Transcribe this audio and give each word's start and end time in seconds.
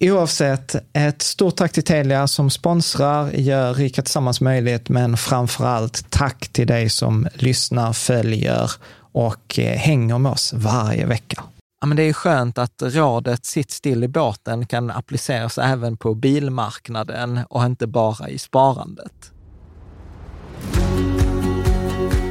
Oavsett, 0.00 0.76
ett 0.92 1.22
stort 1.22 1.56
tack 1.56 1.72
till 1.72 1.84
Telia 1.84 2.26
som 2.26 2.50
sponsrar, 2.50 3.30
gör 3.30 3.74
Rika 3.74 4.02
Tillsammans 4.02 4.40
möjligt, 4.40 4.88
men 4.88 5.16
framför 5.16 5.66
allt 5.66 6.10
tack 6.10 6.48
till 6.48 6.66
dig 6.66 6.88
som 6.88 7.28
lyssnar, 7.34 7.92
följer 7.92 8.70
och 9.12 9.58
eh, 9.58 9.78
hänger 9.78 10.18
med 10.18 10.32
oss 10.32 10.52
varje 10.52 11.06
vecka. 11.06 11.42
Ja, 11.80 11.86
men 11.86 11.96
det 11.96 12.02
är 12.02 12.12
skönt 12.12 12.58
att 12.58 12.82
rådet 12.82 13.44
sitt 13.44 13.70
still 13.70 14.04
i 14.04 14.08
båten 14.08 14.66
kan 14.66 14.90
appliceras 14.90 15.58
även 15.58 15.96
på 15.96 16.14
bilmarknaden 16.14 17.40
och 17.48 17.64
inte 17.64 17.86
bara 17.86 18.28
i 18.28 18.38
sparandet. 18.38 19.32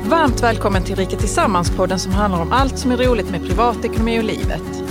Varmt 0.06 0.44
välkommen 0.44 0.84
till 0.84 0.96
Rika 0.96 1.18
Tillsammans-podden 1.18 1.97
som 1.97 2.12
handlar 2.12 2.41
om 2.41 2.52
allt 2.52 2.78
som 2.79 2.91
är 2.91 2.97
roligt 2.97 3.29
med 3.29 3.41
privatekonomi 3.44 4.19
och 4.19 4.23
livet. 4.23 4.83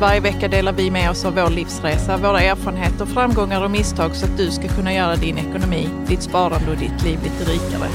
Varje 0.00 0.20
vecka 0.20 0.48
delar 0.48 0.72
vi 0.72 0.90
med 0.90 1.10
oss 1.10 1.24
av 1.24 1.34
vår 1.34 1.50
livsresa, 1.50 2.16
våra 2.16 2.40
erfarenheter, 2.40 3.06
framgångar 3.06 3.64
och 3.64 3.70
misstag 3.70 4.16
så 4.16 4.26
att 4.26 4.36
du 4.36 4.50
ska 4.50 4.68
kunna 4.68 4.94
göra 4.94 5.16
din 5.16 5.38
ekonomi, 5.38 5.88
ditt 6.08 6.22
sparande 6.22 6.70
och 6.70 6.76
ditt 6.76 7.02
liv 7.04 7.18
lite 7.22 7.52
rikare. 7.52 7.88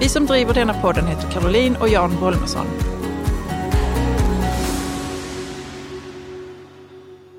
Vi 0.00 0.08
som 0.08 0.26
driver 0.26 0.54
denna 0.54 0.82
podden 0.82 1.06
heter 1.06 1.30
Caroline 1.30 1.76
och 1.76 1.88
Jan 1.88 2.20
Bolmesson. 2.20 2.66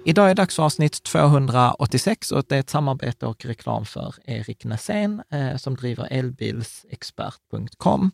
Idag 0.06 0.26
är 0.26 0.30
det 0.30 0.42
dags 0.42 0.56
för 0.56 0.64
avsnitt 0.64 1.04
286 1.04 2.32
och 2.32 2.44
det 2.48 2.56
är 2.56 2.60
ett 2.60 2.70
samarbete 2.70 3.26
och 3.26 3.46
reklam 3.46 3.86
för 3.86 4.16
Erik 4.26 4.66
Näsén 4.66 5.22
eh, 5.32 5.58
som 5.58 5.76
driver 5.76 6.08
elbilsexpert.com. 6.12 8.12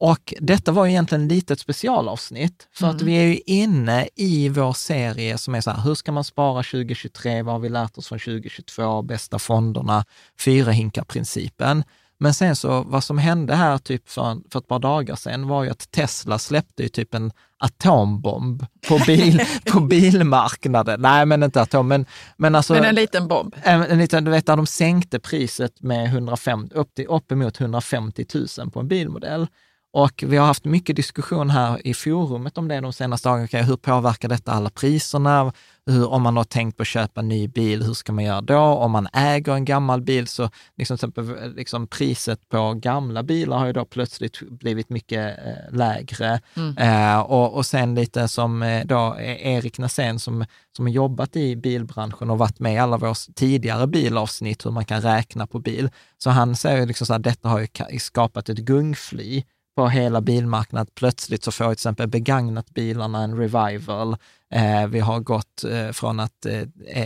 Och 0.00 0.34
detta 0.40 0.72
var 0.72 0.86
egentligen 0.86 1.28
lite 1.28 1.52
ett 1.52 1.60
specialavsnitt, 1.60 2.68
för 2.72 2.84
mm. 2.84 2.96
att 2.96 3.02
vi 3.02 3.14
är 3.14 3.24
ju 3.24 3.38
inne 3.46 4.08
i 4.16 4.48
vår 4.48 4.72
serie 4.72 5.38
som 5.38 5.54
är 5.54 5.60
så 5.60 5.70
här, 5.70 5.82
hur 5.82 5.94
ska 5.94 6.12
man 6.12 6.24
spara 6.24 6.62
2023? 6.62 7.42
Vad 7.42 7.54
har 7.54 7.60
vi 7.60 7.68
lärt 7.68 7.98
oss 7.98 8.08
från 8.08 8.18
2022? 8.18 9.02
Bästa 9.02 9.38
fonderna, 9.38 10.04
fyra 10.38 10.72
hinkar-principen. 10.72 11.84
Men 12.18 12.34
sen 12.34 12.56
så, 12.56 12.82
vad 12.82 13.04
som 13.04 13.18
hände 13.18 13.54
här 13.54 13.78
typ 13.78 14.08
för, 14.08 14.50
för 14.50 14.58
ett 14.58 14.68
par 14.68 14.78
dagar 14.78 15.16
sedan 15.16 15.48
var 15.48 15.64
ju 15.64 15.70
att 15.70 15.90
Tesla 15.90 16.38
släppte 16.38 16.82
ju 16.82 16.88
typ 16.88 17.14
en 17.14 17.32
atombomb 17.58 18.66
på, 18.88 18.98
bil, 19.06 19.42
på 19.72 19.80
bilmarknaden. 19.80 21.00
Nej, 21.00 21.26
men 21.26 21.42
inte 21.42 21.62
atom, 21.62 21.88
men, 21.88 22.06
men 22.36 22.54
alltså... 22.54 22.74
Men 22.74 22.84
en 22.84 22.94
liten 22.94 23.28
bomb? 23.28 23.56
En, 23.62 23.82
en 23.82 23.98
liten, 23.98 24.24
du 24.24 24.30
vet, 24.30 24.46
där 24.46 24.56
de 24.56 24.66
sänkte 24.66 25.20
priset 25.20 25.82
med 25.82 26.06
150, 26.06 26.74
upp 26.74 26.94
till, 26.94 27.06
uppemot 27.06 27.60
150 27.60 28.26
000 28.58 28.70
på 28.70 28.80
en 28.80 28.88
bilmodell. 28.88 29.46
Och 29.92 30.24
vi 30.26 30.36
har 30.36 30.46
haft 30.46 30.64
mycket 30.64 30.96
diskussion 30.96 31.50
här 31.50 31.86
i 31.86 31.94
forumet 31.94 32.58
om 32.58 32.68
det 32.68 32.80
de 32.80 32.92
senaste 32.92 33.28
dagarna. 33.28 33.44
Okay, 33.44 33.62
hur 33.62 33.76
påverkar 33.76 34.28
detta 34.28 34.52
alla 34.52 34.70
priserna? 34.70 35.52
Hur, 35.86 36.08
om 36.08 36.22
man 36.22 36.36
har 36.36 36.44
tänkt 36.44 36.76
på 36.76 36.82
att 36.82 36.86
köpa 36.86 37.20
en 37.20 37.28
ny 37.28 37.48
bil, 37.48 37.82
hur 37.82 37.94
ska 37.94 38.12
man 38.12 38.24
göra 38.24 38.40
då? 38.40 38.58
Om 38.58 38.90
man 38.90 39.08
äger 39.12 39.52
en 39.52 39.64
gammal 39.64 40.02
bil 40.02 40.26
så 40.26 40.50
liksom, 40.76 41.12
liksom 41.56 41.86
priset 41.86 42.48
på 42.48 42.74
gamla 42.74 43.22
bilar 43.22 43.58
har 43.58 43.66
ju 43.66 43.72
då 43.72 43.84
plötsligt 43.84 44.40
blivit 44.50 44.90
mycket 44.90 45.38
eh, 45.38 45.76
lägre. 45.76 46.40
Mm. 46.56 46.78
Eh, 46.78 47.20
och, 47.20 47.54
och 47.54 47.66
sen 47.66 47.94
lite 47.94 48.28
som 48.28 48.62
eh, 48.62 48.86
då 48.86 49.16
Erik 49.20 49.78
Nassén 49.78 50.18
som, 50.18 50.44
som 50.76 50.86
har 50.86 50.92
jobbat 50.92 51.36
i 51.36 51.56
bilbranschen 51.56 52.30
och 52.30 52.38
varit 52.38 52.58
med 52.58 52.74
i 52.74 52.78
alla 52.78 52.96
våra 52.96 53.14
tidigare 53.34 53.86
bilavsnitt, 53.86 54.66
hur 54.66 54.70
man 54.70 54.84
kan 54.84 55.00
räkna 55.00 55.46
på 55.46 55.58
bil. 55.58 55.90
Så 56.18 56.30
han 56.30 56.56
säger 56.56 56.86
liksom 56.86 57.06
så 57.06 57.12
här, 57.12 57.20
detta 57.20 57.48
har 57.48 57.60
ju 57.60 57.98
skapat 57.98 58.48
ett 58.48 58.58
gungfly 58.58 59.44
på 59.76 59.88
hela 59.88 60.20
bilmarknaden. 60.20 60.92
Plötsligt 60.94 61.44
så 61.44 61.52
får 61.52 61.64
till 61.64 61.72
exempel 61.72 62.08
begagnat 62.08 62.70
bilarna 62.70 63.22
en 63.22 63.36
revival. 63.36 64.16
Eh, 64.50 64.86
vi 64.86 65.00
har 65.00 65.20
gått 65.20 65.64
eh, 65.64 65.90
från 65.90 66.20
att 66.20 66.46
eh, 66.46 66.62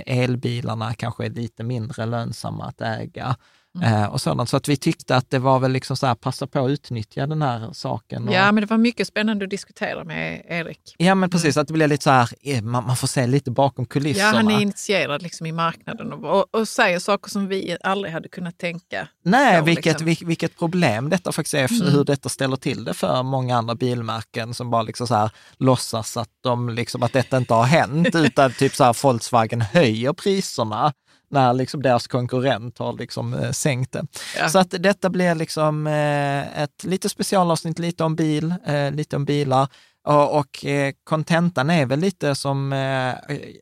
elbilarna 0.06 0.94
kanske 0.94 1.24
är 1.24 1.30
lite 1.30 1.62
mindre 1.62 2.06
lönsamma 2.06 2.64
att 2.64 2.80
äga. 2.80 3.36
Mm. 3.74 3.94
Eh, 3.94 4.04
och 4.04 4.20
sådant. 4.20 4.48
Så 4.48 4.56
att 4.56 4.68
vi 4.68 4.76
tyckte 4.76 5.16
att 5.16 5.30
det 5.30 5.38
var 5.38 5.58
väl 5.58 5.72
liksom 5.72 5.96
så 5.96 6.06
här, 6.06 6.14
passa 6.14 6.46
på 6.46 6.64
att 6.64 6.70
utnyttja 6.70 7.26
den 7.26 7.42
här 7.42 7.72
saken. 7.72 8.28
Och... 8.28 8.34
Ja, 8.34 8.52
men 8.52 8.60
det 8.62 8.70
var 8.70 8.78
mycket 8.78 9.06
spännande 9.06 9.44
att 9.44 9.50
diskutera 9.50 10.04
med 10.04 10.42
Erik. 10.48 10.94
Ja, 10.98 11.14
men 11.14 11.30
precis. 11.30 11.56
Mm. 11.56 11.62
Att 11.62 11.68
det 11.68 11.74
blir 11.74 11.88
lite 11.88 12.04
så 12.04 12.10
här, 12.10 12.28
eh, 12.42 12.62
man, 12.62 12.86
man, 12.86 12.96
får 12.96 13.08
se 13.08 13.26
lite 13.26 13.50
bakom 13.50 13.86
kulisserna. 13.86 14.28
Ja, 14.28 14.36
han 14.36 14.50
är 14.50 14.60
initierad 14.60 15.22
liksom 15.22 15.46
i 15.46 15.52
marknaden 15.52 16.12
och, 16.12 16.38
och, 16.38 16.60
och 16.60 16.68
säger 16.68 16.98
saker 16.98 17.30
som 17.30 17.48
vi 17.48 17.76
aldrig 17.84 18.12
hade 18.12 18.28
kunnat 18.28 18.58
tänka. 18.58 19.08
Nej, 19.24 19.58
så, 19.58 19.64
vilket, 19.64 20.00
liksom. 20.00 20.28
vilket 20.28 20.58
problem 20.58 21.10
detta 21.10 21.32
faktiskt 21.32 21.54
är, 21.54 21.72
mm. 21.72 21.92
hur 21.92 22.04
detta 22.04 22.28
ställer 22.28 22.56
till 22.56 22.84
det 22.84 22.94
för 22.94 23.22
många 23.22 23.56
andra 23.56 23.74
bilmärken 23.74 24.54
som 24.54 24.70
bara 24.70 24.82
liksom 24.82 25.06
så 25.06 25.14
här 25.14 25.30
låtsas 25.58 26.16
att, 26.16 26.28
de 26.40 26.68
liksom, 26.68 27.02
att 27.02 27.12
detta 27.12 27.36
inte 27.36 27.54
har 27.54 27.64
hänt, 27.64 28.08
utan 28.14 28.52
typ 28.52 28.74
så 28.74 28.84
här 28.84 29.02
Volkswagen 29.02 29.60
höjer 29.60 30.12
priserna 30.12 30.92
när 31.30 31.54
liksom 31.54 31.82
deras 31.82 32.06
konkurrent 32.06 32.78
har 32.78 32.92
liksom 32.92 33.34
eh, 33.34 33.50
sänkt 33.50 33.92
det. 33.92 34.06
Ja. 34.38 34.48
Så 34.48 34.58
att 34.58 34.70
detta 34.70 35.10
blir 35.10 35.34
liksom 35.34 35.86
eh, 35.86 36.62
ett 36.62 36.84
lite 36.84 37.08
specialavsnitt, 37.08 37.78
lite 37.78 38.04
om 38.04 38.16
bil, 38.16 38.54
eh, 38.66 38.90
lite 38.90 39.16
om 39.16 39.24
bilar. 39.24 39.68
Och 40.06 40.64
kontentan 41.04 41.70
är 41.70 41.86
väl 41.86 42.00
lite 42.00 42.34
som 42.34 42.72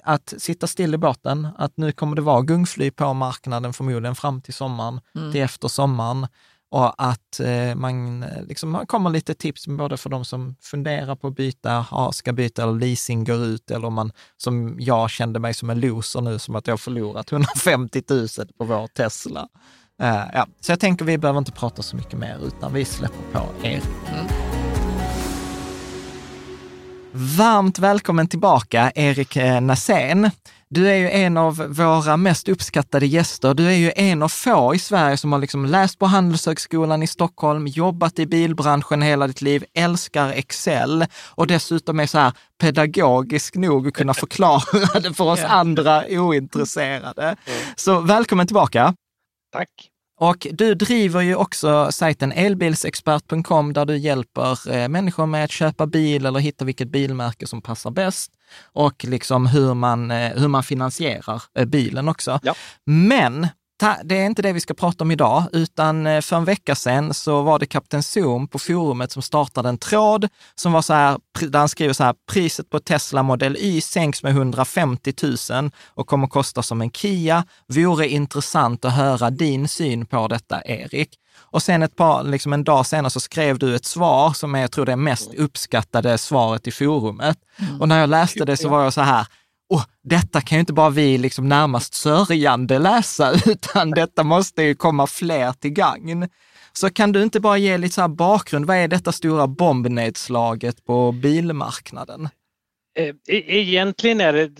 att 0.02 0.34
sitta 0.38 0.66
still 0.66 0.94
i 0.94 0.98
båten, 0.98 1.48
att 1.58 1.76
nu 1.76 1.92
kommer 1.92 2.16
det 2.16 2.22
vara 2.22 2.42
gungfly 2.42 2.90
på 2.90 3.14
marknaden 3.14 3.72
förmodligen 3.72 4.14
fram 4.14 4.40
till 4.40 4.54
sommaren, 4.54 5.00
mm. 5.14 5.32
till 5.32 5.40
efter 5.40 5.68
sommaren 5.68 6.26
och 6.72 6.94
att 6.98 7.40
eh, 7.40 7.74
man 7.74 8.24
liksom 8.48 8.84
kommer 8.86 9.10
lite 9.10 9.34
tips 9.34 9.66
både 9.66 9.96
för 9.96 10.10
de 10.10 10.24
som 10.24 10.56
funderar 10.60 11.16
på 11.16 11.26
att 11.26 11.36
byta, 11.36 11.86
ska 12.12 12.32
byta 12.32 12.62
eller 12.62 12.72
leasing 12.72 13.24
går 13.24 13.44
ut 13.44 13.70
eller 13.70 13.86
om 13.86 13.94
man, 13.94 14.12
som 14.36 14.76
jag 14.80 15.10
kände 15.10 15.40
mig 15.40 15.54
som 15.54 15.70
en 15.70 15.80
loser 15.80 16.20
nu, 16.20 16.38
som 16.38 16.56
att 16.56 16.66
jag 16.66 16.80
förlorat 16.80 17.32
150 17.32 18.02
000 18.10 18.28
på 18.58 18.64
vår 18.64 18.86
Tesla. 18.86 19.48
Uh, 20.02 20.24
ja. 20.32 20.46
Så 20.60 20.72
jag 20.72 20.80
tänker 20.80 21.04
vi 21.04 21.18
behöver 21.18 21.38
inte 21.38 21.52
prata 21.52 21.82
så 21.82 21.96
mycket 21.96 22.18
mer, 22.18 22.38
utan 22.46 22.72
vi 22.72 22.84
släpper 22.84 23.22
på 23.32 23.66
er. 23.66 23.80
Mm. 24.12 24.26
Varmt 27.12 27.78
välkommen 27.78 28.28
tillbaka, 28.28 28.92
Erik 28.94 29.36
eh, 29.36 29.60
Nassén. 29.60 30.30
Du 30.74 30.90
är 30.90 30.94
ju 30.94 31.10
en 31.10 31.36
av 31.36 31.56
våra 31.56 32.16
mest 32.16 32.48
uppskattade 32.48 33.06
gäster. 33.06 33.54
Du 33.54 33.66
är 33.66 33.76
ju 33.76 33.92
en 33.96 34.22
av 34.22 34.28
få 34.28 34.74
i 34.74 34.78
Sverige 34.78 35.16
som 35.16 35.32
har 35.32 35.38
liksom 35.38 35.66
läst 35.66 35.98
på 35.98 36.06
Handelshögskolan 36.06 37.02
i 37.02 37.06
Stockholm, 37.06 37.66
jobbat 37.66 38.18
i 38.18 38.26
bilbranschen 38.26 39.02
hela 39.02 39.26
ditt 39.26 39.42
liv, 39.42 39.64
älskar 39.74 40.30
Excel 40.30 41.06
och 41.30 41.46
dessutom 41.46 42.00
är 42.00 42.06
så 42.06 42.18
här 42.18 42.32
pedagogisk 42.60 43.54
nog 43.54 43.88
att 43.88 43.94
kunna 43.94 44.14
förklara 44.14 45.00
det 45.00 45.14
för 45.14 45.24
oss 45.24 45.44
andra 45.44 46.04
ointresserade. 46.08 47.36
Så 47.76 48.00
välkommen 48.00 48.46
tillbaka. 48.46 48.94
Tack. 49.52 49.68
Och 50.20 50.46
du 50.52 50.74
driver 50.74 51.20
ju 51.20 51.34
också 51.34 51.92
sajten 51.92 52.32
elbilsexpert.com 52.32 53.72
där 53.72 53.84
du 53.84 53.96
hjälper 53.96 54.72
eh, 54.72 54.88
människor 54.88 55.26
med 55.26 55.44
att 55.44 55.50
köpa 55.50 55.86
bil 55.86 56.26
eller 56.26 56.40
hitta 56.40 56.64
vilket 56.64 56.88
bilmärke 56.88 57.46
som 57.46 57.62
passar 57.62 57.90
bäst 57.90 58.32
och 58.64 59.04
liksom 59.04 59.46
hur 59.46 59.74
man, 59.74 60.10
eh, 60.10 60.32
hur 60.32 60.48
man 60.48 60.62
finansierar 60.62 61.42
eh, 61.58 61.64
bilen 61.64 62.08
också. 62.08 62.40
Ja. 62.42 62.54
Men 62.86 63.48
det 64.04 64.18
är 64.18 64.26
inte 64.26 64.42
det 64.42 64.52
vi 64.52 64.60
ska 64.60 64.74
prata 64.74 65.04
om 65.04 65.10
idag, 65.10 65.44
utan 65.52 66.06
eh, 66.06 66.20
för 66.20 66.36
en 66.36 66.44
vecka 66.44 66.74
sedan 66.74 67.14
så 67.14 67.42
var 67.42 67.58
det 67.58 67.66
Kapten 67.66 68.02
Zoom 68.02 68.48
på 68.48 68.58
forumet 68.58 69.12
som 69.12 69.22
startade 69.22 69.68
en 69.68 69.78
tråd 69.78 70.28
som 70.54 70.72
var 70.72 70.82
så 70.82 70.92
här, 70.92 71.18
där 71.48 71.58
han 71.58 71.68
skriver 71.68 71.94
så 71.94 72.04
här, 72.04 72.14
priset 72.32 72.70
på 72.70 72.80
Tesla 72.80 73.22
Model 73.22 73.56
Y 73.56 73.80
sänks 73.80 74.22
med 74.22 74.32
150 74.32 75.12
000 75.50 75.70
och 75.86 76.06
kommer 76.06 76.26
kosta 76.26 76.62
som 76.62 76.80
en 76.80 76.90
Kia. 76.90 77.44
Vore 77.68 78.08
intressant 78.08 78.84
att 78.84 78.92
höra 78.92 79.30
din 79.30 79.68
syn 79.68 80.06
på 80.06 80.28
detta, 80.28 80.62
Erik. 80.64 81.18
Och 81.36 81.62
sen 81.62 81.82
ett 81.82 81.96
par, 81.96 82.24
liksom 82.24 82.52
en 82.52 82.64
dag 82.64 82.86
senare 82.86 83.10
så 83.10 83.20
skrev 83.20 83.58
du 83.58 83.74
ett 83.74 83.84
svar 83.84 84.32
som 84.32 84.54
är, 84.54 84.60
jag 84.60 84.72
tror 84.72 84.86
det 84.86 84.96
mest 84.96 85.34
uppskattade 85.34 86.18
svaret 86.18 86.66
i 86.66 86.70
forumet. 86.70 87.38
Mm. 87.58 87.80
Och 87.80 87.88
när 87.88 88.00
jag 88.00 88.10
läste 88.10 88.44
det 88.44 88.56
så 88.56 88.68
var 88.68 88.84
jag 88.84 88.92
så 88.92 89.00
här, 89.00 89.26
oh, 89.68 89.84
detta 90.02 90.40
kan 90.40 90.56
ju 90.56 90.60
inte 90.60 90.72
bara 90.72 90.90
vi 90.90 91.18
liksom 91.18 91.48
närmast 91.48 91.94
sörjande 91.94 92.78
läsa, 92.78 93.32
utan 93.46 93.90
detta 93.90 94.24
måste 94.24 94.62
ju 94.62 94.74
komma 94.74 95.06
fler 95.06 95.52
till 95.52 95.70
gagn. 95.70 96.28
Så 96.72 96.90
kan 96.90 97.12
du 97.12 97.22
inte 97.22 97.40
bara 97.40 97.58
ge 97.58 97.78
lite 97.78 97.94
så 97.94 98.00
här 98.00 98.08
bakgrund, 98.08 98.66
vad 98.66 98.76
är 98.76 98.88
detta 98.88 99.12
stora 99.12 99.46
bombnedslaget 99.46 100.84
på 100.84 101.12
bilmarknaden? 101.12 102.28
Eh, 102.98 103.08
e-, 103.08 103.58
egentligen 103.58 104.20
är 104.20 104.32
det 104.32 104.50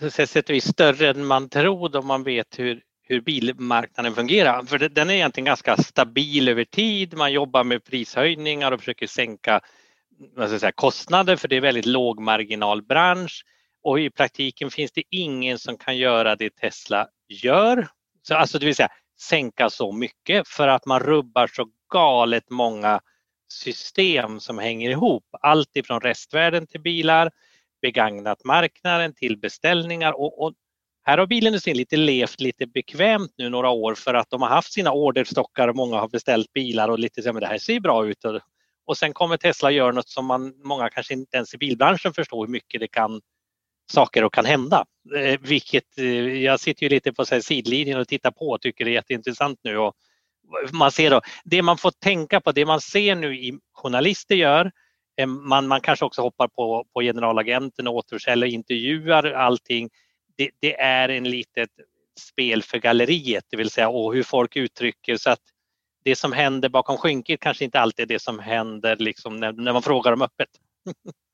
på 0.00 0.10
sätt 0.10 0.48
och 0.48 0.54
vis 0.54 0.68
större 0.68 1.10
än 1.10 1.26
man 1.26 1.48
tror 1.48 1.96
om 1.96 2.06
man 2.06 2.22
vet 2.22 2.58
hur, 2.58 2.80
hur 3.02 3.20
bilmarknaden 3.20 4.14
fungerar. 4.14 4.64
För 4.64 4.78
den 4.78 5.10
är 5.10 5.14
egentligen 5.14 5.44
ganska 5.44 5.76
stabil 5.76 6.48
över 6.48 6.64
tid. 6.64 7.14
Man 7.16 7.32
jobbar 7.32 7.64
med 7.64 7.84
prishöjningar 7.84 8.72
och 8.72 8.80
försöker 8.80 9.06
sänka 9.06 9.60
vad 10.36 10.48
ska 10.48 10.54
jag 10.54 10.60
säga, 10.60 10.72
kostnader 10.72 11.36
för 11.36 11.48
det 11.48 11.56
är 11.56 11.60
väldigt 11.60 11.86
lågmarginalbransch 11.86 13.44
och 13.82 14.00
i 14.00 14.10
praktiken 14.10 14.70
finns 14.70 14.92
det 14.92 15.02
ingen 15.10 15.58
som 15.58 15.76
kan 15.78 15.96
göra 15.96 16.36
det 16.36 16.50
Tesla 16.50 17.08
gör. 17.28 17.88
Så, 18.22 18.34
alltså 18.34 18.58
det 18.58 18.66
vill 18.66 18.74
säga 18.74 18.88
sänka 19.20 19.70
så 19.70 19.92
mycket 19.92 20.48
för 20.48 20.68
att 20.68 20.86
man 20.86 21.00
rubbar 21.00 21.46
så 21.46 21.68
galet 21.92 22.50
många 22.50 23.00
system 23.52 24.40
som 24.40 24.58
hänger 24.58 24.90
ihop. 24.90 25.24
Allt 25.42 25.76
ifrån 25.76 26.00
restvärden 26.00 26.66
till 26.66 26.80
bilar, 26.80 27.30
begagnat 27.82 28.44
marknaden 28.44 29.14
till 29.14 29.38
beställningar 29.38 30.12
och, 30.12 30.42
och 30.42 30.54
här 31.02 31.18
har 31.18 31.26
bilindustrin 31.26 31.76
lite 31.76 31.96
levt 31.96 32.40
lite 32.40 32.66
bekvämt 32.66 33.32
nu 33.36 33.48
några 33.48 33.70
år 33.70 33.94
för 33.94 34.14
att 34.14 34.30
de 34.30 34.42
har 34.42 34.48
haft 34.48 34.72
sina 34.72 34.92
orderstockar 34.92 35.68
och 35.68 35.76
många 35.76 35.96
har 35.96 36.08
beställt 36.08 36.52
bilar 36.52 36.88
och 36.88 36.98
lite 36.98 37.22
så 37.22 37.32
men 37.32 37.40
det 37.40 37.46
här 37.46 37.58
ser 37.58 37.80
bra 37.80 38.06
ut. 38.06 38.24
Och, 38.24 38.40
och 38.86 38.98
sen 38.98 39.12
kommer 39.12 39.36
Tesla 39.36 39.70
göra 39.70 39.92
något 39.92 40.08
som 40.08 40.26
man, 40.26 40.54
många 40.64 40.90
kanske 40.90 41.14
inte 41.14 41.36
ens 41.36 41.54
i 41.54 41.58
bilbranschen 41.58 42.12
förstår 42.14 42.46
hur 42.46 42.52
mycket 42.52 42.80
det 42.80 42.88
kan 42.88 43.20
saker 43.90 44.24
och 44.24 44.34
kan 44.34 44.44
hända. 44.44 44.84
Eh, 45.16 45.40
vilket 45.40 45.98
eh, 45.98 46.42
jag 46.42 46.60
sitter 46.60 46.82
ju 46.82 46.88
lite 46.88 47.12
på 47.12 47.24
sidlinjen 47.24 48.00
och 48.00 48.08
tittar 48.08 48.30
på 48.30 48.48
och 48.48 48.60
tycker 48.60 48.84
det 48.84 48.90
är 48.90 48.92
jätteintressant 48.92 49.60
nu. 49.64 49.78
Och 49.78 49.94
man 50.72 50.92
ser 50.92 51.10
då, 51.10 51.20
det 51.44 51.62
man 51.62 51.78
får 51.78 51.90
tänka 51.90 52.40
på, 52.40 52.52
det 52.52 52.66
man 52.66 52.80
ser 52.80 53.14
nu 53.14 53.36
i 53.36 53.58
journalister 53.72 54.34
gör, 54.34 54.72
eh, 55.16 55.26
man, 55.26 55.66
man 55.66 55.80
kanske 55.80 56.04
också 56.04 56.22
hoppar 56.22 56.48
på, 56.48 56.84
på 56.92 57.00
generalagenten 57.00 57.86
och 57.86 57.94
återförsäljare, 57.94 58.50
intervjuar 58.50 59.24
allting. 59.24 59.90
Det, 60.42 60.50
det, 60.60 60.80
är 60.80 61.08
en 61.08 61.24
litet 61.24 61.70
spel 62.20 62.62
för 62.62 62.78
galleriet, 62.78 63.44
det 63.50 63.56
vill 63.56 63.70
säga 63.70 63.88
och 63.88 64.14
hur 64.14 64.22
folk 64.22 64.56
uttrycker 64.56 65.16
så 65.16 65.30
att 65.30 65.40
det 66.04 66.16
som 66.16 66.32
händer 66.32 66.68
bakom 66.68 66.96
skynket 66.96 67.40
kanske 67.40 67.64
inte 67.64 67.80
alltid 67.80 68.02
är 68.02 68.14
det 68.14 68.22
som 68.22 68.38
händer 68.38 68.96
liksom 68.96 69.36
när, 69.36 69.52
när 69.52 69.72
man 69.72 69.82
frågar 69.82 70.10
dem 70.10 70.22
öppet. 70.22 70.48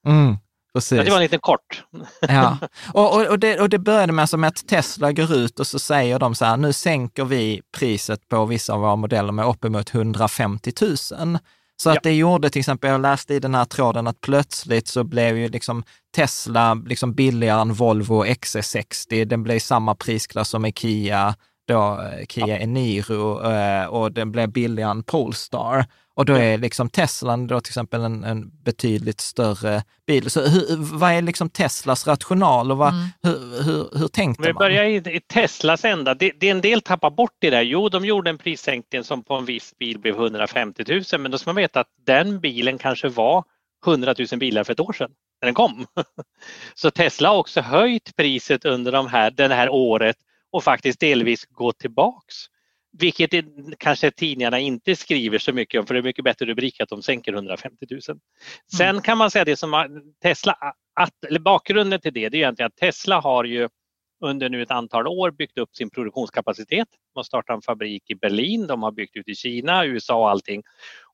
Mm. 0.07 0.37
Precis. 0.73 1.05
det 1.05 1.11
var 1.11 1.21
lite 1.21 1.39
kort. 1.39 1.85
ja, 2.21 2.59
och, 2.95 3.15
och, 3.15 3.27
och, 3.27 3.39
det, 3.39 3.61
och 3.61 3.69
det 3.69 3.79
började 3.79 4.13
med, 4.13 4.29
med 4.39 4.49
att 4.49 4.67
Tesla 4.69 5.13
går 5.13 5.35
ut 5.35 5.61
och 5.61 5.67
så 5.67 5.79
säger 5.79 6.19
de 6.19 6.35
så 6.35 6.45
här, 6.45 6.57
nu 6.57 6.73
sänker 6.73 7.25
vi 7.25 7.63
priset 7.79 8.29
på 8.29 8.47
vissa 8.47 8.73
av 8.73 8.81
våra 8.81 8.97
modeller 8.97 9.33
med 9.33 9.47
uppemot 9.47 9.95
150 9.95 10.73
000. 11.19 11.39
Så 11.83 11.91
att 11.91 11.95
ja. 11.95 12.01
det 12.03 12.15
gjorde 12.15 12.51
till 12.51 12.61
exempel, 12.61 12.91
jag 12.91 13.01
läste 13.01 13.35
i 13.35 13.41
den 13.41 13.55
här 13.55 13.65
tråden 13.65 14.07
att 14.07 14.21
plötsligt 14.21 14.89
så 14.89 15.05
blev 15.05 15.39
ju 15.39 15.49
liksom 15.49 15.85
Tesla 16.17 16.75
liksom 16.75 17.15
billigare 17.15 17.61
än 17.61 17.73
Volvo 17.73 18.25
XC60. 18.25 19.25
Den 19.25 19.43
blev 19.43 19.59
samma 19.59 19.95
prisklass 19.95 20.49
som 20.49 20.73
Kia, 20.73 21.35
då 21.69 22.01
eh, 22.01 22.27
Kia 22.29 22.47
ja. 22.47 22.57
Eniro 22.57 23.51
eh, 23.53 23.87
och 23.87 24.13
den 24.13 24.33
blev 24.33 24.53
billigare 24.53 24.91
än 24.91 25.03
Polestar. 25.03 25.87
Och 26.19 26.25
då 26.25 26.35
är 26.35 26.59
liksom 26.59 26.91
Teslan 26.91 27.47
då 27.47 27.61
till 27.61 27.71
exempel 27.71 28.01
en, 28.01 28.25
en 28.25 28.51
betydligt 28.65 29.21
större 29.21 29.83
bil. 30.07 30.31
Så 30.31 30.41
hur, 30.41 30.77
vad 30.99 31.13
är 31.13 31.23
liksom 31.23 31.51
Teslas 31.51 32.07
rational 32.07 32.71
och 32.71 32.79
vad, 32.79 32.89
mm. 32.89 33.07
hur, 33.23 33.63
hur, 33.63 33.99
hur 33.99 34.09
tänkte 34.09 34.43
man? 34.43 34.47
Vi 34.47 34.53
börjar 34.53 34.85
i, 34.85 34.97
i 34.97 35.21
Teslas 35.21 35.85
ända. 35.85 36.15
Det, 36.15 36.33
det 36.41 36.49
en 36.49 36.61
del 36.61 36.81
tappar 36.81 37.11
bort 37.11 37.37
det 37.39 37.51
där. 37.51 37.63
Jo, 37.63 37.89
de 37.89 38.05
gjorde 38.05 38.31
en 38.31 38.39
prissänkning 38.39 39.05
som 39.05 39.23
på 39.23 39.35
en 39.35 39.45
viss 39.45 39.75
bil 39.79 39.99
blev 39.99 40.15
150 40.15 40.85
000, 41.13 41.21
men 41.21 41.31
då 41.31 41.39
ska 41.39 41.49
man 41.49 41.57
veta 41.57 41.81
att 41.81 41.93
den 42.07 42.41
bilen 42.41 42.79
kanske 42.79 43.09
var 43.09 43.45
100 43.87 44.15
000 44.33 44.39
bilar 44.39 44.65
för 44.65 44.73
ett 44.73 44.81
år 44.81 44.93
sedan 44.93 45.11
när 45.41 45.47
den 45.47 45.55
kom. 45.55 45.87
Så 46.75 46.91
Tesla 46.91 47.29
har 47.29 47.37
också 47.37 47.61
höjt 47.61 48.17
priset 48.17 48.65
under 48.65 48.93
de 48.93 49.07
här, 49.07 49.31
det 49.31 49.55
här 49.55 49.69
året 49.69 50.17
och 50.53 50.65
faktiskt 50.65 51.01
delvis 51.01 51.47
gått 51.47 51.79
tillbaks. 51.79 52.35
Vilket 52.99 53.31
det, 53.31 53.45
kanske 53.79 54.11
tidningarna 54.11 54.59
inte 54.59 54.97
skriver 54.97 55.39
så 55.39 55.53
mycket 55.53 55.81
om 55.81 55.87
för 55.87 55.95
det 55.95 56.01
är 56.01 56.03
mycket 56.03 56.25
bättre 56.25 56.47
rubrik 56.47 56.81
att 56.81 56.89
de 56.89 57.03
sänker 57.03 57.33
150 57.33 57.87
000. 57.91 58.01
Sen 58.77 58.89
mm. 58.89 59.03
kan 59.03 59.19
man 59.19 59.31
säga 59.31 59.45
det 59.45 59.57
som 59.57 60.03
Tesla, 60.23 60.57
att, 61.01 61.25
eller 61.29 61.41
bakgrunden 61.41 62.01
till 62.01 62.13
det, 62.13 62.29
det 62.29 62.37
är 62.37 62.39
egentligen 62.39 62.67
att 62.67 62.77
Tesla 62.77 63.21
har 63.21 63.45
ju 63.45 63.69
under 64.21 64.49
nu 64.49 64.63
ett 64.63 64.71
antal 64.71 65.07
år 65.07 65.31
byggt 65.31 65.59
upp 65.59 65.77
sin 65.77 65.91
produktionskapacitet. 65.91 66.89
De 67.15 67.19
har 67.19 67.23
startat 67.23 67.55
en 67.55 67.63
fabrik 67.63 68.11
i 68.11 68.15
Berlin, 68.15 68.67
de 68.67 68.83
har 68.83 68.93
byggt 68.93 69.17
ut 69.17 69.29
i 69.29 69.35
Kina, 69.35 69.87
USA 69.87 70.15
och 70.15 70.31
allting. 70.31 70.63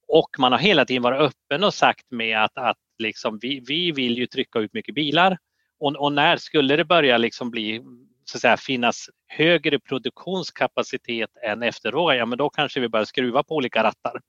Och 0.08 0.30
man 0.38 0.52
har 0.52 0.58
hela 0.58 0.84
tiden 0.84 1.02
varit 1.02 1.20
öppen 1.20 1.64
och 1.64 1.74
sagt 1.74 2.10
med 2.10 2.44
att, 2.44 2.58
att 2.58 2.78
liksom 2.98 3.38
vi, 3.42 3.64
vi 3.68 3.92
vill 3.92 4.18
ju 4.18 4.26
trycka 4.26 4.58
ut 4.58 4.72
mycket 4.72 4.94
bilar. 4.94 5.38
Och, 5.80 5.96
och 5.96 6.12
när 6.12 6.36
skulle 6.36 6.76
det 6.76 6.84
börja 6.84 7.18
liksom 7.18 7.50
bli 7.50 7.82
så 8.28 8.36
att 8.36 8.40
säga, 8.40 8.56
finnas 8.56 9.10
högre 9.26 9.78
produktionskapacitet 9.78 11.30
än 11.42 11.62
efterfrågan, 11.62 12.16
ja 12.16 12.26
men 12.26 12.38
då 12.38 12.50
kanske 12.50 12.80
vi 12.80 12.88
börjar 12.88 13.04
skruva 13.04 13.42
på 13.42 13.54
olika 13.54 13.82
rattar. 13.82 14.20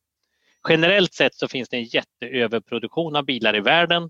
Generellt 0.69 1.13
sett 1.13 1.35
så 1.35 1.47
finns 1.47 1.69
det 1.69 1.77
en 1.77 1.83
jätteöverproduktion 1.83 3.15
av 3.15 3.25
bilar 3.25 3.55
i 3.55 3.59
världen 3.59 4.09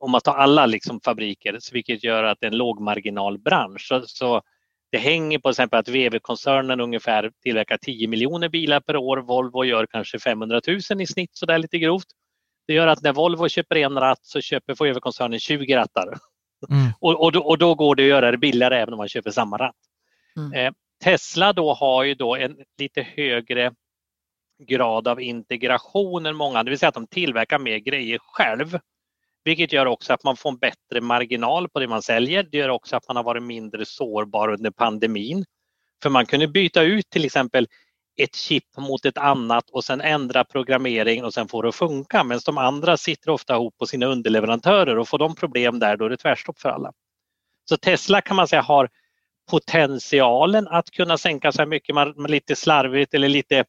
om 0.00 0.10
man 0.10 0.20
tar 0.20 0.34
alla 0.34 0.66
liksom 0.66 1.00
fabriker, 1.00 1.58
vilket 1.72 2.04
gör 2.04 2.24
att 2.24 2.38
det 2.40 2.46
är 2.46 2.50
en 2.50 2.56
lågmarginalbransch. 2.56 3.88
Så, 3.88 4.02
så 4.06 4.42
det 4.90 4.98
hänger 4.98 5.38
på 5.38 5.48
exempel 5.48 5.78
att 5.78 5.88
VW-koncernen 5.88 6.80
ungefär 6.80 7.30
tillverkar 7.42 7.76
10 7.76 8.08
miljoner 8.08 8.48
bilar 8.48 8.80
per 8.80 8.96
år. 8.96 9.16
Volvo 9.16 9.64
gör 9.64 9.86
kanske 9.86 10.18
500 10.18 10.60
000 10.90 11.00
i 11.00 11.06
snitt 11.06 11.30
så 11.32 11.46
där 11.46 11.58
lite 11.58 11.78
grovt. 11.78 12.06
Det 12.66 12.74
gör 12.74 12.86
att 12.86 13.02
när 13.02 13.12
Volvo 13.12 13.48
köper 13.48 13.76
en 13.76 13.94
ratt 13.94 14.24
så 14.24 14.40
köper 14.40 14.74
VW-koncernen 14.74 15.40
20 15.40 15.76
rattar. 15.76 16.18
Mm. 16.70 16.92
och, 17.00 17.22
och, 17.22 17.32
då, 17.32 17.40
och, 17.40 17.58
då, 17.58 17.74
går 17.74 17.94
det 17.94 18.02
att 18.02 18.08
göra 18.08 18.30
det 18.30 18.38
billigare 18.38 18.80
även 18.80 18.94
om 18.94 18.98
man 18.98 19.08
köper 19.08 19.30
samma 19.30 19.56
ratt. 19.56 19.76
Mm. 20.36 20.52
Eh, 20.52 20.72
Tesla 21.04 21.52
då 21.52 21.74
har 21.74 22.04
ju 22.04 22.14
då 22.14 22.36
en 22.36 22.56
lite 22.78 23.02
högre 23.02 23.72
grad 24.62 25.08
av 25.08 25.20
integration 25.20 26.26
än 26.26 26.36
många, 26.36 26.62
det 26.62 26.70
vill 26.70 26.78
säga 26.78 26.88
att 26.88 26.94
de 26.94 27.06
tillverkar 27.06 27.58
mer 27.58 27.78
grejer 27.78 28.18
själv. 28.22 28.78
Vilket 29.44 29.72
gör 29.72 29.86
också 29.86 30.12
att 30.12 30.24
man 30.24 30.36
får 30.36 30.50
en 30.50 30.58
bättre 30.58 31.00
marginal 31.00 31.68
på 31.68 31.80
det 31.80 31.88
man 31.88 32.02
säljer. 32.02 32.42
Det 32.42 32.58
gör 32.58 32.68
också 32.68 32.96
att 32.96 33.08
man 33.08 33.16
har 33.16 33.24
varit 33.24 33.42
mindre 33.42 33.84
sårbar 33.84 34.48
under 34.48 34.70
pandemin. 34.70 35.44
För 36.02 36.10
man 36.10 36.26
kunde 36.26 36.48
byta 36.48 36.82
ut 36.82 37.10
till 37.10 37.24
exempel 37.24 37.66
ett 38.18 38.34
chip 38.34 38.64
mot 38.76 39.04
ett 39.04 39.18
annat 39.18 39.70
och 39.70 39.84
sen 39.84 40.00
ändra 40.00 40.44
programmering 40.44 41.24
och 41.24 41.34
sen 41.34 41.48
få 41.48 41.62
det 41.62 41.68
att 41.68 41.74
funka. 41.74 42.24
Medan 42.24 42.40
de 42.46 42.58
andra 42.58 42.96
sitter 42.96 43.30
ofta 43.30 43.54
ihop 43.54 43.78
på 43.78 43.86
sina 43.86 44.06
underleverantörer 44.06 44.98
och 44.98 45.08
får 45.08 45.18
de 45.18 45.34
problem 45.34 45.78
där 45.78 45.96
då 45.96 46.04
är 46.04 46.10
det 46.10 46.16
tvärstopp 46.16 46.60
för 46.60 46.68
alla. 46.68 46.92
Så 47.68 47.76
Tesla 47.76 48.20
kan 48.20 48.36
man 48.36 48.48
säga 48.48 48.62
har 48.62 48.88
potentialen 49.50 50.68
att 50.68 50.90
kunna 50.90 51.18
sänka 51.18 51.52
så 51.52 51.62
här 51.62 51.66
mycket 51.66 51.94
man, 51.94 52.14
lite 52.28 52.56
slarvigt 52.56 53.14
eller 53.14 53.28
lite 53.28 53.64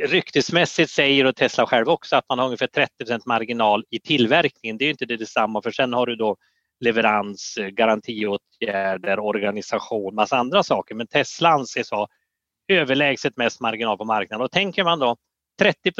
ryktesmässigt 0.00 0.90
säger 0.90 1.24
och 1.24 1.36
Tesla 1.36 1.66
själv 1.66 1.88
också 1.88 2.16
att 2.16 2.28
man 2.28 2.38
har 2.38 2.46
ungefär 2.46 2.88
30% 3.02 3.20
marginal 3.26 3.84
i 3.90 4.00
tillverkningen. 4.00 4.78
Det 4.78 4.84
är 4.84 4.90
inte 4.90 5.06
det 5.06 5.16
detsamma 5.16 5.62
för 5.62 5.70
sen 5.70 5.92
har 5.92 6.06
du 6.06 6.16
då 6.16 6.36
leverans, 6.80 7.58
garantiåtgärder, 7.72 9.18
organisation, 9.18 10.14
massa 10.14 10.36
andra 10.36 10.62
saker. 10.62 10.94
Men 10.94 11.06
Tesla 11.06 11.48
anses 11.48 11.90
ha 11.90 12.08
överlägset 12.68 13.36
mest 13.36 13.60
marginal 13.60 13.98
på 13.98 14.04
marknaden. 14.04 14.44
Och 14.44 14.50
tänker 14.50 14.84
man 14.84 14.98
då 14.98 15.16
30 15.58 15.92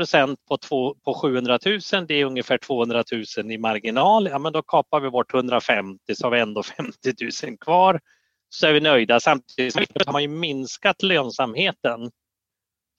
på, 0.49 0.57
två, 0.57 0.95
på 0.95 1.15
700 1.15 1.59
000, 1.67 2.07
det 2.09 2.15
är 2.15 2.25
ungefär 2.25 2.59
200 2.59 3.05
000 3.39 3.53
i 3.53 3.59
marginal. 3.59 4.27
Ja, 4.27 4.39
men 4.39 4.53
då 4.53 4.63
kapar 4.63 5.01
vi 5.01 5.11
bort 5.11 5.35
150 5.35 6.15
så 6.15 6.27
har 6.27 6.31
vi 6.31 6.41
ändå 6.41 6.63
50 6.77 7.15
000 7.47 7.59
kvar. 7.59 8.01
Så 8.49 8.67
är 8.67 8.73
vi 8.73 8.81
nöjda. 8.81 9.21
Samtidigt 9.21 10.07
har 10.07 10.13
man 10.13 10.23
ju 10.23 10.29
minskat 10.29 11.03
lönsamheten 11.03 12.11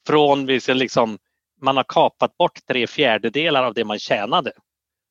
från 0.08 0.46
liksom, 0.46 1.18
man 1.62 1.78
har 1.78 1.84
kapat 1.84 2.38
bort 2.38 2.60
tre 2.68 2.88
fjärdedelar 2.88 3.64
av 3.64 3.74
det 3.74 3.86
man 3.86 4.00
tjänade. 4.00 4.52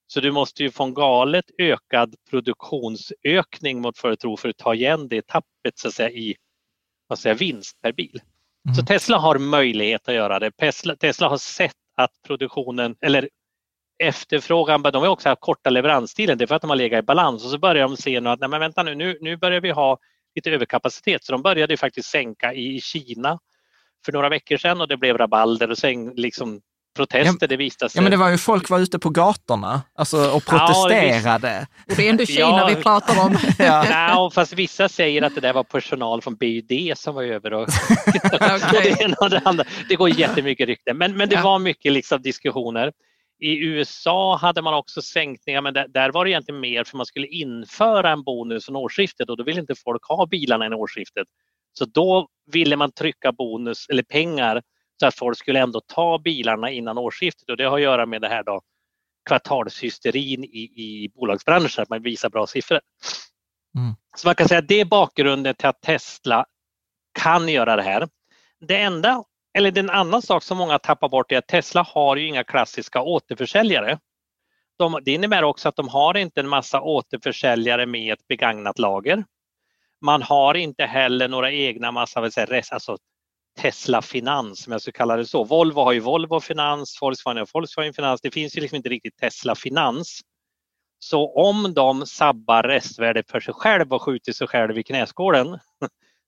Så 0.07 0.21
du 0.21 0.33
måste 0.33 0.63
ju 0.63 0.71
få 0.71 0.85
en 0.85 0.95
galet 0.95 1.45
ökad 1.59 2.15
produktionsökning 2.31 3.81
mot 3.81 3.99
för 3.99 4.11
att 4.11 4.41
för 4.41 4.49
att 4.49 4.57
ta 4.57 4.75
igen 4.75 5.09
det 5.09 5.27
tappet 5.27 5.79
så 5.79 5.89
att 5.89 5.95
säga, 5.95 6.11
i 6.11 6.37
vad 7.07 7.19
säger, 7.19 7.37
vinst 7.37 7.81
per 7.83 7.93
bil. 7.93 8.21
Mm. 8.67 8.75
Så 8.75 8.83
Tesla 8.83 9.19
har 9.19 9.39
möjlighet 9.39 10.09
att 10.09 10.15
göra 10.15 10.39
det. 10.39 10.51
Tesla, 10.51 10.97
Tesla 10.97 11.29
har 11.29 11.37
sett 11.39 11.73
att 11.97 12.11
produktionen 12.27 12.97
eller 13.01 13.29
efterfrågan, 14.03 14.83
de 14.83 15.03
har 15.03 15.09
också 15.09 15.29
haft 15.29 15.41
korta 15.41 15.71
leveranstider, 15.71 16.37
det 16.37 16.45
är 16.45 16.47
för 16.47 16.55
att 16.55 16.63
de 16.63 16.71
har 16.71 16.77
legat 16.77 16.99
i 16.99 17.03
balans 17.03 17.45
och 17.45 17.51
så 17.51 17.59
börjar 17.59 17.89
de 17.89 17.97
se 17.97 18.21
nu 18.21 18.31
att 18.31 18.41
nej 18.41 18.49
men 18.49 18.61
vänta 18.61 18.83
nu, 18.83 18.95
nu, 18.95 19.19
nu 19.21 19.37
börjar 19.37 19.61
vi 19.61 19.71
ha 19.71 19.99
lite 20.35 20.51
överkapacitet 20.51 21.25
så 21.25 21.33
de 21.33 21.43
började 21.43 21.77
faktiskt 21.77 22.09
sänka 22.09 22.55
i 22.55 22.81
Kina 22.81 23.39
för 24.05 24.13
några 24.13 24.29
veckor 24.29 24.57
sedan 24.57 24.81
och 24.81 24.89
det 24.89 24.97
blev 24.97 25.19
rabalder 25.19 25.71
och 25.71 25.79
sen 25.79 26.11
liksom 26.11 26.61
protester. 26.95 27.37
Ja, 27.41 27.47
det 27.47 27.57
visade 27.57 27.91
sig. 27.91 27.99
Ja, 27.99 28.03
men 28.03 28.11
det 28.11 28.17
var 28.17 28.31
ju 28.31 28.39
folk 28.39 28.71
var 28.71 28.79
ute 28.81 28.99
på 28.99 29.11
gatorna 29.11 29.83
alltså, 29.95 30.31
och 30.31 30.45
protesterade. 30.45 31.67
Ja, 31.87 31.93
och 31.93 31.97
det 31.97 32.07
är 32.07 32.11
ändå 32.11 32.27
Kina 32.27 32.41
ja, 32.41 32.67
vi 32.77 32.83
pratar 32.83 33.25
om. 33.25 33.39
ja. 33.59 33.87
ja, 33.89 34.31
fast 34.35 34.53
vissa 34.53 34.89
säger 34.89 35.23
att 35.23 35.35
det 35.35 35.41
där 35.41 35.53
var 35.53 35.65
personal 35.65 36.23
från 36.23 36.37
BUD 36.37 36.93
som 36.97 37.15
var 37.15 37.23
över 37.23 37.53
och, 37.53 37.69
okay. 38.25 38.83
det 38.83 39.03
ena 39.03 39.17
och 39.21 39.31
det 39.31 39.43
andra. 39.45 39.65
Det 39.89 39.95
går 39.95 40.11
jättemycket 40.11 40.67
rykten, 40.67 40.99
men, 40.99 41.17
men 41.17 41.29
det 41.29 41.41
var 41.41 41.59
mycket 41.59 41.93
liksom 41.93 42.23
diskussioner. 42.23 42.93
I 43.41 43.59
USA 43.59 44.37
hade 44.37 44.63
man 44.63 44.75
också 44.75 45.03
sänkningar 45.03 45.61
men 45.61 45.75
där, 45.75 45.89
där, 45.89 46.13
var 46.13 46.25
det 46.25 46.31
egentligen 46.31 46.61
mer 46.61 46.85
för 46.85 46.97
man 46.97 47.07
skulle 47.07 47.27
införa 47.27 48.11
en 48.11 48.23
bonus 48.23 48.65
från 48.67 48.77
årsskiftet 48.77 49.31
och 49.31 49.37
då 49.37 49.45
vill 49.45 49.59
inte 49.59 49.75
folk 49.85 50.05
ha 50.05 50.27
bilarna 50.27 50.67
i 50.67 50.69
årsskiftet. 50.69 51.27
Så 51.79 51.85
då 51.85 52.29
ville 52.53 52.77
man 52.77 52.93
trycka 52.93 53.33
bonus 53.33 53.89
eller 53.89 54.03
pengar 54.03 54.63
så 55.01 55.07
att 55.07 55.15
folk 55.15 55.39
skulle 55.39 55.61
ändå 55.61 55.81
ta 55.81 56.19
bilarna 56.19 56.71
innan 56.71 56.99
årsskiftet 56.99 57.51
och 57.51 57.57
det 57.57 57.65
har 57.65 57.77
att 57.77 57.83
göra 57.83 58.07
med 58.07 58.23
det 58.23 58.29
här 58.29 58.43
då 58.43 58.61
kvartalshysterin 59.29 60.45
i, 60.45 60.73
i 60.77 61.11
bolagsbranschen, 61.15 61.83
att 61.83 61.89
man 61.89 62.03
visar 62.03 62.29
bra 62.31 62.47
siffror. 62.47 62.81
Mm. 63.79 63.95
Så 64.17 64.29
man 64.29 64.35
kan 64.35 64.49
säga 64.49 64.59
att 64.59 64.69
det 64.69 64.81
är 64.81 64.85
bakgrunden 64.85 65.55
till 65.55 65.69
att 65.69 65.81
Tesla 65.83 66.47
kan 67.19 67.49
göra 67.49 67.77
det 67.77 67.83
här. 67.83 68.09
Det 68.61 68.77
enda, 68.77 69.25
eller 69.59 69.71
den 69.71 69.91
annan 69.91 70.23
sak 70.23 70.43
som 70.43 70.59
många 70.59 70.79
tappar 70.79 71.09
bort 71.09 71.33
är 71.33 71.39
att 71.39 71.47
Tesla 71.47 71.83
har 71.83 72.17
ju 72.17 72.27
inga 72.27 72.45
klassiska 72.45 73.03
återförsäljare. 73.03 73.99
De, 74.79 75.01
det 75.05 75.13
innebär 75.13 75.43
också 75.43 75.69
att 75.69 75.77
de 75.77 75.89
har 75.89 76.17
inte 76.17 76.41
en 76.41 76.49
massa 76.49 76.81
återförsäljare 76.81 77.87
med 77.87 78.13
ett 78.13 78.29
begagnat 78.29 78.79
lager. 78.79 79.25
Man 80.01 80.23
har 80.23 80.55
inte 80.55 80.85
heller 80.85 81.29
några 81.29 81.53
egna 81.53 81.93
massa, 81.93 82.21
alltså 82.21 82.99
Tesla 83.61 84.03
Finans, 84.03 84.67
om 84.67 84.73
jag 84.73 84.83
ska 84.83 84.93
kalla 84.93 85.17
det 85.17 85.27
så. 85.27 85.45
Volvo 85.45 85.81
har 85.81 85.93
ju 85.93 86.01
Volvo 86.01 86.41
Finans, 86.41 86.99
Volkswagen 87.01 87.39
har 87.39 87.49
Volkswagen 87.53 87.95
Finans. 87.95 88.21
Det 88.21 88.31
finns 88.31 88.57
ju 88.57 88.61
liksom 88.61 88.77
inte 88.77 88.89
riktigt 88.89 89.17
Tesla 89.17 89.55
Finans. 89.55 90.21
Så 90.99 91.35
om 91.35 91.75
de 91.75 92.07
sabbar 92.07 92.63
restvärdet 92.63 93.31
för 93.31 93.41
sig 93.41 93.55
själv 93.55 93.93
och 93.93 94.03
skjuter 94.03 94.33
sig 94.33 94.47
själv 94.47 94.79
i 94.79 94.83
knäskålen 94.83 95.59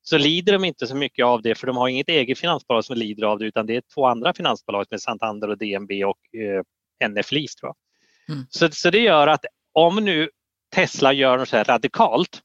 så 0.01 0.17
lider 0.17 0.53
de 0.53 0.65
inte 0.65 0.87
så 0.87 0.95
mycket 0.95 1.25
av 1.25 1.41
det 1.41 1.55
för 1.55 1.67
de 1.67 1.77
har 1.77 1.87
inget 1.87 2.09
eget 2.09 2.39
finansbolag 2.39 2.85
som 2.85 2.97
lider 2.97 3.23
av 3.23 3.39
det 3.39 3.45
utan 3.45 3.65
det 3.65 3.75
är 3.75 3.83
två 3.93 4.05
andra 4.05 4.33
finansbolag 4.33 4.85
med 4.89 5.01
Santander 5.01 5.49
och 5.49 5.57
DNB 5.57 5.91
och 6.05 6.19
eh, 6.39 6.63
NF 7.09 7.31
Lease. 7.31 7.59
Tror 7.59 7.69
jag. 7.69 7.75
Mm. 8.35 8.47
Så, 8.49 8.71
så 8.71 8.89
det 8.89 8.99
gör 8.99 9.27
att 9.27 9.45
om 9.73 9.95
nu 9.95 10.29
Tesla 10.75 11.13
gör 11.13 11.37
något 11.37 11.49
så 11.49 11.57
här 11.57 11.63
radikalt 11.63 12.41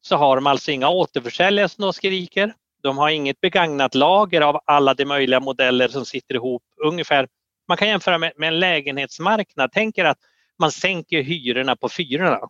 så 0.00 0.16
har 0.16 0.36
de 0.36 0.46
alltså 0.46 0.70
inga 0.70 0.88
återförsäljare 0.88 1.68
som 1.68 1.82
de 1.82 1.92
skriker. 1.92 2.54
De 2.82 2.98
har 2.98 3.10
inget 3.10 3.40
begagnat 3.40 3.94
lager 3.94 4.40
av 4.40 4.60
alla 4.64 4.94
de 4.94 5.04
möjliga 5.04 5.40
modeller 5.40 5.88
som 5.88 6.04
sitter 6.04 6.34
ihop. 6.34 6.62
Ungefär, 6.84 7.28
man 7.68 7.76
kan 7.76 7.88
jämföra 7.88 8.18
med, 8.18 8.32
med 8.36 8.48
en 8.48 8.58
lägenhetsmarknad. 8.58 9.70
Tänk 9.72 9.98
er 9.98 10.04
att 10.04 10.18
man 10.58 10.72
sänker 10.72 11.22
hyrorna 11.22 11.76
på 11.76 11.88
fyrorna. 11.88 12.40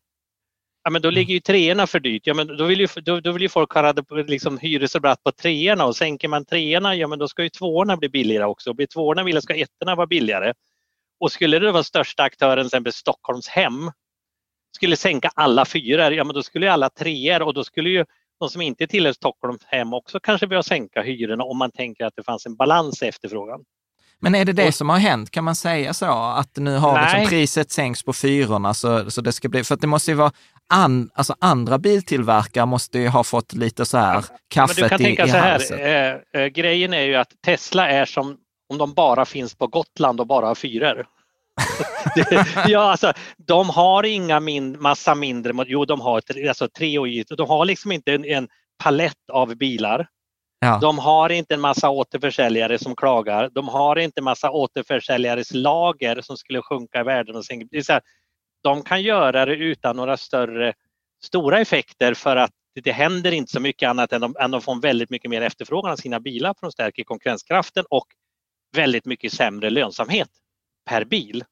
Ja, 0.84 0.90
men 0.90 1.02
då 1.02 1.10
ligger 1.10 1.34
ju 1.34 1.40
treorna 1.40 1.87
för 1.87 2.00
dyrt. 2.00 2.26
Ja, 2.26 2.34
men 2.34 2.46
då, 2.46 2.64
vill 2.64 2.80
ju, 2.80 2.88
då, 3.02 3.20
då 3.20 3.32
vill 3.32 3.42
ju 3.42 3.49
folk 3.49 3.72
ha 3.72 3.94
liksom 4.10 4.58
hyresrabatt 4.58 5.22
på 5.22 5.32
treorna 5.32 5.84
och 5.84 5.96
sänker 5.96 6.28
man 6.28 6.44
treorna, 6.44 6.94
ja 6.94 7.08
men 7.08 7.18
då 7.18 7.28
ska 7.28 7.42
ju 7.42 7.49
tvåorna 7.49 7.96
bli 7.96 8.08
billigare 8.08 8.44
också. 8.44 8.75
Blir 8.75 8.87
tvåorna 8.87 9.25
billigare 9.25 9.42
ska 9.42 9.54
ettorna 9.54 9.94
vara 9.94 10.06
billigare. 10.06 10.52
Och 11.20 11.32
skulle 11.32 11.58
det 11.58 11.72
vara 11.72 11.82
största 11.82 12.22
aktören, 12.22 12.56
till 12.56 12.66
exempel 12.66 12.92
Stockholms 12.92 13.49
hem, 13.49 13.90
skulle 14.76 14.96
sänka 14.96 15.30
alla 15.34 15.64
fyror, 15.64 16.12
ja 16.12 16.25
men 16.25 16.34
då 16.34 16.42
skulle 16.42 16.72
alla 16.72 16.90
treor 16.90 17.42
och 17.42 17.54
då 17.54 17.64
skulle 17.64 17.90
ju 17.90 18.04
de 18.40 18.49
som 18.49 18.62
inte 18.62 18.87
tillhör 18.87 19.12
Stockholms 19.12 19.64
hem 19.64 19.94
också 19.94 20.20
kanske 20.20 20.47
behöva 20.47 20.62
sänka 20.62 21.02
hyrorna 21.02 21.44
om 21.44 21.59
man 21.59 21.70
tänker 21.70 22.04
att 22.04 22.16
det 22.16 22.23
fanns 22.23 22.47
en 22.47 22.56
balans 22.56 23.02
i 23.02 23.06
efterfrågan. 23.06 23.61
Men 24.23 24.35
är 24.35 24.44
det 24.44 24.52
det 24.52 24.73
som 24.73 24.88
har 24.88 24.99
hänt? 24.99 25.30
Kan 25.30 25.44
man 25.44 25.56
säga 25.56 25.94
så? 25.94 26.06
Att 26.12 26.56
nu 26.56 26.76
har 26.76 27.02
liksom 27.02 27.26
priset 27.28 27.70
sänkts 27.70 28.02
på 28.02 28.12
fyrorna 28.12 28.75
så, 28.75 29.11
så 29.11 29.20
det 29.20 29.32
ska 29.32 29.49
bli, 29.49 29.64
för 29.64 29.75
att 29.75 29.80
det 29.80 29.87
måste 29.87 30.11
ju 30.11 30.14
vara 30.14 30.32
an, 30.68 31.11
alltså 31.14 31.35
andra 31.38 31.78
biltillverkare 31.78 32.66
måste 32.66 32.99
ju 32.99 33.09
ha 33.09 33.25
fått 33.25 33.52
lite 33.52 33.85
så 33.87 33.99
här 33.99 34.25
kaffet 34.49 34.78
i, 34.78 34.80
i 34.80 34.82
Du 34.82 34.88
kan 34.88 34.99
tänka 34.99 35.28
så 35.28 35.37
här, 35.37 35.80
eh, 35.80 36.42
eh, 36.42 36.47
grejen 36.47 36.94
är 36.94 37.02
ju 37.02 37.14
att 37.14 37.32
Tesla 37.44 37.88
är 37.88 38.04
som 38.04 38.37
om 38.68 38.78
de 38.78 38.94
bara 38.94 39.25
finns 39.25 39.54
på 39.54 39.66
Gotland 39.66 40.20
och 40.20 40.26
bara 40.26 40.47
har 40.47 40.54
fyror. 40.54 41.06
ja, 42.69 42.90
alltså, 42.90 43.12
de 43.38 43.71
har 43.71 44.02
inga 44.02 44.40
min, 44.40 44.83
massa 44.83 45.14
mindre, 45.14 45.52
jo 45.67 45.85
de 45.85 46.00
har 46.00 46.23
alltså, 46.49 46.69
tre 46.69 46.99
och 46.99 47.37
de 47.37 47.49
har 47.49 47.64
liksom 47.64 47.93
inte 47.93 48.12
en, 48.12 48.25
en 48.25 48.49
palett 48.85 49.31
av 49.33 49.57
bilar. 49.57 50.09
Ja. 50.61 50.79
De 50.81 50.99
har 50.99 51.33
inte 51.33 51.55
en 51.55 51.61
massa 51.61 51.90
återförsäljare 51.90 52.79
som 52.79 52.97
klagar. 52.97 53.50
De 53.55 53.69
har 53.69 53.99
inte 53.99 54.23
massa 54.23 54.50
återförsäljares 54.50 55.55
lager 55.55 56.21
som 56.21 56.37
skulle 56.37 56.62
sjunka 56.62 57.00
i 57.00 57.02
världen. 57.02 57.37
Och 57.37 57.45
sen, 57.45 57.69
det 57.71 57.88
här, 57.88 58.00
de 58.62 58.83
kan 58.83 59.02
göra 59.02 59.47
det 59.47 59.55
utan 59.55 59.97
några 59.97 60.17
större 60.17 60.73
stora 61.25 61.61
effekter 61.61 62.14
för 62.14 62.37
att 62.37 62.50
det 62.83 62.93
händer 62.93 63.33
inte 63.33 63.52
så 63.52 63.61
mycket 63.61 63.88
annat 63.88 64.12
än 64.12 64.25
att 64.25 64.52
de 64.52 64.61
får 64.61 64.81
väldigt 64.81 65.11
mycket 65.11 65.31
mer 65.31 65.43
efterfrågan 65.43 65.93
av 65.93 65.97
sina 65.97 66.21
bilar 66.21 66.55
för 66.61 66.67
de 66.67 66.73
stärker 66.73 67.05
konkurrenskraften 67.05 67.85
och 67.90 68.07
väldigt 68.76 69.05
mycket 69.05 69.33
sämre 69.33 69.71
lönsamhet 69.71 70.29
per 70.84 71.04
bil. 71.04 71.44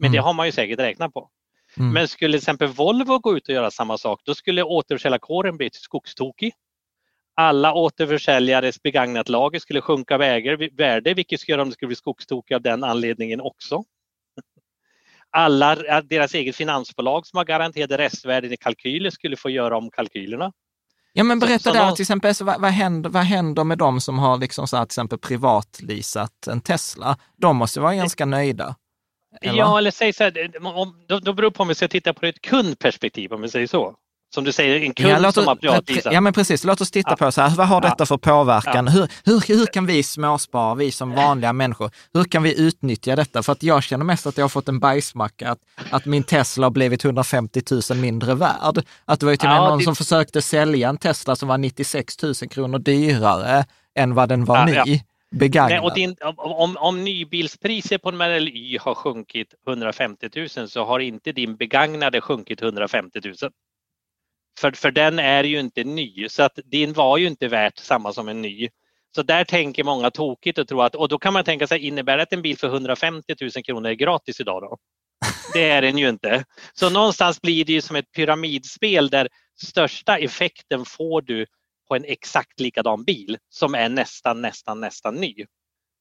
Men 0.00 0.06
mm. 0.06 0.12
det 0.12 0.18
har 0.18 0.32
man 0.32 0.46
ju 0.46 0.52
säkert 0.52 0.78
räknat 0.78 1.12
på. 1.12 1.30
Mm. 1.78 1.92
Men 1.92 2.08
skulle 2.08 2.32
till 2.32 2.38
exempel 2.38 2.68
Volvo 2.68 3.18
gå 3.18 3.36
ut 3.36 3.48
och 3.48 3.54
göra 3.54 3.70
samma 3.70 3.98
sak, 3.98 4.20
då 4.24 4.34
skulle 4.34 4.62
återförsäljarkåren 4.62 5.56
bli 5.56 5.70
skogstokig. 5.72 6.52
Alla 7.34 7.74
återförsäljares 7.74 8.82
begagnat 8.82 9.28
lager 9.28 9.58
skulle 9.58 9.80
sjunka 9.80 10.18
värde, 10.18 11.14
vilket 11.14 11.40
skulle 11.40 11.52
göra 11.52 11.64
dem 11.64 11.72
skulle 11.72 11.86
bli 11.86 11.96
skogstokiga 11.96 12.56
av 12.56 12.62
den 12.62 12.84
anledningen 12.84 13.40
också. 13.40 13.84
Alla 15.30 16.02
deras 16.02 16.34
eget 16.34 16.56
finansbolag 16.56 17.26
som 17.26 17.36
har 17.36 17.44
garanterade 17.44 17.98
restvärden 17.98 18.52
i 18.52 18.56
kalkyler 18.56 19.10
skulle 19.10 19.36
få 19.36 19.50
göra 19.50 19.76
om 19.76 19.90
kalkylerna. 19.90 20.52
Ja, 21.18 21.24
men 21.24 21.38
berätta 21.38 21.72
där 21.72 21.92
till 21.92 22.02
exempel, 22.02 22.34
så 22.34 22.44
vad, 22.44 22.60
vad, 22.60 22.70
händer, 22.70 23.10
vad 23.10 23.22
händer 23.22 23.64
med 23.64 23.78
de 23.78 24.00
som 24.00 24.18
har 24.18 24.38
liksom 24.38 24.68
så 24.68 24.76
här, 24.76 24.84
till 24.84 24.88
exempel 24.88 25.18
privatleasat 25.18 26.46
en 26.46 26.60
Tesla? 26.60 27.18
De 27.36 27.56
måste 27.56 27.80
vara 27.80 27.94
ganska 27.94 28.24
nöjda. 28.26 28.76
Eller? 29.40 29.58
Ja, 29.58 29.78
eller 29.78 29.90
säg 29.90 30.12
så 30.12 30.24
här, 30.24 30.66
om, 30.66 31.04
då, 31.08 31.18
då 31.18 31.32
beror 31.32 31.50
på 31.50 31.62
om 31.62 31.68
vi 31.68 31.74
ska 31.74 31.88
titta 31.88 32.14
på 32.14 32.26
ett 32.26 32.40
kundperspektiv, 32.40 33.32
om 33.32 33.40
vi 33.40 33.48
säger 33.48 33.66
så. 33.66 33.94
Som 34.36 34.44
du 34.44 34.52
säger, 34.52 34.80
en 34.80 34.94
kund 34.94 35.08
ja, 35.08 35.32
som 35.32 35.46
har. 35.46 35.58
Ja, 36.12 36.20
men 36.20 36.32
precis. 36.32 36.64
Låt 36.64 36.80
oss 36.80 36.90
titta 36.90 37.10
ja. 37.10 37.16
på 37.16 37.32
så 37.32 37.42
här, 37.42 37.56
vad 37.56 37.68
har 37.68 37.80
detta 37.80 37.96
ja. 37.98 38.06
för 38.06 38.16
påverkan? 38.16 38.86
Ja. 38.86 38.92
Hur, 38.92 39.08
hur, 39.24 39.56
hur 39.56 39.66
kan 39.66 39.86
vi 39.86 40.02
småspara, 40.02 40.74
vi 40.74 40.90
som 40.90 41.14
vanliga 41.14 41.52
människor, 41.52 41.90
hur 42.14 42.24
kan 42.24 42.42
vi 42.42 42.60
utnyttja 42.60 43.16
detta? 43.16 43.42
För 43.42 43.52
att 43.52 43.62
jag 43.62 43.82
känner 43.82 44.04
mest 44.04 44.26
att 44.26 44.36
jag 44.36 44.44
har 44.44 44.48
fått 44.48 44.68
en 44.68 44.78
bajsmacka, 44.78 45.50
att, 45.50 45.58
att 45.90 46.04
min 46.04 46.22
Tesla 46.22 46.66
har 46.66 46.70
blivit 46.70 47.04
150 47.04 47.62
000 47.90 47.98
mindre 47.98 48.34
värd. 48.34 48.84
Att 49.04 49.20
det 49.20 49.26
var 49.26 49.30
ju 49.30 49.36
till 49.36 49.48
och 49.48 49.54
med 49.54 49.62
någon 49.62 49.78
det... 49.78 49.84
som 49.84 49.96
försökte 49.96 50.42
sälja 50.42 50.88
en 50.88 50.98
Tesla 50.98 51.36
som 51.36 51.48
var 51.48 51.58
96 51.58 52.22
000 52.22 52.34
kronor 52.34 52.78
dyrare 52.78 53.64
än 53.94 54.14
vad 54.14 54.28
den 54.28 54.44
var 54.44 54.66
ny 54.66 55.00
begagnad. 55.30 55.84
Och 55.84 55.94
din, 55.94 56.16
om, 56.36 56.76
om 56.76 57.04
nybilspriset 57.04 58.02
på 58.02 58.08
en 58.08 58.16
Model 58.16 58.48
Y 58.48 58.78
har 58.80 58.94
sjunkit 58.94 59.54
150 59.66 60.28
000 60.56 60.68
så 60.68 60.84
har 60.84 61.00
inte 61.00 61.32
din 61.32 61.56
begagnade 61.56 62.20
sjunkit 62.20 62.62
150 62.62 63.20
000. 63.24 63.34
För, 64.58 64.72
för 64.72 64.90
den 64.90 65.18
är 65.18 65.44
ju 65.44 65.60
inte 65.60 65.84
ny 65.84 66.28
så 66.28 66.42
att 66.42 66.58
din 66.64 66.92
var 66.92 67.18
ju 67.18 67.26
inte 67.26 67.48
värt 67.48 67.78
samma 67.78 68.12
som 68.12 68.28
en 68.28 68.42
ny. 68.42 68.68
Så 69.14 69.22
där 69.22 69.44
tänker 69.44 69.84
många 69.84 70.10
tokigt 70.10 70.58
och 70.58 70.68
tror 70.68 70.84
att, 70.84 70.94
och 70.94 71.08
då 71.08 71.18
kan 71.18 71.32
man 71.32 71.44
tänka 71.44 71.66
sig, 71.66 71.86
innebär 71.86 72.16
det 72.16 72.22
att 72.22 72.32
en 72.32 72.42
bil 72.42 72.58
för 72.58 72.68
150 72.68 73.34
000 73.40 73.50
kronor 73.50 73.90
är 73.90 73.94
gratis 73.94 74.40
idag 74.40 74.62
då? 74.62 74.76
Det 75.52 75.70
är 75.70 75.82
den 75.82 75.98
ju 75.98 76.08
inte. 76.08 76.44
Så 76.74 76.90
någonstans 76.90 77.42
blir 77.42 77.64
det 77.64 77.72
ju 77.72 77.80
som 77.80 77.96
ett 77.96 78.12
pyramidspel 78.12 79.08
där 79.10 79.28
största 79.62 80.18
effekten 80.18 80.84
får 80.84 81.22
du 81.22 81.46
på 81.88 81.96
en 81.96 82.04
exakt 82.04 82.60
likadan 82.60 83.04
bil 83.04 83.38
som 83.48 83.74
är 83.74 83.88
nästan, 83.88 84.42
nästan, 84.42 84.80
nästan 84.80 85.14
ny. 85.14 85.34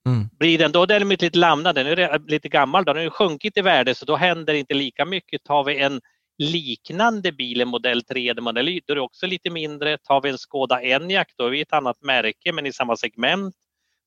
Mm. 0.08 0.30
Blir 0.40 0.58
den 0.58 0.72
då 0.72 0.86
däremot 0.86 1.22
lite 1.22 1.38
lämnad, 1.38 1.76
den 1.76 1.88
är 1.88 2.30
lite 2.30 2.50
gammal, 2.50 2.86
då, 2.86 2.94
den 2.94 3.04
har 3.04 3.10
sjunkit 3.10 3.58
i 3.58 3.62
värde 3.62 3.96
så 3.96 4.06
då 4.06 4.16
händer 4.16 4.54
inte 4.54 4.74
lika 4.74 5.06
mycket. 5.06 5.44
Tar 5.44 5.64
vi 5.64 5.80
en 5.80 6.02
liknande 6.38 7.32
bil, 7.32 7.62
en 7.62 7.68
modell 7.68 8.04
3 8.04 8.30
eller 8.30 8.42
modell 8.42 8.70
Y, 8.70 8.82
då 8.86 8.94
är 8.94 8.96
det 8.96 9.02
också 9.02 9.28
lite 9.28 9.50
mindre. 9.50 9.98
Tar 9.98 10.22
vi 10.22 10.30
en 10.30 10.38
Skoda 10.38 10.82
Enyaq, 10.82 11.34
då 11.38 11.46
är 11.46 11.50
vi 11.50 11.62
ett 11.62 11.74
annat 11.74 12.02
märke 12.02 12.52
men 12.52 12.66
i 12.66 12.74
samma 12.74 12.98
segment. 12.98 13.56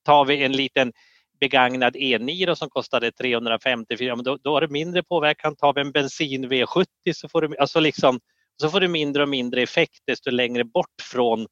Tar 0.04 0.24
vi 0.24 0.44
en 0.44 0.52
liten 0.52 0.92
begagnad 1.40 1.96
E9 1.96 2.54
som 2.54 2.70
kostade 2.70 3.12
350, 3.12 4.22
då, 4.22 4.36
då 4.36 4.56
är 4.56 4.60
det 4.60 4.68
mindre 4.68 5.02
påverkan. 5.02 5.56
Tar 5.56 5.72
vi 5.74 5.80
en 5.80 5.92
bensin 5.92 6.50
V70 6.50 6.86
så 7.14 7.28
får 7.28 7.42
du, 7.42 7.56
alltså 7.56 7.80
liksom, 7.80 8.20
så 8.60 8.70
får 8.70 8.80
du 8.80 8.88
mindre 8.88 9.22
och 9.22 9.28
mindre 9.28 9.62
effekt 9.62 10.02
desto 10.06 10.30
längre 10.30 10.64
bort 10.64 11.02
från 11.02 11.46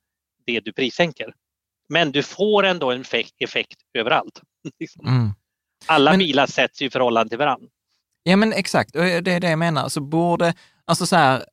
det 0.46 0.60
du 0.60 0.72
prissänker. 0.72 1.34
Men 1.88 2.12
du 2.12 2.22
får 2.22 2.64
ändå 2.66 2.90
en 2.90 3.00
effekt, 3.00 3.34
effekt 3.38 3.76
överallt. 3.98 4.40
Liksom. 4.80 5.06
Mm. 5.06 5.30
Alla 5.86 6.10
men, 6.10 6.18
bilar 6.18 6.46
sätts 6.46 6.82
i 6.82 6.90
förhållande 6.90 7.28
till 7.28 7.38
varandra. 7.38 7.68
Ja 8.28 8.36
men 8.36 8.52
exakt, 8.52 8.92
det 8.92 9.28
är 9.28 9.40
det 9.40 9.50
jag 9.50 9.58
menar. 9.58 9.88
Så 9.88 10.00
borde, 10.00 10.54
alltså 10.84 11.06
så 11.06 11.16
här, 11.16 11.44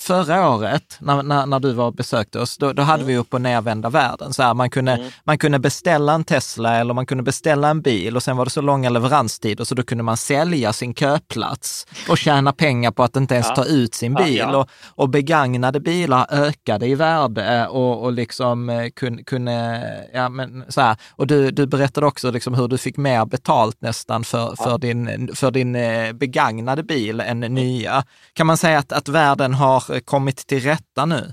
förra 0.00 0.50
året, 0.50 0.96
när, 1.00 1.22
när, 1.22 1.46
när, 1.46 1.60
du 1.60 1.72
var 1.72 1.86
och 1.86 1.94
besökte 1.94 2.40
oss, 2.40 2.58
då, 2.58 2.72
då 2.72 2.82
hade 2.82 3.02
mm. 3.02 3.06
vi 3.06 3.16
upp 3.16 3.34
och 3.34 3.40
nervända 3.40 3.90
världen. 3.90 4.32
Så 4.32 4.42
här, 4.42 4.54
man, 4.54 4.70
kunde, 4.70 4.92
mm. 4.92 5.10
man 5.24 5.38
kunde 5.38 5.58
beställa 5.58 6.12
en 6.12 6.24
Tesla 6.24 6.76
eller 6.76 6.94
man 6.94 7.06
kunde 7.06 7.22
beställa 7.22 7.68
en 7.68 7.80
bil 7.80 8.16
och 8.16 8.22
sen 8.22 8.36
var 8.36 8.44
det 8.44 8.50
så 8.50 8.60
långa 8.60 8.90
leveranstider 8.90 9.64
så 9.64 9.74
då 9.74 9.82
kunde 9.82 10.04
man 10.04 10.16
sälja 10.16 10.72
sin 10.72 10.94
köplats 10.94 11.86
och 12.08 12.18
tjäna 12.18 12.52
pengar 12.52 12.90
på 12.90 13.02
att 13.02 13.16
inte 13.16 13.34
ens 13.34 13.46
ja. 13.48 13.54
ta 13.54 13.64
ut 13.64 13.94
sin 13.94 14.14
bil. 14.14 14.36
Ja, 14.36 14.52
ja. 14.52 14.58
Och, 14.58 14.70
och 14.86 15.08
begagnade 15.08 15.80
bilar 15.80 16.26
ökade 16.30 16.86
i 16.86 16.94
värde 16.94 17.66
och, 17.66 18.04
och 18.04 18.12
liksom 18.12 18.70
eh, 18.70 18.90
kunde, 18.90 19.22
kunde 19.22 19.82
ja 20.14 20.28
men 20.28 20.64
så 20.68 20.80
här. 20.80 20.96
Och 21.10 21.26
du, 21.26 21.50
du 21.50 21.66
berättade 21.66 22.06
också 22.06 22.30
liksom 22.30 22.54
hur 22.54 22.68
du 22.68 22.78
fick 22.78 22.96
mer 22.96 23.26
betalt 23.26 23.76
nästan 23.80 24.24
för, 24.24 24.56
för 24.56 24.78
din, 24.78 25.30
för 25.34 25.50
din 25.50 25.76
eh, 25.76 26.12
begagnade 26.12 26.82
bil 26.82 27.20
än 27.20 27.40
nya. 27.40 28.04
Kan 28.32 28.46
man 28.46 28.56
säga 28.56 28.78
att, 28.78 28.92
att 28.92 29.08
världen 29.08 29.54
har 29.54 29.89
kommit 30.04 30.36
till 30.46 30.60
rätta 30.60 31.06
nu? 31.06 31.32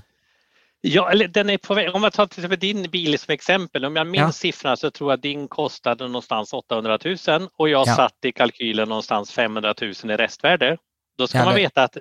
Ja, 0.80 1.10
eller 1.10 1.28
den 1.28 1.50
är 1.50 1.58
på 1.58 1.74
väg. 1.74 1.94
Om 1.94 2.02
jag 2.02 2.12
tar 2.12 2.26
till 2.26 2.38
exempel 2.38 2.58
din 2.58 2.90
bil 2.90 3.18
som 3.18 3.32
exempel, 3.32 3.84
om 3.84 3.96
jag 3.96 4.06
minns 4.06 4.22
ja. 4.22 4.32
siffrorna 4.32 4.76
så 4.76 4.90
tror 4.90 5.12
jag 5.12 5.20
din 5.20 5.48
kostade 5.48 6.06
någonstans 6.06 6.52
800 6.52 6.98
000 7.04 7.48
och 7.56 7.68
jag 7.68 7.88
ja. 7.88 7.96
satt 7.96 8.24
i 8.24 8.32
kalkylen 8.32 8.88
någonstans 8.88 9.32
500 9.32 9.74
000 9.80 9.90
i 9.90 10.16
restvärde. 10.16 10.76
Då 11.18 11.26
ska 11.26 11.38
ja, 11.38 11.44
man 11.44 11.54
veta 11.54 11.82
att 11.82 11.96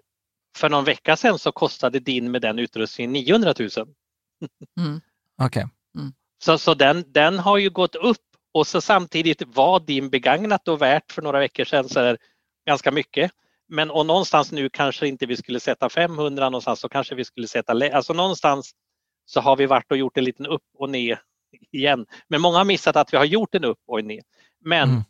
för 0.57 0.69
någon 0.69 0.85
vecka 0.85 1.15
sedan 1.15 1.39
så 1.39 1.51
kostade 1.51 1.99
din 1.99 2.31
med 2.31 2.41
den 2.41 2.59
utrustningen 2.59 3.13
900 3.13 3.53
000. 3.59 3.69
Mm. 4.79 5.01
Okay. 5.43 5.63
Mm. 5.97 6.13
Så, 6.43 6.57
så 6.57 6.73
den, 6.73 7.03
den 7.07 7.39
har 7.39 7.57
ju 7.57 7.69
gått 7.69 7.95
upp 7.95 8.17
och 8.53 8.67
så 8.67 8.81
samtidigt 8.81 9.41
var 9.45 9.79
din 9.79 10.09
begagnat 10.09 10.65
då 10.65 10.75
värt 10.75 11.11
för 11.11 11.21
några 11.21 11.39
veckor 11.39 11.65
sedan 11.65 11.89
så 11.89 11.99
är 11.99 12.03
det 12.13 12.17
ganska 12.67 12.91
mycket. 12.91 13.31
Men 13.67 13.91
och 13.91 14.05
någonstans 14.05 14.51
nu 14.51 14.69
kanske 14.69 15.07
inte 15.07 15.25
vi 15.25 15.37
skulle 15.37 15.59
sätta 15.59 15.89
500 15.89 16.49
någonstans 16.49 16.79
så 16.79 16.89
kanske 16.89 17.15
vi 17.15 17.25
skulle 17.25 17.47
sätta, 17.47 17.73
alltså 17.93 18.13
någonstans 18.13 18.71
så 19.25 19.41
har 19.41 19.55
vi 19.55 19.65
varit 19.65 19.91
och 19.91 19.97
gjort 19.97 20.17
en 20.17 20.23
liten 20.23 20.45
upp 20.45 20.63
och 20.77 20.89
ner 20.89 21.21
igen. 21.71 22.05
Men 22.27 22.41
många 22.41 22.57
har 22.57 22.65
missat 22.65 22.95
att 22.95 23.13
vi 23.13 23.17
har 23.17 23.25
gjort 23.25 23.55
en 23.55 23.63
upp 23.63 23.81
och 23.87 24.03
ner. 24.03 24.21
Men 24.65 24.89
mm. 24.89 25.01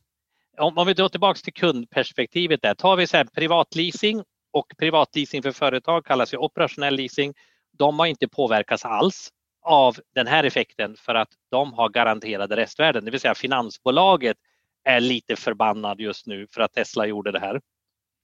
om, 0.57 0.77
om 0.77 0.87
vi 0.87 0.93
går 0.93 1.09
tillbaks 1.09 1.41
till 1.41 1.53
kundperspektivet 1.53 2.61
där, 2.61 2.75
tar 2.75 2.95
vi 2.95 3.07
så 3.07 3.17
här 3.17 3.25
privatleasing 3.25 4.23
och 4.53 4.73
privatleasing 4.77 5.43
för 5.43 5.51
företag 5.51 6.05
kallas 6.05 6.33
ju 6.33 6.37
operationell 6.37 6.95
leasing. 6.95 7.33
De 7.77 7.99
har 7.99 8.05
inte 8.05 8.27
påverkats 8.27 8.85
alls 8.85 9.29
av 9.61 9.95
den 10.15 10.27
här 10.27 10.43
effekten 10.43 10.95
för 10.97 11.15
att 11.15 11.29
de 11.51 11.73
har 11.73 11.89
garanterade 11.89 12.55
restvärden, 12.55 13.05
det 13.05 13.11
vill 13.11 13.19
säga 13.19 13.35
finansbolaget 13.35 14.37
är 14.83 14.99
lite 14.99 15.35
förbannad 15.35 15.99
just 15.99 16.27
nu 16.27 16.47
för 16.51 16.61
att 16.61 16.73
Tesla 16.73 17.05
gjorde 17.05 17.31
det 17.31 17.39
här 17.39 17.61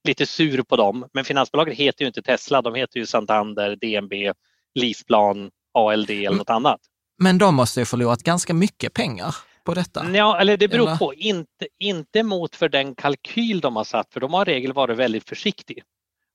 lite 0.04 0.26
sur 0.26 0.62
på 0.62 0.76
dem. 0.76 1.08
Men 1.12 1.24
finansbolaget 1.24 1.78
heter 1.78 2.02
ju 2.02 2.06
inte 2.06 2.22
Tesla, 2.22 2.62
de 2.62 2.74
heter 2.74 3.00
ju 3.00 3.06
Santander, 3.06 3.76
DNB, 3.76 4.32
Leaseplan, 4.74 5.50
ALD 5.74 6.10
eller 6.10 6.26
mm. 6.26 6.38
något 6.38 6.50
annat. 6.50 6.80
Men 7.18 7.38
de 7.38 7.54
måste 7.54 7.80
ju 7.80 7.86
förlorat 7.86 8.22
ganska 8.22 8.54
mycket 8.54 8.94
pengar 8.94 9.34
på 9.64 9.74
detta? 9.74 10.06
Ja, 10.14 10.40
eller 10.40 10.56
det 10.56 10.68
beror 10.68 10.86
eller? 10.86 10.96
på. 10.96 11.14
Inte, 11.14 11.66
inte 11.78 12.22
mot 12.22 12.56
för 12.56 12.68
den 12.68 12.94
kalkyl 12.94 13.60
de 13.60 13.76
har 13.76 13.84
satt, 13.84 14.12
för 14.12 14.20
de 14.20 14.34
har 14.34 14.48
i 14.48 14.52
regel 14.52 14.72
varit 14.72 14.96
väldigt 14.96 15.28
försiktiga. 15.28 15.82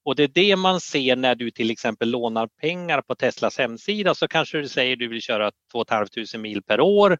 Och 0.06 0.16
det 0.16 0.24
är 0.24 0.28
det 0.28 0.56
man 0.56 0.82
ser 0.82 1.16
när 1.16 1.36
du 1.36 1.52
till 1.52 1.72
exempel 1.72 2.10
lånar 2.10 2.48
pengar 2.48 3.02
på 3.02 3.16
Teslas 3.16 3.58
hemsida 3.58 4.16
så 4.16 4.28
kanske 4.28 4.58
du 4.58 4.68
säger 4.68 4.96
du 4.96 5.08
vill 5.08 5.22
köra 5.22 5.52
2 5.72 5.86
500 5.90 6.08
mil 6.38 6.64
per 6.64 6.82
år 6.82 7.18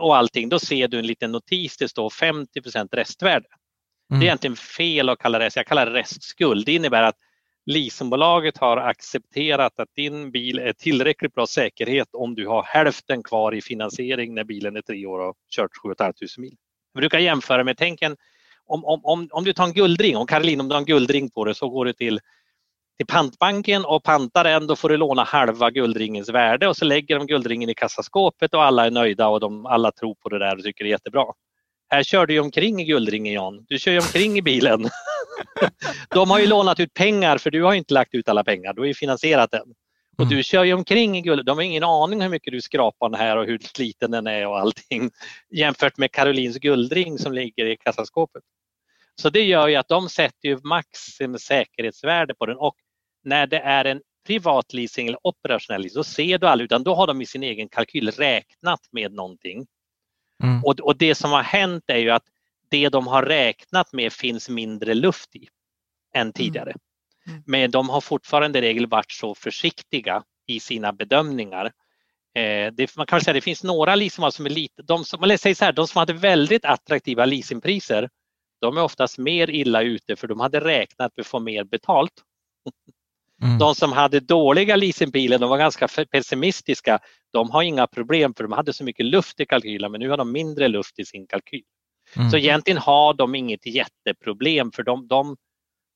och 0.00 0.16
allting. 0.16 0.48
Då 0.48 0.58
ser 0.58 0.88
du 0.88 0.98
en 0.98 1.06
liten 1.06 1.32
notis, 1.32 1.76
det 1.76 1.88
står 1.88 2.10
50% 2.10 2.88
restvärde. 2.92 3.46
Mm. 4.10 4.20
Det 4.20 4.24
är 4.24 4.26
egentligen 4.26 4.56
fel 4.56 5.08
att 5.08 5.18
kalla 5.18 5.38
det, 5.38 5.56
jag 5.56 5.66
kallar 5.66 5.86
det 5.86 5.92
restskuld. 5.92 6.66
Det 6.66 6.72
innebär 6.72 7.02
att 7.02 7.16
leasingbolaget 7.66 8.58
har 8.58 8.76
accepterat 8.76 9.80
att 9.80 9.88
din 9.96 10.30
bil 10.30 10.58
är 10.58 10.72
tillräckligt 10.72 11.34
bra 11.34 11.46
säkerhet 11.46 12.08
om 12.12 12.34
du 12.34 12.46
har 12.46 12.62
hälften 12.62 13.22
kvar 13.22 13.54
i 13.54 13.62
finansiering 13.62 14.34
när 14.34 14.44
bilen 14.44 14.76
är 14.76 14.82
tre 14.82 15.06
år 15.06 15.18
och 15.18 15.36
kört 15.56 15.70
7 15.82 15.94
500 15.98 16.14
mil. 16.38 16.56
Jag 16.92 17.00
brukar 17.00 17.18
jämföra 17.18 17.64
med, 17.64 17.76
tänk 17.78 18.02
en, 18.02 18.16
om, 18.66 18.84
om, 18.84 19.00
om, 19.04 19.28
om 19.32 19.44
du 19.44 19.52
tar 19.52 19.64
en 19.64 19.72
guldring, 19.72 20.16
om 20.16 20.26
Caroline 20.26 20.60
om 20.60 20.68
du 20.68 20.74
har 20.74 20.80
en 20.80 20.86
guldring 20.86 21.30
på 21.30 21.44
dig 21.44 21.54
så 21.54 21.68
går 21.68 21.84
du 21.84 21.92
till, 21.92 22.20
till 22.96 23.06
pantbanken 23.06 23.84
och 23.84 24.04
pantar 24.04 24.44
den, 24.44 24.66
då 24.66 24.76
får 24.76 24.88
du 24.88 24.96
låna 24.96 25.24
halva 25.24 25.70
guldringens 25.70 26.28
värde 26.28 26.68
och 26.68 26.76
så 26.76 26.84
lägger 26.84 27.18
de 27.18 27.26
guldringen 27.26 27.70
i 27.70 27.74
kassaskåpet 27.74 28.54
och 28.54 28.64
alla 28.64 28.86
är 28.86 28.90
nöjda 28.90 29.28
och 29.28 29.40
de, 29.40 29.66
alla 29.66 29.92
tror 29.92 30.14
på 30.14 30.28
det 30.28 30.38
där 30.38 30.56
och 30.56 30.62
tycker 30.62 30.84
det 30.84 30.88
är 30.88 30.92
jättebra. 30.92 31.24
Här 31.88 32.02
kör 32.02 32.26
du 32.26 32.38
omkring 32.38 32.80
i 32.80 32.84
guldringen 32.84 33.32
Jan. 33.32 33.64
Du 33.68 33.78
kör 33.78 33.92
ju 33.92 33.98
omkring 33.98 34.38
i 34.38 34.42
bilen. 34.42 34.88
De 36.10 36.30
har 36.30 36.38
ju 36.38 36.46
lånat 36.46 36.80
ut 36.80 36.94
pengar 36.94 37.38
för 37.38 37.50
du 37.50 37.62
har 37.62 37.74
inte 37.74 37.94
lagt 37.94 38.14
ut 38.14 38.28
alla 38.28 38.44
pengar. 38.44 38.72
Du 38.72 38.80
har 38.80 38.86
ju 38.86 38.94
finansierat 38.94 39.50
den. 39.50 39.74
Och 40.18 40.24
mm. 40.24 40.36
du 40.36 40.42
kör 40.42 40.64
ju 40.64 40.72
omkring 40.72 41.16
i 41.16 41.20
guld. 41.20 41.46
De 41.46 41.58
har 41.58 41.62
ingen 41.62 41.84
aning 41.84 42.22
hur 42.22 42.28
mycket 42.28 42.52
du 42.52 42.60
skrapar 42.60 43.08
den 43.08 43.20
här 43.20 43.36
och 43.36 43.46
hur 43.46 43.58
sliten 43.58 44.10
den 44.10 44.26
är 44.26 44.46
och 44.46 44.58
allting 44.58 45.10
jämfört 45.50 45.98
med 45.98 46.12
Karolins 46.12 46.56
guldring 46.56 47.18
som 47.18 47.32
ligger 47.32 47.66
i 47.66 47.76
kassaskåpet. 47.76 48.42
Så 49.22 49.30
det 49.30 49.42
gör 49.42 49.68
ju 49.68 49.76
att 49.76 49.88
de 49.88 50.08
sätter 50.08 50.48
ju 50.48 50.58
maximum 50.62 51.38
säkerhetsvärde 51.38 52.34
på 52.34 52.46
den 52.46 52.56
och 52.56 52.74
när 53.24 53.46
det 53.46 53.58
är 53.58 53.84
en 53.84 54.00
privat 54.26 54.72
leasing 54.72 55.08
eller 55.08 55.26
operationell 55.26 55.82
leasing 55.82 56.04
så 56.04 56.04
ser 56.04 56.38
du 56.38 56.46
aldrig 56.46 56.64
utan 56.64 56.82
då 56.82 56.94
har 56.94 57.06
de 57.06 57.20
i 57.22 57.26
sin 57.26 57.42
egen 57.42 57.68
kalkyl 57.68 58.10
räknat 58.10 58.80
med 58.92 59.12
någonting 59.12 59.66
Mm. 60.42 60.64
Och, 60.64 60.80
och 60.80 60.96
det 60.96 61.14
som 61.14 61.32
har 61.32 61.42
hänt 61.42 61.84
är 61.86 61.98
ju 61.98 62.10
att 62.10 62.24
det 62.68 62.88
de 62.88 63.06
har 63.06 63.22
räknat 63.22 63.92
med 63.92 64.12
finns 64.12 64.48
mindre 64.48 64.94
luft 64.94 65.36
i 65.36 65.48
än 66.14 66.20
mm. 66.20 66.32
tidigare. 66.32 66.74
Mm. 67.26 67.42
Men 67.46 67.70
de 67.70 67.88
har 67.88 68.00
fortfarande 68.00 68.58
i 68.58 68.62
regel 68.62 68.86
varit 68.86 69.12
så 69.12 69.34
försiktiga 69.34 70.22
i 70.46 70.60
sina 70.60 70.92
bedömningar 70.92 71.72
Eh, 72.36 72.72
det, 72.72 72.96
man 72.96 73.06
kan 73.06 73.20
säga 73.20 73.32
att 73.32 73.36
det 73.36 73.40
finns 73.40 73.64
några 73.64 73.94
leasingbolag 73.94 74.32
som 74.32 74.46
är 74.46 74.50
lite, 74.50 74.82
de 74.82 75.04
som, 75.04 75.22
eller 75.22 75.36
säger 75.36 75.54
så 75.54 75.64
här, 75.64 75.72
de 75.72 75.86
som 75.86 75.98
hade 75.98 76.12
väldigt 76.12 76.64
attraktiva 76.64 77.24
leasingpriser, 77.24 78.08
de 78.60 78.76
är 78.76 78.82
oftast 78.82 79.18
mer 79.18 79.50
illa 79.50 79.82
ute 79.82 80.16
för 80.16 80.28
de 80.28 80.40
hade 80.40 80.60
räknat 80.60 81.12
med 81.16 81.22
att 81.22 81.26
få 81.26 81.40
mer 81.40 81.64
betalt. 81.64 82.12
Mm. 83.42 83.58
De 83.58 83.74
som 83.74 83.92
hade 83.92 84.20
dåliga 84.20 84.76
leasingbilar, 84.76 85.38
de 85.38 85.50
var 85.50 85.58
ganska 85.58 85.88
pessimistiska. 85.88 86.98
De 87.32 87.50
har 87.50 87.62
inga 87.62 87.86
problem 87.86 88.34
för 88.34 88.44
de 88.44 88.52
hade 88.52 88.72
så 88.72 88.84
mycket 88.84 89.06
luft 89.06 89.40
i 89.40 89.46
kalkylen 89.46 89.92
men 89.92 90.00
nu 90.00 90.10
har 90.10 90.16
de 90.16 90.32
mindre 90.32 90.68
luft 90.68 90.98
i 90.98 91.04
sin 91.04 91.26
kalkyl. 91.26 91.62
Mm. 92.16 92.30
Så 92.30 92.36
egentligen 92.36 92.78
har 92.78 93.14
de 93.14 93.34
inget 93.34 93.66
jätteproblem 93.66 94.72
för 94.72 94.82
de, 94.82 95.08
de, 95.08 95.36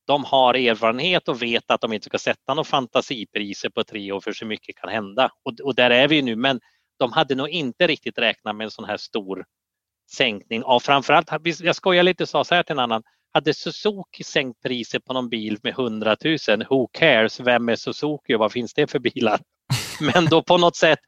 de 0.06 0.24
har 0.24 0.54
erfarenhet 0.54 1.28
och 1.28 1.42
vet 1.42 1.70
att 1.70 1.80
de 1.80 1.92
inte 1.92 2.06
ska 2.06 2.18
sätta 2.18 2.54
några 2.54 2.64
fantasipriser 2.64 3.70
på 3.70 3.84
tre 3.84 4.12
år 4.12 4.20
för 4.20 4.32
så 4.32 4.46
mycket 4.46 4.76
kan 4.76 4.90
hända. 4.90 5.30
Och, 5.44 5.60
och 5.60 5.74
där 5.74 5.90
är 5.90 6.08
vi 6.08 6.22
nu 6.22 6.36
men 6.36 6.60
de 6.98 7.12
hade 7.12 7.34
nog 7.34 7.48
inte 7.48 7.86
riktigt 7.86 8.18
räknat 8.18 8.56
med 8.56 8.64
en 8.64 8.70
sån 8.70 8.84
här 8.84 8.96
stor 8.96 9.44
sänkning 10.16 10.62
av 10.62 10.80
framförallt, 10.80 11.30
jag 11.60 11.76
skojar 11.76 12.02
lite 12.02 12.22
och 12.22 12.28
sa 12.28 12.44
så 12.44 12.54
här 12.54 12.62
till 12.62 12.72
en 12.72 12.78
annan, 12.78 13.02
hade 13.32 13.54
Suzuki 13.54 14.24
sänkt 14.24 14.62
priset 14.62 15.04
på 15.04 15.12
någon 15.12 15.28
bil 15.28 15.58
med 15.62 15.72
100 15.72 16.16
000, 16.24 16.64
who 16.70 16.86
cares, 16.92 17.40
vem 17.40 17.68
är 17.68 17.76
Suzuki 17.76 18.34
och 18.34 18.38
vad 18.38 18.52
finns 18.52 18.74
det 18.74 18.86
för 18.86 18.98
bilar? 18.98 19.40
Men 20.14 20.24
då 20.24 20.42
på 20.42 20.58
något 20.58 20.76
sätt, 20.76 20.98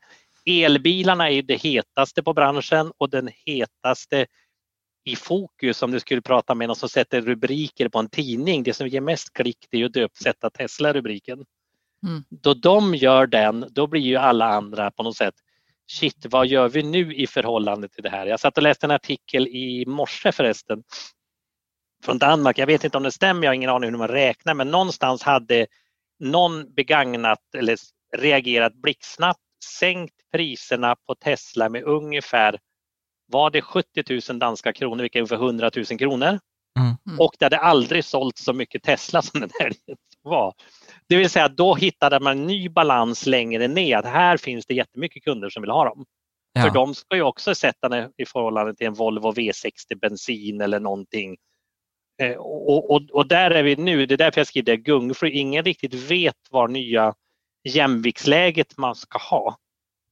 elbilarna 0.47 1.31
är 1.31 1.43
det 1.43 1.63
hetaste 1.63 2.23
på 2.23 2.35
branschen 2.35 2.93
och 2.99 3.11
den 3.11 3.29
hetaste 3.47 4.27
i 5.05 5.17
fokus 5.17 5.83
om 5.83 5.91
du 5.91 6.01
skulle 6.01 6.23
prata 6.23 6.55
med 6.55 6.69
någon 6.69 6.77
som 6.77 6.89
sätter 6.89 7.21
rubriker 7.21 7.89
på 7.89 7.99
en 7.99 8.09
tidning. 8.09 8.63
Det 8.63 8.75
som 8.75 8.89
ger 8.89 9.01
mest 9.01 9.33
klick 9.33 9.67
det 9.71 9.81
är 9.81 9.85
att 9.85 9.93
döpsätta 9.93 10.51
Tesla-rubriken. 10.51 11.45
Mm. 12.07 12.25
Då 12.29 12.55
de 12.55 12.95
gör 12.95 13.27
den, 13.27 13.67
då 13.71 13.87
blir 13.87 14.01
ju 14.01 14.17
alla 14.17 14.47
andra 14.47 14.91
på 14.91 15.03
något 15.03 15.17
sätt 15.17 15.35
shit, 15.93 16.27
vad 16.31 16.47
gör 16.47 16.69
vi 16.69 16.83
nu 16.83 17.15
i 17.15 17.27
förhållande 17.27 17.89
till 17.89 18.03
det 18.03 18.11
här? 18.11 18.27
Jag 18.27 18.41
satt 18.41 18.57
och 18.57 18.63
läste 18.63 18.87
en 18.87 18.91
artikel 18.91 19.49
i 19.49 19.85
morse 19.87 20.33
förresten 20.33 20.83
från 22.05 22.19
Danmark. 22.19 22.59
Jag 22.59 22.67
vet 22.67 22.85
inte 22.85 22.97
om 22.97 23.03
det 23.03 23.13
stämmer, 23.13 23.43
jag 23.43 23.51
har 23.51 23.55
ingen 23.55 23.71
aning 23.71 23.91
hur 23.91 23.99
man 23.99 24.09
räknar, 24.09 24.55
men 24.55 24.71
någonstans 24.71 25.23
hade 25.23 25.67
någon 26.21 26.75
begagnat 26.75 27.55
eller 27.57 27.77
reagerat 28.17 28.75
blixtsnabbt, 28.75 29.41
sänkt 29.65 30.15
priserna 30.33 30.97
på 31.07 31.15
Tesla 31.15 31.69
med 31.69 31.83
ungefär 31.83 32.59
var 33.27 33.51
det 33.51 33.63
70 33.63 34.21
000 34.31 34.39
danska 34.39 34.73
kronor, 34.73 35.03
vilket 35.03 35.17
är 35.17 35.21
ungefär 35.21 35.37
100 35.47 35.71
000 35.77 35.85
kronor. 35.99 36.39
Mm. 36.79 37.21
Och 37.21 37.35
det 37.39 37.45
hade 37.45 37.59
aldrig 37.59 38.05
sålt 38.05 38.39
så 38.39 38.53
mycket 38.53 38.83
Tesla 38.83 39.23
som 39.23 39.41
den 39.41 39.51
här 39.61 39.73
var. 40.23 40.55
Det 41.09 41.17
vill 41.17 41.31
säga 41.31 41.49
då 41.49 41.75
hittade 41.75 42.21
man 42.21 42.39
en 42.39 42.47
ny 42.47 42.69
balans 42.69 43.27
längre 43.27 43.69
ner. 43.69 44.03
Här 44.03 44.37
finns 44.37 44.67
det 44.67 44.75
jättemycket 44.75 45.25
kunder 45.25 45.51
som 45.51 45.63
vill 45.63 45.71
ha 45.71 45.85
dem. 45.85 46.05
Ja. 46.53 46.63
För 46.63 46.71
de 46.71 46.95
ska 46.95 47.17
ju 47.17 47.23
också 47.23 47.55
sätta 47.55 47.89
det 47.89 48.11
i 48.17 48.27
förhållande 48.27 48.75
till 48.75 48.87
en 48.87 48.95
Volvo 48.95 49.33
V60 49.33 49.99
bensin 50.01 50.61
eller 50.61 50.81
någonting. 50.81 51.37
Eh, 52.19 52.37
och, 52.37 52.91
och, 52.91 53.03
och, 53.13 53.29
där 53.29 53.51
är 53.51 53.63
vi 53.63 53.77
nu, 53.77 54.07
det 54.07 54.15
är 54.15 54.19
därför 54.19 54.41
jag 54.41 54.47
skriver 54.47 54.77
gungfly. 54.77 55.31
Ingen 55.31 55.65
riktigt 55.65 55.95
vet 55.95 56.37
var 56.51 56.69
nya 56.69 57.15
jämviktsläget 57.65 58.79
man 58.79 58.95
ska 58.95 59.19
ha. 59.19 59.57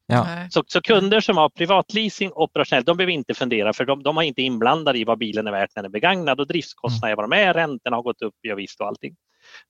Ja. 0.07 0.27
Så, 0.51 0.65
så, 0.67 0.81
kunder 0.81 1.21
som 1.21 1.37
har 1.37 1.49
privatleasing 1.49 2.31
operationellt, 2.35 2.87
de 2.87 2.97
behöver 2.97 3.13
inte 3.13 3.35
fundera 3.35 3.73
för 3.73 3.85
de, 3.85 4.03
de 4.03 4.17
har 4.17 4.23
inte 4.23 4.43
inblandade 4.43 4.99
i 4.99 5.05
vad 5.05 5.19
bilen 5.19 5.47
är 5.47 5.53
värt 5.53 5.71
när 5.77 5.83
den 5.83 5.91
är 5.91 5.93
begagnad 5.93 6.41
och 6.41 6.47
driftskostnader 6.47 7.13
är 7.13 7.17
vad 7.17 7.31
de 7.31 7.37
är, 7.37 7.55
räntorna 7.55 7.97
har 7.97 8.03
gått 8.03 8.23
upp, 8.23 8.35
ja, 8.41 8.55
visst 8.55 8.81
och 8.81 8.87
allting. 8.87 9.17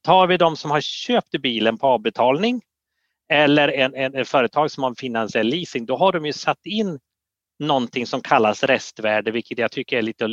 Tar 0.03 0.27
vi 0.27 0.37
de 0.37 0.57
som 0.57 0.71
har 0.71 0.81
köpt 0.81 1.43
bilen 1.43 1.79
på 1.79 1.87
avbetalning 1.87 2.61
eller 3.29 3.69
en, 3.69 3.95
en, 3.95 4.15
en 4.15 4.25
företag 4.25 4.71
som 4.71 4.83
har 4.83 4.95
finansiell 4.95 5.47
leasing, 5.47 5.87
då 5.87 5.97
har 5.97 6.13
de 6.13 6.27
ju 6.27 6.33
satt 6.33 6.67
in 6.67 6.99
någonting 7.61 8.07
som 8.07 8.21
kallas 8.21 8.63
restvärde, 8.63 9.31
vilket 9.31 9.59
jag 9.59 9.73
tycker 9.73 9.99
är 9.99 10.03
lite 10.03 10.25
att 10.25 10.31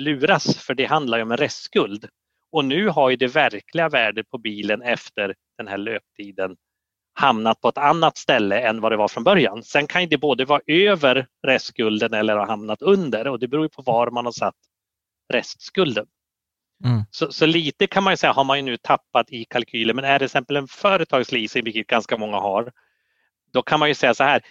luras, 0.00 0.56
för 0.56 0.74
det 0.74 0.84
handlar 0.84 1.18
ju 1.18 1.22
om 1.22 1.30
en 1.30 1.36
restskuld. 1.36 2.08
Och 2.52 2.64
nu 2.64 2.88
har 2.88 3.10
ju 3.10 3.16
det 3.16 3.26
verkliga 3.26 3.88
värdet 3.88 4.30
på 4.30 4.38
bilen 4.38 4.82
efter 4.82 5.34
den 5.58 5.68
här 5.68 5.78
löptiden 5.78 6.56
hamnat 7.14 7.60
på 7.60 7.68
ett 7.68 7.78
annat 7.78 8.16
ställe 8.16 8.60
än 8.60 8.80
vad 8.80 8.92
det 8.92 8.96
var 8.96 9.08
från 9.08 9.24
början. 9.24 9.62
Sen 9.62 9.86
kan 9.86 10.08
det 10.08 10.18
både 10.18 10.44
vara 10.44 10.60
över 10.66 11.26
restskulden 11.46 12.14
eller 12.14 12.36
ha 12.36 12.46
hamnat 12.46 12.82
under 12.82 13.28
och 13.28 13.38
det 13.38 13.48
beror 13.48 13.68
på 13.68 13.82
var 13.82 14.10
man 14.10 14.24
har 14.24 14.32
satt 14.32 14.54
restskulden. 15.32 16.06
Mm. 16.84 17.02
Så, 17.10 17.32
så, 17.32 17.46
lite 17.46 17.86
kan 17.86 18.04
man 18.04 18.16
säga 18.16 18.32
har 18.32 18.44
man 18.44 18.58
ju 18.58 18.62
nu 18.62 18.76
tappat 18.76 19.32
i 19.32 19.44
kalkylen 19.44 19.96
men 19.96 20.04
är 20.04 20.12
det 20.12 20.18
till 20.18 20.24
exempel 20.24 20.56
en 20.56 20.68
företagsleasing, 20.68 21.64
vilket 21.64 21.86
ganska 21.86 22.16
många 22.16 22.36
har, 22.36 22.72
då 23.52 23.62
kan 23.62 23.80
man 23.80 23.88
ju 23.88 23.94
säga 23.94 24.14
så 24.14 24.24
här, 24.24 24.42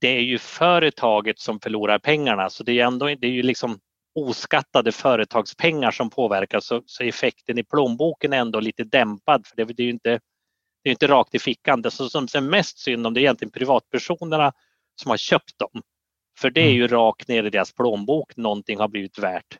det 0.00 0.08
är 0.08 0.20
ju 0.20 0.38
företaget 0.38 1.38
som 1.38 1.60
förlorar 1.60 1.98
pengarna 1.98 2.50
så 2.50 2.64
det 2.64 2.80
är, 2.80 2.84
ändå, 2.84 3.06
det 3.06 3.26
är 3.26 3.30
ju 3.30 3.42
liksom 3.42 3.78
oskattade 4.14 4.92
företagspengar 4.92 5.90
som 5.90 6.10
påverkas 6.10 6.66
så, 6.66 6.82
så 6.86 7.04
effekten 7.04 7.58
i 7.58 7.64
plånboken 7.64 8.32
är 8.32 8.38
ändå 8.38 8.60
lite 8.60 8.84
dämpad 8.84 9.46
för 9.46 9.56
det, 9.56 9.64
det 9.64 9.82
är 9.82 9.84
ju 9.84 9.90
inte 9.90 10.20
det 10.82 10.90
är 10.90 10.92
inte 10.92 11.06
rakt 11.06 11.34
i 11.34 11.38
fickan. 11.38 11.82
Det 11.82 11.90
som 11.90 12.24
är 12.34 12.40
mest 12.40 12.78
synd 12.78 13.06
om 13.06 13.14
det 13.14 13.20
är 13.20 13.22
egentligen 13.22 13.52
privatpersonerna 13.52 14.52
som 15.02 15.10
har 15.10 15.16
köpt 15.16 15.58
dem. 15.58 15.82
För 16.38 16.50
det 16.50 16.60
är 16.60 16.70
ju 16.70 16.84
mm. 16.84 16.88
rakt 16.88 17.28
ner 17.28 17.44
i 17.44 17.50
deras 17.50 17.72
plånbok, 17.72 18.36
någonting 18.36 18.78
har 18.78 18.88
blivit 18.88 19.18
värt 19.18 19.58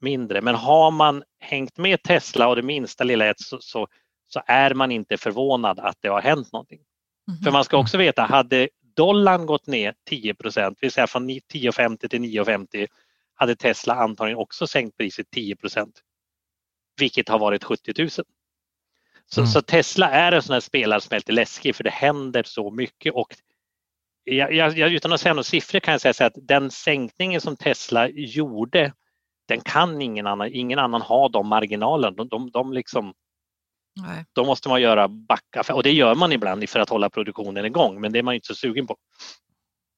mindre. 0.00 0.40
Men 0.40 0.54
har 0.54 0.90
man 0.90 1.22
hängt 1.40 1.78
med 1.78 2.02
Tesla 2.02 2.48
och 2.48 2.56
det 2.56 2.62
minsta 2.62 3.04
lilla 3.04 3.26
ett 3.26 3.40
så, 3.40 3.58
så, 3.60 3.88
så 4.26 4.42
är 4.46 4.74
man 4.74 4.92
inte 4.92 5.16
förvånad 5.16 5.78
att 5.78 5.96
det 6.00 6.08
har 6.08 6.20
hänt 6.20 6.52
någonting. 6.52 6.80
Mm. 7.28 7.42
För 7.42 7.50
man 7.50 7.64
ska 7.64 7.76
också 7.76 7.98
veta, 7.98 8.22
hade 8.22 8.68
dollarn 8.96 9.46
gått 9.46 9.66
ner 9.66 9.94
10 10.08 10.34
procent, 10.34 10.78
vill 10.80 10.92
säga 10.92 11.06
från 11.06 11.30
10,50 11.30 12.08
till 12.08 12.20
9,50 12.20 12.86
hade 13.34 13.56
Tesla 13.56 13.94
antagligen 13.94 14.38
också 14.38 14.66
sänkt 14.66 14.96
priset 14.96 15.30
10 15.30 15.56
procent. 15.56 16.02
Vilket 17.00 17.28
har 17.28 17.38
varit 17.38 17.64
70 17.64 17.92
000. 17.98 18.10
Så, 18.10 19.40
mm. 19.40 19.46
så, 19.46 19.62
Tesla 19.62 20.10
är 20.10 20.32
en 20.32 20.42
sån 20.42 20.52
här 20.52 20.60
spelare 20.60 21.00
som 21.00 21.14
är 21.14 21.18
lite 21.18 21.32
läskig 21.32 21.76
för 21.76 21.84
det 21.84 21.90
händer 21.90 22.42
så 22.42 22.70
mycket 22.70 23.14
och 23.14 23.36
jag, 24.24 24.52
jag, 24.52 24.92
utan 24.92 25.12
att 25.12 25.20
säga 25.20 25.34
några 25.34 25.44
siffror 25.44 25.80
kan 25.80 25.92
jag 25.92 26.00
säga 26.00 26.14
så 26.14 26.24
att 26.24 26.32
den 26.36 26.70
sänkningen 26.70 27.40
som 27.40 27.56
Tesla 27.56 28.08
gjorde 28.08 28.92
den 29.48 29.60
kan 29.60 30.02
ingen 30.02 30.26
annan, 30.26 30.50
ingen 30.52 30.78
annan 30.78 31.02
ha 31.02 31.28
de 31.28 31.46
marginalerna. 31.48 32.16
De, 32.16 32.28
de, 32.28 32.50
de 32.50 32.72
liksom, 32.72 33.14
Nej. 33.96 34.24
Då 34.32 34.44
måste 34.44 34.68
man 34.68 34.82
göra 34.82 35.08
backa 35.08 35.74
och 35.74 35.82
det 35.82 35.92
gör 35.92 36.14
man 36.14 36.32
ibland 36.32 36.68
för 36.68 36.80
att 36.80 36.88
hålla 36.88 37.10
produktionen 37.10 37.64
igång 37.64 38.00
men 38.00 38.12
det 38.12 38.18
är 38.18 38.22
man 38.22 38.34
inte 38.34 38.46
så 38.46 38.54
sugen 38.54 38.86
på. 38.86 38.96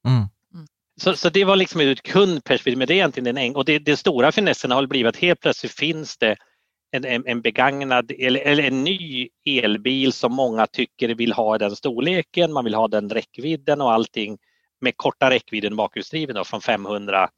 Mm. 0.06 0.18
mm. 0.18 0.66
Så, 1.00 1.16
så, 1.16 1.28
det 1.28 1.44
var 1.44 1.56
liksom 1.56 1.80
ur 1.80 1.92
ett 1.92 2.02
kundperspektiv, 2.02 2.78
men 2.78 2.86
det 2.86 2.92
är 2.92 2.96
egentligen 2.96 3.36
en 3.36 3.56
och 3.56 3.64
det, 3.64 3.78
det 3.78 3.96
stora 3.96 4.32
finessen 4.32 4.70
har 4.70 4.86
blivit 4.86 5.08
att 5.08 5.16
helt 5.16 5.40
plötsligt 5.40 5.72
finns 5.72 6.18
det 6.18 6.36
en, 6.90 7.04
en, 7.04 7.26
en 7.26 7.42
begagnad 7.42 8.12
eller, 8.18 8.40
eller, 8.40 8.62
en 8.62 8.84
ny 8.84 9.28
elbil 9.46 10.12
som 10.12 10.32
många 10.32 10.66
tycker 10.66 11.14
vill 11.14 11.32
ha 11.32 11.56
i 11.56 11.58
den 11.58 11.76
storleken, 11.76 12.52
man 12.52 12.64
vill 12.64 12.74
ha 12.74 12.88
den 12.88 13.10
räckvidden 13.10 13.80
och 13.80 13.92
allting 13.92 14.38
med 14.80 14.96
korta 14.96 15.30
räckvidden 15.30 15.76
bakhjulsdriven 15.76 16.34
då, 16.34 16.44
från 16.44 16.60
530 16.60 17.30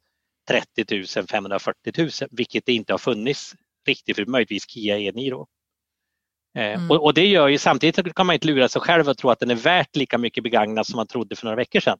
000, 0.91 1.05
540 1.27 1.93
000, 1.97 2.09
vilket 2.31 2.65
det 2.65 2.73
inte 2.73 2.93
har 2.93 2.97
funnits 2.97 3.55
riktigt 3.87 4.15
för 4.15 4.25
möjligtvis 4.25 4.69
Kia 4.69 4.97
E9 4.97 5.31
eh, 5.31 5.45
Mm. 6.55 6.91
Och, 6.91 7.03
och, 7.03 7.13
det 7.13 7.25
gör 7.25 7.47
ju 7.47 7.57
samtidigt 7.57 8.15
kan 8.15 8.25
man 8.25 8.33
inte 8.33 8.47
lura 8.47 8.69
sig 8.69 8.81
själv 8.81 9.09
och 9.09 9.17
tro 9.17 9.29
att 9.29 9.39
den 9.39 9.51
är 9.51 9.55
värt 9.55 9.95
lika 9.95 10.17
mycket 10.17 10.43
begagnad 10.43 10.87
som 10.87 10.95
man 10.95 11.07
trodde 11.07 11.35
för 11.35 11.45
några 11.45 11.55
veckor 11.55 11.79
sedan. 11.79 11.97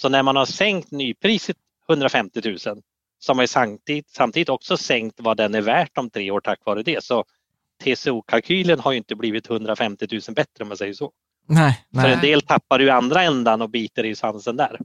Så 0.00 0.08
när 0.08 0.22
man 0.22 0.36
har 0.36 0.46
sänkt 0.46 0.90
nypriset 0.90 1.56
150 1.88 2.40
000 2.44 2.58
som 3.18 3.38
har 3.38 3.46
samtidigt, 3.46 4.10
samtidigt 4.10 4.48
också 4.48 4.76
sänkt 4.76 5.20
vad 5.20 5.36
den 5.36 5.54
är 5.54 5.60
värt 5.60 5.98
om 5.98 6.10
tre 6.10 6.30
år 6.30 6.40
tack 6.40 6.60
vare 6.64 6.82
det. 6.82 7.04
Så 7.04 7.24
TCO-kalkylen 7.84 8.80
har 8.80 8.92
ju 8.92 8.98
inte 8.98 9.16
blivit 9.16 9.50
150 9.50 10.06
000 10.10 10.20
bättre 10.34 10.62
om 10.62 10.68
man 10.68 10.76
säger 10.76 10.94
så. 10.94 11.12
Nej, 11.48 11.84
nej. 11.88 12.04
För 12.04 12.12
en 12.12 12.20
del 12.20 12.42
tappar 12.42 12.80
ju 12.80 12.90
andra 12.90 13.22
ändan 13.22 13.62
och 13.62 13.70
biter 13.70 14.04
i 14.04 14.14
svansen 14.14 14.56
där. 14.56 14.80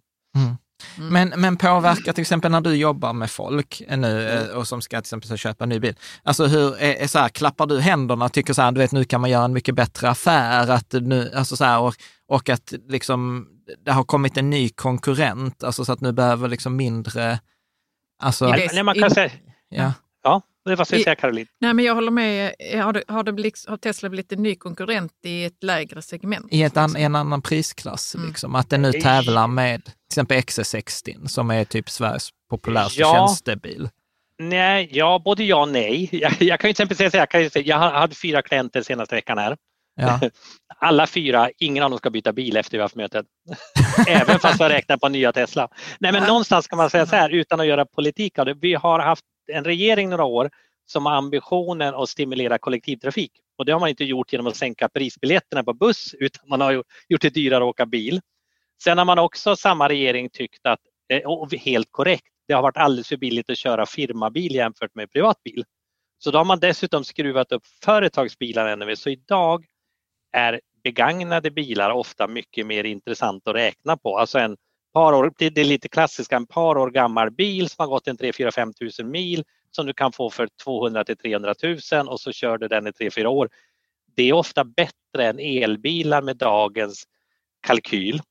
Mm. 0.98 1.16
Mm. 1.16 1.30
Men, 1.30 1.42
men 1.42 1.58
påverkar 1.58 2.14
till 2.14 2.22
exempel 2.22 2.52
när 2.52 2.62
du 2.62 2.76
jobbar 2.76 3.14
med 3.14 3.32
folk 3.32 3.82
nu 3.90 4.28
mm. 4.28 4.50
Eh, 4.50 4.58
och 4.58 4.68
som 4.68 4.82
ska 4.82 4.96
till 4.96 5.18
exempel 5.18 5.38
köpa 5.38 5.64
en 5.64 5.70
ny 5.70 5.80
bil. 5.80 5.96
Alltså 6.24 6.46
hur, 6.46 6.78
är, 6.82 6.94
är 6.94 7.08
så 7.08 7.20
här, 7.20 7.30
klappar 7.30 7.66
du 7.66 7.80
händerna 7.80 8.26
och 8.26 8.34
tycker 8.34 8.54
så 8.54 8.62
här, 8.62 8.72
du 8.72 8.80
vet 8.80 8.92
nu 8.92 9.04
kan 9.04 9.22
man 9.22 9.30
göra 9.30 9.46
en 9.46 9.54
mycket 9.54 9.76
bättre 9.76 10.10
affär, 10.10 10.70
att 10.70 10.94
nu, 10.94 11.32
alltså 11.36 11.56
så 11.56 11.66
här, 11.66 11.80
och, 11.80 11.96
och 12.28 12.50
att 12.50 12.74
liksom 12.88 13.48
det 13.86 13.92
har 13.92 14.04
kommit 14.04 14.38
en 14.38 14.50
ny 14.50 14.70
konkurrent, 14.70 15.64
alltså 15.64 15.86
så 15.86 15.92
att 15.92 16.02
nu 16.02 16.12
behöver 16.12 16.48
liksom 16.48 16.76
mindre 16.76 17.40
Alltså, 18.20 18.52
det, 18.52 18.74
nej, 18.74 18.84
man 18.84 18.96
kan 18.96 19.12
säga, 19.12 19.32
ja. 19.70 19.94
Ska 20.66 20.96
du 20.96 21.04
säga 21.04 21.16
Caroline? 21.16 21.48
Nej, 21.60 21.74
men 21.74 21.86
jag 21.86 21.96
håller 21.96 22.12
med. 22.12 22.54
Har, 22.74 22.94
det, 22.94 23.04
har, 23.08 23.24
det 23.24 23.34
blivit, 23.34 23.66
har 23.68 23.78
Tesla 23.78 24.10
blivit 24.10 24.32
en 24.32 24.44
ny 24.44 24.56
konkurrent 24.56 25.14
i 25.26 25.46
ett 25.46 25.64
lägre 25.64 26.02
segment? 26.02 26.48
I 26.52 26.64
ett 26.64 26.78
an, 26.78 26.96
en 26.96 27.16
annan 27.16 27.42
prisklass, 27.42 28.16
mm. 28.16 28.28
liksom. 28.28 28.56
att 28.56 28.70
den 28.70 28.82
nu 28.82 28.92
tävlar 28.92 29.48
med 29.48 29.86
till 29.86 29.94
exempel 30.12 30.38
XC60 30.38 31.28
som 31.28 31.52
är 31.52 31.66
typ 31.66 31.90
Sveriges 31.90 32.30
populäraste 32.50 33.02
ja. 33.02 33.14
tjänstebil. 33.14 33.90
Nej, 34.40 34.90
ja, 34.92 35.22
både 35.26 35.44
ja 35.44 35.62
och 35.62 35.70
nej. 35.70 36.10
Jag, 36.22 36.42
jag 36.42 36.60
kan 36.60 36.70
ju 36.70 36.74
till 36.74 36.84
exempel 36.84 36.98
säga 36.98 37.12
så 37.12 37.18
jag, 37.18 37.30
kan 37.30 37.50
säga, 37.50 37.66
jag 37.66 37.78
hade 37.78 38.16
fyra 38.16 38.42
klienter 38.42 38.82
senaste 38.82 39.16
veckan 39.16 39.38
här. 39.38 39.58
Ja. 39.96 40.20
Alla 40.80 41.08
fyra, 41.08 41.50
ingen 41.58 41.84
av 41.84 41.90
dem 41.90 42.00
ska 42.00 42.10
byta 42.10 42.34
bil 42.34 42.58
efter 42.58 42.78
vi 42.78 42.82
haft 42.82 42.96
mötet. 42.96 43.26
Även 44.08 44.40
fast 44.40 44.60
man 44.60 44.70
räknar 44.70 44.98
på 44.98 45.10
nya 45.10 45.32
Tesla. 45.32 45.68
Nej 46.00 46.12
men 46.12 46.24
någonstans 46.24 46.68
kan 46.68 46.78
man 46.78 46.90
säga 46.90 47.06
så 47.06 47.16
här 47.16 47.30
utan 47.30 47.60
att 47.60 47.68
göra 47.68 47.86
politik 47.86 48.40
av 48.40 48.46
det. 48.46 48.54
Vi 48.54 48.74
har 48.74 49.00
haft 49.00 49.26
en 49.48 49.64
regering 49.64 50.10
några 50.10 50.24
år 50.24 50.50
som 50.86 51.06
har 51.06 51.14
ambitionen 51.14 51.96
att 51.96 52.10
stimulera 52.10 52.58
kollektivtrafik. 52.58 53.32
Och 53.58 53.66
det 53.66 53.72
har 53.72 53.80
man 53.80 53.90
inte 53.90 54.04
gjort 54.04 54.34
genom 54.34 54.48
att 54.48 54.56
sänka 54.56 54.90
prisbiljetterna 54.90 55.64
på 55.64 55.74
buss 55.74 56.16
utan 56.20 56.50
man 56.50 56.62
har 56.62 56.84
gjort 57.10 57.22
det 57.22 57.30
dyrare 57.30 57.64
att 57.64 57.70
åka 57.70 57.86
bil. 57.86 58.22
Sen 58.84 58.98
har 58.98 59.06
man 59.06 59.20
också, 59.20 59.56
samma 59.56 59.90
regering, 59.90 60.30
tyckt 60.30 60.66
att, 60.66 60.80
eh, 61.10 61.22
och 61.22 61.54
helt 61.54 61.88
korrekt, 61.92 62.28
det 62.48 62.54
har 62.54 62.62
varit 62.62 62.78
alldeles 62.78 63.08
för 63.08 63.18
billigt 63.18 63.50
att 63.50 63.58
köra 63.58 63.86
firmabil 63.86 64.56
jämfört 64.56 64.96
med 64.96 65.12
privatbil. 65.12 65.64
Så 66.18 66.32
då 66.32 66.38
har 66.38 66.46
man 66.46 66.60
dessutom 66.60 67.04
skruvat 67.04 67.52
upp 67.52 67.66
företagsbilarna 67.84 68.70
ännu 68.70 68.86
mer. 68.86 68.96
Så 68.96 69.10
idag 69.10 69.66
är 70.32 70.62
begagnade 70.84 71.52
bilar 71.52 71.90
ofta 71.90 72.28
mycket 72.28 72.68
mer 72.68 72.84
intressant 72.84 73.48
att 73.48 73.56
räkna 73.56 73.98
på. 73.98 74.18
Alltså 74.18 74.40
en 74.40 74.58
par 74.96 75.14
år, 75.14 75.34
det 75.38 75.58
är 75.58 75.64
lite 75.64 75.90
klassiskt, 75.90 76.34
en 76.34 76.46
par 76.46 76.78
år 76.78 76.92
gammal 76.92 77.32
bil 77.32 77.70
som 77.70 77.84
har 77.84 77.88
gått 77.88 78.08
en 78.08 78.18
3 78.18 78.34
4 78.34 78.52
5 78.52 78.74
tusen 78.74 79.12
mil 79.12 79.44
som 79.72 79.86
du 79.86 79.94
kan 79.94 80.12
få 80.12 80.30
för 80.30 80.48
200 80.64 81.04
till 81.04 81.18
300 81.18 81.54
000 81.92 82.08
och 82.08 82.20
så 82.20 82.32
kör 82.32 82.58
du 82.58 82.68
den 82.68 82.88
i 82.88 82.92
3-4 82.92 83.26
år. 83.26 83.50
Det 84.16 84.24
är 84.24 84.34
ofta 84.34 84.64
bättre 84.64 85.26
än 85.28 85.40
elbilar 85.40 86.22
med 86.22 86.38
dagens 86.38 87.04
kalkyl. 87.68 88.22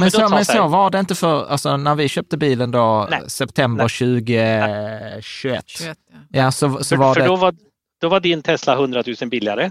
men 0.00 0.10
så, 0.10 0.28
men 0.28 0.44
så 0.44 0.68
var 0.68 0.90
det 0.90 1.00
inte 1.00 1.14
för, 1.14 1.46
alltså 1.46 1.76
när 1.76 1.94
vi 1.94 2.08
köpte 2.08 2.36
bilen 2.36 2.70
då, 2.70 3.08
Nej. 3.10 3.30
september 3.30 3.84
Nej. 3.84 3.88
2021. 3.88 5.24
21, 5.24 5.64
ja. 5.80 5.94
ja. 6.28 6.52
så, 6.52 6.84
så 6.84 6.84
för, 6.84 6.96
var 6.96 7.14
för 7.14 7.20
det... 7.20 7.26
Då 7.26 7.36
var, 7.36 7.54
då 8.00 8.08
var 8.08 8.20
din 8.20 8.42
Tesla 8.42 8.74
100 8.74 9.02
000 9.20 9.30
billigare. 9.30 9.70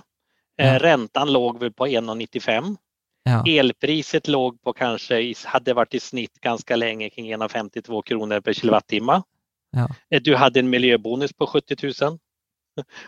Ja. 0.55 0.63
Eh, 0.63 0.79
räntan 0.79 1.33
låg 1.33 1.59
väl 1.59 1.73
på 1.73 1.87
1,95. 1.87 2.77
Ja. 3.29 3.43
Elpriset 3.47 4.27
låg 4.27 4.61
på 4.61 4.73
kanske, 4.73 5.33
hade 5.45 5.73
varit 5.73 5.93
i 5.93 5.99
snitt 5.99 6.33
ganska 6.41 6.75
länge 6.75 7.09
kring 7.09 7.35
1,52 7.35 8.01
kronor 8.01 8.41
per 8.41 8.53
kilowattimme. 8.53 9.21
Ja. 9.71 9.87
Eh, 10.09 10.21
du 10.21 10.35
hade 10.35 10.59
en 10.59 10.69
miljöbonus 10.69 11.33
på 11.33 11.47
70 11.47 11.75
000. 11.83 11.93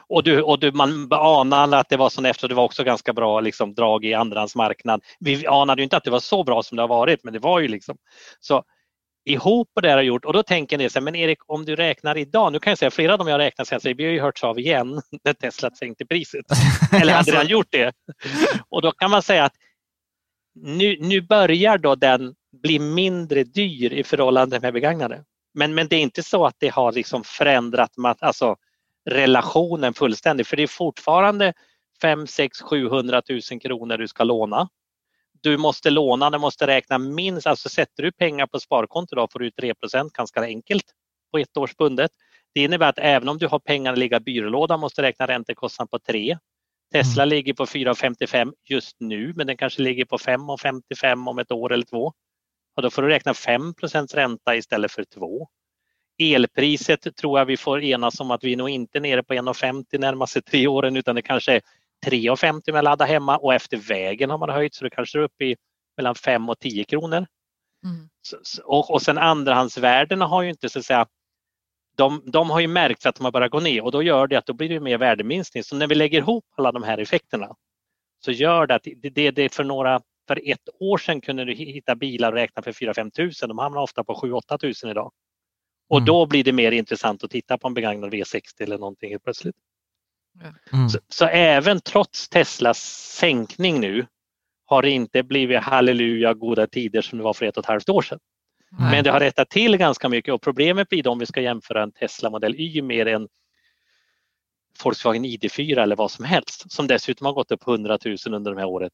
Och, 0.08 0.24
du, 0.24 0.42
och 0.42 0.60
du, 0.60 0.72
man 0.72 1.14
anade 1.14 1.78
att 1.78 1.90
det 1.90 1.98
var 1.98 2.10
så 2.10 2.26
efter, 2.26 2.48
det 2.48 2.56
var 2.56 2.64
också 2.64 2.84
ganska 2.84 3.14
bra 3.14 3.40
liksom, 3.40 3.74
drag 3.74 4.06
i 4.06 4.14
andrahandsmarknad. 4.14 5.02
Vi 5.20 5.48
anade 5.48 5.84
inte 5.84 5.98
att 5.98 6.04
det 6.04 6.12
var 6.12 6.20
så 6.20 6.44
bra 6.44 6.64
som 6.64 6.76
det 6.76 6.84
har 6.84 6.88
varit, 6.88 7.24
men 7.24 7.34
det 7.34 7.40
var 7.40 7.60
ju 7.60 7.68
liksom. 7.68 7.98
Så 8.40 8.64
ihop 9.26 9.74
på 9.74 9.82
det 9.82 9.92
har 9.92 10.02
gjort 10.02 10.26
och 10.26 10.34
då 10.34 10.44
tänker 10.44 10.78
ni 10.78 10.90
så 10.90 11.00
här, 11.00 11.04
men 11.04 11.16
Erik 11.16 11.38
om 11.48 11.66
du 11.66 11.76
räknar 11.76 12.18
idag, 12.18 12.52
nu 12.52 12.60
kan 12.60 12.72
jag 12.72 12.78
säga 12.78 12.92
flera 12.92 13.14
av 13.14 13.20
dem 13.20 13.28
jag 13.28 13.40
räknar 13.40 13.66
säger 13.66 13.96
vi 13.96 14.06
har 14.06 14.12
ju 14.12 14.22
hörts 14.22 14.44
av 14.44 14.60
igen 14.60 15.02
när 15.24 15.34
Tesla 15.34 15.72
sänkte 15.72 16.06
priset. 16.06 16.46
Eller 17.02 17.14
hade 17.14 17.32
redan 17.32 17.48
gjort 17.48 17.68
det. 17.70 17.94
Och 18.70 18.82
då 18.82 18.92
kan 18.92 19.12
man 19.12 19.22
säga 19.22 19.46
att 19.46 19.54
nu, 20.56 20.98
nu 21.00 21.22
börjar 21.22 21.78
då 21.78 21.96
den 21.96 22.36
bli 22.62 22.80
mindre 22.80 23.44
dyr 23.44 23.94
i 23.94 24.04
förhållande 24.04 24.60
med 24.60 24.74
begagnade. 24.74 25.24
Men, 25.54 25.74
men 25.76 25.88
det 25.88 25.96
är 25.96 26.02
inte 26.02 26.24
så 26.24 26.46
att 26.46 26.56
det 26.60 26.70
har 26.70 26.92
liksom 26.92 27.24
förändrat 27.24 27.92
alltså, 28.20 28.56
relationen 29.10 29.94
fullständigt 29.94 30.48
för 30.48 30.58
det 30.58 30.64
är 30.64 30.68
fortfarande 30.68 31.54
5, 32.02 32.28
6, 32.28 32.62
700 32.62 33.22
000 33.30 33.60
kronor 33.62 33.98
du 33.98 34.08
ska 34.08 34.24
låna. 34.24 34.70
Du 35.42 35.58
måste 35.58 35.90
låna, 35.90 36.30
du 36.30 36.38
måste 36.38 36.68
räkna 36.68 36.98
minst, 36.98 37.48
alltså 37.48 37.70
sätter 37.70 38.04
du 38.04 38.12
pengar 38.12 38.48
på 38.48 38.60
sparkonto 38.60 39.16
då 39.16 39.28
får 39.28 39.40
du 39.40 39.50
3% 39.50 40.10
ganska 40.14 40.42
enkelt 40.42 40.86
på 41.32 41.38
ett 41.38 41.58
års 41.58 41.76
bundet. 41.76 42.12
Det 42.54 42.64
innebär 42.64 42.90
att 42.90 43.00
även 43.00 43.30
om 43.30 43.38
du 43.38 43.48
har 43.48 43.60
pengarna 43.60 43.96
ligga 43.96 44.18
i 44.18 44.20
byrålådan 44.20 44.80
måste 44.80 45.02
räkna 45.02 45.28
räntekostnad 45.28 45.92
på 45.92 46.00
3. 46.00 46.38
Tesla 46.92 47.24
mm. 47.24 47.30
ligger 47.30 47.54
på 47.54 47.66
4,55 47.66 48.54
just 48.70 48.96
nu 49.00 49.34
men 49.36 49.48
den 49.48 49.58
kanske 49.58 49.82
ligger 49.82 50.06
på 50.06 50.18
5,55 50.18 51.30
om 51.30 51.40
ett 51.40 51.52
år 51.52 51.74
eller 51.74 51.86
två. 51.86 52.14
Och 52.76 52.82
då 52.82 52.90
får 52.90 53.02
du 53.02 53.08
räkna 53.08 53.34
5% 53.34 54.16
ränta 54.16 54.56
istället 54.56 54.92
för 54.92 55.04
2. 55.04 55.48
Elpriset 56.18 57.16
tror 57.16 57.40
jag 57.40 57.46
vi 57.46 57.58
får 57.58 57.84
enas 57.84 58.20
om 58.20 58.32
att 58.32 58.44
vi 58.44 58.54
är 58.54 58.58
nog 58.58 58.70
inte 58.70 59.00
nere 59.00 59.24
på 59.24 59.34
1,50 59.34 60.00
närmaste 60.00 60.42
tre 60.42 60.68
åren 60.68 60.96
utan 60.96 61.16
det 61.16 61.22
kanske 61.22 61.54
är 61.54 61.62
3,50 62.06 62.72
med 62.72 62.78
att 62.80 62.84
ladda 62.84 63.06
hemma 63.06 63.38
och 63.38 63.54
efter 63.54 63.78
vägen 63.78 64.30
har 64.30 64.38
man 64.38 64.50
höjt 64.50 64.76
så 64.76 64.84
det 64.84 64.90
kanske 64.90 65.20
är 65.20 65.24
uppe 65.24 65.46
i 65.46 65.56
mellan 65.98 66.16
5 66.16 66.50
och 66.50 66.60
10 66.60 66.84
kronor. 66.84 67.26
Mm. 67.86 68.10
Och, 68.64 68.92
och 68.92 69.02
sen 69.02 69.18
andrahandsvärdena 69.18 70.26
har 70.26 70.42
ju 70.42 70.50
inte 70.50 70.70
så 70.70 70.80
att 70.80 70.86
säga 70.86 71.08
de, 71.96 72.24
de 72.26 72.50
har 72.50 72.60
ju 72.60 72.68
märkt 72.68 73.06
att 73.06 73.16
de 73.16 73.24
har 73.24 73.32
börjat 73.32 73.52
gå 73.52 73.60
ner 73.60 73.84
och 73.84 73.92
då 73.92 74.04
gör 74.04 74.28
det 74.28 74.36
att 74.36 74.46
då 74.46 74.54
blir 74.54 74.70
det 74.70 74.80
mer 74.80 74.98
värdeminskning. 74.98 75.64
Så 75.64 75.76
när 75.76 75.88
vi 75.88 75.96
lägger 75.96 76.18
ihop 76.18 76.46
alla 76.58 76.72
de 76.72 76.84
här 76.84 76.98
effekterna 76.98 77.56
så 78.26 78.32
gör 78.32 78.68
det 78.68 78.76
att 78.76 78.84
det, 78.84 79.10
det, 79.10 79.32
det 79.32 79.54
för 79.54 79.64
några 79.64 80.02
för 80.28 80.50
ett 80.52 80.70
år 80.80 80.98
sedan 80.98 81.22
kunde 81.22 81.46
du 81.46 81.54
hitta 81.54 81.96
bilar 81.96 82.32
och 82.32 82.38
räkna 82.38 82.62
för 82.62 82.72
4-5 82.72 83.12
tusen. 83.12 83.50
De 83.50 83.58
hamnar 83.58 83.82
ofta 83.82 84.04
på 84.04 84.14
7-8 84.14 84.58
tusen 84.58 84.90
idag. 84.90 85.12
Och 85.90 85.98
mm. 85.98 86.06
då 86.06 86.26
blir 86.26 86.44
det 86.44 86.52
mer 86.52 86.72
intressant 86.72 87.24
att 87.24 87.32
titta 87.32 87.58
på 87.58 87.68
en 87.68 87.74
begagnad 87.74 88.14
V60 88.14 88.42
eller 88.60 88.78
någonting 88.78 89.10
helt 89.10 89.24
plötsligt. 89.24 89.56
Mm. 90.74 90.90
Så, 90.90 91.00
så, 91.08 91.26
även 91.26 91.82
trots 91.82 92.30
Teslas 92.30 92.80
sänkning 93.18 93.80
nu 93.80 94.06
har 94.66 94.82
det 94.82 94.90
inte 94.90 95.24
blivit 95.24 95.60
halleluja 95.60 96.34
goda 96.34 96.68
tider 96.68 97.02
som 97.02 97.18
det 97.18 97.24
var 97.24 97.34
för 97.34 97.46
ett 97.46 97.58
och 97.58 97.64
ett 97.64 97.68
halvt 97.68 97.90
år 97.90 98.02
sedan. 98.02 98.20
Mm. 98.80 98.92
Men 98.92 99.04
det 99.04 99.12
har 99.12 99.20
rättat 99.20 99.50
till 99.50 99.78
ganska 99.78 100.10
mycket 100.10 100.34
och 100.34 100.42
problemet 100.42 100.90
blir 100.90 101.04
då 101.04 101.12
om 101.12 101.20
vi 101.20 101.26
ska 101.26 101.42
jämföra 101.42 101.84
en 101.84 101.92
Tesla 101.92 102.30
modell 102.30 102.56
Y 102.56 102.82
med 102.82 103.08
en 103.08 103.28
Volkswagen 104.84 105.26
ID4 105.26 105.80
eller 105.80 105.96
vad 105.96 106.12
som 106.12 106.26
helst 106.26 106.72
som 106.72 106.88
dessutom 106.88 107.26
har 107.26 107.34
gått 107.34 107.52
upp 107.52 107.68
100 107.68 107.98
000 108.06 108.18
under 108.26 108.52
de 108.52 108.58
här 108.58 108.68
året 108.68 108.94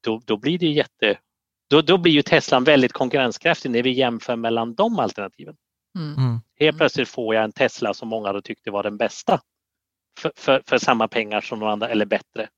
då, 0.00 0.20
då 0.24 0.36
blir 0.36 0.58
det 0.58 0.66
jätte... 0.66 1.18
Då, 1.70 1.82
då 1.82 1.98
blir 1.98 2.12
ju 2.12 2.22
Teslan 2.22 2.64
väldigt 2.64 2.92
konkurrenskraftig 2.92 3.70
när 3.70 3.82
vi 3.82 3.90
jämför 3.90 4.36
mellan 4.36 4.74
de 4.74 4.98
alternativen. 4.98 5.56
Mm. 5.98 6.14
mm. 6.16 6.40
Helt 6.60 6.78
plötsligt 6.78 7.08
får 7.08 7.34
jag 7.34 7.44
en 7.44 7.52
Tesla 7.52 7.94
som 7.94 8.08
många 8.08 8.32
då 8.32 8.42
tyckte 8.42 8.70
var 8.70 8.82
den 8.82 8.96
bästa 8.96 9.40
för, 10.20 10.32
för, 10.36 10.62
för 10.66 10.78
samma 10.78 11.08
pengar 11.08 11.40
som 11.40 11.58
någon 11.58 11.70
andra 11.70 11.88
eller 11.88 12.06
bättre. 12.06 12.48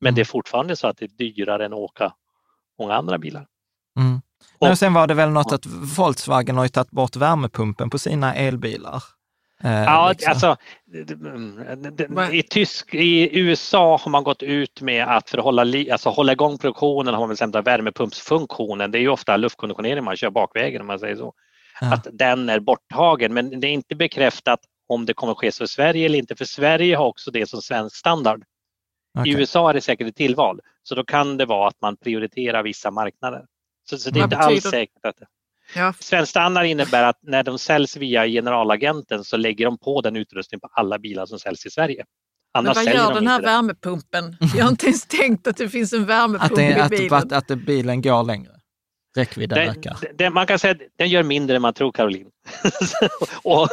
Men 0.00 0.08
mm. 0.08 0.14
det 0.14 0.20
är 0.20 0.24
fortfarande 0.24 0.76
så 0.76 0.86
att 0.86 0.96
det 0.96 1.04
är 1.04 1.08
dyrare 1.08 1.64
än 1.64 1.72
att 1.72 1.78
åka 1.78 2.14
många 2.78 2.94
andra 2.94 3.18
bilar. 3.18 3.46
Mm. 3.98 4.20
Och, 4.58 4.78
sen 4.78 4.94
var 4.94 5.06
det 5.06 5.14
väl 5.14 5.30
något 5.30 5.52
att 5.52 5.66
Volkswagen 5.98 6.56
har 6.56 6.68
tagit 6.68 6.90
bort 6.90 7.16
värmepumpen 7.16 7.90
på 7.90 7.98
sina 7.98 8.34
elbilar. 8.34 9.02
Eh, 9.64 9.70
ja, 9.70 10.08
liksom. 10.10 10.30
alltså 10.30 10.56
i, 12.32 12.42
tysk, 12.42 12.94
i 12.94 13.38
USA 13.38 13.96
har 13.96 14.10
man 14.10 14.24
gått 14.24 14.42
ut 14.42 14.80
med 14.80 15.04
att 15.04 15.30
för 15.30 15.38
att 15.38 15.44
hålla, 15.44 15.62
alltså 15.92 16.10
hålla 16.10 16.32
igång 16.32 16.58
produktionen 16.58 17.14
har 17.14 17.20
man 17.20 17.28
bestämt 17.28 17.54
värmepumpsfunktionen, 17.54 18.90
det 18.90 18.98
är 18.98 19.00
ju 19.00 19.08
ofta 19.08 19.36
luftkonditionering 19.36 20.04
man 20.04 20.16
kör 20.16 20.30
bakvägen 20.30 20.80
om 20.80 20.86
man 20.86 20.98
säger 20.98 21.16
så, 21.16 21.34
ja. 21.80 21.94
att 21.94 22.06
den 22.12 22.48
är 22.48 22.60
borttagen. 22.60 23.34
Men 23.34 23.60
det 23.60 23.66
är 23.66 23.72
inte 23.72 23.96
bekräftat 23.96 24.60
om 24.88 25.06
det 25.06 25.14
kommer 25.14 25.32
att 25.32 25.38
ske 25.38 25.52
så 25.52 25.64
i 25.64 25.68
Sverige 25.68 26.06
eller 26.06 26.18
inte, 26.18 26.36
för 26.36 26.44
Sverige 26.44 26.96
har 26.96 27.06
också 27.06 27.30
det 27.30 27.48
som 27.48 27.62
svensk 27.62 27.96
standard. 27.96 28.44
Okay. 29.18 29.32
I 29.32 29.36
USA 29.36 29.70
är 29.70 29.74
det 29.74 29.80
säkert 29.80 30.08
ett 30.08 30.16
tillval, 30.16 30.60
så 30.82 30.94
då 30.94 31.04
kan 31.04 31.36
det 31.36 31.46
vara 31.46 31.68
att 31.68 31.80
man 31.82 31.96
prioriterar 31.96 32.62
vissa 32.62 32.90
marknader. 32.90 33.44
Så, 33.84 33.98
så 33.98 34.10
det 34.10 34.20
är 34.20 34.24
inte 34.24 34.36
alls 34.36 34.62
säkert 34.62 35.06
att 35.06 35.16
det 35.16 35.26
Ja. 35.74 35.94
Svensk 36.00 36.30
standard 36.30 36.66
innebär 36.66 37.02
att 37.02 37.18
när 37.22 37.42
de 37.42 37.58
säljs 37.58 37.96
via 37.96 38.26
generalagenten 38.26 39.24
så 39.24 39.36
lägger 39.36 39.64
de 39.64 39.78
på 39.78 40.00
den 40.00 40.16
utrustningen 40.16 40.60
på 40.60 40.68
alla 40.72 40.98
bilar 40.98 41.26
som 41.26 41.38
säljs 41.38 41.66
i 41.66 41.70
Sverige. 41.70 42.04
Annars 42.54 42.76
Men 42.76 42.84
vad 42.84 42.94
gör 42.94 43.14
den 43.14 43.26
här 43.26 43.42
värmepumpen? 43.42 44.36
Jag 44.56 44.64
har 44.64 44.70
inte 44.70 44.86
ens 44.86 45.06
tänkt 45.06 45.46
att 45.46 45.56
det 45.56 45.68
finns 45.68 45.92
en 45.92 46.06
värmepump 46.06 46.52
att 46.52 46.56
det, 46.56 46.86
i 46.86 46.98
bilen. 46.98 47.18
Att, 47.18 47.32
att, 47.32 47.50
att 47.50 47.58
bilen 47.58 48.02
går 48.02 48.22
längre? 48.22 48.52
Räckvidden 49.16 49.58
den, 49.58 49.68
ökar? 49.68 50.30
Man 50.30 50.46
kan 50.46 50.58
säga 50.58 50.72
att 50.72 50.80
den 50.98 51.08
gör 51.08 51.22
mindre 51.22 51.56
än 51.56 51.62
man 51.62 51.74
tror, 51.74 51.92
Caroline. 51.92 52.30
och, 53.42 53.68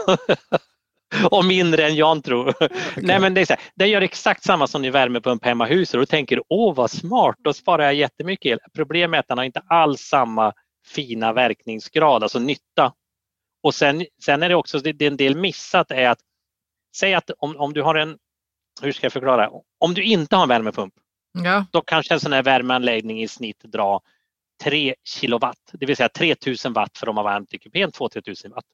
och 1.32 1.46
mindre 1.46 1.88
än 1.88 1.96
Jan 1.96 2.22
tror. 2.22 2.48
Okay. 2.98 3.08
Nej, 3.08 3.20
men 3.20 3.34
det 3.34 3.42
är 3.42 3.46
så 3.46 3.54
här, 3.54 3.62
den 3.76 3.90
gör 3.90 4.02
exakt 4.02 4.44
samma 4.44 4.68
som 4.68 4.82
din 4.82 4.92
värmepump 4.92 5.46
hemma 5.46 5.70
i 5.70 5.74
huset 5.74 5.94
och 5.94 6.00
du 6.00 6.06
tänker 6.06 6.42
åh 6.50 6.76
vad 6.76 6.92
smart, 6.92 7.36
då 7.40 7.54
sparar 7.54 7.84
jag 7.84 7.94
jättemycket 7.94 8.52
el. 8.52 8.60
Problemet 8.76 9.18
är 9.18 9.20
att 9.20 9.28
den 9.28 9.38
har 9.38 9.46
inte 9.46 9.62
alls 9.68 10.02
samma 10.02 10.54
fina 10.88 11.34
verkningsgrad, 11.34 12.24
alltså 12.24 12.40
nytta. 12.40 12.94
Och 13.64 13.76
sen, 13.76 14.06
sen 14.24 14.44
är 14.44 14.50
det 14.50 14.56
också, 14.56 14.80
det, 14.80 15.02
är 15.02 15.08
en 15.08 15.18
del 15.18 15.36
missat 15.36 15.92
är 15.92 16.10
att 16.10 16.20
säg 16.96 17.14
att 17.14 17.32
om, 17.38 17.58
om 17.58 17.74
du 17.74 17.82
har 17.82 17.96
en, 17.96 18.18
hur 18.82 18.92
ska 18.92 19.06
jag 19.06 19.14
förklara, 19.14 19.50
om 19.80 19.94
du 19.94 20.04
inte 20.04 20.36
har 20.36 20.44
en 20.44 20.50
värmepump, 20.50 20.94
ja. 21.44 21.66
då 21.72 21.82
kanske 21.82 22.14
en 22.14 22.20
sån 22.20 22.34
här 22.34 22.44
värmeanläggning 22.44 23.22
i 23.22 23.28
snitt 23.28 23.64
drar 23.64 24.02
3 24.64 24.96
kilowatt, 25.04 25.72
det 25.72 25.86
vill 25.86 25.98
säga 25.98 26.10
3000 26.10 26.74
watt 26.74 26.98
för 26.98 27.10
om 27.10 27.16
man 27.16 27.26
har 27.26 27.34
varmt 27.34 27.54
i 27.54 27.60
kupén, 27.60 27.92
2-3000 27.92 28.50
watt. 28.50 28.66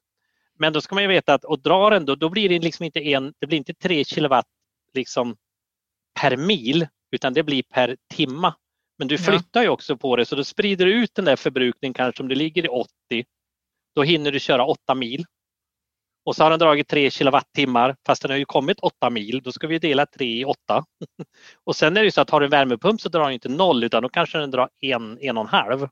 Men 0.58 0.72
då 0.72 0.80
ska 0.80 0.94
man 0.94 1.04
ju 1.04 1.08
veta 1.08 1.34
att 1.34 1.44
och 1.44 1.62
drar 1.62 1.90
den 1.90 2.04
då, 2.04 2.14
då 2.14 2.28
blir 2.28 2.48
det 2.48 2.58
liksom 2.58 2.84
inte 2.84 3.00
en, 3.00 3.34
det 3.38 3.46
blir 3.46 3.58
inte 3.58 3.74
3 3.74 4.04
kilowatt 4.04 4.46
liksom 4.94 5.36
per 6.20 6.36
mil 6.36 6.86
utan 7.10 7.34
det 7.34 7.42
blir 7.42 7.62
per 7.62 7.96
timma. 8.14 8.54
Men 8.98 9.08
du 9.08 9.18
flyttar 9.18 9.60
ja. 9.60 9.62
ju 9.62 9.68
också 9.68 9.96
på 9.96 10.16
det 10.16 10.26
så 10.26 10.36
då 10.36 10.44
sprider 10.44 10.86
du 10.86 10.92
ut 10.92 11.14
den 11.14 11.24
där 11.24 11.36
förbrukningen 11.36 11.94
kanske 11.94 12.22
om 12.22 12.28
det 12.28 12.34
ligger 12.34 12.64
i 12.64 12.68
80. 12.68 12.88
Då 13.94 14.02
hinner 14.02 14.32
du 14.32 14.40
köra 14.40 14.66
8 14.66 14.94
mil. 14.94 15.24
Och 16.24 16.36
så 16.36 16.42
har 16.42 16.50
den 16.50 16.58
dragit 16.58 16.88
3 16.88 17.10
kilowattimmar 17.10 17.96
fast 18.06 18.22
den 18.22 18.30
har 18.30 18.38
ju 18.38 18.44
kommit 18.44 18.80
8 18.80 19.10
mil. 19.10 19.40
Då 19.44 19.52
ska 19.52 19.66
vi 19.66 19.78
dela 19.78 20.06
3 20.06 20.26
i 20.26 20.44
8. 20.44 20.56
och 21.64 21.76
sen 21.76 21.96
är 21.96 22.04
det 22.04 22.12
så 22.12 22.20
att 22.20 22.30
har 22.30 22.40
du 22.40 22.46
en 22.46 22.50
värmepump 22.50 23.00
så 23.00 23.08
drar 23.08 23.24
den 23.24 23.32
inte 23.32 23.48
noll 23.48 23.84
utan 23.84 24.02
då 24.02 24.08
kanske 24.08 24.38
den 24.38 24.50
drar 24.50 24.68
en, 24.80 25.18
en 25.20 25.36
och 25.36 25.44
en 25.44 25.48
halv. 25.48 25.88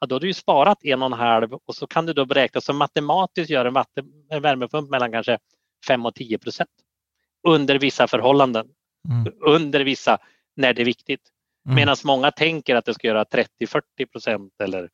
Ja, 0.00 0.06
då 0.06 0.14
har 0.14 0.20
du 0.20 0.26
ju 0.26 0.34
sparat 0.34 0.84
en 0.84 1.02
och 1.02 1.06
en 1.06 1.12
halv 1.12 1.52
och 1.52 1.74
så 1.74 1.86
kan 1.86 2.06
du 2.06 2.12
då 2.12 2.24
beräkna 2.24 2.60
så 2.60 2.72
matematiskt 2.72 3.50
gör 3.50 3.64
en, 3.64 3.74
vatten, 3.74 4.04
en 4.30 4.42
värmepump 4.42 4.90
mellan 4.90 5.12
kanske 5.12 5.38
5 5.86 6.06
och 6.06 6.14
10 6.14 6.38
procent 6.38 6.70
under 7.48 7.78
vissa 7.78 8.06
förhållanden. 8.06 8.66
Mm. 9.08 9.32
Under 9.40 9.80
vissa, 9.80 10.18
när 10.56 10.74
det 10.74 10.82
är 10.82 10.86
viktigt. 10.86 11.20
Mm. 11.66 11.76
Medan 11.76 11.96
många 12.04 12.30
tänker 12.30 12.76
att 12.76 12.84
det 12.84 12.94
ska 12.94 13.06
göra 13.06 13.24
30-40 13.24 13.82
procent 14.12 14.52
eller 14.62 14.88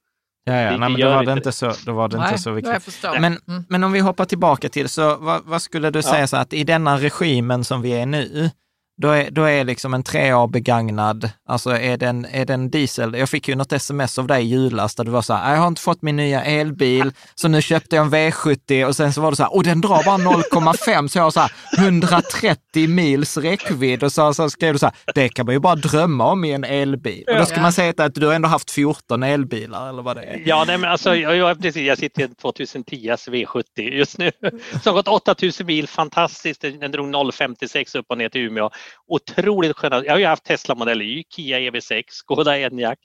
Ja, 0.48 0.54
ja. 0.54 0.70
Nej, 0.70 0.78
men 0.78 1.00
då 1.00 1.08
var 1.08 1.24
det 1.24 1.32
inte 1.32 1.52
så, 1.52 1.72
då 1.86 1.92
var 1.92 2.08
det 2.08 2.16
Nej, 2.16 2.28
inte 2.28 2.42
så 2.42 2.50
viktigt. 2.50 3.02
Men, 3.02 3.24
mm. 3.48 3.64
men 3.68 3.84
om 3.84 3.92
vi 3.92 4.00
hoppar 4.00 4.24
tillbaka 4.24 4.68
till, 4.68 4.88
så 4.88 5.16
vad, 5.16 5.44
vad 5.44 5.62
skulle 5.62 5.90
du 5.90 6.02
säga 6.02 6.26
så 6.26 6.36
att 6.36 6.52
i 6.52 6.64
denna 6.64 6.98
regimen 6.98 7.64
som 7.64 7.82
vi 7.82 7.92
är 7.92 8.06
nu, 8.06 8.50
då 8.96 9.08
är, 9.08 9.30
då 9.30 9.42
är 9.42 9.64
liksom 9.64 9.94
en 9.94 10.04
3A 10.04 10.50
begagnad, 10.50 11.30
alltså 11.48 11.70
är 11.70 11.96
den, 11.96 12.24
är 12.24 12.44
den 12.44 12.70
diesel, 12.70 13.14
jag 13.14 13.28
fick 13.28 13.48
ju 13.48 13.54
något 13.54 13.72
sms 13.72 14.18
av 14.18 14.26
dig 14.26 14.44
i 14.44 14.46
julas 14.46 14.94
där 14.94 15.04
du 15.04 15.10
var 15.10 15.22
så 15.22 15.34
här, 15.34 15.54
jag 15.54 15.60
har 15.60 15.68
inte 15.68 15.80
fått 15.82 16.02
min 16.02 16.16
nya 16.16 16.44
elbil, 16.44 17.12
så 17.34 17.48
nu 17.48 17.62
köpte 17.62 17.96
jag 17.96 18.06
en 18.06 18.14
V70 18.14 18.84
och 18.84 18.96
sen 18.96 19.12
så 19.12 19.20
var 19.20 19.30
det 19.30 19.36
så 19.36 19.42
här, 19.42 19.54
och 19.54 19.64
den 19.64 19.80
drar 19.80 20.04
bara 20.04 20.16
0,5, 20.16 21.08
så 21.08 21.18
jag 21.18 21.22
har 21.22 21.30
så 21.30 21.40
här 21.40 21.52
130 21.78 22.88
mils 22.88 23.36
räckvidd 23.36 24.02
och 24.02 24.12
så, 24.12 24.34
så 24.34 24.50
skrev 24.50 24.72
du 24.72 24.78
så 24.78 24.86
här, 24.86 24.94
det 25.14 25.28
kan 25.28 25.46
man 25.46 25.54
ju 25.54 25.58
bara 25.58 25.74
drömma 25.74 26.24
om 26.24 26.44
i 26.44 26.52
en 26.52 26.64
elbil. 26.64 27.24
Och 27.28 27.38
då 27.38 27.46
ska 27.46 27.60
man 27.60 27.72
säga 27.72 27.94
att 27.96 28.14
du 28.14 28.26
har 28.26 28.34
ändå 28.34 28.48
haft 28.48 28.70
14 28.70 29.22
elbilar 29.22 29.88
eller 29.88 30.02
vad 30.02 30.16
det 30.16 30.22
är. 30.22 30.42
Ja, 30.44 30.64
nej, 30.66 30.78
men 30.78 30.90
alltså, 30.90 31.16
jag, 31.16 31.36
jag, 31.36 31.62
precis, 31.62 31.82
jag 31.82 31.98
sitter 31.98 32.20
i 32.20 32.24
en 32.24 32.34
2010 32.34 33.10
V70 33.26 33.80
just 33.80 34.18
nu, 34.18 34.30
som 34.70 34.80
har 34.84 34.92
gått 34.92 35.08
8000 35.28 35.66
mil, 35.66 35.88
fantastiskt, 35.88 36.60
den 36.60 36.92
drog 36.92 37.14
0,56 37.14 37.98
upp 37.98 38.06
och 38.08 38.18
ner 38.18 38.28
till 38.28 38.40
Umeå 38.40 38.70
otroligt 39.06 39.76
sköna. 39.76 40.04
Jag 40.04 40.12
har 40.12 40.18
ju 40.18 40.26
haft 40.26 40.44
Tesla 40.44 40.74
Model 40.74 41.02
Y, 41.02 41.24
Kia 41.30 41.58
EV6, 41.58 42.04
Skoda 42.08 42.58
Enyaq. 42.58 42.98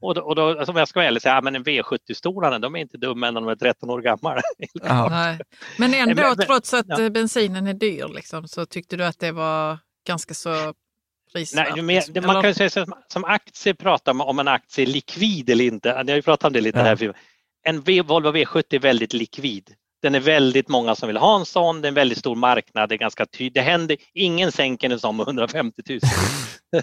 Och 0.00 0.14
då, 0.14 0.20
och 0.20 0.34
då 0.34 0.48
alltså 0.48 0.72
om 0.72 0.76
jag 0.76 0.88
ska 0.88 1.00
vara 1.00 1.08
ärlig, 1.08 1.22
säga, 1.22 1.34
ja, 1.34 1.40
men 1.40 1.56
en 1.56 1.64
V70-stolarna, 1.64 2.58
de 2.58 2.74
är 2.74 2.78
inte 2.78 2.98
dumma 2.98 3.30
när 3.30 3.40
de 3.40 3.48
är 3.48 3.56
13 3.56 3.90
år 3.90 4.00
gamla. 4.00 4.42
men 5.78 5.94
ändå, 5.94 6.14
men, 6.14 6.36
trots 6.36 6.74
att 6.74 6.86
ja. 6.88 7.10
bensinen 7.10 7.66
är 7.66 7.74
dyr, 7.74 8.08
liksom, 8.14 8.48
så 8.48 8.66
tyckte 8.66 8.96
du 8.96 9.04
att 9.04 9.18
det 9.18 9.32
var 9.32 9.78
ganska 10.06 10.34
så 10.34 10.74
prisvärt? 11.32 11.76
Nej, 11.76 11.82
men, 11.82 12.02
det, 12.14 12.20
man 12.20 12.42
kan 12.42 12.54
säga 12.54 12.70
som, 12.70 12.94
som 13.08 13.24
aktie 13.24 13.74
pratar 13.74 14.14
man 14.14 14.28
om 14.28 14.38
en 14.38 14.48
aktie 14.48 14.84
är 14.84 14.86
likvid 14.86 15.50
eller 15.50 15.64
inte. 15.64 15.88
Jag 15.88 16.08
har 16.08 16.16
ju 16.16 16.22
pratat 16.22 16.46
om 16.46 16.52
det 16.52 16.60
lite 16.60 16.78
ja. 16.78 16.84
här. 16.84 17.14
En 17.62 17.80
Volvo 17.80 18.32
V70 18.32 18.64
är 18.74 18.78
väldigt 18.78 19.12
likvid. 19.12 19.74
Den 20.04 20.14
är 20.14 20.20
väldigt 20.20 20.68
många 20.68 20.94
som 20.94 21.06
vill 21.06 21.16
ha 21.16 21.38
en 21.38 21.46
sån, 21.46 21.80
det 21.80 21.86
är 21.86 21.88
en 21.88 21.94
väldigt 21.94 22.18
stor 22.18 22.36
marknad, 22.36 22.88
det 22.88 22.94
är 22.94 22.98
ganska 22.98 23.26
tydligt. 23.26 23.54
Det 23.54 23.60
händer, 23.60 23.96
ingen 24.14 24.52
sänker 24.52 24.90
en 24.90 25.00
sån 25.00 25.16
med 25.16 25.24
150 25.26 25.82
000. 25.88 26.00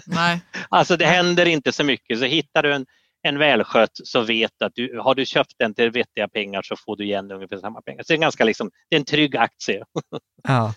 Nej. 0.06 0.40
alltså 0.68 0.96
det 0.96 1.06
händer 1.06 1.46
inte 1.46 1.72
så 1.72 1.84
mycket, 1.84 2.18
så 2.18 2.24
hittar 2.24 2.62
du 2.62 2.72
en, 2.72 2.86
en 3.22 3.38
välskött 3.38 3.90
så 3.92 4.20
vet 4.20 4.50
du 4.58 4.64
att 4.64 4.72
du, 4.74 4.98
har 4.98 5.14
du 5.14 5.26
köpt 5.26 5.54
den 5.58 5.74
till 5.74 5.90
vettiga 5.90 6.28
pengar 6.28 6.62
så 6.62 6.76
får 6.76 6.96
du 6.96 7.04
igen 7.04 7.30
ungefär 7.30 7.56
samma 7.56 7.82
pengar. 7.82 8.02
Så 8.02 8.12
det 8.12 8.16
är, 8.16 8.20
ganska 8.20 8.44
liksom, 8.44 8.70
det 8.90 8.96
är 8.96 9.00
en 9.00 9.04
trygg 9.04 9.36
aktie. 9.36 9.84
Ja. 10.48 10.74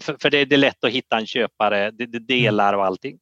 för, 0.00 0.16
för 0.20 0.30
det, 0.30 0.44
det, 0.44 0.54
är 0.54 0.58
lätt 0.58 0.84
att 0.84 0.90
hitta 0.90 1.18
en 1.18 1.26
köpare, 1.26 1.90
det, 1.90 2.06
det 2.06 2.18
delar 2.18 2.74
och 2.74 2.84
allting. 2.84 3.18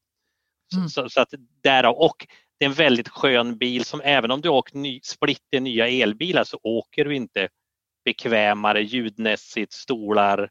Mm. 0.77 0.89
Så, 0.89 1.09
så, 1.09 1.21
att 1.21 1.35
därav, 1.63 1.95
och 1.95 2.27
det 2.59 2.65
är 2.65 2.69
en 2.69 2.75
väldigt 2.75 3.09
skön 3.09 3.59
bil 3.59 3.85
som 3.85 4.01
även 4.05 4.31
om 4.31 4.41
du 4.41 4.49
åker 4.49 4.77
ny, 4.77 5.01
splitter 5.03 5.61
nya 5.61 5.89
elbilar 5.89 6.45
så 6.45 6.61
åker 6.63 7.05
du 7.05 7.17
inte 7.17 7.49
bekvämare 8.05 8.83
ljudmässigt, 8.83 9.73
stolar, 9.73 10.49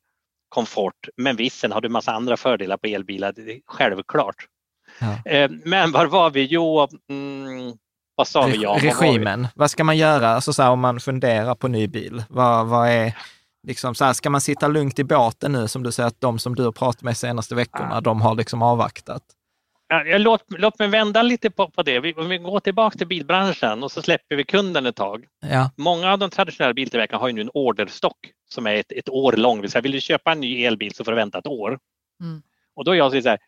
komfort. 0.49 1.07
Men 1.17 1.35
visst, 1.35 1.59
sen 1.59 1.71
har 1.71 1.81
du 1.81 1.89
massa 1.89 2.11
andra 2.11 2.37
fördelar 2.37 2.77
på 2.77 2.87
elbilar, 2.87 3.31
det 3.31 3.41
är 3.41 3.59
självklart. 3.65 4.35
Ja. 4.99 5.31
Eh, 5.31 5.51
men 5.65 5.91
var 5.91 6.05
var 6.05 6.29
vi? 6.29 6.45
Jo, 6.45 6.87
mm, 7.09 7.73
vad 8.15 8.27
sa 8.27 8.45
vi? 8.45 8.57
Ja, 8.57 8.77
Regimen, 8.81 9.47
vad 9.55 9.71
ska 9.71 9.83
man 9.83 9.97
göra 9.97 10.29
alltså 10.29 10.53
så 10.53 10.63
här, 10.63 10.71
om 10.71 10.79
man 10.79 10.99
funderar 10.99 11.55
på 11.55 11.67
ny 11.67 11.87
bil? 11.87 12.23
Vad, 12.29 12.67
vad 12.67 12.89
är, 12.89 13.17
liksom 13.67 13.95
så 13.95 14.05
här, 14.05 14.13
ska 14.13 14.29
man 14.29 14.41
sitta 14.41 14.67
lugnt 14.67 14.99
i 14.99 15.03
båten 15.03 15.51
nu, 15.51 15.67
som 15.67 15.83
du 15.83 15.91
säger 15.91 16.07
att 16.07 16.21
de 16.21 16.39
som 16.39 16.55
du 16.55 16.63
har 16.63 16.71
pratat 16.71 17.01
med 17.01 17.17
senaste 17.17 17.55
veckorna, 17.55 17.91
ja. 17.93 18.01
de 18.01 18.21
har 18.21 18.35
liksom 18.35 18.61
avvaktat? 18.61 19.23
Låt, 20.17 20.43
låt 20.47 20.79
mig 20.79 20.87
vända 20.87 21.21
lite 21.21 21.49
på, 21.51 21.69
på 21.69 21.83
det. 21.83 21.99
Vi, 21.99 22.13
om 22.13 22.29
vi 22.29 22.37
går 22.37 22.59
tillbaka 22.59 22.97
till 22.97 23.07
bilbranschen 23.07 23.83
och 23.83 23.91
så 23.91 24.01
släpper 24.01 24.35
vi 24.35 24.43
kunden 24.43 24.85
ett 24.85 24.95
tag. 24.95 25.25
Ja. 25.41 25.71
Många 25.77 26.11
av 26.11 26.19
de 26.19 26.29
traditionella 26.29 26.73
biltillverkarna 26.73 27.19
har 27.19 27.27
ju 27.27 27.33
nu 27.33 27.41
en 27.41 27.51
orderstock 27.53 28.17
som 28.49 28.67
är 28.67 28.75
ett, 28.75 28.91
ett 28.91 29.09
år 29.09 29.33
lång. 29.33 29.61
Vill, 29.61 29.71
vill 29.83 29.91
du 29.91 30.01
köpa 30.01 30.31
en 30.31 30.39
ny 30.39 30.63
elbil 30.63 30.93
så 30.93 31.03
får 31.03 31.11
du 31.11 31.15
vänta 31.15 31.37
ett 31.37 31.47
år. 31.47 31.79
Mm. 32.21 32.41
Och 32.75 32.85
då 32.85 32.95
jag 32.95 33.11
säger 33.11 33.21
så 33.21 33.29
här, 33.29 33.39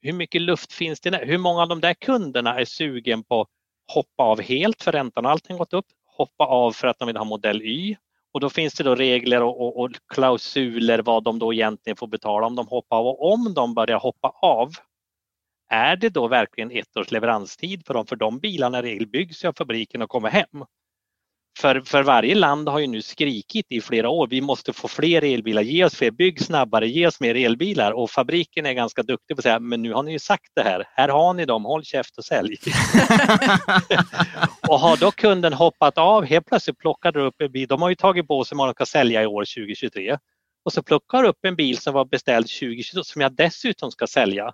hur 0.00 0.12
mycket 0.12 0.42
luft 0.42 0.72
finns 0.72 1.00
det? 1.00 1.20
Hur 1.24 1.38
många 1.38 1.62
av 1.62 1.68
de 1.68 1.80
där 1.80 1.94
kunderna 1.94 2.60
är 2.60 2.64
sugen 2.64 3.24
på 3.24 3.40
att 3.40 3.48
hoppa 3.94 4.22
av 4.22 4.40
helt 4.40 4.82
för 4.82 4.92
räntan 4.92 5.26
och 5.26 5.30
allting 5.30 5.56
gått 5.56 5.72
upp? 5.72 5.86
Hoppa 6.16 6.44
av 6.44 6.72
för 6.72 6.88
att 6.88 6.98
de 6.98 7.06
vill 7.06 7.16
ha 7.16 7.24
modell 7.24 7.62
Y 7.62 7.96
och 8.32 8.40
då 8.40 8.50
finns 8.50 8.74
det 8.74 8.84
då 8.84 8.94
regler 8.94 9.42
och, 9.42 9.60
och, 9.60 9.80
och 9.80 9.90
klausuler 10.14 10.98
vad 10.98 11.24
de 11.24 11.38
då 11.38 11.52
egentligen 11.52 11.96
får 11.96 12.06
betala 12.06 12.46
om 12.46 12.56
de 12.56 12.68
hoppar 12.68 12.96
av 12.96 13.06
och 13.06 13.32
om 13.32 13.54
de 13.54 13.74
börjar 13.74 13.98
hoppa 13.98 14.28
av 14.42 14.70
är 15.68 15.96
det 15.96 16.08
då 16.08 16.28
verkligen 16.28 16.70
ett 16.70 16.96
års 16.96 17.10
leveranstid 17.10 17.84
på 17.84 17.92
dem? 17.92 18.06
För 18.06 18.16
de 18.16 18.38
bilarna 18.38 18.78
i 18.78 18.82
regel 18.82 19.06
byggs 19.06 19.44
av 19.44 19.52
fabriken 19.52 20.02
och 20.02 20.10
kommer 20.10 20.30
hem. 20.30 20.64
För, 21.58 21.80
för 21.80 22.02
varje 22.02 22.34
land 22.34 22.68
har 22.68 22.78
ju 22.78 22.86
nu 22.86 23.02
skrikit 23.02 23.66
i 23.68 23.80
flera 23.80 24.08
år, 24.08 24.26
vi 24.26 24.40
måste 24.40 24.72
få 24.72 24.88
fler 24.88 25.24
elbilar, 25.24 25.62
ge 25.62 25.84
oss 25.84 25.94
fler, 25.94 26.10
bygg 26.10 26.40
snabbare, 26.40 26.88
ge 26.88 27.06
oss 27.06 27.20
mer 27.20 27.34
elbilar 27.34 27.92
och 27.92 28.10
fabriken 28.10 28.66
är 28.66 28.72
ganska 28.72 29.02
duktig 29.02 29.36
på 29.36 29.40
att 29.40 29.42
säga, 29.42 29.60
men 29.60 29.82
nu 29.82 29.92
har 29.92 30.02
ni 30.02 30.12
ju 30.12 30.18
sagt 30.18 30.50
det 30.54 30.62
här, 30.62 30.84
här 30.94 31.08
har 31.08 31.34
ni 31.34 31.44
dem, 31.44 31.64
håll 31.64 31.84
käft 31.84 32.18
och 32.18 32.24
sälj. 32.24 32.56
och 34.68 34.80
har 34.80 34.96
då 34.96 35.10
kunden 35.10 35.52
hoppat 35.52 35.98
av, 35.98 36.24
helt 36.24 36.46
plötsligt 36.46 36.78
plockar 36.78 37.12
du 37.12 37.20
upp 37.20 37.34
en 37.38 37.52
bil, 37.52 37.68
de 37.68 37.82
har 37.82 37.88
ju 37.88 37.94
tagit 37.94 38.28
på 38.28 38.44
sig 38.44 38.58
vad 38.58 38.68
de 38.68 38.74
ska 38.74 38.86
sälja 38.86 39.22
i 39.22 39.26
år 39.26 39.44
2023 39.44 40.18
och 40.64 40.72
så 40.72 40.82
plockar 40.82 41.24
upp 41.24 41.38
en 41.42 41.56
bil 41.56 41.78
som 41.78 41.94
var 41.94 42.04
beställd 42.04 42.46
2022 42.46 43.04
som 43.04 43.20
jag 43.20 43.32
dessutom 43.32 43.90
ska 43.90 44.06
sälja. 44.06 44.52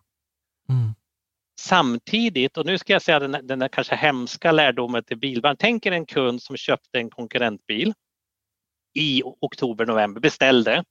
Mm. 0.68 0.94
Samtidigt, 1.60 2.56
och 2.56 2.66
nu 2.66 2.78
ska 2.78 2.92
jag 2.92 3.02
säga 3.02 3.18
den, 3.18 3.46
den 3.46 3.58
där 3.58 3.68
kanske 3.68 3.94
hemska 3.94 4.52
lärdomen 4.52 5.04
till 5.04 5.18
bilbranschen. 5.18 5.56
Tänk 5.60 5.86
er 5.86 5.92
en 5.92 6.06
kund 6.06 6.42
som 6.42 6.56
köpte 6.56 6.98
en 6.98 7.10
konkurrentbil 7.10 7.92
i 8.94 9.22
oktober, 9.24 9.86
november, 9.86 10.20
beställde. 10.20 10.84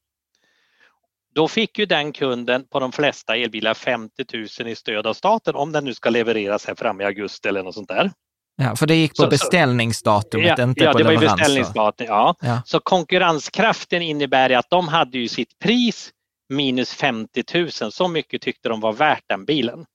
Då 1.35 1.47
fick 1.47 1.79
ju 1.79 1.85
den 1.85 2.13
kunden 2.13 2.67
på 2.67 2.79
de 2.79 2.91
flesta 2.91 3.35
elbilar 3.35 3.73
50 3.73 4.25
000 4.59 4.69
i 4.69 4.75
stöd 4.75 5.07
av 5.07 5.13
staten 5.13 5.55
om 5.55 5.71
den 5.71 5.85
nu 5.85 5.93
ska 5.93 6.09
levereras 6.09 6.65
här 6.65 6.75
fram 6.75 7.01
i 7.01 7.03
augusti 7.03 7.47
eller 7.47 7.63
något 7.63 7.75
sånt 7.75 7.87
där. 7.87 8.11
Ja, 8.55 8.75
för 8.75 8.87
det 8.87 8.95
gick 8.95 9.11
på 9.11 9.23
så, 9.23 9.29
beställningsdatumet, 9.29 10.57
ja, 10.57 10.63
inte 10.63 10.83
ja, 10.83 10.91
på 10.91 10.97
det 10.97 11.03
leverans. 11.03 11.29
Var 11.31 11.37
beställningsdatum, 11.37 12.07
ja. 12.07 12.35
ja. 12.41 12.61
Så 12.65 12.79
konkurrenskraften 12.79 14.01
innebär 14.01 14.49
att 14.49 14.69
de 14.69 14.87
hade 14.87 15.17
ju 15.17 15.27
sitt 15.27 15.59
pris 15.59 16.11
minus 16.49 16.93
50 16.93 17.43
000. 17.53 17.71
Så 17.71 18.07
mycket 18.07 18.41
tyckte 18.41 18.69
de 18.69 18.79
var 18.79 18.93
värt 18.93 19.23
den 19.27 19.45
bilen. 19.45 19.85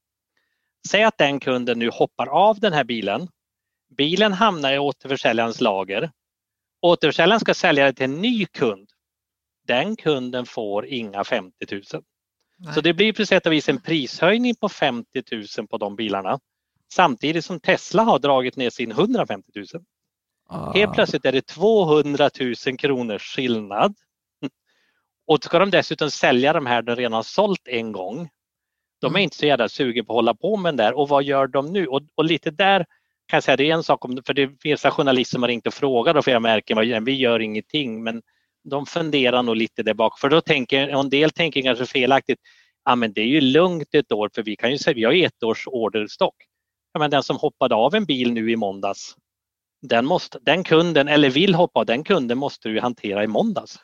Säg 0.87 1.03
att 1.03 1.19
den 1.19 1.41
kunden 1.41 1.79
nu 1.79 1.91
hoppar 1.91 2.27
av 2.27 2.61
den 2.61 2.73
här 2.73 2.85
bilen. 2.85 3.29
Bilen 3.97 4.33
hamnar 4.33 4.73
i 4.73 4.79
återförsäljarens 4.79 5.61
lager. 5.61 6.11
Återförsäljaren 6.81 7.41
ska 7.41 7.55
sälja 7.55 7.85
det 7.85 7.93
till 7.93 8.05
en 8.05 8.21
ny 8.21 8.47
kund. 8.47 8.89
Den 9.67 9.97
kunden 9.97 10.47
får 10.47 10.87
inga 10.87 11.25
50 11.25 11.53
000. 11.73 11.83
Nej. 12.59 12.75
Så 12.75 12.81
det 12.81 12.95
blir 12.95 13.13
på 13.13 13.27
sätt 13.27 13.47
och 13.47 13.53
vis 13.53 13.69
en 13.69 13.81
prishöjning 13.81 14.55
på 14.55 14.69
50 14.69 15.23
000 15.59 15.69
på 15.69 15.79
de 15.79 15.97
bilarna. 15.97 16.41
Samtidigt 16.93 17.45
som 17.45 17.61
Tesla 17.61 18.03
har 18.03 18.19
dragit 18.19 18.57
ner 18.57 18.71
sin 18.71 18.91
150 18.91 19.53
000. 19.55 19.67
Ah. 20.49 20.73
Helt 20.73 20.95
plötsligt 20.95 21.25
är 21.25 21.33
det 21.33 21.47
200 21.47 22.31
000 22.67 22.79
kronors 22.79 23.35
skillnad. 23.35 23.95
Och 25.27 25.45
ska 25.45 25.59
de 25.59 25.71
dessutom 25.71 26.11
sälja 26.11 26.53
de 26.53 26.67
här 26.67 26.83
de 26.83 26.97
redan 26.97 27.25
sålt 27.25 27.69
en 27.69 27.93
gång 27.93 28.29
de 29.01 29.07
är 29.07 29.11
mm. 29.11 29.23
inte 29.23 29.37
så 29.37 29.47
jävla 29.47 29.69
sugen 29.69 30.05
på 30.05 30.13
att 30.13 30.17
hålla 30.17 30.35
på 30.35 30.57
med 30.57 30.77
det 30.77 30.83
där 30.83 30.99
och 30.99 31.09
vad 31.09 31.25
gör 31.25 31.47
de 31.47 31.73
nu? 31.73 31.87
Och, 31.87 32.03
och 32.15 32.25
lite 32.25 32.51
där 32.51 32.87
kan 33.27 33.37
jag 33.37 33.45
säga, 33.45 33.57
det 33.57 33.71
är 33.71 33.75
en 33.75 33.83
sak 33.83 34.05
om, 34.05 34.23
för 34.27 34.35
det 34.35 34.63
finns 34.63 34.83
journalister 34.83 35.35
som 35.35 35.43
har 35.43 35.49
ringt 35.49 35.67
och 35.67 35.75
frågat 35.75 36.17
och 36.17 36.25
flera 36.25 36.41
märken, 36.41 37.05
vi 37.05 37.13
gör 37.13 37.41
ingenting, 37.41 38.03
men 38.03 38.23
de 38.65 38.87
funderar 38.87 39.43
nog 39.43 39.57
lite 39.57 39.83
där 39.83 39.95
bak, 39.95 40.19
för 40.19 40.29
då 40.29 40.41
tänker, 40.41 40.89
en 40.89 41.11
del 41.11 41.31
tänker 41.31 41.63
kanske 41.63 41.87
felaktigt, 41.87 42.39
ja 42.85 42.97
men 42.97 43.13
det 43.13 43.21
är 43.21 43.27
ju 43.27 43.41
lugnt 43.41 43.95
ett 43.95 44.13
år 44.13 44.31
för 44.35 44.43
vi 44.43 44.57
kan 44.57 44.71
ju 44.71 44.79
säga, 44.79 44.95
vi 44.95 45.05
har 45.05 45.27
ett 45.27 45.43
års 45.43 45.67
orderstock. 45.67 46.35
Ja, 46.93 46.99
men 46.99 47.11
den 47.11 47.23
som 47.23 47.37
hoppade 47.37 47.75
av 47.75 47.95
en 47.95 48.05
bil 48.05 48.33
nu 48.33 48.51
i 48.51 48.57
måndags, 48.57 49.17
den, 49.83 50.07
måste, 50.07 50.39
den 50.43 50.65
kunden, 50.65 51.09
eller 51.09 51.31
vill 51.31 51.55
hoppa 51.55 51.81
av, 51.81 51.87
den 51.87 52.05
kunden 52.05 52.39
måste 52.39 52.69
du 52.69 52.81
hantera 52.81 53.25
i 53.25 53.27
måndags. 53.27 53.79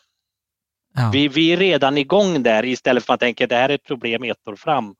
Ja. 0.94 1.10
Vi, 1.12 1.28
vi 1.28 1.52
är 1.52 1.56
redan 1.56 1.98
igång 1.98 2.42
där 2.42 2.64
istället 2.64 3.04
för 3.04 3.14
att 3.14 3.20
tänka 3.20 3.46
det 3.46 3.54
här 3.54 3.68
är 3.68 3.74
ett 3.74 3.84
problem 3.84 4.22
ett 4.22 4.48
år 4.48 4.56
fram 4.56 4.94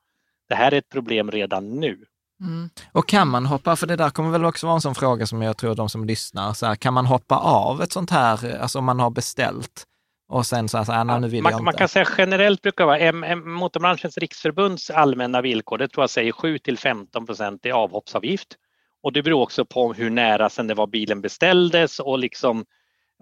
det 0.49 0.55
här 0.55 0.74
är 0.74 0.78
ett 0.78 0.88
problem 0.88 1.30
redan 1.30 1.80
nu. 1.80 1.99
Mm. 2.40 2.70
Och 2.93 3.09
kan 3.09 3.28
man 3.28 3.47
hoppa, 3.47 3.76
för 3.76 3.86
det 3.86 3.97
där 3.97 4.11
kommer 4.11 4.30
väl 4.30 4.45
också 4.45 4.66
vara 4.66 4.74
en 4.74 4.80
sån 4.80 4.95
fråga 4.95 5.26
som 5.26 5.43
jag 5.43 5.57
tror 5.57 5.74
de 5.74 5.88
som 5.88 6.05
lyssnar, 6.05 6.53
så 6.53 6.66
här, 6.66 6.74
kan 6.74 6.95
man 6.95 7.07
hoppa 7.07 7.36
av 7.36 7.82
ett 7.82 7.93
sånt 7.93 8.11
här, 8.11 8.59
alltså 8.61 8.78
om 8.78 8.84
man 8.84 9.01
har 9.01 9.11
beställt 9.11 9.86
och 10.28 10.47
sen 10.47 10.68
så 10.68 10.78
här, 10.78 10.84
så 10.84 10.93
här 10.93 11.20
nu 11.20 11.28
vill 11.28 11.43
man, 11.43 11.53
jag 11.53 11.59
inte. 11.59 11.64
Man 11.64 11.74
kan 11.74 11.88
säga 11.88 12.09
generellt 12.18 12.62
brukar 12.62 12.86
vara 12.86 12.99
M, 12.99 13.24
M, 13.24 13.53
Motorbranschens 13.53 14.18
riksförbunds 14.18 14.90
allmänna 14.90 15.40
villkor, 15.40 15.78
det 15.78 15.88
tror 15.88 16.03
jag 16.03 16.11
säger 16.11 16.32
7 16.32 16.59
till 16.59 16.78
15 16.78 17.26
procent 17.26 17.66
i 17.66 17.70
avhoppsavgift. 17.70 18.57
Och 19.03 19.12
det 19.12 19.22
beror 19.22 19.43
också 19.43 19.64
på 19.64 19.93
hur 19.93 20.11
nära 20.11 20.51
sedan 20.51 20.66
det 20.66 20.74
var 20.74 20.86
bilen 20.86 21.20
beställdes 21.20 21.99
och 21.99 22.18
liksom 22.18 22.64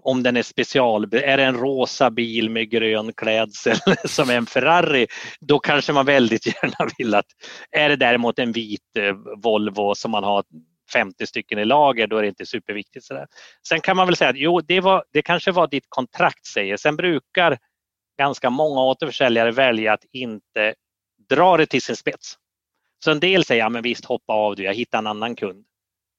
om 0.03 0.23
den 0.23 0.37
är 0.37 0.43
special, 0.43 1.03
är 1.03 1.37
det 1.37 1.43
en 1.43 1.57
rosa 1.57 2.09
bil 2.11 2.49
med 2.49 2.69
grön 2.69 3.13
klädsel 3.13 3.77
som 4.05 4.29
är 4.29 4.37
en 4.37 4.45
Ferrari, 4.45 5.07
då 5.39 5.59
kanske 5.59 5.93
man 5.93 6.05
väldigt 6.05 6.45
gärna 6.45 6.89
vill 6.97 7.15
att, 7.15 7.25
är 7.71 7.89
det 7.89 7.95
däremot 7.95 8.39
en 8.39 8.51
vit 8.51 8.97
eh, 8.99 9.15
Volvo 9.43 9.95
som 9.95 10.11
man 10.11 10.23
har 10.23 10.43
50 10.93 11.27
stycken 11.27 11.59
i 11.59 11.65
lager, 11.65 12.07
då 12.07 12.17
är 12.17 12.21
det 12.21 12.27
inte 12.27 12.45
superviktigt. 12.45 13.05
Sådär. 13.05 13.27
Sen 13.67 13.81
kan 13.81 13.97
man 13.97 14.07
väl 14.07 14.15
säga 14.15 14.29
att 14.29 14.37
jo, 14.37 14.61
det, 14.61 14.79
var, 14.79 15.03
det 15.13 15.21
kanske 15.21 15.51
var 15.51 15.67
ditt 15.67 15.85
kontrakt 15.89 16.45
säger. 16.45 16.77
Sen 16.77 16.95
brukar 16.95 17.57
ganska 18.17 18.49
många 18.49 18.81
återförsäljare 18.81 19.51
välja 19.51 19.93
att 19.93 20.05
inte 20.11 20.73
dra 21.29 21.57
det 21.57 21.65
till 21.65 21.81
sin 21.81 21.95
spets. 21.95 22.37
Så 23.03 23.11
en 23.11 23.19
del 23.19 23.45
säger, 23.45 23.61
ja 23.61 23.69
men 23.69 23.81
visst 23.81 24.05
hoppa 24.05 24.33
av 24.33 24.55
du, 24.55 24.63
jag 24.63 24.73
hittar 24.73 24.97
en 24.97 25.07
annan 25.07 25.35
kund. 25.35 25.65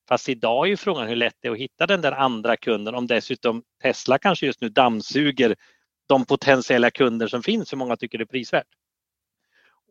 Fast 0.08 0.28
idag 0.28 0.66
är 0.66 0.70
ju 0.70 0.76
frågan 0.76 1.08
hur 1.08 1.16
lätt 1.16 1.36
det 1.40 1.48
är 1.48 1.52
att 1.52 1.58
hitta 1.58 1.86
den 1.86 2.00
där 2.00 2.12
andra 2.12 2.56
kunden 2.56 2.94
om 2.94 3.06
dessutom 3.06 3.62
Tesla 3.82 4.18
kanske 4.18 4.46
just 4.46 4.60
nu 4.60 4.68
dammsuger 4.68 5.56
de 6.06 6.24
potentiella 6.24 6.90
kunder 6.90 7.26
som 7.26 7.42
finns, 7.42 7.72
hur 7.72 7.78
många 7.78 7.96
tycker 7.96 8.18
det 8.18 8.24
är 8.24 8.26
prisvärt. 8.26 8.66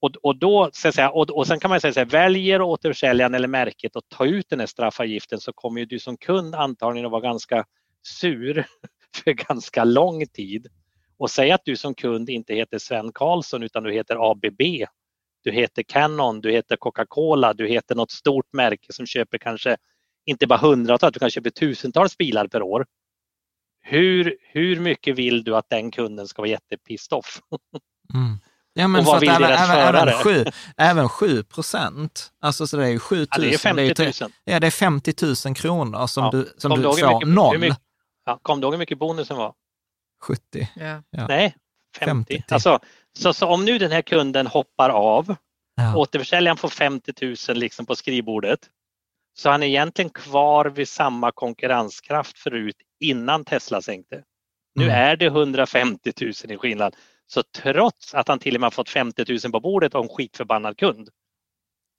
Och, 0.02 0.12
och, 0.24 0.40
då, 0.40 0.70
så 0.74 0.88
att 0.88 0.96
säga, 0.96 1.10
och, 1.10 1.30
och 1.30 1.48
sen 1.48 1.60
kan 1.60 1.70
man 1.70 1.82
säga 1.82 1.94
så 1.94 2.00
här, 2.00 2.06
väljer 2.08 2.62
återförsäljaren 2.62 3.34
eller 3.34 3.48
märket 3.48 3.96
att 3.96 4.10
ta 4.10 4.26
ut 4.26 4.50
den 4.50 4.60
här 4.60 4.68
straffavgiften 4.68 5.40
så 5.40 5.54
kommer 5.54 5.80
ju 5.80 5.86
du 5.86 6.00
som 6.00 6.18
kund 6.18 6.56
antagligen 6.56 7.06
att 7.06 7.12
vara 7.12 7.22
ganska 7.22 7.66
sur 8.04 8.66
för 9.24 9.32
ganska 9.32 9.84
lång 9.84 10.28
tid. 10.28 10.68
Och 11.18 11.32
säg 11.32 11.52
att 11.52 11.62
du 11.66 11.76
som 11.76 11.96
kund 11.96 12.30
inte 12.30 12.54
heter 12.54 12.78
Sven 12.78 13.12
Karlsson 13.14 13.64
utan 13.64 13.84
du 13.84 13.94
heter 13.94 14.32
ABB. 14.32 14.62
Du 15.44 15.52
heter 15.52 15.84
Canon, 15.84 16.42
du 16.42 16.52
heter 16.52 16.76
Coca-Cola, 16.76 17.54
du 17.54 17.68
heter 17.68 17.96
något 17.96 18.12
stort 18.12 18.54
märke 18.54 18.94
som 18.94 19.06
köper 19.06 19.38
kanske 19.38 19.78
inte 20.26 20.48
bara 20.48 20.60
hundratals, 20.60 21.14
du 21.14 21.20
kanske 21.20 21.40
köper 21.40 21.50
tusentals 21.50 22.18
bilar 22.18 22.48
per 22.48 22.62
år. 22.62 22.86
Hur, 23.84 24.38
hur 24.42 24.80
mycket 24.80 25.16
vill 25.16 25.44
du 25.44 25.56
att 25.56 25.70
den 25.70 25.92
kunden 25.92 26.28
ska 26.28 26.42
vara 26.42 26.50
jättepissed 26.50 27.18
off? 27.18 27.42
Mm. 28.14 28.38
Ja, 28.74 28.88
men 28.88 29.06
för 29.06 29.16
att 29.16 29.24
även, 29.24 29.52
även, 29.52 29.96
även, 29.96 30.14
7, 30.14 30.46
även 30.78 31.10
7 31.10 31.44
procent, 31.44 32.32
alltså 32.42 32.68
så 32.68 32.78
det 32.78 32.86
är 32.86 32.90
ju 32.90 33.00
7 33.00 33.16
000. 33.18 33.28
Ja, 33.32 33.40
det 33.40 33.54
är 33.54 33.58
50 33.58 34.04
000. 34.24 34.32
ja, 34.44 34.60
det 34.60 34.68
är 34.68 34.72
50 34.72 35.14
000 35.48 35.56
kronor 35.56 36.08
som 36.08 36.24
ja. 36.24 36.32
du, 36.32 36.54
som 36.58 36.72
du 36.72 36.84
får 36.84 37.14
mycket, 37.14 37.28
noll. 37.28 37.60
Mycket, 37.60 37.78
ja, 38.26 38.40
kom 38.42 38.62
du 38.62 38.66
ihåg 38.66 38.74
hur 38.74 38.80
mycket 38.80 39.00
bonusen 39.00 39.38
var? 39.38 39.54
70. 40.24 40.70
Ja. 40.76 41.02
Nej, 41.28 41.56
50. 42.00 42.36
50. 42.36 42.54
Alltså, 42.54 42.80
så, 43.14 43.34
så 43.34 43.48
om 43.48 43.66
nu 43.66 43.78
den 43.78 43.92
här 43.92 44.02
kunden 44.02 44.48
hoppar 44.48 44.90
av, 44.90 45.36
ja. 45.76 45.96
återförsäljaren 45.96 46.58
får 46.58 46.70
50 46.70 47.14
000 47.50 47.58
liksom 47.58 47.86
på 47.86 47.96
skrivbordet, 47.96 48.60
så 49.34 49.50
han 49.50 49.64
är 49.64 49.68
egentligen 49.68 50.10
kvar 50.10 50.66
vid 50.66 50.90
samma 50.90 51.32
konkurrenskraft 51.32 52.40
förut 52.40 52.76
innan 53.00 53.46
Tesla 53.46 53.82
sänkte. 53.82 54.24
Nu 54.76 54.84
mm. 54.84 54.96
är 54.96 55.16
det 55.16 55.26
150 55.26 56.12
000 56.22 56.32
i 56.52 56.58
skillnad. 56.58 56.96
Så 57.28 57.44
trots 57.44 58.14
att 58.14 58.28
han 58.28 58.40
till 58.40 58.56
och 58.56 58.62
med 58.62 58.74
fått 58.74 58.90
50 58.90 59.26
000 59.44 59.52
på 59.52 59.60
bordet 59.60 59.96
och 59.96 60.04
en 60.04 60.10
skitförbannad 60.10 60.78
kund. 60.78 61.10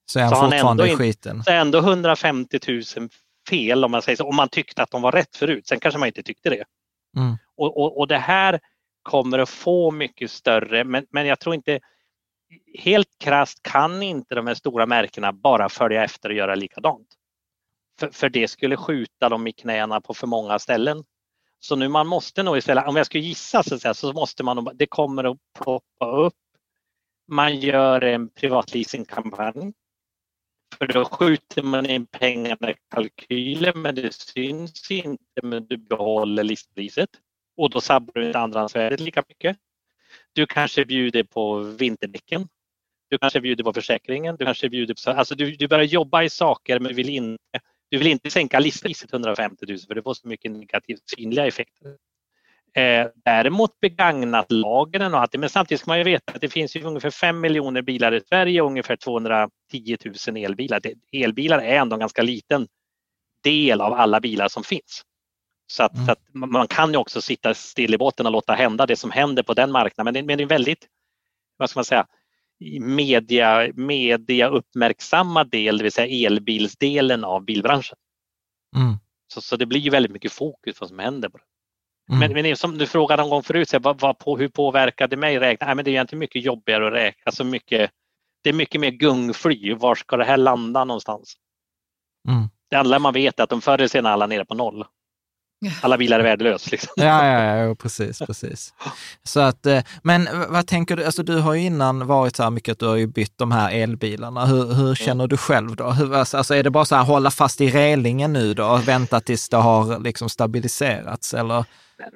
Så 0.06 0.18
är 0.18 0.22
han, 0.22 0.34
så 0.34 0.40
fortfarande 0.40 0.90
i 0.90 0.96
skiten? 0.96 1.42
Så 1.44 1.50
är 1.50 1.56
ändå 1.56 1.78
150 1.78 2.58
000 2.68 3.08
fel 3.48 3.84
om 3.84 3.90
man 3.90 4.02
säger 4.02 4.16
så, 4.16 4.28
om 4.28 4.36
man 4.36 4.48
tyckte 4.48 4.82
att 4.82 4.90
de 4.90 5.02
var 5.02 5.12
rätt 5.12 5.36
förut. 5.36 5.66
Sen 5.66 5.80
kanske 5.80 5.98
man 5.98 6.06
inte 6.06 6.22
tyckte 6.22 6.50
det. 6.50 6.64
Mm. 7.16 7.36
Och, 7.56 7.76
och, 7.76 7.98
och, 7.98 8.08
det 8.08 8.18
här 8.18 8.60
kommer 9.02 9.38
att 9.38 9.48
få 9.48 9.90
mycket 9.90 10.30
större, 10.30 10.84
men, 10.84 11.06
men 11.10 11.26
jag 11.26 11.40
tror 11.40 11.54
inte, 11.54 11.80
helt 12.78 13.08
krast 13.18 13.62
kan 13.62 14.02
inte 14.02 14.34
de 14.34 14.46
här 14.46 14.54
stora 14.54 14.86
märkena 14.86 15.32
bara 15.32 15.68
följa 15.68 16.04
efter 16.04 16.28
och 16.28 16.34
göra 16.34 16.54
likadant. 16.54 17.08
För, 18.02 18.10
för 18.10 18.28
det 18.28 18.48
skulle 18.48 18.76
skjuta 18.76 19.28
dem 19.28 19.46
i 19.46 19.52
knäna 19.52 20.00
på 20.00 20.14
för 20.14 20.26
många 20.26 20.58
ställen. 20.58 21.04
Så 21.60 21.76
nu 21.76 21.88
man 21.88 22.06
måste 22.06 22.42
nog 22.42 22.58
istället, 22.58 22.86
om 22.86 22.96
jag 22.96 23.06
skulle 23.06 23.24
gissa 23.24 23.62
så, 23.62 23.78
säga, 23.78 23.94
så 23.94 24.12
måste 24.12 24.42
man, 24.44 24.70
det 24.74 24.86
kommer 24.86 25.24
att 25.24 25.38
ploppa 25.58 26.10
upp. 26.10 26.34
Man 27.28 27.60
gör 27.60 28.00
en 28.04 28.28
privatleasingkampanj. 28.28 29.72
För 30.78 30.86
då 30.86 31.04
skjuter 31.04 31.62
man 31.62 31.86
in 31.86 32.06
pengarna 32.06 32.70
i 32.70 32.74
kalkylen 32.94 33.82
men 33.82 33.94
det 33.94 34.14
syns 34.14 34.90
inte 34.90 35.40
men 35.42 35.66
du 35.66 35.76
behåller 35.76 36.42
listpriset. 36.42 37.10
Och 37.56 37.70
då 37.70 37.80
sabbar 37.80 38.12
du 38.14 38.26
inte 38.26 38.38
andrahandsvärdet 38.38 39.00
lika 39.00 39.22
mycket. 39.28 39.56
Du 40.32 40.46
kanske 40.46 40.84
bjuder 40.84 41.24
på 41.24 41.58
vinterdäcken. 41.58 42.48
Du 43.08 43.18
kanske 43.18 43.40
bjuder 43.40 43.64
på 43.64 43.72
försäkringen. 43.72 44.36
Du 44.36 44.44
kanske 44.44 44.68
bjuder 44.68 44.94
på, 45.04 45.18
alltså 45.18 45.34
du, 45.34 45.56
du 45.56 45.68
börjar 45.68 45.84
jobba 45.84 46.22
i 46.22 46.30
saker 46.30 46.80
men 46.80 46.94
vill 46.94 47.08
inte 47.08 47.60
du 47.92 47.98
vill 47.98 48.06
inte 48.06 48.30
sänka 48.30 48.58
listpriset 48.58 49.12
150 49.12 49.64
000 49.68 49.78
för 49.78 49.94
det 49.94 50.02
får 50.02 50.14
så 50.14 50.28
mycket 50.28 50.52
negativt 50.52 51.08
synliga 51.16 51.46
effekter. 51.46 51.96
Eh, 52.74 53.06
däremot 53.14 53.80
begagnat 53.80 54.52
lagren 54.52 55.14
och 55.14 55.20
allt 55.20 55.32
det, 55.32 55.38
men 55.38 55.48
samtidigt 55.48 55.80
ska 55.80 55.90
man 55.90 55.98
ju 55.98 56.04
veta 56.04 56.32
att 56.32 56.40
det 56.40 56.48
finns 56.48 56.76
ju 56.76 56.82
ungefär 56.82 57.10
5 57.10 57.40
miljoner 57.40 57.82
bilar 57.82 58.14
i 58.14 58.20
Sverige 58.20 58.60
och 58.60 58.66
ungefär 58.66 58.96
210 58.96 59.96
000 60.28 60.36
elbilar. 60.36 60.80
elbilar 61.12 61.58
är 61.58 61.74
ändå 61.74 61.94
en 61.94 62.00
ganska 62.00 62.22
liten 62.22 62.66
del 63.44 63.80
av 63.80 63.92
alla 63.92 64.20
bilar 64.20 64.48
som 64.48 64.64
finns. 64.64 65.02
Så 65.66 65.82
att, 65.82 65.94
mm. 65.94 66.06
så 66.06 66.12
att, 66.12 66.20
man 66.32 66.68
kan 66.68 66.92
ju 66.92 66.96
också 66.96 67.20
sitta 67.20 67.54
still 67.54 67.94
i 67.94 67.98
båten 67.98 68.26
och 68.26 68.32
låta 68.32 68.52
hända 68.52 68.86
det 68.86 68.96
som 68.96 69.10
händer 69.10 69.42
på 69.42 69.54
den 69.54 69.72
marknaden. 69.72 70.04
Men 70.04 70.14
det, 70.14 70.22
men 70.22 70.38
det 70.38 70.44
är 70.44 70.58
väldigt, 70.58 70.86
vad 71.56 71.70
ska 71.70 71.78
man 71.78 71.84
säga, 71.84 72.06
media, 72.80 73.72
media 73.74 74.48
uppmärksamma 74.48 75.44
del, 75.44 75.78
det 75.78 75.82
vill 75.82 75.92
säga 75.92 76.26
elbilsdelen 76.26 77.24
av 77.24 77.44
bilbranschen. 77.44 77.98
Mm. 78.76 78.94
Så, 79.34 79.40
så 79.40 79.56
det 79.56 79.66
blir 79.66 79.80
ju 79.80 79.90
väldigt 79.90 80.12
mycket 80.12 80.32
fokus 80.32 80.78
på 80.78 80.82
vad 80.82 80.88
som 80.88 80.98
händer. 80.98 81.30
Mm. 82.10 82.32
Men, 82.32 82.42
men 82.42 82.56
som 82.56 82.78
du 82.78 82.86
frågade 82.86 83.22
någon 83.22 83.30
gång 83.30 83.42
förut, 83.42 83.68
så 83.68 83.78
vad, 83.78 84.00
vad 84.00 84.18
på, 84.18 84.38
hur 84.38 84.48
påverkar 84.48 85.08
det 85.08 85.16
mig? 85.16 85.38
Räkna? 85.38 85.66
Nej, 85.66 85.76
men 85.76 85.84
det 85.84 85.90
är 85.90 85.92
egentligen 85.92 86.20
mycket 86.20 86.44
jobbigare 86.44 86.86
att 86.86 86.92
räkna. 86.92 87.22
Alltså 87.24 87.44
mycket, 87.44 87.90
det 88.42 88.50
är 88.50 88.54
mycket 88.54 88.80
mer 88.80 88.90
gungfly. 88.90 89.74
Var 89.74 89.94
ska 89.94 90.16
det 90.16 90.24
här 90.24 90.36
landa 90.36 90.84
någonstans? 90.84 91.34
Mm. 92.28 92.48
Det 92.70 92.76
enda 92.76 92.98
man 92.98 93.14
vet 93.14 93.38
är 93.38 93.44
att 93.44 93.50
de 93.50 93.60
förr 93.60 93.74
eller 93.74 93.88
senare 93.88 94.12
alla 94.12 94.26
nere 94.26 94.44
på 94.44 94.54
noll. 94.54 94.84
Alla 95.82 95.98
bilar 95.98 96.18
är 96.18 96.24
värdelösa. 96.24 96.68
Liksom. 96.72 96.92
Ja, 96.96 97.26
ja, 97.26 97.56
ja, 97.56 97.74
precis, 97.74 98.18
precis. 98.18 98.74
Så 99.24 99.40
att, 99.40 99.66
eh, 99.66 99.82
men 100.02 100.28
vad 100.48 100.66
tänker 100.66 100.96
du, 100.96 101.04
alltså 101.04 101.22
du 101.22 101.36
har 101.36 101.54
ju 101.54 101.60
innan 101.60 102.06
varit 102.06 102.36
så 102.36 102.42
här 102.42 102.50
mycket 102.50 102.72
att 102.72 102.78
du 102.78 102.86
har 102.86 102.96
ju 102.96 103.06
bytt 103.06 103.38
de 103.38 103.52
här 103.52 103.70
elbilarna. 103.70 104.46
Hur, 104.46 104.74
hur 104.74 104.94
känner 104.94 105.26
du 105.26 105.36
själv 105.36 105.76
då? 105.76 105.90
Hur, 105.90 106.14
alltså, 106.14 106.36
alltså 106.36 106.54
är 106.54 106.62
det 106.62 106.70
bara 106.70 106.84
så 106.84 106.96
här 106.96 107.04
hålla 107.04 107.30
fast 107.30 107.60
i 107.60 107.70
relingen 107.70 108.32
nu 108.32 108.54
då 108.54 108.66
och 108.66 108.88
vänta 108.88 109.20
tills 109.20 109.48
det 109.48 109.56
har 109.56 109.98
liksom 109.98 110.28
stabiliserats 110.28 111.34
eller? 111.34 111.64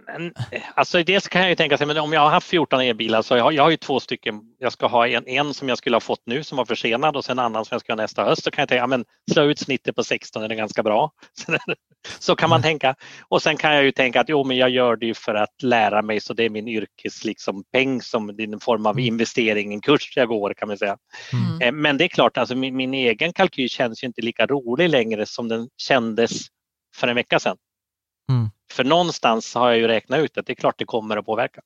Men, 0.06 0.32
alltså 0.74 1.02
dels 1.02 1.28
kan 1.28 1.40
jag 1.40 1.50
ju 1.50 1.56
tänka 1.56 1.78
sig, 1.78 1.86
men 1.86 1.98
om 1.98 2.12
jag 2.12 2.20
har 2.20 2.30
haft 2.30 2.48
14 2.48 2.80
elbilar 2.80 3.22
så 3.22 3.36
jag, 3.36 3.52
jag 3.52 3.62
har 3.62 3.70
ju 3.70 3.76
två 3.76 4.00
stycken. 4.00 4.40
Jag 4.58 4.72
ska 4.72 4.86
ha 4.86 5.08
en, 5.08 5.28
en 5.28 5.54
som 5.54 5.68
jag 5.68 5.78
skulle 5.78 5.96
ha 5.96 6.00
fått 6.00 6.22
nu 6.26 6.44
som 6.44 6.56
var 6.56 6.64
försenad 6.64 7.16
och 7.16 7.24
sen 7.24 7.38
en 7.38 7.44
annan 7.44 7.64
som 7.64 7.74
jag 7.74 7.80
ska 7.80 7.92
ha 7.92 7.96
nästa 7.96 8.24
höst. 8.24 8.44
Så 8.44 8.50
kan 8.50 8.62
jag 8.62 8.68
tänka, 8.68 8.80
ja, 8.80 8.86
men 8.86 9.04
slå 9.32 9.42
ut 9.42 9.58
snittet 9.58 9.96
på 9.96 10.04
16 10.04 10.42
är 10.42 10.48
det 10.48 10.54
ganska 10.54 10.82
bra. 10.82 11.10
så 12.18 12.36
kan 12.36 12.50
man 12.50 12.56
mm. 12.56 12.62
tänka. 12.62 12.94
Och 13.28 13.42
sen 13.42 13.56
kan 13.56 13.74
jag 13.74 13.84
ju 13.84 13.92
tänka 13.92 14.20
att 14.20 14.28
jo, 14.28 14.44
men 14.44 14.56
jag 14.56 14.70
gör 14.70 14.96
det 14.96 15.06
ju 15.06 15.14
för 15.14 15.34
att 15.34 15.62
lära 15.62 16.02
mig 16.02 16.20
så 16.20 16.34
det 16.34 16.44
är 16.44 16.50
min 16.50 16.68
yrkes 16.68 17.24
liksom, 17.24 17.64
peng 17.72 18.02
som 18.02 18.30
en 18.38 18.60
form 18.60 18.86
av 18.86 18.92
mm. 18.92 19.04
investering, 19.04 19.72
en 19.72 19.80
kurs 19.80 20.16
jag 20.16 20.28
går 20.28 20.54
kan 20.54 20.68
man 20.68 20.78
säga. 20.78 20.96
Mm. 21.32 21.62
Eh, 21.62 21.72
men 21.72 21.98
det 21.98 22.04
är 22.04 22.08
klart, 22.08 22.36
alltså 22.36 22.54
min, 22.54 22.76
min 22.76 22.94
egen 22.94 23.32
kalkyl 23.32 23.68
känns 23.68 24.02
ju 24.02 24.06
inte 24.06 24.22
lika 24.22 24.46
rolig 24.46 24.88
längre 24.88 25.26
som 25.26 25.48
den 25.48 25.68
kändes 25.76 26.32
för 26.96 27.08
en 27.08 27.14
vecka 27.14 27.38
sedan. 27.38 27.56
Mm. 28.30 28.50
För 28.76 28.84
någonstans 28.84 29.54
har 29.54 29.68
jag 29.70 29.78
ju 29.78 29.86
räknat 29.86 30.20
ut 30.20 30.38
att 30.38 30.46
det 30.46 30.52
är 30.52 30.54
klart 30.54 30.78
det 30.78 30.84
kommer 30.84 31.16
att 31.16 31.26
påverka. 31.26 31.60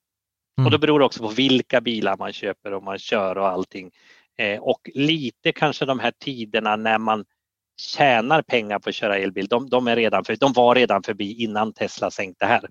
Mm. 0.59 0.67
Och 0.67 0.71
då 0.71 0.79
beror 0.79 0.99
det 0.99 1.05
också 1.05 1.23
på 1.23 1.29
vilka 1.29 1.81
bilar 1.81 2.17
man 2.17 2.33
köper 2.33 2.73
och 2.73 2.83
man 2.83 2.99
kör 2.99 3.39
och 3.39 3.49
allting. 3.49 3.91
Eh, 4.39 4.61
och 4.61 4.91
lite 4.95 5.53
kanske 5.53 5.85
de 5.85 5.99
här 5.99 6.13
tiderna 6.25 6.77
när 6.77 6.99
man 6.99 7.25
tjänar 7.81 8.43
pengar 8.43 8.79
på 8.79 8.89
att 8.89 8.95
köra 8.95 9.19
elbil, 9.19 9.47
de, 9.47 9.69
de, 9.69 9.89
är 9.89 9.97
redan 9.97 10.25
för, 10.25 10.37
de 10.37 10.53
var 10.53 10.75
redan 10.75 11.03
förbi 11.03 11.43
innan 11.43 11.73
Tesla 11.73 12.11
sänkte 12.11 12.47
här. 12.47 12.69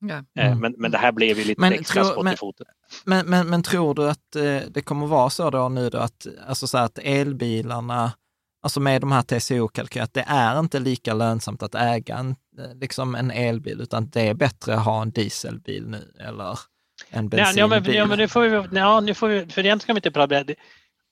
Ja. 0.00 0.24
Eh, 0.38 0.46
mm. 0.46 0.58
Men, 0.58 0.74
men 0.78 0.90
det 0.90 0.98
här 0.98 1.12
blev 1.12 1.38
ju 1.38 1.44
lite 1.44 1.60
men, 1.60 1.72
extra 1.72 2.04
skott 2.04 2.24
men, 2.24 2.34
i 2.34 2.36
foten. 2.36 2.66
Men, 3.04 3.26
men, 3.26 3.50
men, 3.50 3.62
tror 3.62 3.94
du 3.94 4.10
att 4.10 4.36
eh, 4.36 4.60
det 4.70 4.82
kommer 4.84 5.06
vara 5.06 5.30
så 5.30 5.50
då 5.50 5.68
nu 5.68 5.90
då 5.90 5.98
att, 5.98 6.26
alltså 6.46 6.66
så 6.66 6.78
att 6.78 6.98
elbilarna 6.98 8.12
alltså 8.62 8.80
med 8.80 9.00
de 9.00 9.12
här 9.12 9.22
TCO-kalkylerna, 9.22 10.04
att 10.04 10.14
det 10.14 10.24
är 10.28 10.60
inte 10.60 10.78
lika 10.78 11.14
lönsamt 11.14 11.62
att 11.62 11.74
äga 11.74 12.16
en, 12.16 12.36
liksom 12.74 13.14
en 13.14 13.30
elbil, 13.30 13.80
utan 13.80 14.10
det 14.10 14.20
är 14.20 14.34
bättre 14.34 14.74
att 14.74 14.84
ha 14.84 15.02
en 15.02 15.10
dieselbil 15.10 15.88
nu 15.88 16.14
eller 16.20 16.58
en 17.10 17.28
bensinbil. 17.28 17.58
Ja, 17.58 17.66
men, 17.66 17.94
ja, 17.94 18.06
men 18.06 18.18
nu 18.18 18.28
får 18.28 18.40
vi, 18.40 18.78
ja, 18.78 19.00
nu 19.00 19.14
får 19.14 19.28
vi, 19.28 19.34
för 19.34 19.42
egentligen 19.42 19.80
ska 19.80 19.92
vi 19.92 19.98
inte 19.98 20.10
prata 20.10 20.44
det, 20.44 20.54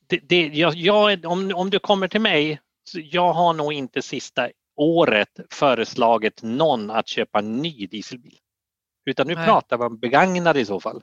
det, 0.07 0.21
det, 0.29 0.47
jag, 0.47 0.75
jag, 0.75 1.25
om, 1.25 1.53
om 1.55 1.71
du 1.71 1.79
kommer 1.79 2.09
till 2.09 2.21
mig, 2.21 2.61
jag 2.95 3.33
har 3.33 3.53
nog 3.53 3.73
inte 3.73 4.03
sista 4.03 4.51
året 4.77 5.41
föreslagit 5.51 6.43
någon 6.43 6.91
att 6.91 7.09
köpa 7.09 7.39
en 7.39 7.57
ny 7.57 7.87
dieselbil. 7.87 8.39
Utan 9.07 9.27
nu 9.27 9.35
Nej. 9.35 9.45
pratar 9.45 9.79
vi 9.79 9.85
om 9.85 9.99
begagnade 9.99 10.61
i 10.61 10.65
så 10.65 10.81
fall. 10.81 11.03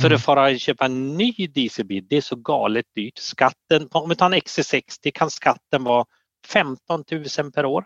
För 0.00 0.06
mm. 0.06 0.16
att 0.16 0.24
fara 0.24 0.58
köpa 0.58 0.84
en 0.84 1.16
ny 1.16 1.32
dieselbil, 1.32 2.06
det 2.08 2.16
är 2.16 2.20
så 2.20 2.36
galet 2.36 2.86
dyrt. 2.94 3.18
Skatten, 3.18 3.88
om 3.90 4.08
vi 4.08 4.16
tar 4.16 4.26
en 4.26 4.34
XC60 4.34 5.10
kan 5.14 5.30
skatten 5.30 5.84
vara 5.84 6.04
15 6.46 7.04
000 7.10 7.52
per 7.52 7.64
år. 7.64 7.84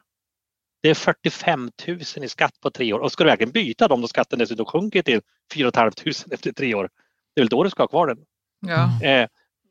Det 0.84 0.90
är 0.90 0.94
45 0.94 1.70
000 1.88 1.98
i 2.00 2.28
skatt 2.28 2.60
på 2.60 2.70
tre 2.70 2.92
år 2.92 2.98
och 2.98 3.12
ska 3.12 3.24
du 3.24 3.30
verkligen 3.30 3.52
byta 3.52 3.88
dem 3.88 4.00
då 4.00 4.08
skatten 4.08 4.38
dessutom 4.38 4.66
sjunker 4.66 5.02
till 5.02 5.20
4 5.54 5.70
500 5.74 5.92
efter 6.30 6.52
tre 6.52 6.74
år, 6.74 6.90
det 7.34 7.40
är 7.40 7.42
väl 7.42 7.48
då 7.48 7.64
du 7.64 7.70
ska 7.70 7.82
ha 7.82 7.88
kvar 7.88 8.06
den. 8.06 8.18
Ja. 8.66 9.08
Eh, 9.08 9.28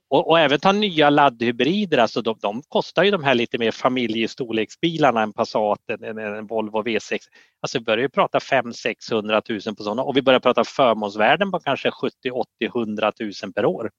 och, 0.10 0.30
och, 0.30 0.40
även 0.40 0.60
ta 0.60 0.72
nya 0.72 1.10
laddhybrider, 1.10 1.98
alltså 1.98 2.22
de, 2.22 2.36
de, 2.42 2.62
kostar 2.68 3.04
ju 3.04 3.12
de 3.12 3.24
här 3.24 3.36
lite 3.36 3.58
mer 3.58 3.72
familjestorleksbilarna, 3.72 5.22
en 5.22 5.34
Passat, 5.34 5.80
en, 5.88 6.04
en, 6.04 6.18
en 6.18 6.48
Volvo 6.48 6.84
V6. 6.84 7.20
Alltså 7.62 7.80
vi 7.80 7.84
börjar 7.86 8.02
ju 8.02 8.10
prata 8.10 8.40
500-600 8.40 9.68
000 9.68 9.76
på 9.76 9.84
sådana 9.84 10.04
och 10.04 10.18
vi 10.18 10.22
börjar 10.22 10.40
prata 10.40 10.64
förmånsvärden 10.64 11.52
på 11.52 11.60
kanske 11.60 11.92
70, 11.92 12.32
80, 12.32 12.48
100 12.66 13.12
000 13.20 13.54
per 13.56 13.66
år. 13.66 13.92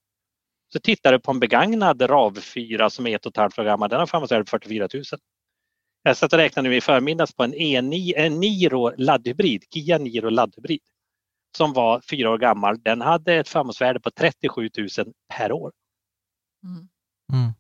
Så 0.73 0.81
tittar 0.81 1.13
du 1.13 1.21
på 1.21 1.31
en 1.31 1.41
begagnad 1.41 2.03
RAV4 2.03 2.89
som 2.89 3.07
är 3.07 3.17
ett 3.17 3.27
och 3.27 3.33
ett 3.33 3.37
halvt 3.37 3.59
år 3.59 3.65
gammal, 3.65 3.89
den 3.89 3.99
har 3.99 4.07
förmånsvärde 4.07 4.45
44 4.45 4.89
000. 4.95 5.03
Jag 6.07 6.17
satt 6.17 6.33
och 6.33 6.39
räknade 6.39 6.69
nu 6.69 6.77
i 6.77 6.81
förmiddags 6.81 7.35
på 7.35 7.45
en, 7.45 7.55
E9, 7.55 8.13
en 8.17 8.41
Niro 8.41 8.93
laddhybrid, 8.97 9.65
Kia 9.75 9.99
Niro 9.99 10.31
laddhybrid 10.31 10.81
som 11.57 11.73
var 11.73 12.01
fyra 12.01 12.31
år 12.31 12.39
gammal. 12.39 12.83
Den 12.83 13.01
hade 13.01 13.35
ett 13.35 13.49
förmånsvärde 13.49 14.01
på 14.01 14.11
37 14.11 14.71
000 14.79 14.89
per 15.35 15.53
år. 15.53 15.73
Mm. 16.65 16.89
Mm. 17.33 17.53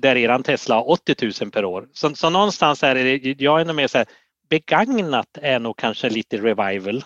Där 0.00 0.16
eran 0.16 0.42
Tesla 0.42 0.74
har 0.74 0.90
80 0.90 1.42
000 1.42 1.50
per 1.50 1.64
år. 1.64 1.88
Så, 1.92 2.14
så 2.14 2.30
någonstans 2.30 2.82
är 2.82 2.94
det, 2.94 3.40
jag 3.40 3.60
är 3.60 3.64
nog 3.64 3.76
mer 3.76 3.86
så 3.86 3.98
här, 3.98 4.06
begagnat 4.48 5.38
är 5.42 5.58
nog 5.58 5.76
kanske 5.76 6.10
lite 6.10 6.36
revival. 6.36 7.04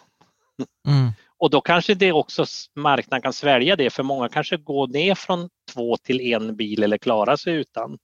Mm. 0.89 1.11
Och 1.39 1.51
då 1.51 1.61
kanske 1.61 1.95
det 1.95 2.13
också 2.13 2.45
marknaden 2.77 3.23
kan 3.23 3.33
svälja 3.33 3.77
det 3.77 3.91
för 3.91 4.03
många 4.03 4.29
kanske 4.29 4.57
går 4.57 4.87
ner 4.87 5.15
från 5.15 5.49
två 5.73 5.97
till 5.97 6.21
en 6.21 6.57
bil 6.57 6.83
eller 6.83 6.99
klarar 6.99 7.37
sig 7.37 7.55
utan. 7.55 7.99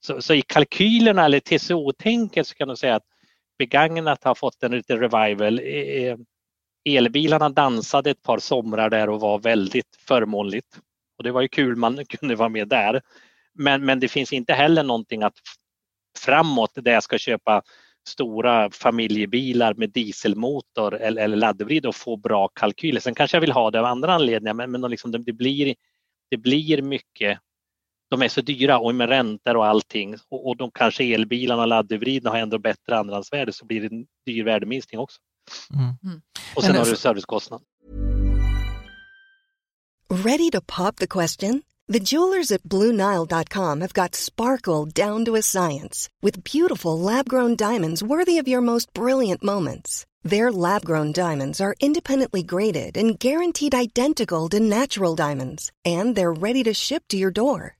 Så, 0.00 0.22
så 0.22 0.34
i 0.34 0.42
kalkylerna 0.42 1.24
eller 1.24 1.40
TCO-tänket 1.40 2.46
så 2.46 2.54
kan 2.54 2.68
du 2.68 2.76
säga 2.76 2.94
att 2.94 3.06
begagnat 3.58 4.24
har 4.24 4.34
fått 4.34 4.62
en 4.62 4.72
liten 4.72 4.98
revival. 4.98 5.58
E, 5.58 6.08
e, 6.08 6.16
elbilarna 6.84 7.48
dansade 7.48 8.10
ett 8.10 8.22
par 8.22 8.38
somrar 8.38 8.90
där 8.90 9.08
och 9.08 9.20
var 9.20 9.38
väldigt 9.38 9.96
förmånligt. 10.06 10.78
Och 11.18 11.24
det 11.24 11.32
var 11.32 11.40
ju 11.40 11.48
kul 11.48 11.76
man 11.76 12.04
kunde 12.08 12.34
vara 12.34 12.48
med 12.48 12.68
där. 12.68 13.00
Men, 13.54 13.84
men 13.84 14.00
det 14.00 14.08
finns 14.08 14.32
inte 14.32 14.52
heller 14.52 14.82
någonting 14.82 15.22
att 15.22 15.34
framåt 16.18 16.70
där 16.74 16.92
jag 16.92 17.02
ska 17.02 17.18
köpa 17.18 17.62
stora 18.08 18.70
familjebilar 18.70 19.74
med 19.74 19.90
dieselmotor 19.90 20.94
eller, 20.94 21.22
eller 21.22 21.36
laddhybrid 21.36 21.86
och 21.86 21.96
få 21.96 22.16
bra 22.16 22.48
kalkyler. 22.48 23.00
Sen 23.00 23.14
kanske 23.14 23.36
jag 23.36 23.40
vill 23.40 23.52
ha 23.52 23.70
det 23.70 23.78
av 23.80 23.84
andra 23.84 24.14
anledningar 24.14 24.54
men, 24.54 24.70
men 24.70 24.90
liksom 24.90 25.10
det, 25.10 25.18
det, 25.18 25.32
blir, 25.32 25.74
det 26.30 26.36
blir 26.36 26.82
mycket 26.82 27.38
de 28.10 28.22
är 28.22 28.28
så 28.28 28.40
dyra 28.40 28.78
och 28.78 28.94
med 28.94 29.08
räntor 29.08 29.56
och 29.56 29.66
allting 29.66 30.16
och, 30.28 30.48
och 30.48 30.56
de 30.56 30.70
kanske 30.70 31.04
elbilarna 31.04 31.62
och 31.62 31.68
laddhybriderna 31.68 32.30
har 32.30 32.38
ändå 32.38 32.58
bättre 32.58 32.98
andrahandsvärde 32.98 33.52
så 33.52 33.64
blir 33.64 33.80
det 33.80 33.86
en 33.86 34.06
dyr 34.26 34.44
värdeminskning 34.44 35.00
också. 35.00 35.20
Mm. 35.74 35.84
mm. 36.04 36.20
Och 36.56 36.64
sen 36.64 36.76
har 36.76 36.84
du 36.84 36.96
servicekostnad. 36.96 37.60
Ready 40.24 40.50
to 40.50 40.60
pop 40.60 40.96
the 40.96 41.06
question? 41.06 41.62
The 41.88 42.00
jewelers 42.00 42.52
at 42.52 42.62
BlueNile.com 42.62 43.80
have 43.80 43.92
got 43.92 44.14
sparkle 44.14 44.86
down 44.86 45.24
to 45.24 45.36
a 45.36 45.42
science 45.42 46.08
with 46.22 46.44
beautiful 46.44 46.98
lab-grown 46.98 47.56
diamonds 47.56 48.02
worthy 48.02 48.38
of 48.38 48.48
your 48.48 48.60
most 48.60 48.92
brilliant 48.92 49.42
moments. 49.42 50.06
Their 50.22 50.52
lab-grown 50.52 51.12
diamonds 51.12 51.60
are 51.60 51.74
independently 51.80 52.42
graded 52.42 52.96
and 52.96 53.18
guaranteed 53.18 53.74
identical 53.74 54.48
to 54.50 54.60
natural 54.60 55.16
diamonds 55.16 55.72
and 55.84 56.16
they're 56.16 56.40
ready 56.42 56.62
to 56.64 56.74
ship 56.74 57.04
to 57.08 57.16
your 57.16 57.32
door. 57.32 57.79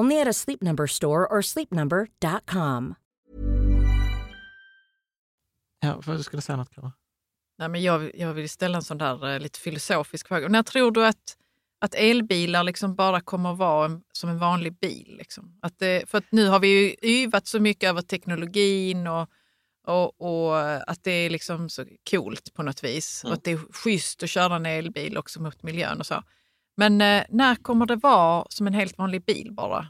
Only 0.00 0.20
at 0.20 0.28
a 0.28 0.32
Sleep 0.32 0.62
Number 0.62 0.86
store 0.86 1.26
or 1.30 1.40
sleepnumber.com. 1.42 2.94
Ja, 5.80 6.02
för 6.02 6.12
du 6.12 6.22
skulle 6.22 6.42
säga 6.42 6.56
något 6.56 6.70
Kara? 6.70 6.92
Nej, 7.58 7.68
men 7.68 7.82
jag, 7.82 8.10
jag 8.14 8.34
vill 8.34 8.50
ställa 8.50 8.76
en 8.76 8.82
sån 8.82 8.98
där 8.98 9.26
uh, 9.26 9.40
lite 9.40 9.58
filosofisk 9.58 10.28
fråga. 10.28 10.48
När 10.48 10.62
tror 10.62 10.90
du 10.90 11.06
att, 11.06 11.36
att 11.78 11.94
elbilar 11.94 12.64
liksom 12.64 12.94
bara 12.94 13.20
kommer 13.20 13.52
att 13.52 13.58
vara 13.58 13.84
en, 13.84 14.02
som 14.12 14.30
en 14.30 14.38
vanlig 14.38 14.78
bil? 14.78 15.14
Liksom? 15.18 15.58
Att 15.62 15.78
det, 15.78 16.10
för 16.10 16.18
att 16.18 16.24
nu 16.30 16.48
har 16.48 16.60
vi 16.60 16.68
ju 16.68 17.10
yvat 17.10 17.46
så 17.46 17.60
mycket 17.60 17.88
över 17.88 18.02
teknologin 18.02 19.06
och 19.06 19.30
och, 19.86 20.20
och, 20.20 20.60
att 20.90 21.04
det 21.04 21.10
är 21.10 21.30
liksom 21.30 21.68
så 21.68 21.84
coolt 22.10 22.54
på 22.54 22.62
något 22.62 22.84
vis. 22.84 23.24
Mm. 23.24 23.30
Och 23.30 23.38
att 23.38 23.44
det 23.44 23.50
är 23.52 23.72
schysst 23.72 24.22
att 24.22 24.30
köra 24.30 24.56
en 24.56 24.66
elbil 24.66 25.18
också 25.18 25.42
mot 25.42 25.62
miljön 25.62 26.00
och 26.00 26.06
så. 26.06 26.22
Men 26.76 27.00
eh, 27.00 27.22
när 27.28 27.54
kommer 27.54 27.86
det 27.86 27.96
vara 27.96 28.46
som 28.48 28.66
en 28.66 28.74
helt 28.74 28.98
vanlig 28.98 29.24
bil 29.24 29.52
bara? 29.52 29.86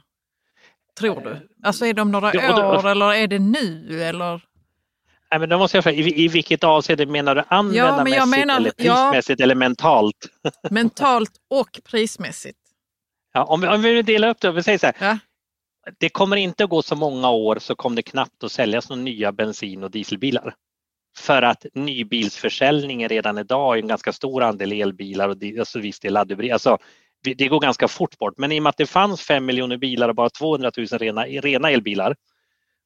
Tror 0.98 1.20
du? 1.20 1.48
Alltså 1.62 1.86
är 1.86 1.94
det 1.94 2.02
om 2.02 2.12
några 2.12 2.28
år 2.28 2.88
eller 2.88 3.14
är 3.14 3.26
det 3.26 3.38
nu? 3.38 4.02
Eller? 4.02 4.42
Nej, 5.30 5.40
men 5.40 5.48
då 5.48 5.58
måste 5.58 5.76
jag 5.76 5.84
fråga, 5.84 5.96
i, 5.96 6.24
i 6.24 6.28
vilket 6.28 6.64
avseende 6.64 7.06
menar 7.06 7.34
du 7.34 7.42
användarmässigt 7.48 8.16
ja, 8.16 8.26
menar, 8.26 8.56
eller 8.56 8.70
prismässigt 8.70 9.40
ja, 9.40 9.44
eller 9.44 9.54
mentalt? 9.54 10.28
mentalt 10.70 11.32
och 11.50 11.80
prismässigt. 11.84 12.58
Ja, 13.32 13.44
om, 13.44 13.60
vi, 13.60 13.68
om 13.68 13.82
vi 13.82 14.02
delar 14.02 14.28
upp 14.28 14.40
det, 14.40 14.52
vi 14.52 14.62
säger 14.62 14.78
så 14.78 14.86
här. 14.86 14.94
Ja 15.00 15.18
det 15.98 16.08
kommer 16.08 16.36
inte 16.36 16.64
att 16.64 16.70
gå 16.70 16.82
så 16.82 16.96
många 16.96 17.30
år 17.30 17.58
så 17.58 17.74
kommer 17.74 17.96
det 17.96 18.02
knappt 18.02 18.44
att 18.44 18.52
säljas 18.52 18.88
några 18.88 19.02
nya 19.02 19.32
bensin 19.32 19.84
och 19.84 19.90
dieselbilar. 19.90 20.54
För 21.16 21.42
att 21.42 21.66
nybilsförsäljningen 21.74 23.08
redan 23.08 23.38
idag 23.38 23.78
är 23.78 23.82
en 23.82 23.88
ganska 23.88 24.12
stor 24.12 24.42
andel 24.42 24.72
elbilar 24.72 25.28
och 25.28 25.36
alltså 25.58 25.80
visst 25.80 26.02
det 26.02 26.08
är 26.08 26.12
laddhybrid. 26.12 26.52
Alltså, 26.52 26.78
det 27.36 27.48
går 27.48 27.60
ganska 27.60 27.88
fort 27.88 28.18
bort. 28.18 28.38
Men 28.38 28.52
i 28.52 28.58
och 28.58 28.62
med 28.62 28.70
att 28.70 28.76
det 28.76 28.86
fanns 28.86 29.22
5 29.22 29.46
miljoner 29.46 29.76
bilar 29.76 30.08
och 30.08 30.14
bara 30.14 30.30
200 30.30 30.70
000 30.76 30.86
rena, 30.86 31.24
rena 31.24 31.70
elbilar 31.70 32.16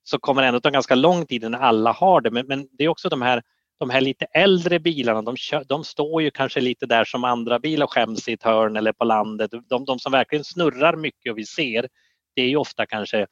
så 0.02 0.18
kommer 0.18 0.42
det 0.42 0.48
ändå 0.48 0.60
ta 0.60 0.70
ganska 0.70 0.94
lång 0.94 1.26
tid 1.26 1.44
innan 1.44 1.62
alla 1.62 1.92
har 1.92 2.20
det. 2.20 2.30
Men, 2.30 2.46
men 2.46 2.68
det 2.72 2.84
är 2.84 2.88
också 2.88 3.08
de 3.08 3.22
här, 3.22 3.42
de 3.78 3.90
här 3.90 4.00
lite 4.00 4.24
äldre 4.24 4.80
bilarna, 4.80 5.22
de, 5.22 5.36
de, 5.66 5.84
står 5.84 6.22
ju 6.22 6.30
kanske 6.30 6.60
lite 6.60 6.86
där 6.86 7.04
som 7.04 7.24
andra 7.24 7.58
bilar 7.58 7.86
skäms 7.86 8.28
i 8.28 8.32
ett 8.32 8.42
hörn 8.42 8.76
eller 8.76 8.92
på 8.92 9.04
landet. 9.04 9.50
De, 9.68 9.84
de 9.84 9.98
som 9.98 10.12
verkligen 10.12 10.44
snurrar 10.44 10.96
mycket 10.96 11.32
och 11.32 11.38
vi 11.38 11.44
ser, 11.44 11.88
det 12.34 12.42
är 12.42 12.48
ju 12.48 12.56
ofta 12.56 12.86
kanske 12.86 13.26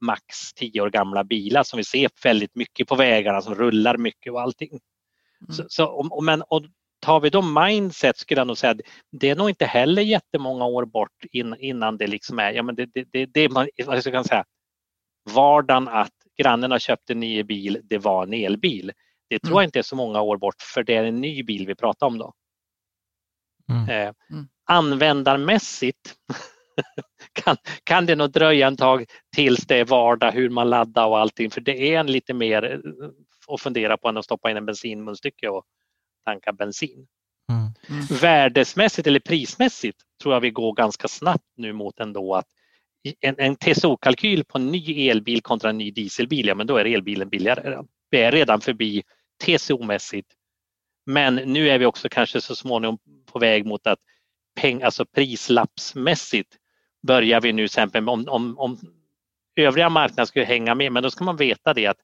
max 0.00 0.52
10 0.54 0.80
år 0.80 0.90
gamla 0.90 1.24
bilar 1.24 1.62
som 1.62 1.76
vi 1.76 1.84
ser 1.84 2.10
väldigt 2.22 2.54
mycket 2.54 2.88
på 2.88 2.94
vägarna 2.94 3.42
som 3.42 3.54
rullar 3.54 3.96
mycket 3.96 4.32
och 4.32 4.40
allting. 4.40 4.68
Mm. 4.68 5.52
Så, 5.52 5.64
så, 5.68 5.86
och, 5.86 6.24
men, 6.24 6.42
och 6.42 6.64
tar 7.00 7.20
vi 7.20 7.30
då 7.30 7.42
mindset 7.42 8.16
skulle 8.16 8.40
jag 8.40 8.46
nog 8.46 8.58
säga 8.58 8.70
att 8.70 8.80
det 9.12 9.30
är 9.30 9.36
nog 9.36 9.48
inte 9.48 9.66
heller 9.66 10.02
jättemånga 10.02 10.64
år 10.64 10.84
bort 10.84 11.24
in, 11.32 11.56
innan 11.58 11.96
det 11.96 12.06
liksom 12.06 12.38
är, 12.38 12.52
ja 12.52 12.62
men 12.62 12.74
det, 12.74 12.86
det, 12.86 13.04
det, 13.12 13.26
det 13.26 13.48
man 13.48 13.68
vad 13.86 14.00
ska 14.00 14.10
jag 14.10 14.26
säga, 14.26 14.44
vardagen 15.34 15.88
att 15.88 16.12
grannen 16.38 16.70
har 16.70 16.78
köpt 16.78 17.10
en 17.10 17.20
ny 17.20 17.42
bil, 17.42 17.80
det 17.84 17.98
var 17.98 18.22
en 18.22 18.32
elbil. 18.32 18.92
Det 19.28 19.38
tror 19.38 19.52
mm. 19.52 19.62
jag 19.62 19.64
inte 19.64 19.78
är 19.78 19.82
så 19.82 19.96
många 19.96 20.20
år 20.20 20.36
bort 20.36 20.62
för 20.74 20.82
det 20.82 20.94
är 20.94 21.04
en 21.04 21.20
ny 21.20 21.42
bil 21.42 21.66
vi 21.66 21.74
pratar 21.74 22.06
om 22.06 22.18
då. 22.18 22.32
Mm. 23.68 23.88
Eh, 23.88 24.14
mm. 24.30 24.48
Användarmässigt 24.64 26.14
kan, 27.32 27.56
kan 27.84 28.06
det 28.06 28.16
nog 28.16 28.30
dröja 28.30 28.66
en 28.66 28.76
tag 28.76 29.04
tills 29.36 29.66
det 29.66 29.76
är 29.76 29.84
vardag 29.84 30.32
hur 30.32 30.50
man 30.50 30.70
laddar 30.70 31.06
och 31.06 31.18
allting 31.18 31.50
för 31.50 31.60
det 31.60 31.94
är 31.94 32.00
en 32.00 32.06
lite 32.06 32.34
mer 32.34 32.64
eh, 32.64 33.08
att 33.48 33.60
fundera 33.60 33.96
på 33.96 34.08
än 34.08 34.16
att 34.16 34.24
stoppa 34.24 34.50
in 34.50 34.56
en 34.56 34.66
bensinmunstycke 34.66 35.48
och 35.48 35.64
tanka 36.24 36.52
bensin. 36.52 37.06
Mm. 37.52 37.66
Mm. 37.88 38.06
Värdesmässigt 38.20 39.06
eller 39.06 39.20
prismässigt 39.20 39.98
tror 40.22 40.34
jag 40.34 40.40
vi 40.40 40.50
går 40.50 40.72
ganska 40.72 41.08
snabbt 41.08 41.52
nu 41.56 41.72
mot 41.72 42.00
ändå 42.00 42.34
att 42.34 42.46
en, 43.20 43.34
en 43.38 43.56
TSO-kalkyl 43.56 44.44
på 44.44 44.58
en 44.58 44.66
ny 44.66 45.08
elbil 45.08 45.42
kontra 45.42 45.70
en 45.70 45.78
ny 45.78 45.90
dieselbil, 45.90 46.46
ja 46.46 46.54
men 46.54 46.66
då 46.66 46.76
är 46.76 46.84
elbilen 46.84 47.28
billigare. 47.28 47.82
Vi 48.10 48.18
är 48.18 48.32
redan 48.32 48.60
förbi 48.60 49.02
TCO-mässigt. 49.44 50.26
Men 51.06 51.34
nu 51.34 51.68
är 51.68 51.78
vi 51.78 51.86
också 51.86 52.08
kanske 52.08 52.40
så 52.40 52.56
småningom 52.56 52.98
på 53.32 53.38
väg 53.38 53.66
mot 53.66 53.86
att 53.86 53.98
peng, 54.60 54.82
alltså 54.82 55.04
prislappsmässigt 55.06 56.56
börjar 57.06 57.40
vi 57.40 57.52
nu 57.52 57.64
exempel 57.64 58.08
om, 58.08 58.28
om, 58.28 58.58
om 58.58 58.78
övriga 59.56 59.88
marknader 59.88 60.24
skulle 60.26 60.44
hänga 60.44 60.74
med, 60.74 60.92
men 60.92 61.02
då 61.02 61.10
ska 61.10 61.24
man 61.24 61.36
veta 61.36 61.74
det 61.74 61.86
att 61.86 61.98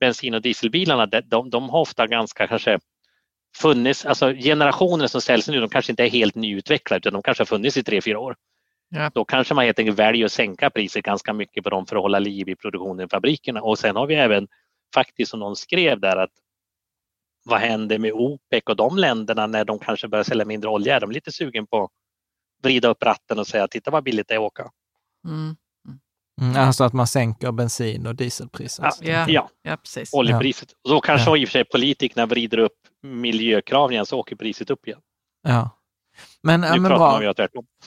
bensin 0.00 0.34
och 0.34 0.42
dieselbilarna, 0.42 1.06
de, 1.06 1.50
de 1.50 1.70
har 1.70 1.80
ofta 1.80 2.06
ganska 2.06 2.46
kanske 2.46 2.78
funnits, 3.56 4.06
alltså 4.06 4.32
generationer 4.32 5.06
som 5.06 5.20
säljs 5.20 5.48
nu, 5.48 5.60
de 5.60 5.68
kanske 5.68 5.92
inte 5.92 6.04
är 6.04 6.10
helt 6.10 6.34
nyutvecklade 6.34 6.98
utan 6.98 7.12
de 7.12 7.22
kanske 7.22 7.40
har 7.40 7.46
funnits 7.46 7.76
i 7.76 7.82
tre, 7.82 8.00
fyra 8.00 8.18
år. 8.18 8.36
Ja. 8.88 9.10
Då 9.14 9.24
kanske 9.24 9.54
man 9.54 9.64
helt 9.64 9.78
enkelt 9.78 9.98
väljer 9.98 10.24
att 10.24 10.32
sänka 10.32 10.70
priset 10.70 11.04
ganska 11.04 11.32
mycket 11.32 11.64
på 11.64 11.70
dem 11.70 11.86
för 11.86 11.96
att 11.96 12.02
hålla 12.02 12.18
liv 12.18 12.48
i 12.48 12.56
produktionen 12.56 13.06
i 13.06 13.08
fabrikerna. 13.08 13.62
Och 13.62 13.78
sen 13.78 13.96
har 13.96 14.06
vi 14.06 14.14
även 14.14 14.48
faktiskt 14.94 15.30
som 15.30 15.40
någon 15.40 15.56
skrev 15.56 16.00
där 16.00 16.16
att 16.16 16.30
vad 17.44 17.60
händer 17.60 17.98
med 17.98 18.12
OPEC 18.12 18.62
och 18.66 18.76
de 18.76 18.98
länderna 18.98 19.46
när 19.46 19.64
de 19.64 19.78
kanske 19.78 20.08
börjar 20.08 20.24
sälja 20.24 20.44
mindre 20.44 20.70
olja? 20.70 20.96
Är 20.96 21.00
de 21.00 21.10
lite 21.10 21.32
sugen 21.32 21.66
på 21.66 21.90
vrida 22.62 22.88
upp 22.88 23.02
ratten 23.02 23.38
och 23.38 23.46
säga 23.46 23.68
titta 23.68 23.90
vad 23.90 24.04
billigt 24.04 24.28
det 24.28 24.34
är 24.34 24.38
att 24.38 24.44
åka? 24.44 24.70
Mm. 25.28 25.56
Mm, 26.40 26.56
alltså 26.56 26.84
att 26.84 26.92
man 26.92 27.06
sänker 27.06 27.52
bensin 27.52 28.06
och 28.06 28.14
dieselpriset? 28.14 28.98
Ja, 29.00 29.24
ja. 29.28 29.48
ja 29.62 29.76
precis. 29.76 30.14
oljepriset. 30.14 30.68
Och 30.84 30.90
då 30.90 31.00
kanske 31.00 31.30
ja. 31.30 31.36
i 31.36 31.44
och 31.44 31.48
för 31.48 31.52
sig 31.52 31.64
politikerna 31.64 32.26
vrider 32.26 32.58
upp 32.58 32.72
miljökraven 33.02 33.92
igen 33.92 34.06
så 34.06 34.18
åker 34.18 34.36
priset 34.36 34.70
upp 34.70 34.86
igen. 34.86 35.00
Ja. 35.48 35.70
Men, 36.42 36.60
nu 36.60 36.80
men, 36.80 36.82
bra. 36.82 37.32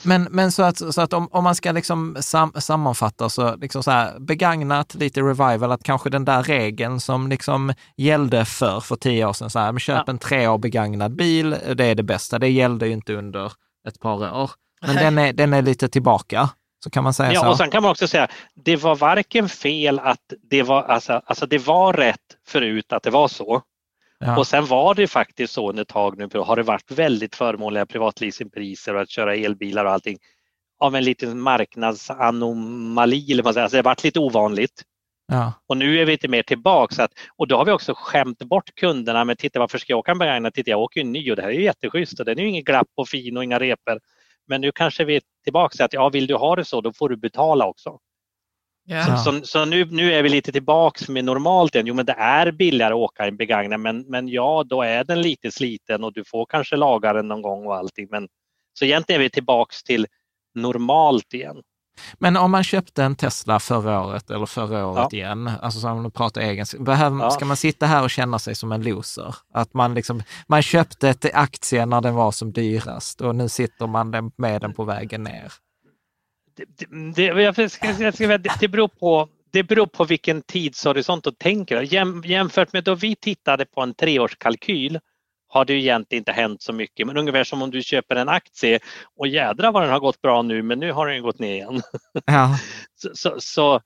men, 0.02 0.22
men 0.22 0.52
så 0.52 0.62
att, 0.62 0.94
så 0.94 1.00
att 1.00 1.12
om, 1.12 1.28
om 1.32 1.44
man 1.44 1.54
ska 1.54 1.72
liksom 1.72 2.16
sam, 2.20 2.52
sammanfatta 2.58 3.28
så, 3.28 3.56
liksom 3.56 3.82
så 3.82 3.90
här, 3.90 4.18
begagnat, 4.18 4.94
lite 4.94 5.20
revival, 5.20 5.72
att 5.72 5.82
kanske 5.82 6.10
den 6.10 6.24
där 6.24 6.42
regeln 6.42 7.00
som 7.00 7.28
liksom 7.28 7.72
gällde 7.96 8.44
för, 8.44 8.80
för 8.80 8.96
tio 8.96 9.26
år 9.26 9.32
sedan, 9.32 9.50
så 9.50 9.58
här, 9.58 9.78
köp 9.78 10.02
ja. 10.06 10.10
en 10.10 10.18
tre 10.18 10.48
år 10.48 10.58
begagnad 10.58 11.16
bil, 11.16 11.56
det 11.74 11.84
är 11.84 11.94
det 11.94 12.02
bästa. 12.02 12.38
Det 12.38 12.48
gällde 12.48 12.86
ju 12.86 12.92
inte 12.92 13.14
under 13.14 13.52
ett 13.88 14.00
par 14.00 14.42
år. 14.42 14.50
Men 14.80 14.96
den 14.96 15.18
är, 15.18 15.32
den 15.32 15.52
är 15.52 15.62
lite 15.62 15.88
tillbaka. 15.88 16.50
Så 16.84 16.90
kan 16.90 17.04
man 17.04 17.14
säga 17.14 17.32
ja, 17.32 17.40
så. 17.40 17.48
och 17.48 17.56
sen 17.56 17.70
kan 17.70 17.82
man 17.82 17.90
också 17.90 18.08
säga, 18.08 18.28
det 18.54 18.76
var 18.76 18.96
varken 18.96 19.48
fel 19.48 19.98
att 19.98 20.32
det 20.50 20.62
var, 20.62 20.82
alltså, 20.82 21.22
alltså 21.26 21.46
det 21.46 21.58
var 21.58 21.92
rätt 21.92 22.36
förut 22.46 22.92
att 22.92 23.02
det 23.02 23.10
var 23.10 23.28
så. 23.28 23.62
Ja. 24.18 24.38
Och 24.38 24.46
sen 24.46 24.66
var 24.66 24.94
det 24.94 25.06
faktiskt 25.06 25.52
så 25.52 25.68
under 25.68 25.82
ett 25.82 25.88
tag 25.88 26.18
nu, 26.18 26.28
har 26.40 26.56
det 26.56 26.62
varit 26.62 26.90
väldigt 26.90 27.34
förmånliga 27.34 27.86
privatleasingpriser 27.86 28.94
och 28.94 29.00
att 29.00 29.10
köra 29.10 29.34
elbilar 29.34 29.84
och 29.84 29.92
allting 29.92 30.18
av 30.78 30.96
en 30.96 31.04
liten 31.04 31.40
marknadsanomali, 31.40 33.32
eller 33.32 33.42
man 33.42 33.54
säger. 33.54 33.64
Alltså 33.64 33.76
det 33.76 33.78
har 33.78 33.84
varit 33.84 34.04
lite 34.04 34.20
ovanligt. 34.20 34.82
Ja. 35.32 35.52
Och 35.66 35.76
nu 35.76 36.00
är 36.00 36.04
vi 36.04 36.12
lite 36.12 36.28
mer 36.28 36.42
tillbaks 36.42 36.98
att, 36.98 37.10
och 37.36 37.48
då 37.48 37.56
har 37.56 37.64
vi 37.64 37.72
också 37.72 37.94
skämt 37.96 38.38
bort 38.38 38.74
kunderna 38.74 39.24
med 39.24 39.38
titta 39.38 39.58
varför 39.58 39.78
ska 39.78 39.92
jag 39.92 39.98
åka 39.98 40.10
en 40.10 40.18
begagnad? 40.18 40.54
Titta 40.54 40.70
jag 40.70 40.80
åker 40.80 41.00
ju 41.00 41.06
ny 41.06 41.30
och 41.30 41.36
det 41.36 41.42
här 41.42 41.48
är 41.48 41.54
ju 41.54 41.62
jätteschysst 41.62 42.20
och 42.20 42.26
den 42.26 42.38
är 42.38 42.42
ju 42.42 42.48
ingen 42.48 42.64
glapp 42.64 42.88
och 42.94 43.08
fin 43.08 43.36
och 43.36 43.44
inga 43.44 43.60
repor. 43.60 44.00
Men 44.46 44.60
nu 44.60 44.72
kanske 44.72 45.04
vi 45.04 45.16
är 45.16 45.22
tillbaka 45.44 45.76
till 45.76 45.84
att 45.84 45.92
ja, 45.92 46.08
vill 46.08 46.26
du 46.26 46.34
ha 46.34 46.56
det 46.56 46.64
så 46.64 46.80
då 46.80 46.92
får 46.92 47.08
du 47.08 47.16
betala 47.16 47.66
också. 47.66 47.98
Ja. 48.88 49.04
Så, 49.04 49.16
så, 49.16 49.44
så, 49.44 49.64
nu, 49.64 49.84
nu 49.84 50.12
är 50.12 50.22
vi 50.22 50.28
lite 50.28 50.52
tillbaks 50.52 51.08
med 51.08 51.24
normalt 51.24 51.74
igen. 51.74 51.86
Jo, 51.86 51.94
men 51.94 52.06
det 52.06 52.12
är 52.12 52.52
billigare 52.52 52.94
att 52.94 52.98
åka 52.98 53.26
en 53.26 53.36
begagnad, 53.36 53.80
men, 53.80 54.00
men 54.00 54.28
ja, 54.28 54.64
då 54.66 54.82
är 54.82 55.04
den 55.04 55.22
lite 55.22 55.52
sliten 55.52 56.04
och 56.04 56.12
du 56.12 56.24
får 56.24 56.46
kanske 56.46 56.76
laga 56.76 57.12
den 57.12 57.28
någon 57.28 57.42
gång 57.42 57.66
och 57.66 57.76
allting. 57.76 58.08
Men, 58.10 58.28
så 58.72 58.84
egentligen 58.84 59.20
är 59.20 59.24
vi 59.24 59.30
tillbaks 59.30 59.82
till 59.82 60.06
normalt 60.54 61.34
igen. 61.34 61.62
Men 62.18 62.36
om 62.36 62.50
man 62.50 62.64
köpte 62.64 63.04
en 63.04 63.16
Tesla 63.16 63.60
förra 63.60 64.04
året 64.04 64.30
eller 64.30 64.46
förra 64.46 64.86
året 64.86 65.08
ja. 65.10 65.18
igen, 65.18 65.50
alltså 65.62 65.80
som 65.80 66.02
du 66.02 66.10
pratar 66.10 66.40
egen, 66.40 66.66
behöver, 66.78 67.18
ja. 67.24 67.30
ska 67.30 67.44
man 67.44 67.56
sitta 67.56 67.86
här 67.86 68.02
och 68.02 68.10
känna 68.10 68.38
sig 68.38 68.54
som 68.54 68.72
en 68.72 68.82
loser? 68.82 69.34
Att 69.52 69.74
man, 69.74 69.94
liksom, 69.94 70.22
man 70.46 70.62
köpte 70.62 71.08
ett 71.08 71.34
aktie 71.34 71.86
när 71.86 72.00
den 72.00 72.14
var 72.14 72.32
som 72.32 72.52
dyrast 72.52 73.20
och 73.20 73.34
nu 73.34 73.48
sitter 73.48 73.86
man 73.86 74.32
med 74.36 74.60
den 74.60 74.74
på 74.74 74.84
vägen 74.84 75.22
ner 75.22 75.52
det, 76.56 76.88
det, 77.14 77.22
jag 77.22 77.54
ska, 77.70 77.86
jag 77.86 78.14
ska, 78.14 78.38
det, 78.38 78.68
beror 78.68 78.88
på, 78.88 79.28
det 79.50 79.62
beror 79.62 79.86
på 79.86 80.04
vilken 80.04 80.42
tidshorisont 80.42 81.24
du 81.24 81.30
tänker. 81.30 81.80
Jäm, 81.80 82.22
jämfört 82.26 82.72
med 82.72 82.84
då 82.84 82.94
vi 82.94 83.16
tittade 83.16 83.64
på 83.64 83.80
en 83.80 83.94
treårskalkyl 83.94 85.00
har 85.56 85.64
det 85.64 85.72
egentligen 85.72 86.20
inte 86.20 86.32
hänt 86.32 86.62
så 86.62 86.72
mycket. 86.72 87.06
Men 87.06 87.16
ungefär 87.16 87.44
som 87.44 87.62
om 87.62 87.70
du 87.70 87.82
köper 87.82 88.16
en 88.16 88.28
aktie 88.28 88.78
och 89.16 89.28
jädra 89.28 89.70
vad 89.70 89.82
den 89.82 89.92
har 89.92 90.00
gått 90.00 90.22
bra 90.22 90.42
nu 90.42 90.62
men 90.62 90.78
nu 90.78 90.92
har 90.92 91.06
den 91.06 91.22
gått 91.22 91.38
ner 91.38 91.52
igen. 91.52 91.82
Ja. 92.26 92.58
så, 92.94 93.10
så, 93.14 93.34
så, 93.38 93.80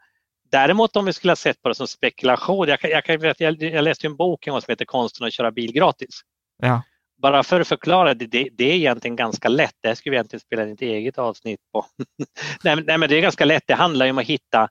däremot 0.51 0.97
om 0.97 1.05
vi 1.05 1.13
skulle 1.13 1.31
ha 1.31 1.37
sett 1.37 1.63
på 1.63 1.69
det 1.69 1.75
som 1.75 1.87
spekulation. 1.87 2.69
Jag, 2.69 2.79
jag, 2.83 3.35
jag, 3.39 3.63
jag 3.63 3.85
läste 3.85 4.07
en 4.07 4.17
bok 4.17 4.45
som 4.45 4.63
heter 4.69 4.85
Konsten 4.85 5.27
att 5.27 5.33
köra 5.33 5.51
bil 5.51 5.73
gratis. 5.73 6.21
Ja 6.63 6.83
bara 7.23 7.43
för 7.43 7.61
att 7.61 7.69
förklara 7.69 8.15
det, 8.15 8.27
det, 8.27 8.49
det, 8.53 8.65
är 8.65 8.75
egentligen 8.75 9.17
ganska 9.17 9.49
lätt. 9.49 9.75
Det 9.81 9.97
skulle 9.97 10.11
vi 10.11 10.17
egentligen 10.17 10.41
spela 10.41 10.63
ett 10.63 10.83
eget 10.83 11.19
avsnitt 11.19 11.61
på. 11.73 11.87
nej, 12.65 12.77
nej, 12.87 12.99
men 12.99 13.09
det 13.09 13.17
är 13.17 13.21
ganska 13.21 13.45
lätt. 13.45 13.63
Det 13.67 13.75
handlar 13.75 14.11
om 14.11 14.19
att 14.19 14.27
hitta, 14.27 14.69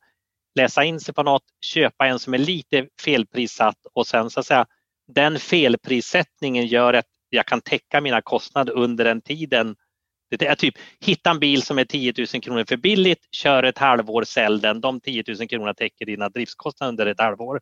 läsa 0.55 0.83
in 0.83 0.99
sig 0.99 1.13
på 1.13 1.23
något, 1.23 1.43
köpa 1.61 2.07
en 2.07 2.19
som 2.19 2.33
är 2.33 2.37
lite 2.37 2.87
felprissatt 3.01 3.77
och 3.93 4.07
sen 4.07 4.29
så 4.29 4.39
att 4.39 4.45
säga 4.45 4.65
den 5.14 5.39
felprissättningen 5.39 6.68
gör 6.68 6.93
att 6.93 7.05
jag 7.30 7.45
kan 7.45 7.62
täcka 7.62 8.01
mina 8.01 8.22
kostnader 8.22 8.74
under 8.74 9.05
den 9.05 9.22
tiden. 9.22 9.76
Det 10.30 10.45
är 10.45 10.55
typ 10.55 10.76
hitta 10.99 11.30
en 11.30 11.39
bil 11.39 11.62
som 11.62 11.80
är 11.80 11.86
10 11.86 12.14
000 12.34 12.41
kronor 12.41 12.66
för 12.68 12.78
billigt, 12.78 13.28
kör 13.32 13.64
ett 13.64 13.78
halvår, 13.78 14.24
sälj 14.24 14.62
den. 14.62 14.82
De 14.82 15.01
10 15.01 15.24
000 15.28 15.47
kronorna 15.47 15.74
täcker 15.74 16.05
dina 16.05 16.30
driftskostnader 16.30 16.91
under 16.91 17.05
ett 17.05 17.20
halvår. 17.20 17.62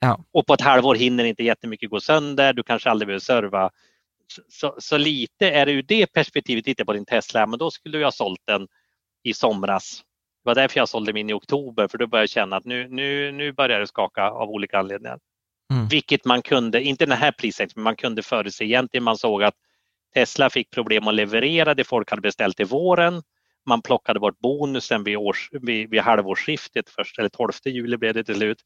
Ja. 0.00 0.24
Och 0.32 0.46
på 0.46 0.54
ett 0.54 0.60
halvår 0.60 0.94
hinner 0.94 1.24
inte 1.24 1.42
jättemycket 1.42 1.90
gå 1.90 2.00
sönder. 2.00 2.52
Du 2.52 2.62
kanske 2.62 2.90
aldrig 2.90 3.06
behöver 3.06 3.20
serva 3.20 3.70
så, 4.48 4.74
så 4.78 4.98
lite 4.98 5.50
är 5.50 5.66
det 5.66 5.72
ur 5.72 5.82
det 5.82 6.12
perspektivet 6.12 6.64
titta 6.64 6.84
på 6.84 6.92
din 6.92 7.04
Tesla, 7.04 7.46
men 7.46 7.58
då 7.58 7.70
skulle 7.70 7.98
du 7.98 8.04
ha 8.04 8.12
sålt 8.12 8.40
den 8.46 8.68
i 9.22 9.34
somras. 9.34 10.02
Det 10.44 10.50
var 10.50 10.54
därför 10.54 10.80
jag 10.80 10.88
sålde 10.88 11.12
min 11.12 11.30
i 11.30 11.32
oktober, 11.32 11.88
för 11.88 11.98
då 11.98 12.06
började 12.06 12.22
jag 12.22 12.30
känna 12.30 12.56
att 12.56 12.64
nu, 12.64 12.88
nu, 12.88 13.32
nu 13.32 13.52
börjar 13.52 13.80
det 13.80 13.86
skaka 13.86 14.30
av 14.30 14.50
olika 14.50 14.78
anledningar. 14.78 15.18
Mm. 15.72 15.88
Vilket 15.88 16.24
man 16.24 16.42
kunde, 16.42 16.82
inte 16.82 17.06
den 17.06 17.18
här 17.18 17.32
prissänkningen, 17.32 17.82
men 17.82 17.84
man 17.84 17.96
kunde 17.96 18.22
förutse 18.22 18.64
egentligen. 18.64 19.04
Man 19.04 19.18
såg 19.18 19.42
att 19.42 19.54
Tesla 20.14 20.50
fick 20.50 20.70
problem 20.70 21.08
att 21.08 21.14
leverera 21.14 21.74
det 21.74 21.84
folk 21.84 22.10
hade 22.10 22.22
beställt 22.22 22.60
i 22.60 22.64
våren. 22.64 23.22
Man 23.66 23.82
plockade 23.82 24.20
bort 24.20 24.38
bonusen 24.38 25.04
vid, 25.04 25.16
års, 25.16 25.48
vid, 25.52 25.90
vid 25.90 26.00
halvårsskiftet, 26.00 26.90
först, 26.90 27.18
eller 27.18 27.28
12 27.28 27.52
juli 27.64 27.96
blev 27.96 28.14
det 28.14 28.24
till 28.24 28.34
slut 28.34 28.62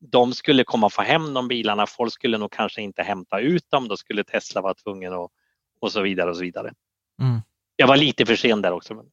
de 0.00 0.32
skulle 0.32 0.64
komma 0.64 0.90
få 0.90 1.02
hem 1.02 1.34
de 1.34 1.48
bilarna. 1.48 1.86
Folk 1.86 2.12
skulle 2.12 2.38
nog 2.38 2.52
kanske 2.52 2.82
inte 2.82 3.02
hämta 3.02 3.40
ut 3.40 3.70
dem. 3.70 3.88
Då 3.88 3.96
skulle 3.96 4.24
Tesla 4.24 4.60
vara 4.60 4.74
tvungen 4.74 5.12
att 5.12 5.30
och 5.80 5.92
så 5.92 6.02
vidare 6.02 6.30
och 6.30 6.36
så 6.36 6.42
vidare. 6.42 6.72
Mm. 7.20 7.40
Jag 7.76 7.86
var 7.86 7.96
lite 7.96 8.26
för 8.26 8.36
sen 8.36 8.62
där 8.62 8.72
också. 8.72 8.92
Mm. 8.92 9.06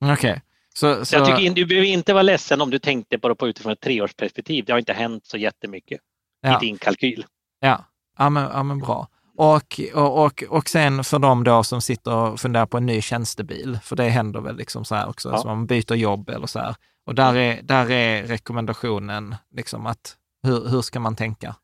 Okej. 0.00 0.12
Okay. 0.12 0.40
Så, 0.78 1.04
så... 1.04 1.16
Jag 1.16 1.26
tycker 1.26 1.54
du 1.54 1.66
behöver 1.66 1.86
inte 1.86 2.12
vara 2.12 2.22
ledsen 2.22 2.60
om 2.60 2.70
du 2.70 2.78
tänkte 2.78 3.18
på 3.18 3.28
det 3.28 3.34
på 3.34 3.48
utifrån 3.48 3.72
ett 3.72 3.80
treårsperspektiv. 3.80 4.64
Det 4.64 4.72
har 4.72 4.78
inte 4.78 4.92
hänt 4.92 5.26
så 5.26 5.36
jättemycket 5.36 6.00
ja. 6.40 6.56
i 6.56 6.66
din 6.66 6.78
kalkyl. 6.78 7.24
Ja, 7.60 7.84
ja 8.18 8.30
men, 8.30 8.42
ja, 8.52 8.62
men 8.62 8.78
bra. 8.78 9.08
Och, 9.36 9.80
och, 9.94 10.42
och, 10.48 10.68
sen 10.68 11.04
för 11.04 11.18
de 11.18 11.44
då 11.44 11.64
som 11.64 11.82
sitter 11.82 12.14
och 12.14 12.40
funderar 12.40 12.66
på 12.66 12.76
en 12.76 12.86
ny 12.86 13.00
tjänstebil, 13.00 13.78
för 13.82 13.96
det 13.96 14.08
händer 14.08 14.40
väl 14.40 14.56
liksom 14.56 14.84
så 14.84 14.94
här 14.94 15.08
också, 15.08 15.30
ja. 15.30 15.38
så 15.38 15.48
man 15.48 15.66
byter 15.66 15.94
jobb 15.94 16.28
eller 16.28 16.46
så 16.46 16.58
här. 16.58 16.74
Och 17.06 17.14
där 17.14 17.36
är, 17.36 17.62
där 17.62 17.90
är 17.90 18.22
rekommendationen, 18.22 19.34
liksom 19.56 19.86
att 19.86 20.16
hur, 20.42 20.68
hur 20.68 20.82
ska 20.82 21.00
man 21.00 21.16
tänka? 21.16 21.54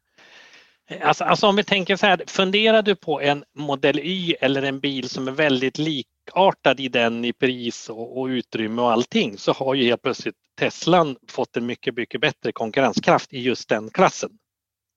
Alltså, 1.02 1.24
alltså, 1.24 1.46
om 1.46 1.56
vi 1.56 1.64
tänker 1.64 1.96
så 1.96 2.06
här, 2.06 2.22
funderar 2.26 2.82
du 2.82 2.94
på 2.94 3.20
en 3.20 3.44
Modell 3.58 3.98
Y 3.98 4.34
eller 4.40 4.62
en 4.62 4.80
bil 4.80 5.08
som 5.08 5.28
är 5.28 5.32
väldigt 5.32 5.78
likartad 6.24 6.80
i 6.80 6.88
den 6.88 7.24
i 7.24 7.32
pris 7.32 7.88
och, 7.88 8.20
och 8.20 8.26
utrymme 8.26 8.82
och 8.82 8.92
allting 8.92 9.38
så 9.38 9.52
har 9.52 9.74
ju 9.74 9.84
helt 9.84 10.02
plötsligt 10.02 10.34
Teslan 10.58 11.16
fått 11.30 11.56
en 11.56 11.66
mycket, 11.66 11.96
mycket 11.96 12.20
bättre 12.20 12.52
konkurrenskraft 12.52 13.32
i 13.32 13.40
just 13.40 13.68
den 13.68 13.90
klassen. 13.90 14.30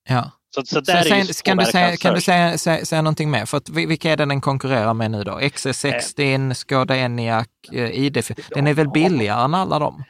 Ja. 0.10 0.32
Så, 0.56 0.66
så, 0.66 0.82
där 0.82 1.02
så 1.02 1.10
sen, 1.10 1.26
kan 1.44 1.58
du, 1.58 1.66
säga, 1.66 1.98
kan 1.98 2.14
du 2.14 2.22
säga, 2.22 2.58
säga, 2.58 2.86
säga 2.86 3.02
någonting 3.02 3.32
mer? 3.32 3.46
För 3.46 3.58
att, 3.58 3.70
vilka 3.70 4.12
är 4.12 4.18
det 4.18 4.26
den 4.26 4.42
konkurrerar 4.42 4.94
med 4.94 5.12
nu 5.12 5.24
då? 5.24 5.40
XC60, 5.40 6.50
eh. 6.50 6.54
Skoda 6.54 6.96
Enyaq, 6.96 7.50
eh, 7.72 7.78
ID4. 7.78 8.44
Den 8.50 8.68
är 8.68 8.74
väl 8.74 8.90
billigare 8.90 9.44
än 9.44 9.54
alla 9.54 9.80
dem? 9.80 10.04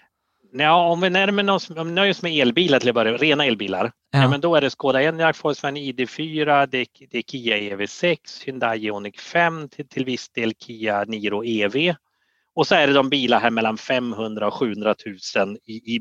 Ja, 0.52 0.89
om 0.91 1.02
vi 1.02 1.10
närmar 1.10 1.54
oss, 1.54 1.70
om 1.70 1.88
vi 1.88 1.93
nöjer 1.93 2.12
oss 2.12 2.22
med 2.22 2.32
elbilar 2.32 2.80
till 2.80 2.89
att 2.89 2.95
börja 2.95 3.18
rena 3.18 3.45
elbilar, 3.45 3.91
ja. 4.12 4.20
ja 4.22 4.30
men 4.30 4.41
då 4.41 4.56
är 4.56 4.62
det 4.62 4.70
Skoda 4.70 5.02
Enyaq, 5.02 5.43
Volkswagen 5.43 5.78
ID4, 5.78 6.68
det, 6.68 6.88
det 7.12 7.18
är 7.18 7.22
Kia 7.22 7.58
EV6, 7.58 8.18
Hyundai 8.45 8.78
Ioniq 8.78 9.20
5, 9.20 9.70
till, 9.70 9.88
till 9.88 10.06
viss 10.06 10.30
del 10.30 10.54
Kia 10.54 11.04
Niro 11.04 11.43
EV 11.45 11.95
Och 12.56 12.68
så 12.68 12.76
är 12.76 12.88
det 12.88 12.93
de 12.93 13.10
bilar 13.10 13.39
här 13.39 13.50
mellan 13.50 13.78
500 13.78 14.48
och 14.48 14.54
700 14.54 14.95
000 15.36 15.58
i, 15.66 15.74
i 15.74 16.00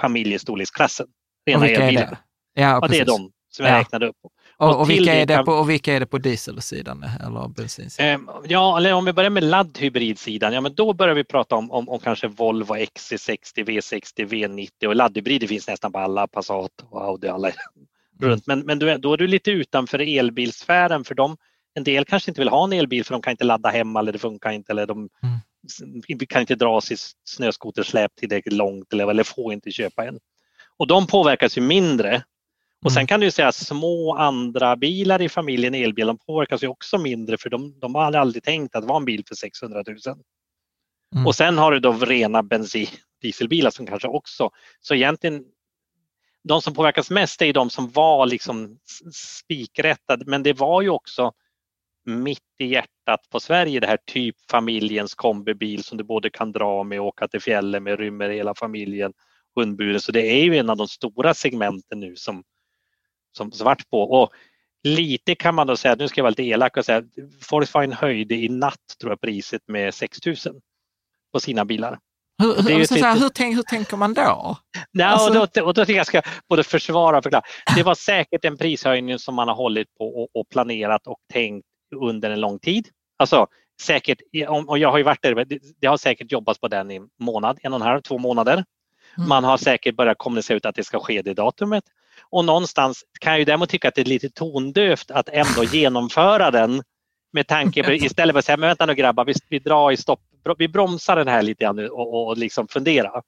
familjestorleksklassen. 0.00 1.06
Rena 1.46 1.68
elbilar. 1.68 2.18
Ja, 2.54 2.80
ja, 2.82 2.88
det 2.88 2.98
är 2.98 3.04
de 3.04 3.30
som 3.50 3.66
jag 3.66 3.74
ja. 3.74 3.80
räknade 3.80 4.06
upp. 4.06 4.16
Och, 4.58 4.80
och, 4.80 4.90
vilka 4.90 5.14
är 5.14 5.26
det 5.26 5.42
på, 5.42 5.52
och 5.52 5.70
vilka 5.70 5.94
är 5.94 6.00
det 6.00 6.06
på 6.06 6.18
dieselsidan 6.18 7.04
eller 7.24 7.48
bensinsidan? 7.48 8.28
Eh, 8.28 8.34
ja, 8.48 8.76
eller 8.76 8.92
om 8.92 9.04
vi 9.04 9.12
börjar 9.12 9.30
med 9.30 9.44
laddhybridsidan, 9.44 10.52
ja 10.52 10.60
men 10.60 10.74
då 10.74 10.92
börjar 10.92 11.14
vi 11.14 11.24
prata 11.24 11.56
om, 11.56 11.70
om, 11.70 11.88
om 11.88 12.00
kanske 12.00 12.28
Volvo 12.28 12.74
XC60, 12.74 13.64
V60, 13.64 14.28
V90 14.28 14.86
och 14.86 14.96
laddhybrider 14.96 15.46
finns 15.46 15.68
nästan 15.68 15.92
på 15.92 15.98
alla, 15.98 16.26
Passat 16.26 16.70
och 16.90 17.04
Audi 17.04 17.28
alla 17.28 17.50
runt. 18.20 18.46
Men, 18.46 18.60
men 18.60 18.78
då, 18.78 18.96
då 18.96 19.12
är 19.12 19.16
du 19.16 19.26
lite 19.26 19.50
utanför 19.50 20.18
elbilsfären 20.18 21.04
för 21.04 21.14
dem. 21.14 21.36
En 21.74 21.84
del 21.84 22.04
kanske 22.04 22.30
inte 22.30 22.40
vill 22.40 22.48
ha 22.48 22.64
en 22.64 22.72
elbil 22.72 23.04
för 23.04 23.12
de 23.12 23.22
kan 23.22 23.30
inte 23.30 23.44
ladda 23.44 23.68
hemma 23.68 24.00
eller 24.00 24.12
det 24.12 24.18
funkar 24.18 24.50
inte 24.50 24.72
eller 24.72 24.86
de 24.86 25.08
mm. 25.22 26.26
kan 26.28 26.40
inte 26.40 26.54
dra 26.54 26.80
sitt 26.80 27.00
snöskotersläp 27.24 28.16
tillräckligt 28.16 28.54
långt 28.54 28.92
eller, 28.92 29.10
eller 29.10 29.24
får 29.24 29.52
inte 29.52 29.70
köpa 29.70 30.04
en. 30.04 30.18
Och 30.76 30.86
de 30.86 31.06
påverkas 31.06 31.58
ju 31.58 31.62
mindre 31.62 32.22
och 32.84 32.92
sen 32.92 33.00
mm. 33.00 33.06
kan 33.06 33.20
du 33.20 33.30
säga 33.30 33.52
små 33.52 34.14
andra 34.14 34.76
bilar 34.76 35.22
i 35.22 35.28
familjen 35.28 35.74
elbil, 35.74 36.06
de 36.06 36.18
påverkas 36.18 36.62
ju 36.62 36.68
också 36.68 36.98
mindre 36.98 37.38
för 37.38 37.50
de, 37.50 37.80
de 37.80 37.94
har 37.94 38.12
aldrig 38.12 38.42
tänkt 38.42 38.76
att 38.76 38.84
vara 38.84 38.96
en 38.96 39.04
bil 39.04 39.24
för 39.28 39.34
600 39.34 39.82
000. 39.86 39.96
Mm. 41.14 41.26
Och 41.26 41.34
sen 41.34 41.58
har 41.58 41.72
du 41.72 41.80
då 41.80 41.92
rena 41.92 42.42
bensin 42.42 42.88
dieselbilar 43.22 43.70
som 43.70 43.86
kanske 43.86 44.08
också, 44.08 44.50
så 44.80 44.94
egentligen 44.94 45.44
de 46.44 46.62
som 46.62 46.74
påverkas 46.74 47.10
mest 47.10 47.42
är 47.42 47.52
de 47.52 47.70
som 47.70 47.90
var 47.90 48.26
liksom 48.26 48.78
spikrättade, 49.12 50.24
men 50.26 50.42
det 50.42 50.52
var 50.52 50.82
ju 50.82 50.88
också 50.88 51.32
mitt 52.06 52.38
i 52.58 52.66
hjärtat 52.66 53.28
på 53.30 53.40
Sverige, 53.40 53.80
det 53.80 53.86
här 53.86 53.98
typ 54.06 54.36
familjens 54.50 55.14
kombibil 55.14 55.84
som 55.84 55.98
du 55.98 56.04
både 56.04 56.30
kan 56.30 56.52
dra 56.52 56.84
med, 56.84 57.00
åka 57.00 57.28
till 57.28 57.40
fjällen 57.40 57.82
med, 57.82 57.98
rymmer 57.98 58.28
hela 58.28 58.54
familjen, 58.54 59.12
hundburen. 59.54 60.00
Så 60.00 60.12
det 60.12 60.20
är 60.20 60.44
ju 60.44 60.56
en 60.56 60.70
av 60.70 60.76
de 60.76 60.88
stora 60.88 61.34
segmenten 61.34 62.00
nu 62.00 62.16
som, 62.16 62.44
som 63.36 63.52
svart 63.52 63.90
på. 63.90 64.02
Och 64.02 64.30
lite 64.82 65.34
kan 65.34 65.54
man 65.54 65.66
då 65.66 65.76
säga, 65.76 65.94
nu 65.98 66.08
ska 66.08 66.18
jag 66.18 66.22
vara 66.22 66.30
lite 66.30 66.42
elak 66.42 66.76
och 66.76 66.84
säga, 66.84 67.02
Volkswagen 67.50 67.92
höjde 67.92 68.34
i 68.34 68.48
natt 68.48 68.96
tror 69.00 69.12
jag 69.12 69.20
priset 69.20 69.62
med 69.66 69.94
6 69.94 70.18
000 70.26 70.36
på 71.32 71.40
sina 71.40 71.64
bilar. 71.64 71.98
Hur, 72.42 72.54
hur, 72.54 73.02
här, 73.02 73.18
hur, 73.18 73.28
tänk, 73.28 73.56
hur, 73.56 73.62
tänker 73.62 73.96
man 73.96 74.14
då? 74.14 74.56
Nej, 74.92 75.06
alltså... 75.06 75.40
och 75.40 75.48
då, 75.54 75.64
och 75.64 75.74
då 75.74 75.84
jag 75.88 76.06
ska 76.06 76.22
både 76.48 76.64
försvara 76.64 77.18
och 77.18 77.22
förklara. 77.22 77.42
Det 77.76 77.82
var 77.82 77.94
säkert 77.94 78.44
en 78.44 78.56
prishöjning 78.56 79.18
som 79.18 79.34
man 79.34 79.48
har 79.48 79.54
hållit 79.54 79.94
på 79.94 80.22
och, 80.22 80.40
och 80.40 80.48
planerat 80.48 81.06
och 81.06 81.18
tänkt 81.32 81.66
under 81.96 82.30
en 82.30 82.40
lång 82.40 82.58
tid. 82.58 82.88
Alltså 83.18 83.46
säkert, 83.82 84.18
och 84.66 84.78
jag 84.78 84.90
har 84.90 84.98
ju 84.98 85.04
varit 85.04 85.22
där, 85.22 85.46
det 85.80 85.86
har 85.86 85.96
säkert 85.96 86.32
jobbats 86.32 86.60
på 86.60 86.68
den 86.68 86.90
i 86.90 87.00
månad, 87.20 87.58
en 87.62 87.72
och 87.72 87.80
en 87.80 87.86
halv, 87.86 88.00
två 88.00 88.18
månader. 88.18 88.64
Mm. 89.16 89.28
Man 89.28 89.44
har 89.44 89.56
säkert 89.56 89.96
börjat 89.96 90.18
kommunicera 90.18 90.56
ut 90.56 90.66
att 90.66 90.74
det 90.74 90.84
ska 90.84 91.00
ske 91.00 91.22
det 91.22 91.34
datumet. 91.34 91.84
Och 92.22 92.44
någonstans 92.44 93.04
kan 93.20 93.32
jag 93.32 93.38
ju 93.38 93.44
däremot 93.44 93.68
tycka 93.68 93.88
att 93.88 93.94
det 93.94 94.00
är 94.00 94.04
lite 94.04 94.30
tondövt 94.30 95.10
att 95.10 95.28
ändå 95.28 95.64
genomföra 95.64 96.50
den 96.50 96.82
med 97.32 97.46
tanke 97.46 97.82
på 97.82 97.92
istället 97.92 98.34
för 98.34 98.38
att 98.38 98.44
säga, 98.44 98.56
men 98.56 98.68
vänta 98.68 98.86
nu 98.86 98.94
grabbar, 98.94 99.24
vi, 99.24 99.34
vi 99.48 99.58
drar 99.58 99.92
i 99.92 99.96
stopp, 99.96 100.20
vi 100.58 100.68
bromsar 100.68 101.16
den 101.16 101.28
här 101.28 101.42
lite 101.42 101.64
grann 101.64 101.76
nu 101.76 101.88
och, 101.88 102.26
och 102.26 102.36
liksom 102.38 102.68
fundera. 102.68 103.22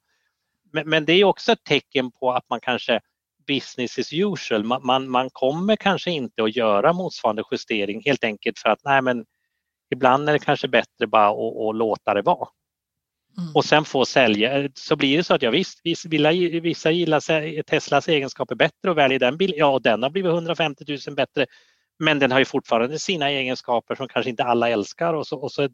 Men, 0.73 0.89
men, 0.89 1.05
det 1.05 1.13
är 1.13 1.25
också 1.25 1.53
ett 1.53 1.65
tecken 1.65 2.11
på 2.11 2.33
att 2.33 2.45
man 2.51 2.61
kanske 2.61 3.01
business 3.47 3.99
as 3.99 4.13
usual, 4.13 4.65
man, 4.65 4.87
man, 4.87 5.11
man 5.11 5.31
kommer 5.33 5.77
kanske 5.77 6.11
inte 6.11 6.43
att 6.43 6.57
göra 6.57 6.93
motsvarande 6.93 7.43
justering 7.51 8.03
helt 8.05 8.25
enkelt 8.25 8.59
för 8.59 8.69
att 8.69 8.81
nej 8.85 9.03
men 9.03 9.25
ibland 9.95 10.29
är 10.29 10.33
det 10.33 10.39
kanske 10.39 10.69
bättre 10.69 11.07
bara 11.07 11.29
att, 11.29 11.69
att 11.69 11.77
låta 11.77 12.15
det 12.15 12.23
vara. 12.23 12.49
Mm. 13.39 13.51
Och 13.55 13.65
sen 13.65 13.85
få 13.85 14.05
sälja, 14.05 14.69
så 14.75 14.97
blir 14.97 15.17
det 15.17 15.25
så 15.25 15.35
att 15.35 15.43
ja, 15.43 15.51
visst, 15.51 15.81
vissa 16.63 16.91
gillar 16.91 17.63
Teslas 17.63 18.09
egenskaper 18.09 18.55
bättre 18.55 18.91
och 18.91 18.99
väljer 18.99 19.19
den 19.19 19.37
bilen. 19.37 19.59
Ja, 19.59 19.79
den 19.83 20.03
har 20.03 20.11
blivit 20.11 20.31
150 20.31 20.85
000 21.07 21.17
bättre, 21.17 21.47
men 21.99 22.19
den 22.19 22.33
har 22.33 22.39
ju 22.39 22.45
fortfarande 22.45 22.99
sina 22.99 23.31
egenskaper 23.31 23.95
som 23.95 24.09
kanske 24.09 24.31
inte 24.31 24.45
alla 24.45 24.69
älskar 24.69 25.15
och 25.15 25.27
så, 25.27 25.39
och 25.39 25.53
så 25.53 25.69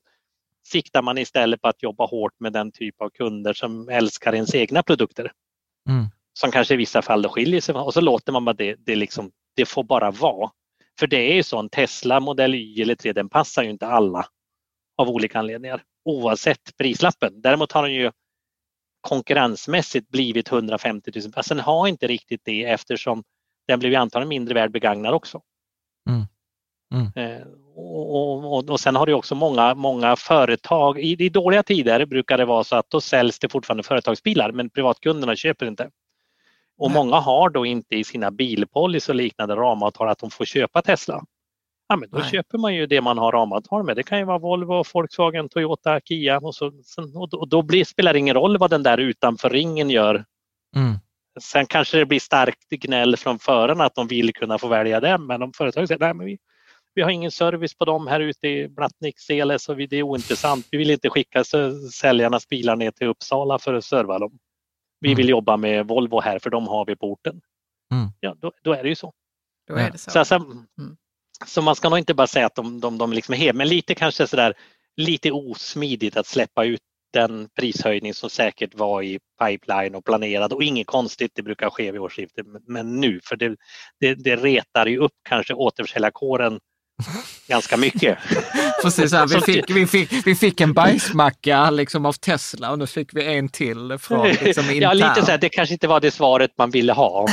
siktar 0.66 1.02
man 1.02 1.18
istället 1.18 1.62
på 1.62 1.68
att 1.68 1.82
jobba 1.82 2.06
hårt 2.06 2.40
med 2.40 2.52
den 2.52 2.72
typ 2.72 3.00
av 3.00 3.10
kunder 3.10 3.52
som 3.52 3.88
älskar 3.88 4.34
ens 4.34 4.54
egna 4.54 4.82
produkter. 4.82 5.32
Mm. 5.88 6.06
Som 6.32 6.50
kanske 6.50 6.74
i 6.74 6.76
vissa 6.76 7.02
fall 7.02 7.22
då 7.22 7.28
skiljer 7.28 7.60
sig 7.60 7.74
och 7.74 7.94
så 7.94 8.00
låter 8.00 8.32
man 8.32 8.44
bara 8.44 8.54
det, 8.54 8.76
det, 8.78 8.96
liksom, 8.96 9.30
det 9.56 9.66
får 9.66 9.84
bara 9.84 10.10
vara. 10.10 10.50
För 10.98 11.06
det 11.06 11.32
är 11.32 11.34
ju 11.34 11.42
så, 11.42 11.58
en 11.58 11.68
Tesla 11.68 12.20
Modell 12.20 12.54
Y 12.54 12.82
eller 12.82 12.94
3, 12.94 13.12
den 13.12 13.28
passar 13.28 13.62
ju 13.62 13.70
inte 13.70 13.86
alla 13.86 14.26
av 14.96 15.08
olika 15.08 15.38
anledningar 15.38 15.82
oavsett 16.04 16.76
prislappen. 16.76 17.40
Däremot 17.40 17.72
har 17.72 17.82
den 17.82 17.94
ju 17.94 18.10
konkurrensmässigt 19.00 20.08
blivit 20.08 20.52
150 20.52 21.10
000. 21.14 21.32
Alltså 21.34 21.54
den 21.54 21.64
har 21.64 21.88
inte 21.88 22.06
riktigt 22.06 22.40
det 22.44 22.64
eftersom 22.64 23.24
den 23.68 23.78
blev 23.78 24.00
antagligen 24.00 24.28
mindre 24.28 24.54
värd 24.54 24.70
begagnad 24.70 25.14
också. 25.14 25.40
Mm. 26.10 26.26
Mm. 26.94 27.12
Eh, 27.16 27.46
och, 27.76 28.54
och, 28.54 28.70
och, 28.70 28.80
sen 28.80 28.96
har 28.96 29.06
det 29.06 29.14
också 29.14 29.34
många, 29.34 29.74
många 29.74 30.16
företag, 30.16 30.98
i, 30.98 31.24
i 31.24 31.28
dåliga 31.28 31.62
tider 31.62 32.06
brukar 32.06 32.38
det 32.38 32.44
vara 32.44 32.64
så 32.64 32.76
att 32.76 32.90
då 32.90 33.00
säljs 33.00 33.38
det 33.38 33.48
fortfarande 33.48 33.82
företagsbilar 33.82 34.52
men 34.52 34.70
privatkunderna 34.70 35.36
köper 35.36 35.66
inte. 35.66 35.90
Och 36.78 36.90
Nej. 36.90 36.94
många 36.94 37.16
har 37.16 37.50
då 37.50 37.66
inte 37.66 37.94
i 37.94 38.04
sina 38.04 38.30
bilpolicy 38.30 39.12
och 39.12 39.16
liknande 39.16 39.54
ramavtal 39.54 40.08
att 40.08 40.18
de 40.18 40.30
får 40.30 40.44
köpa 40.44 40.82
Tesla 40.82 41.24
ja, 41.94 41.98
men 41.98 42.08
då 42.10 42.18
Nej. 42.18 42.30
köper 42.30 42.58
man 42.58 42.74
ju 42.74 42.86
det 42.86 43.00
man 43.00 43.18
har 43.18 43.32
ramavtal 43.32 43.84
med. 43.84 43.96
Det 43.96 44.02
kan 44.02 44.18
ju 44.18 44.24
vara 44.24 44.38
Volvo, 44.38 44.84
Volkswagen, 44.94 45.48
Toyota, 45.48 46.00
Kia 46.00 46.38
och, 46.38 46.54
så, 46.54 46.72
och 47.32 47.48
då, 47.48 47.62
blir, 47.62 47.84
spelar 47.84 48.12
det 48.12 48.18
ingen 48.18 48.34
roll 48.34 48.58
vad 48.58 48.70
den 48.70 48.82
där 48.82 48.98
utanför 48.98 49.50
ringen 49.50 49.90
gör. 49.90 50.24
Mm. 50.76 50.94
Sen 51.40 51.66
kanske 51.66 51.98
det 51.98 52.06
blir 52.06 52.20
starkt 52.20 52.70
gnäll 52.70 53.16
från 53.16 53.38
förarna 53.38 53.84
att 53.84 53.94
de 53.94 54.06
vill 54.06 54.34
kunna 54.34 54.58
få 54.58 54.68
välja 54.68 55.00
den, 55.00 55.26
men 55.26 55.42
om 55.42 55.52
företaget 55.52 55.88
säger 55.88 56.00
Nej, 56.00 56.14
men 56.14 56.26
vi, 56.26 56.38
vi 56.94 57.02
har 57.02 57.10
ingen 57.10 57.30
service 57.30 57.74
på 57.74 57.84
dem 57.84 58.06
här 58.06 58.20
ute 58.20 58.48
i 58.48 58.68
Blattnick, 58.68 59.20
Sele, 59.20 59.58
så 59.58 59.74
vi, 59.74 59.86
det 59.86 59.96
är 59.96 60.02
ointressant. 60.02 60.66
Vi 60.70 60.78
vill 60.78 60.90
inte 60.90 61.10
skicka 61.10 61.44
säljarnas 61.92 62.48
bilar 62.48 62.76
ner 62.76 62.90
till 62.90 63.06
Uppsala 63.06 63.58
för 63.58 63.74
att 63.74 63.84
serva 63.84 64.18
dem. 64.18 64.38
Vi 65.00 65.08
mm. 65.08 65.16
vill 65.16 65.28
jobba 65.28 65.56
med 65.56 65.86
Volvo 65.86 66.20
här 66.20 66.38
för 66.38 66.50
de 66.50 66.68
har 66.68 66.86
vi 66.86 66.96
på 66.96 67.12
orten. 67.12 67.40
Mm. 67.92 68.08
Ja, 68.20 68.34
då, 68.38 68.52
då, 68.62 68.72
är 68.72 68.82
det 68.82 68.88
ju 68.88 68.94
så. 68.94 69.12
Då 69.68 69.74
är 69.74 69.90
det 69.90 69.98
så. 69.98 70.10
så 70.10 70.18
alltså, 70.18 70.34
mm. 70.34 70.96
Så 71.46 71.62
man 71.62 71.76
ska 71.76 71.88
nog 71.88 71.98
inte 71.98 72.14
bara 72.14 72.26
säga 72.26 72.46
att 72.46 72.54
de, 72.54 72.80
de, 72.80 72.98
de 72.98 73.12
liksom 73.12 73.34
är 73.34 73.38
helt, 73.38 73.56
men 73.56 73.68
lite 73.68 73.94
kanske 73.94 74.26
sådär 74.26 74.54
lite 74.96 75.30
osmidigt 75.30 76.16
att 76.16 76.26
släppa 76.26 76.64
ut 76.64 76.80
den 77.12 77.48
prishöjning 77.58 78.14
som 78.14 78.30
säkert 78.30 78.74
var 78.74 79.02
i 79.02 79.18
pipeline 79.42 79.94
och 79.94 80.04
planerad 80.04 80.52
och 80.52 80.62
inget 80.62 80.86
konstigt, 80.86 81.32
det 81.34 81.42
brukar 81.42 81.70
ske 81.70 81.92
vid 81.92 82.00
årsskiftet, 82.00 82.46
men 82.68 83.00
nu, 83.00 83.20
för 83.24 83.36
det, 83.36 83.56
det, 84.00 84.14
det 84.14 84.36
retar 84.36 84.86
ju 84.86 84.98
upp 84.98 85.12
kanske 85.28 85.54
återförsäljarkåren 85.54 86.60
ganska 87.48 87.76
mycket. 87.76 88.18
Precis, 88.82 89.12
här, 89.12 89.26
vi, 89.26 89.40
fick, 89.40 89.70
vi, 89.70 89.86
fick, 89.86 90.26
vi 90.26 90.34
fick 90.34 90.60
en 90.60 90.72
bajsmacka 90.72 91.70
liksom 91.70 92.06
av 92.06 92.12
Tesla 92.12 92.70
och 92.70 92.78
nu 92.78 92.86
fick 92.86 93.14
vi 93.14 93.24
en 93.24 93.48
till 93.48 93.98
från 94.00 94.28
liksom, 94.42 94.64
Ja, 94.74 94.92
lite 94.92 95.22
så 95.22 95.30
här, 95.30 95.38
det 95.38 95.48
kanske 95.48 95.72
inte 95.72 95.88
var 95.88 96.00
det 96.00 96.10
svaret 96.10 96.50
man 96.58 96.70
ville 96.70 96.92
ha. 96.92 97.26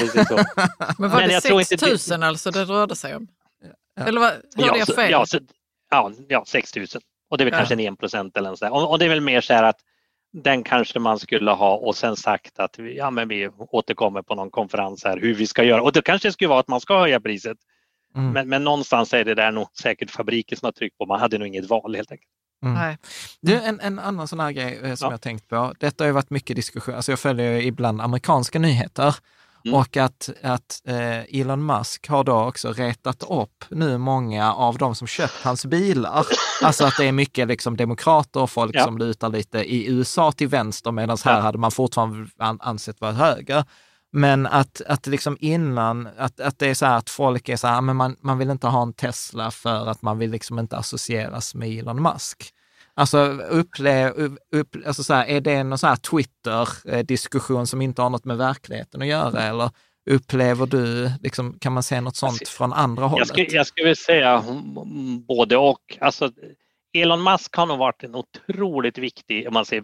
Men 0.98 1.10
var 1.10 1.22
det 1.22 1.66
6 1.68 2.10
000 2.10 2.24
alltså 2.24 2.52
det 2.52 2.64
rörde 2.64 2.96
sig 2.96 3.16
om? 3.16 3.28
Eller 4.00 4.20
vad, 4.20 4.32
hörde 4.66 4.80
jag 4.80 4.88
fel? 4.88 5.12
Ja, 5.12 5.26
så, 5.26 5.40
ja, 5.90 6.12
ja 6.28 6.44
6 6.48 6.76
000 6.76 6.86
och 7.30 7.38
det 7.38 7.44
är 7.44 7.46
väl 7.46 7.54
ja. 7.54 7.58
kanske 7.58 7.74
en 7.74 7.94
1 7.94 8.00
procent 8.00 8.38
eller 8.38 8.56
så. 8.56 8.70
Och, 8.70 8.92
och, 8.92 9.00
det 9.00 9.06
är 9.06 9.10
väl 9.10 9.22
mer 9.22 9.42
så 9.42 9.54
här 9.54 9.64
att 9.64 9.80
den 10.34 10.64
kanske 10.64 11.00
man 11.00 11.20
skulle 11.20 11.52
ha 11.52 11.76
och 11.76 11.96
sen 11.96 12.16
sagt 12.16 12.60
att 12.60 12.80
vi, 12.80 12.98
ja, 12.98 13.12
men 13.12 13.28
vi 13.28 13.50
återkommer 13.58 14.22
på 14.22 14.36
någon 14.36 14.52
konferens 14.52 15.04
här 15.04 15.18
hur 15.18 15.34
vi 15.34 15.48
ska 15.48 15.64
göra. 15.64 15.82
Och 15.82 15.92
det 15.92 16.02
kanske 16.02 16.32
skulle 16.32 16.48
vara 16.48 16.60
att 16.60 16.68
man 16.68 16.82
ska 16.82 17.00
höja 17.00 17.20
priset. 17.20 17.58
Mm. 18.16 18.32
Men, 18.32 18.50
men 18.50 18.64
någonstans 18.64 19.14
är 19.14 19.26
det 19.26 19.36
där 19.36 19.52
nog 19.52 19.68
säkert 19.74 20.12
fabriken 20.12 20.58
som 20.58 20.66
har 20.66 20.72
tryckt 20.72 20.98
på. 20.98 21.06
Man 21.06 21.20
hade 21.20 21.38
nog 21.38 21.48
inget 21.48 21.70
val 21.70 21.96
helt 21.96 22.12
enkelt. 22.12 22.30
Mm. 22.64 22.74
Nej. 22.74 22.98
Du, 23.42 23.62
en, 23.62 23.80
en 23.80 24.00
annan 24.00 24.28
sån 24.28 24.40
här 24.40 24.52
grej 24.52 24.80
eh, 24.84 24.96
som 24.96 25.06
ja. 25.06 25.14
jag 25.14 25.22
tänkt 25.22 25.48
på. 25.48 25.74
Detta 25.80 26.04
har 26.04 26.08
ju 26.08 26.14
varit 26.14 26.30
mycket 26.30 26.56
diskussion. 26.56 26.96
Alltså 26.96 27.12
jag 27.12 27.20
följer 27.20 27.62
ibland 27.62 28.02
amerikanska 28.02 28.60
nyheter 28.60 29.16
Mm. 29.66 29.80
Och 29.80 29.98
att, 29.98 30.30
att 30.44 30.82
eh, 30.86 31.40
Elon 31.40 31.66
Musk 31.66 32.08
har 32.08 32.24
då 32.24 32.44
också 32.44 32.74
retat 32.74 33.24
upp 33.24 33.66
nu 33.70 33.98
många 33.98 34.54
av 34.54 34.78
de 34.78 34.96
som 34.96 35.08
köpt 35.08 35.44
hans 35.44 35.66
bilar. 35.66 36.26
Alltså 36.64 36.86
att 36.86 36.98
det 36.98 37.06
är 37.06 37.12
mycket 37.12 37.48
liksom 37.48 37.78
demokrater 37.78 38.40
och 38.40 38.50
folk 38.50 38.76
ja. 38.76 38.84
som 38.84 38.98
lutar 38.98 39.30
lite 39.30 39.60
i 39.60 39.88
USA 39.88 40.32
till 40.32 40.48
vänster, 40.48 40.92
medan 40.92 41.18
här 41.26 41.36
ja. 41.36 41.42
hade 41.42 41.58
man 41.58 41.72
fortfarande 41.72 42.30
ansett 42.38 43.02
vara 43.02 43.12
höger. 43.12 43.64
Men 44.12 44.48
att, 44.48 44.82
att 44.88 45.08
liksom 45.08 45.38
innan, 45.40 46.10
att, 46.18 46.40
att 46.40 46.60
det 46.60 46.68
är 46.68 46.74
så 46.74 46.86
här 46.86 46.98
att 46.98 47.10
folk 47.10 47.50
är 47.50 47.56
så 47.56 47.68
här, 47.68 47.82
men 47.82 47.96
man, 47.96 48.16
man 48.22 48.38
vill 48.38 48.50
inte 48.50 48.68
ha 48.68 48.82
en 48.82 48.94
Tesla 48.94 49.52
för 49.52 49.88
att 49.88 50.02
man 50.02 50.18
vill 50.18 50.32
liksom 50.32 50.60
inte 50.60 50.78
associeras 50.78 51.56
med 51.56 51.70
Elon 51.70 52.02
Musk. 52.02 52.54
Alltså, 52.94 53.18
upplev, 53.32 54.38
upp, 54.52 54.76
alltså 54.86 55.04
så 55.04 55.14
här, 55.14 55.26
är 55.26 55.42
det 55.42 55.64
någon 55.64 55.78
så 55.78 55.96
Twitter-diskussion 55.96 57.68
som 57.68 57.82
inte 57.82 58.02
har 58.02 58.10
något 58.10 58.26
med 58.26 58.38
verkligheten 58.38 59.02
att 59.02 59.08
göra? 59.08 59.42
Eller 59.42 59.70
upplever 60.10 60.66
du, 60.66 61.12
liksom, 61.22 61.60
kan 61.60 61.74
man 61.74 61.84
se 61.84 62.02
något 62.02 62.16
sånt 62.16 62.32
alltså, 62.32 62.58
från 62.58 62.74
andra 62.74 63.06
hållet? 63.06 63.28
Jag 63.28 63.28
skulle, 63.28 63.58
jag 63.58 63.68
skulle 63.68 63.96
säga 63.96 64.44
både 65.28 65.58
och. 65.58 65.98
Alltså, 66.00 66.32
Elon 66.94 67.24
Musk 67.24 67.56
har 67.56 67.66
nog 67.66 67.78
varit 67.78 68.04
en 68.04 68.16
otroligt 68.16 68.98
viktig, 68.98 69.48
om 69.48 69.54
man 69.54 69.66
säger 69.66 69.84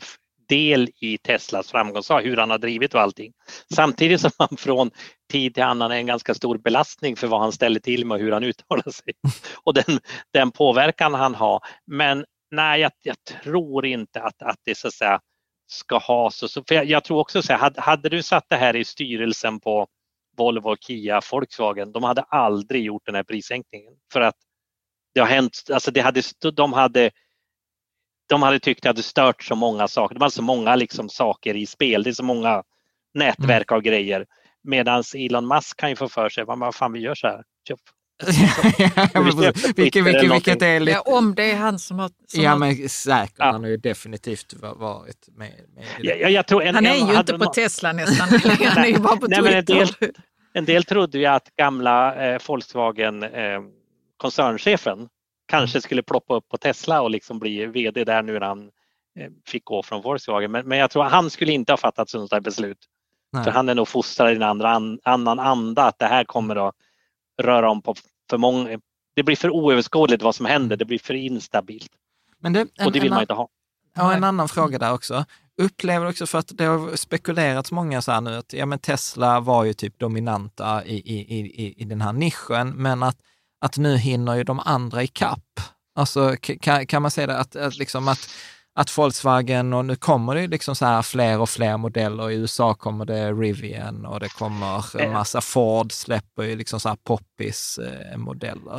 del 0.49 0.89
i 0.99 1.17
Teslas 1.17 1.71
framgång, 1.71 2.03
hur 2.23 2.37
han 2.37 2.49
har 2.49 2.57
drivit 2.57 2.93
och 2.93 3.01
allting. 3.01 3.33
Samtidigt 3.73 4.21
som 4.21 4.31
han 4.37 4.57
från 4.57 4.91
tid 5.31 5.53
till 5.53 5.63
annan 5.63 5.91
är 5.91 5.95
en 5.95 6.05
ganska 6.05 6.33
stor 6.33 6.57
belastning 6.57 7.15
för 7.15 7.27
vad 7.27 7.41
han 7.41 7.51
ställer 7.51 7.79
till 7.79 8.05
med 8.05 8.15
och 8.15 8.21
hur 8.21 8.31
han 8.31 8.43
uttalar 8.43 8.91
sig 8.91 9.13
och 9.63 9.73
den, 9.73 9.99
den 10.33 10.51
påverkan 10.51 11.13
han 11.13 11.35
har. 11.35 11.59
Men 11.85 12.25
nej, 12.51 12.81
jag, 12.81 12.91
jag 13.01 13.23
tror 13.23 13.85
inte 13.85 14.21
att, 14.21 14.41
att 14.41 14.59
det 14.63 14.77
så 14.77 14.87
att 14.87 14.93
säga 14.93 15.21
ska 15.67 15.97
ha 15.97 16.31
så. 16.31 16.47
så 16.47 16.63
för 16.67 16.75
jag, 16.75 16.85
jag 16.85 17.03
tror 17.03 17.19
också 17.19 17.41
så 17.41 17.53
här, 17.53 17.59
hade, 17.59 17.81
hade 17.81 18.09
du 18.09 18.23
satt 18.23 18.45
det 18.49 18.55
här 18.55 18.75
i 18.75 18.85
styrelsen 18.85 19.59
på 19.59 19.87
Volvo, 20.37 20.75
Kia, 20.75 21.21
Volkswagen, 21.31 21.91
de 21.91 22.03
hade 22.03 22.21
aldrig 22.21 22.83
gjort 22.83 23.05
den 23.05 23.15
här 23.15 23.23
prissänkningen 23.23 23.93
för 24.13 24.21
att 24.21 24.35
det 25.13 25.19
har 25.19 25.27
hänt, 25.27 25.61
alltså 25.73 25.91
det 25.91 26.01
hade, 26.01 26.21
de 26.55 26.73
hade 26.73 27.11
de 28.29 28.41
hade 28.41 28.59
tyckt 28.59 28.83
det 28.83 28.89
hade 28.89 29.03
stört 29.03 29.43
så 29.43 29.55
många 29.55 29.87
saker. 29.87 30.15
Det 30.15 30.19
var 30.19 30.29
så 30.29 30.41
många 30.41 30.75
liksom 30.75 31.09
saker 31.09 31.55
i 31.55 31.65
spel. 31.65 32.03
Det 32.03 32.09
är 32.09 32.13
så 32.13 32.23
många 32.23 32.63
nätverk 33.13 33.71
av 33.71 33.81
grejer. 33.81 34.25
Medan 34.63 35.03
Elon 35.15 35.47
Musk 35.47 35.77
kan 35.77 35.89
ju 35.89 35.95
få 35.95 36.09
för 36.09 36.29
sig, 36.29 36.43
vad 36.45 36.75
fan 36.75 36.93
vi 36.93 36.99
gör 36.99 37.15
så 37.15 37.27
här. 37.27 37.43
Vilket, 38.25 39.79
vilket, 39.79 40.31
vilket 40.31 40.61
är 40.61 40.79
lite... 40.79 41.01
Ja, 41.05 41.17
om 41.17 41.35
det 41.35 41.51
är 41.51 41.55
han 41.55 41.79
som 41.79 41.99
har... 41.99 42.11
Som 42.27 42.43
ja, 42.43 42.55
men 42.55 42.89
säkert. 42.89 43.35
Ja. 43.37 43.45
Han 43.45 43.63
har 43.63 43.69
ju 43.69 43.77
definitivt 43.77 44.53
varit 44.53 45.27
med. 45.35 45.51
med 45.75 45.85
ja, 45.99 46.29
jag 46.29 46.47
tror 46.47 46.63
en, 46.63 46.75
han 46.75 46.85
är 46.85 46.95
en, 46.95 47.07
ju 47.07 47.15
inte 47.15 47.33
på 47.33 47.37
någon... 47.37 47.53
Tesla 47.53 47.93
nästan. 47.93 48.27
han 48.65 48.83
är 48.83 48.87
ju 48.87 48.99
bara 48.99 49.17
på 49.17 49.27
Nej, 49.27 49.41
Twitter. 49.41 49.55
en, 49.57 49.65
del, 49.65 50.11
en 50.53 50.65
del 50.65 50.83
trodde 50.83 51.17
ju 51.17 51.25
att 51.25 51.55
gamla 51.55 52.25
eh, 52.25 52.41
Volkswagen 52.47 53.23
eh, 53.23 53.61
koncernchefen 54.17 55.07
kanske 55.47 55.81
skulle 55.81 56.03
ploppa 56.03 56.35
upp 56.35 56.49
på 56.49 56.57
Tesla 56.57 57.01
och 57.01 57.09
liksom 57.09 57.39
bli 57.39 57.65
vd 57.65 58.03
där 58.03 58.21
nu 58.21 58.33
när 58.33 58.47
han 58.47 58.63
eh, 59.19 59.29
fick 59.47 59.65
gå 59.65 59.83
från 59.83 60.01
Volkswagen. 60.01 60.51
Men, 60.51 60.67
men 60.67 60.77
jag 60.77 60.91
tror 60.91 61.05
att 61.05 61.11
han 61.11 61.29
skulle 61.29 61.51
inte 61.51 61.71
ha 61.71 61.77
fattat 61.77 62.09
sådana 62.09 62.41
beslut. 62.41 62.77
Nej. 63.33 63.43
För 63.43 63.51
han 63.51 63.69
är 63.69 63.75
nog 63.75 63.87
fostrad 63.87 64.31
i 64.31 64.35
en 64.35 64.43
andra, 64.43 64.69
an, 64.69 64.99
annan 65.03 65.39
anda 65.39 65.83
att 65.83 65.99
det 65.99 66.05
här 66.05 66.23
kommer 66.23 66.67
att 66.67 66.75
röra 67.41 67.71
om 67.71 67.81
på 67.81 67.95
för 68.29 68.37
många. 68.37 68.79
Det 69.15 69.23
blir 69.23 69.35
för 69.35 69.49
oöverskådligt 69.49 70.23
vad 70.23 70.35
som 70.35 70.45
händer. 70.45 70.77
Det 70.77 70.85
blir 70.85 70.99
för 70.99 71.13
instabilt. 71.13 71.91
Men 72.39 72.53
det, 72.53 72.59
en, 72.59 72.85
och 72.85 72.91
det 72.91 72.99
vill 72.99 73.09
man 73.09 73.21
inte 73.21 73.33
ha. 73.33 73.49
Ja, 73.95 74.13
en 74.13 74.23
annan 74.23 74.49
fråga 74.49 74.79
där 74.79 74.93
också. 74.93 75.25
Upplever 75.61 76.09
också 76.09 76.25
för 76.25 76.37
att 76.37 76.57
det 76.57 76.65
har 76.65 76.95
spekulerats 76.95 77.71
många 77.71 78.01
så 78.01 78.11
här 78.11 78.21
nu 78.21 78.35
att 78.35 78.53
ja, 78.53 78.65
men 78.65 78.79
Tesla 78.79 79.39
var 79.39 79.63
ju 79.63 79.73
typ 79.73 79.99
dominanta 79.99 80.85
i, 80.85 80.95
i, 80.95 81.39
i, 81.39 81.73
i 81.77 81.85
den 81.85 82.01
här 82.01 82.13
nischen, 82.13 82.69
men 82.69 83.03
att 83.03 83.17
att 83.59 83.77
nu 83.77 83.97
hinner 83.97 84.35
ju 84.35 84.43
de 84.43 84.59
andra 84.59 85.03
i 85.03 85.07
kapp. 85.07 85.59
Alltså 85.95 86.35
kan, 86.41 86.87
kan 86.87 87.01
man 87.01 87.11
säga 87.11 87.27
det 87.27 87.37
att, 87.37 87.55
att, 87.55 87.77
liksom 87.77 88.07
att, 88.07 88.29
att 88.77 88.97
Volkswagen 88.97 89.73
och 89.73 89.85
nu 89.85 89.95
kommer 89.95 90.35
det 90.35 90.47
liksom 90.47 90.75
så 90.75 90.85
här 90.85 91.01
fler 91.01 91.39
och 91.39 91.49
fler 91.49 91.77
modeller. 91.77 92.31
I 92.31 92.35
USA 92.35 92.73
kommer 92.73 93.05
det 93.05 93.31
Rivian 93.33 94.05
och 94.05 94.19
det 94.19 94.29
kommer 94.29 95.01
en 95.01 95.13
massa 95.13 95.41
Ford 95.41 95.91
släpper 95.91 96.43
ju 96.43 96.55
liksom 96.55 96.79
så 96.79 96.89
här 96.89 96.97
poppis 97.03 97.79
eh. 97.79 98.17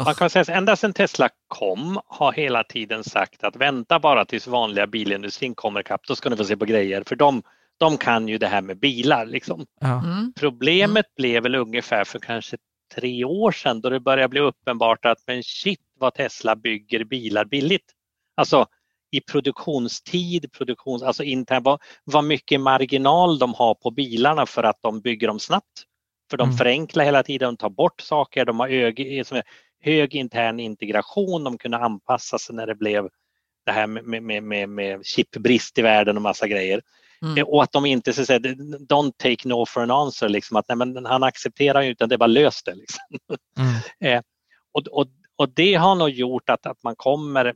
Man 0.05 0.15
kan 0.15 0.31
säga 0.31 0.43
att 0.43 0.49
ända 0.49 0.77
sedan 0.77 0.93
Tesla 0.93 1.29
kom 1.49 2.01
har 2.07 2.33
hela 2.33 2.65
tiden 2.65 3.05
sagt 3.05 3.45
att 3.45 3.57
vänta 3.57 3.99
bara 3.99 4.25
tills 4.25 4.47
vanliga 4.47 4.87
bilindustrin 4.87 5.55
kommer 5.55 5.81
ikapp, 5.81 6.01
då 6.09 6.17
ska 6.17 6.29
ni 6.29 6.37
få 6.37 6.45
se 6.45 6.57
på 6.57 6.65
grejer. 6.65 7.03
För 7.07 7.17
de, 7.17 7.43
de 7.79 7.97
kan 7.97 8.29
ju 8.29 8.39
det 8.39 8.49
här 8.49 8.63
med 8.63 8.79
bilar. 8.79 9.27
Liksom. 9.27 9.67
Ja. 9.81 10.03
Mm. 10.05 10.33
Problemet 10.37 11.07
mm. 11.07 11.17
blev 11.17 11.43
väl 11.43 11.55
ungefär 11.55 12.05
för 12.05 12.19
kanske 12.19 12.57
tre 12.95 13.25
år 13.25 13.53
sedan 13.53 13.81
då 13.81 13.91
det 13.91 14.01
började 14.01 14.29
bli 14.29 14.41
uppenbart 14.41 15.05
att 15.05 15.19
men 15.27 15.43
shit 15.43 15.81
vad 15.99 16.15
Tesla 16.15 16.57
bygger 16.57 17.05
bilar 17.05 17.45
billigt. 17.45 17.93
Alltså 18.37 18.67
i 19.11 19.21
produktionstid, 19.21 20.53
produktions, 20.53 21.03
alltså 21.03 21.25
intern, 21.25 21.63
vad, 21.63 21.81
vad 22.05 22.25
mycket 22.25 22.61
marginal 22.61 23.39
de 23.39 23.55
har 23.55 23.75
på 23.75 23.91
bilarna 23.91 24.47
för 24.47 24.63
att 24.63 24.79
de 24.83 25.01
bygger 25.01 25.27
dem 25.27 25.39
snabbt. 25.39 25.85
För 26.31 26.37
de 26.37 26.49
mm. 26.49 26.57
förenklar 26.57 27.05
hela 27.05 27.23
tiden, 27.23 27.49
de 27.49 27.57
tar 27.57 27.71
bort 27.71 28.01
saker, 28.01 28.45
de 28.45 28.61
har 28.61 28.69
hög, 28.69 29.25
hög 29.81 30.15
intern 30.15 30.61
integration, 30.61 31.45
de 31.45 31.59
kunde 31.59 31.79
anpassa 31.79 32.39
sig 32.39 32.57
när 32.57 32.67
det 32.67 32.75
blev 32.75 33.09
det 33.67 33.73
här 33.73 33.87
med, 33.87 34.23
med, 34.23 34.43
med, 34.43 34.69
med 34.69 35.07
chipbrist 35.07 35.79
i 35.79 35.83
världen 35.83 36.17
och 36.17 36.23
massa 36.23 36.49
grejer. 36.49 36.83
Mm. 37.23 37.45
Och 37.47 37.63
att 37.63 37.73
de 37.73 37.87
inte 37.87 38.13
så 38.13 38.25
säga, 38.25 38.39
don't 38.39 39.13
take 39.17 39.49
no 39.49 39.67
for 39.67 39.83
an 39.83 39.91
answer, 39.91 40.29
liksom, 40.29 40.57
att 40.57 40.69
nej, 40.69 40.77
men 40.77 41.07
han 41.07 41.23
accepterar 41.23 41.83
ju 41.83 41.91
utan 41.91 42.09
det 42.09 42.19
bara 42.19 42.27
löst 42.27 42.67
det. 42.67 42.75
Liksom. 42.75 43.03
Mm. 43.59 43.75
eh, 44.15 44.23
och, 44.73 44.87
och, 44.87 45.07
och 45.37 45.49
det 45.49 45.75
har 45.75 45.95
nog 45.95 46.11
gjort 46.11 46.51
att, 46.51 46.67
att 46.67 46.83
man 46.83 46.97
kommer 46.97 47.55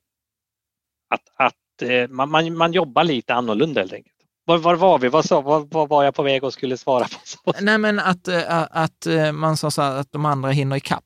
att, 1.12 1.22
att 1.36 1.82
eh, 1.82 2.08
man, 2.08 2.30
man, 2.30 2.56
man 2.56 2.72
jobbar 2.72 3.04
lite 3.04 3.34
annorlunda 3.34 3.80
helt 3.80 3.92
enkelt. 3.92 4.16
Var, 4.44 4.58
var 4.58 4.74
var 4.74 4.98
vi? 4.98 5.08
Vad, 5.08 5.30
var, 5.30 5.66
var 5.70 5.86
var 5.86 6.04
jag 6.04 6.14
på 6.14 6.22
väg 6.22 6.44
och 6.44 6.52
skulle 6.52 6.76
svara 6.76 7.06
på? 7.44 7.52
Nej 7.60 7.78
men 7.78 7.98
att, 7.98 8.28
eh, 8.28 8.62
att, 8.70 9.06
eh, 9.06 9.32
man 9.32 9.56
sa 9.56 9.70
så 9.70 9.82
att 9.82 10.12
de 10.12 10.24
andra 10.24 10.50
hinner 10.50 10.76
ikapp. 10.76 11.04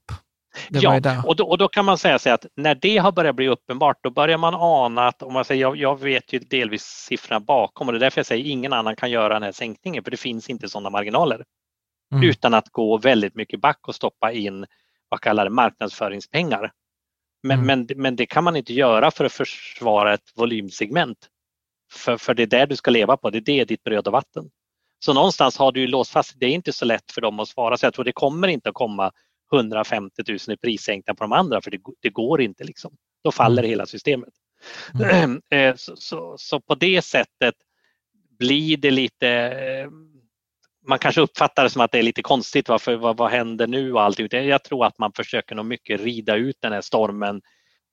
Det 0.68 0.78
ja, 0.78 1.22
och 1.24 1.36
då, 1.36 1.48
och 1.48 1.59
då, 1.59 1.68
kan 1.68 1.84
man 1.84 1.98
säga 1.98 2.18
sig 2.18 2.32
att 2.32 2.46
när 2.57 2.74
det 2.74 2.98
har 2.98 3.12
börjat 3.12 3.36
bli 3.36 3.48
uppenbart, 3.48 3.96
då 4.02 4.11
börjar 4.11 4.38
man 4.38 4.54
ana 4.54 5.09
att, 5.09 5.22
om 5.22 5.32
man 5.32 5.44
säger, 5.44 5.61
jag, 5.61 5.76
jag 5.76 6.00
vet 6.00 6.32
ju 6.32 6.38
delvis 6.38 6.82
siffrorna 6.82 7.40
bakom 7.40 7.86
och 7.86 7.92
det 7.92 7.98
är 7.98 8.00
därför 8.00 8.18
jag 8.18 8.26
säger 8.26 8.44
ingen 8.44 8.72
annan 8.72 8.96
kan 8.96 9.11
göra 9.11 9.34
den 9.34 9.42
här 9.42 9.52
sänkningen, 9.52 10.04
för 10.04 10.11
det 10.11 10.16
finns 10.16 10.50
inte 10.50 10.68
sådana 10.68 10.90
marginaler. 10.90 11.44
Mm. 12.12 12.28
Utan 12.28 12.54
att 12.54 12.68
gå 12.68 12.98
väldigt 12.98 13.34
mycket 13.34 13.61
back 13.61 13.88
och 13.88 13.94
stoppa 13.94 14.32
in, 14.32 14.66
vad 15.09 15.20
kallar 15.20 15.44
det, 15.44 15.50
marknadsföringspengar. 15.50 16.72
Men, 17.43 17.61
mm. 17.61 17.66
men, 17.66 18.03
men 18.03 18.16
det 18.16 18.26
kan 18.26 18.45
man 18.45 18.57
inte 18.57 18.72
göra 18.72 19.11
för 19.11 19.24
att 19.24 19.32
försvara 19.32 20.14
ett 20.14 20.32
volymsegment. 20.37 21.18
För, 21.93 22.16
för 22.16 22.34
det 22.34 22.43
är 22.43 22.47
där 22.47 22.66
du 22.66 22.76
ska 22.76 22.91
leva 22.91 23.16
på, 23.16 23.30
det 23.30 23.39
är 23.39 23.43
det 23.43 23.64
ditt 23.64 23.82
bröd 23.82 24.07
och 24.07 24.12
vatten. 24.12 24.51
Så 24.99 25.14
någonstans 25.14 25.59
har 25.59 25.72
du 25.72 25.80
ju 25.80 25.87
låst 25.87 26.11
fast, 26.11 26.41
det 26.41 26.47
är 26.47 26.51
inte 26.51 26.72
så 26.72 26.84
lätt 26.84 27.12
för 27.12 27.20
dem 27.20 27.41
att 27.41 27.49
svara, 27.49 27.76
så 27.76 27.87
jag 27.87 27.95
tror 27.95 28.05
det 28.05 28.12
kommer 28.12 28.49
inte 28.49 28.68
att 28.68 28.74
komma 28.74 29.12
150 29.53 30.22
000 30.28 30.39
i 30.49 30.57
prissänkningar 30.57 31.14
på 31.14 31.24
de 31.24 31.32
andra 31.32 31.61
för 31.61 31.70
det, 31.70 31.78
det 32.01 32.11
går 32.11 32.41
inte. 32.41 32.64
Liksom. 32.64 32.97
Då 33.24 33.32
faller 33.32 33.62
mm. 33.62 33.70
hela 33.70 33.87
systemet. 33.87 34.34
Mm. 34.95 35.43
Eh, 35.51 35.74
så, 35.76 35.97
så, 35.97 36.34
så, 36.39 36.61
på 36.61 36.74
det 36.74 37.03
sättet 37.03 37.55
blir 38.39 38.76
det 38.76 38.91
lite 38.91 39.28
eh, 39.28 39.91
man 40.87 40.99
kanske 40.99 41.20
uppfattar 41.20 41.64
det 41.64 41.70
som 41.70 41.82
att 41.82 41.93
det 41.93 41.99
är 41.99 42.03
lite 42.03 42.22
konstigt, 42.22 42.68
varför, 42.68 42.97
vad, 42.97 43.16
vad 43.16 43.30
händer 43.30 43.66
nu 43.66 43.93
och 43.93 44.03
allt. 44.03 44.32
Jag 44.32 44.64
tror 44.64 44.87
att 44.87 44.99
man 44.99 45.12
försöker 45.12 45.55
nog 45.55 45.66
mycket 45.66 46.01
rida 46.01 46.37
ut 46.37 46.57
den 46.61 46.72
här 46.72 46.80
stormen. 46.80 47.43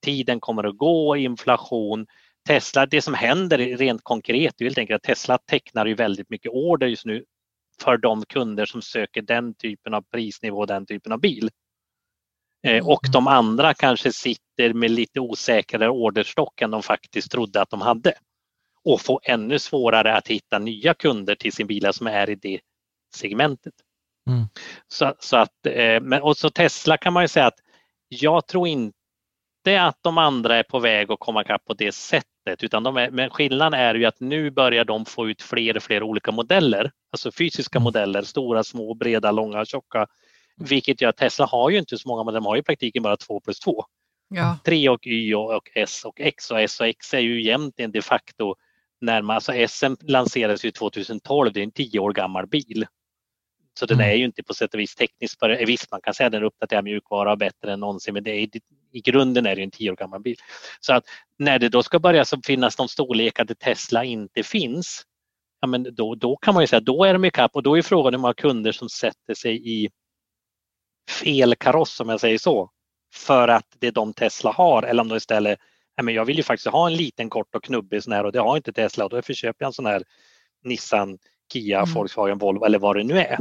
Tiden 0.06 0.40
kommer 0.40 0.64
att 0.64 0.78
gå, 0.78 1.18
inflation. 1.18 2.06
Tesla, 2.48 2.86
det 2.86 3.02
som 3.02 3.14
händer 3.14 3.58
rent 3.58 4.04
konkret 4.04 4.62
är 4.62 4.66
helt 4.66 4.78
enkelt 4.78 4.96
att 4.96 5.04
Tesla 5.04 5.38
tecknar 5.38 5.86
ju 5.86 5.94
väldigt 5.94 6.30
mycket 6.30 6.52
order 6.52 6.88
just 6.88 7.06
nu 7.06 7.26
för 7.82 7.98
de 7.98 8.26
kunder 8.26 8.66
som 8.66 8.82
söker 8.82 9.22
den 9.22 9.54
typen 9.54 9.94
av 9.94 10.02
prisnivå 10.02 10.58
och 10.58 10.68
den 10.68 10.86
typen 10.86 11.12
av 11.12 11.20
bil. 11.20 11.50
Eh, 12.68 12.88
och 12.88 13.02
de 13.14 13.28
andra 13.28 13.74
kanske 13.74 14.12
sitter 14.12 14.74
med 14.74 14.92
lite 14.92 15.20
osäkrare 15.20 15.90
orderstock 15.90 16.62
än 16.62 16.72
de 16.72 16.84
faktiskt 16.84 17.32
trodde 17.32 17.62
att 17.62 17.70
de 17.70 17.82
hade. 17.82 18.14
Och 18.86 19.02
får 19.02 19.20
ännu 19.24 19.60
svårare 19.60 20.16
att 20.16 20.28
hitta 20.28 20.60
nya 20.60 20.94
kunder 20.94 21.36
till 21.36 21.54
sin 21.54 21.68
bil 21.68 21.88
som 21.94 22.08
är 22.08 22.30
i 22.30 22.36
det 22.36 22.60
segmentet. 23.16 23.74
Mm. 24.30 24.46
Så, 24.88 25.14
så, 25.20 25.38
att, 25.38 25.66
eh, 25.66 26.02
men, 26.02 26.22
och 26.22 26.38
så 26.38 26.50
Tesla 26.50 26.98
kan 26.98 27.14
man 27.14 27.24
ju 27.24 27.28
säga 27.28 27.46
att 27.46 27.60
jag 28.08 28.48
tror 28.48 28.68
inte 28.68 29.82
att 29.82 29.98
de 30.02 30.18
andra 30.18 30.56
är 30.56 30.64
på 30.64 30.80
väg 30.80 31.12
att 31.12 31.20
komma 31.20 31.42
ikapp 31.42 31.66
på 31.66 31.74
det 31.74 31.92
sättet 31.92 32.64
utan 32.64 32.84
de 32.84 32.98
är, 32.98 33.12
men 33.12 33.30
skillnaden 33.30 33.80
är 33.80 33.96
ju 33.96 34.06
att 34.06 34.20
nu 34.20 34.52
börjar 34.52 34.86
de 34.86 35.06
få 35.06 35.30
ut 35.30 35.42
fler 35.42 35.78
och 35.78 35.84
fler 35.84 36.04
olika 36.04 36.32
modeller, 36.32 36.92
alltså 37.12 37.32
fysiska 37.32 37.78
mm. 37.78 37.84
modeller, 37.84 38.22
stora, 38.22 38.64
små, 38.64 38.94
breda, 38.94 39.32
långa, 39.32 39.66
tjocka. 39.66 40.08
Vilket 40.56 41.02
gör 41.02 41.10
att 41.10 41.18
Tesla 41.18 41.46
har 41.46 41.70
ju 41.70 41.80
inte 41.80 41.98
så 41.98 42.10
många, 42.10 42.24
men 42.24 42.34
de 42.34 42.46
har 42.46 42.58
i 42.58 42.64
praktiken 42.64 43.04
bara 43.04 43.18
2 43.18 43.40
plus 43.40 43.60
2. 43.60 43.86
Ja. 44.30 44.58
3 44.66 44.90
och 44.90 45.08
Y 45.08 45.34
och, 45.34 45.56
och 45.56 45.70
S 45.76 46.06
och 46.06 46.22
X 46.22 46.52
och 46.52 46.62
S 46.62 46.80
och 46.80 46.88
X 46.88 47.14
är 47.14 47.20
ju 47.20 47.40
egentligen 47.40 47.92
de 47.92 48.02
facto 48.02 48.56
närmare, 49.02 49.36
alltså 49.36 49.54
S 49.54 49.84
lanserades 50.02 50.66
ju 50.66 50.72
2012, 50.72 51.54
det 51.54 51.60
är 51.60 51.64
en 51.64 51.72
tio 51.72 52.00
år 52.00 52.14
gammal 52.14 52.48
bil. 52.48 52.86
Så 53.80 53.86
den 53.86 54.00
mm. 54.00 54.10
är 54.10 54.16
ju 54.16 54.26
inte 54.26 54.44
på 54.44 54.54
sätt 54.54 54.74
och 54.74 54.80
vis 54.80 54.96
tekniskt, 54.96 55.38
visst 55.68 55.92
man 55.92 56.02
kan 56.02 56.14
säga 56.14 56.28
att 56.28 56.34
den 56.34 56.44
uppdaterar 56.44 56.82
mjukvara 56.82 57.36
bättre 57.36 57.74
än 57.74 57.80
någonsin 57.80 58.14
men 58.14 58.24
det 58.24 58.32
är, 58.32 58.50
i 58.92 59.02
grunden 59.02 59.46
är 59.46 59.56
det 59.56 59.64
en 59.64 59.72
tio 59.72 59.92
år 59.92 59.96
gammal 59.96 60.22
bil. 60.22 60.36
Så 60.80 60.94
att 60.94 61.04
när 61.38 61.60
det 61.60 61.70
då 61.70 61.84
ska 61.84 62.00
börja 62.00 62.26
finnas 62.46 62.76
de 62.76 62.88
storlekar 62.88 63.46
där 63.46 63.56
Tesla 63.56 64.04
inte 64.04 64.44
finns, 64.44 65.04
ja 65.62 65.68
men 65.68 65.96
då, 65.96 66.16
då 66.16 66.36
kan 66.36 66.54
man 66.54 66.64
ju 66.64 66.68
säga 66.68 66.80
då 66.80 67.04
är 67.04 67.14
de 67.14 67.26
ikapp 67.26 67.56
och 67.56 67.64
då 67.64 67.78
är 67.78 67.82
frågan 67.82 68.14
hur 68.14 68.20
många 68.20 68.34
kunder 68.34 68.72
som 68.72 68.90
sätter 68.90 69.34
sig 69.34 69.84
i 69.84 69.90
fel 71.22 71.56
kaross 71.56 72.00
om 72.00 72.10
jag 72.10 72.20
säger 72.20 72.38
så. 72.38 72.70
För 73.14 73.48
att 73.48 73.68
det 73.80 73.88
är 73.88 73.92
de 73.92 74.14
Tesla 74.14 74.52
har 74.52 74.84
eller 74.84 75.02
om 75.02 75.10
de 75.10 75.16
istället, 75.16 75.60
ja 75.96 76.04
men 76.04 76.14
jag 76.14 76.26
vill 76.26 76.38
ju 76.38 76.44
faktiskt 76.44 76.68
ha 76.68 76.88
en 76.88 76.96
liten 76.96 77.30
kort 77.30 77.56
och 77.56 77.64
knubbig 77.64 78.04
sån 78.04 78.14
här 78.14 78.24
och 78.24 78.32
det 78.32 78.40
har 78.40 78.58
inte 78.58 78.74
Tesla 78.74 79.06
och 79.06 79.10
då 79.10 79.22
köper 79.22 79.64
jag 79.64 79.68
en 79.68 79.74
sån 79.74 79.86
här 79.86 80.04
Nissan, 80.64 81.18
Kia, 81.54 81.80
mm. 81.80 81.94
Volkswagen, 81.94 82.38
Volvo 82.38 82.66
eller 82.66 82.80
vad 82.80 82.96
det 82.96 83.04
nu 83.04 83.20
är. 83.20 83.40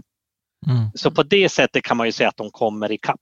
Mm. 0.66 0.90
Så 0.94 1.10
på 1.10 1.22
det 1.22 1.48
sättet 1.48 1.84
kan 1.84 1.96
man 1.96 2.06
ju 2.06 2.12
säga 2.12 2.28
att 2.28 2.36
de 2.36 2.50
kommer 2.50 2.92
ikapp. 2.92 3.20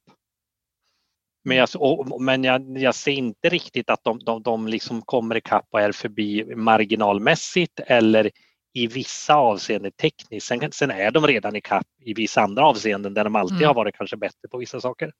Men, 1.45 1.57
jag, 1.57 1.69
och, 1.75 2.23
men 2.23 2.45
jag, 2.45 2.79
jag, 2.79 2.95
ser 2.95 3.13
inte 3.13 3.49
riktigt 3.49 3.91
att 3.91 4.05
de, 4.05 4.19
de, 4.19 4.43
de 4.43 4.69
liksom 4.69 5.03
kommer 5.03 5.37
ikapp 5.37 5.67
och 5.71 5.81
är 5.81 5.93
förbi 5.93 6.55
marginalmässigt 6.57 7.81
eller 7.87 8.31
i 8.73 8.87
vissa 8.87 9.35
avseenden 9.35 9.93
tekniskt. 9.93 10.47
Sen, 10.47 10.73
sen 10.73 10.91
är 10.91 11.11
de 11.11 11.27
redan 11.27 11.57
ikapp 11.57 11.87
i 12.05 12.15
vissa 12.15 12.41
andra 12.41 12.65
avseenden 12.65 13.15
där 13.15 13.25
de 13.25 13.37
alltid 13.37 13.57
mm. 13.57 13.67
har 13.67 13.75
varit 13.75 13.97
kanske 13.97 14.17
bättre 14.17 14.49
på 14.51 14.59
vissa 14.59 14.81
saker. 14.81 15.13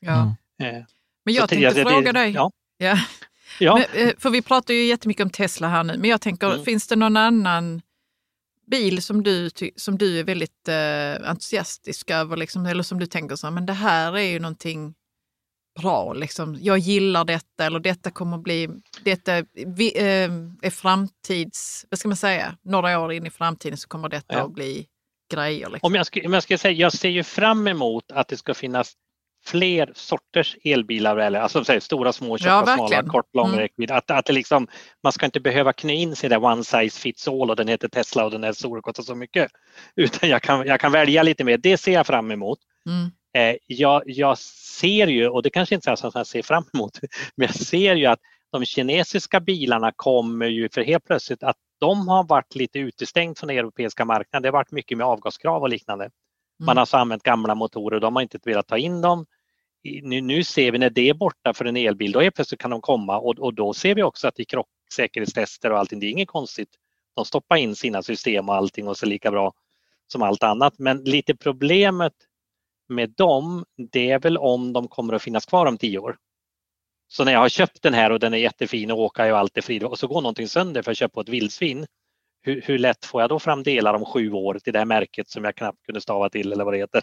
Ja. 0.00 0.34
Mm. 0.60 0.76
Eh, 0.76 0.84
men 1.24 1.34
jag 1.34 1.48
tänkte 1.48 1.80
jag, 1.80 1.90
fråga 1.90 2.12
dig. 2.12 2.30
Ja. 2.30 2.50
ja. 2.78 2.98
ja. 3.60 3.74
Men, 3.74 4.08
eh, 4.08 4.14
för 4.18 4.30
vi 4.30 4.42
pratar 4.42 4.74
ju 4.74 4.84
jättemycket 4.84 5.24
om 5.24 5.30
Tesla 5.30 5.68
här 5.68 5.84
nu, 5.84 5.98
men 5.98 6.10
jag 6.10 6.20
tänker, 6.20 6.52
mm. 6.52 6.64
finns 6.64 6.88
det 6.88 6.96
någon 6.96 7.16
annan 7.16 7.82
bil 8.70 9.02
som 9.02 9.22
du, 9.22 9.50
som 9.76 9.98
du 9.98 10.18
är 10.18 10.24
väldigt 10.24 10.68
eh, 10.68 11.30
entusiastisk 11.30 12.10
över, 12.10 12.36
liksom, 12.36 12.66
eller 12.66 12.82
som 12.82 12.98
du 12.98 13.06
tänker 13.06 13.36
så 13.36 13.50
men 13.50 13.66
det 13.66 13.72
här 13.72 14.16
är 14.16 14.22
ju 14.30 14.38
någonting 14.38 14.94
bra, 15.80 16.12
liksom. 16.12 16.58
jag 16.60 16.78
gillar 16.78 17.24
detta 17.24 17.64
eller 17.64 17.80
detta 17.80 18.10
kommer 18.10 18.38
bli, 18.38 18.68
detta 19.04 19.44
vi, 19.66 19.98
eh, 19.98 20.30
är 20.62 20.70
framtids, 20.70 21.86
vad 21.90 21.98
ska 21.98 22.08
man 22.08 22.16
säga, 22.16 22.56
några 22.62 23.00
år 23.00 23.12
in 23.12 23.26
i 23.26 23.30
framtiden 23.30 23.76
så 23.76 23.88
kommer 23.88 24.08
detta 24.08 24.34
ja. 24.34 24.44
att 24.44 24.54
bli 24.54 24.86
grejer. 25.32 25.70
Liksom. 25.70 25.86
Om, 25.86 25.94
jag 25.94 26.06
ska, 26.06 26.20
om 26.26 26.32
jag 26.32 26.42
ska 26.42 26.58
säga, 26.58 26.72
jag 26.72 26.92
ser 26.92 27.08
ju 27.08 27.22
fram 27.22 27.68
emot 27.68 28.12
att 28.12 28.28
det 28.28 28.36
ska 28.36 28.54
finnas 28.54 28.92
fler 29.50 29.92
sorters 29.94 30.56
elbilar, 30.64 31.16
eller 31.16 31.40
alltså 31.40 31.64
säger, 31.64 31.80
stora, 31.80 32.12
små, 32.12 32.38
tjocka, 32.38 32.64
ja, 32.66 32.74
smala, 32.76 33.02
kort, 33.02 33.34
lång 33.34 33.48
mm. 33.48 33.60
räckvidd. 33.60 33.90
Att, 33.90 34.10
att 34.10 34.26
det 34.26 34.32
liksom, 34.32 34.68
man 35.02 35.12
ska 35.12 35.26
inte 35.26 35.40
behöva 35.40 35.72
knö 35.72 35.92
in 35.92 36.16
sig 36.16 36.30
där 36.30 36.44
one 36.44 36.64
size 36.64 37.00
fits 37.00 37.28
all 37.28 37.50
och 37.50 37.56
den 37.56 37.68
heter 37.68 37.88
Tesla 37.88 38.24
och 38.24 38.30
den 38.30 38.44
är 38.44 38.52
stor 38.52 38.78
och 38.78 38.84
kostar 38.84 39.02
så 39.02 39.14
mycket. 39.14 39.50
Utan 39.96 40.28
jag 40.28 40.42
kan, 40.42 40.66
jag 40.66 40.80
kan 40.80 40.92
välja 40.92 41.22
lite 41.22 41.44
mer, 41.44 41.58
det 41.58 41.78
ser 41.78 41.92
jag 41.92 42.06
fram 42.06 42.30
emot. 42.30 42.58
Mm. 42.86 43.10
Eh, 43.36 43.56
jag, 43.66 44.02
jag, 44.06 44.38
ser 44.38 45.06
ju, 45.06 45.28
och 45.28 45.42
det 45.42 45.50
kanske 45.50 45.74
inte 45.74 45.90
är 45.90 45.96
så 45.96 46.06
att 46.06 46.14
jag 46.14 46.26
ser 46.26 46.42
fram 46.42 46.64
emot, 46.74 46.98
men 47.36 47.46
jag 47.46 47.54
ser 47.54 47.94
ju 47.94 48.06
att 48.06 48.20
de 48.52 48.64
kinesiska 48.64 49.40
bilarna 49.40 49.92
kommer 49.96 50.46
ju 50.46 50.68
för 50.68 50.82
helt 50.82 51.04
plötsligt 51.04 51.42
att 51.42 51.56
de 51.80 52.08
har 52.08 52.24
varit 52.24 52.54
lite 52.54 52.78
utestängt 52.78 53.38
från 53.38 53.48
den 53.48 53.58
europeiska 53.58 54.04
marknaden. 54.04 54.42
Det 54.42 54.48
har 54.48 54.52
varit 54.52 54.72
mycket 54.72 54.98
med 54.98 55.06
avgaskrav 55.06 55.62
och 55.62 55.68
liknande. 55.68 56.10
Man 56.58 56.68
mm. 56.68 56.76
har 56.76 56.80
alltså 56.80 56.96
använt 56.96 57.22
gamla 57.22 57.54
motorer 57.54 57.94
och 57.94 58.00
de 58.00 58.16
har 58.16 58.22
inte 58.22 58.38
velat 58.44 58.66
ta 58.66 58.78
in 58.78 59.00
dem 59.00 59.26
nu, 60.02 60.20
nu 60.20 60.44
ser 60.44 60.72
vi 60.72 60.78
när 60.78 60.90
det 60.90 61.08
är 61.08 61.14
borta 61.14 61.54
för 61.54 61.64
en 61.64 61.76
elbil, 61.76 62.12
då 62.12 62.20
helt 62.20 62.34
plötsligt 62.34 62.60
kan 62.60 62.70
de 62.70 62.80
komma 62.80 63.18
och, 63.18 63.38
och 63.38 63.54
då 63.54 63.74
ser 63.74 63.94
vi 63.94 64.02
också 64.02 64.28
att 64.28 64.40
i 64.40 64.44
krocksäkerhetstester 64.44 65.72
och 65.72 65.78
allting, 65.78 66.00
det 66.00 66.06
är 66.06 66.10
inget 66.10 66.28
konstigt. 66.28 66.68
De 67.16 67.24
stoppar 67.24 67.56
in 67.56 67.76
sina 67.76 68.02
system 68.02 68.48
och 68.48 68.54
allting 68.54 68.88
och 68.88 68.96
så 68.96 69.06
lika 69.06 69.30
bra 69.30 69.52
som 70.06 70.22
allt 70.22 70.42
annat. 70.42 70.78
Men 70.78 71.04
lite 71.04 71.36
problemet 71.36 72.12
med 72.88 73.10
dem, 73.10 73.64
det 73.92 74.10
är 74.10 74.18
väl 74.18 74.38
om 74.38 74.72
de 74.72 74.88
kommer 74.88 75.14
att 75.14 75.22
finnas 75.22 75.46
kvar 75.46 75.66
om 75.66 75.78
tio 75.78 75.98
år. 75.98 76.16
Så 77.08 77.24
när 77.24 77.32
jag 77.32 77.40
har 77.40 77.48
köpt 77.48 77.82
den 77.82 77.94
här 77.94 78.10
och 78.10 78.20
den 78.20 78.34
är 78.34 78.38
jättefin 78.38 78.90
och 78.90 78.98
åker 78.98 79.32
och 79.32 79.38
allt 79.38 79.56
är 79.56 79.62
frid 79.62 79.84
och 79.84 79.98
så 79.98 80.06
går 80.06 80.20
någonting 80.20 80.48
sönder 80.48 80.82
för 80.82 80.90
att 80.90 80.96
köpa 80.96 81.20
ett 81.20 81.28
vildsvin. 81.28 81.86
Hur, 82.42 82.62
hur, 82.64 82.78
lätt 82.78 83.04
får 83.04 83.20
jag 83.20 83.30
då 83.30 83.38
fram 83.38 83.62
delar 83.62 83.94
om 83.94 84.04
sju 84.04 84.32
år 84.32 84.58
till 84.58 84.72
det 84.72 84.78
här 84.78 84.86
märket 84.86 85.28
som 85.28 85.44
jag 85.44 85.56
knappt 85.56 85.82
kunde 85.82 86.00
stava 86.00 86.30
till 86.30 86.52
eller 86.52 86.64
vad 86.64 86.74
det 86.74 86.78
heter? 86.78 87.02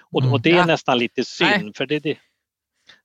Och, 0.00 0.18
och 0.18 0.24
mm. 0.24 0.40
det 0.42 0.50
är 0.50 0.56
ja. 0.56 0.66
nästan 0.66 0.98
lite 0.98 1.24
synd 1.24 1.64
Nej. 1.64 1.72
för 1.76 1.86
det, 1.86 1.98
det, 1.98 2.18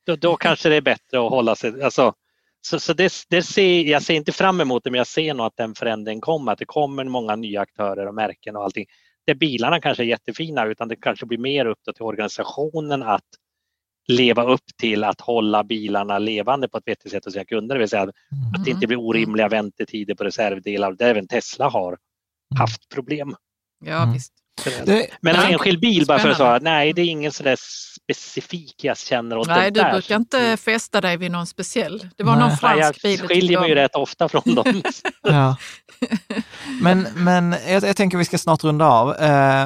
då, 0.06 0.16
då 0.16 0.36
kanske 0.36 0.70
det 0.70 0.76
är 0.76 0.82
bättre 0.82 1.26
att 1.26 1.32
hålla 1.32 1.56
sig, 1.56 1.84
alltså, 1.84 2.14
så, 2.62 2.80
så 2.80 2.94
det, 2.94 3.14
det 3.30 3.44
ser, 3.44 3.84
jag 3.84 4.04
ser 4.04 4.14
inte 4.14 4.32
fram 4.32 4.62
emot 4.62 4.84
det 4.84 4.92
men 4.92 4.98
jag 4.98 5.08
ser 5.08 5.34
nog 5.34 5.46
att 5.46 5.58
den 5.58 5.76
förändringen 5.76 6.22
kommer, 6.22 6.52
att 6.52 6.60
det 6.60 6.66
kommer 6.66 7.04
många 7.04 7.36
nya 7.36 7.62
aktörer 7.62 8.08
och 8.08 8.16
märken 8.16 8.56
och 8.56 8.64
allting. 8.64 8.86
Där 9.26 9.36
bilarna 9.36 9.82
kanske 9.82 10.04
är 10.04 10.08
jättefina 10.08 10.66
utan 10.66 10.88
det 10.88 10.96
kanske 10.96 11.26
blir 11.26 11.38
mer 11.38 11.66
upp 11.66 11.80
till 11.96 12.04
organisationen 12.04 13.04
att 13.04 13.24
leva 14.08 14.44
upp 14.44 14.66
till 14.82 15.04
att 15.04 15.22
hålla 15.22 15.64
bilarna 15.64 16.20
levande 16.20 16.68
på 16.68 16.78
ett 16.78 16.88
vettigt 16.88 17.12
sätt 17.12 17.26
hos 17.26 17.34
sina 17.34 17.46
kunder. 17.46 17.76
Det 17.76 17.80
vill 17.80 17.90
säga 17.90 18.02
mm. 18.02 18.14
att 18.56 18.66
det 18.66 18.72
inte 18.72 18.88
blir 18.88 19.00
orimliga 19.00 19.48
väntetider 19.48 20.16
på 20.16 20.24
reservdelar 20.24 20.94
där 20.94 21.10
även 21.10 21.28
Tesla 21.28 21.70
har 21.70 21.98
haft 22.60 22.90
problem. 22.90 23.36
Ja, 23.86 24.04
mm. 24.04 24.14
visst. 24.14 24.34
Men 25.22 25.36
en 25.36 25.52
enskild 25.52 25.80
bil 25.80 26.06
bara 26.06 26.20
för 26.20 26.30
att 26.30 26.38
säga, 26.38 26.60
nej 26.62 26.94
det 26.94 27.02
är 27.02 27.06
ingen 27.06 27.32
sådär 27.32 27.58
specifik 28.08 28.84
jag 28.84 28.98
känner 28.98 29.38
åt 29.38 29.48
Nej, 29.48 29.72
du 29.72 29.82
där. 29.82 29.92
brukar 29.92 30.16
inte 30.16 30.58
fästa 30.58 31.02
dig 31.02 31.18
vid 31.18 31.32
någon 31.32 31.48
speciell. 31.48 32.08
Det 32.18 32.24
var 32.24 32.36
nej. 32.36 32.48
någon 32.48 32.58
fransk 32.58 33.04
nej, 33.04 33.14
jag 33.14 33.18
bil. 33.18 33.20
Jag 33.20 33.30
skiljer 33.30 33.60
mig 33.60 33.70
ju 33.70 33.76
rätt 33.76 33.96
ofta 33.96 34.30
från 34.30 34.56
dem. 34.56 34.84
ja. 35.22 35.56
Men, 36.82 37.08
men 37.16 37.56
jag, 37.68 37.84
jag, 37.84 37.96
tänker 37.96 38.18
vi 38.18 38.26
ska 38.26 38.38
snart 38.38 38.64
runda 38.64 38.86
av. 38.86 39.10
Uh, 39.10 39.16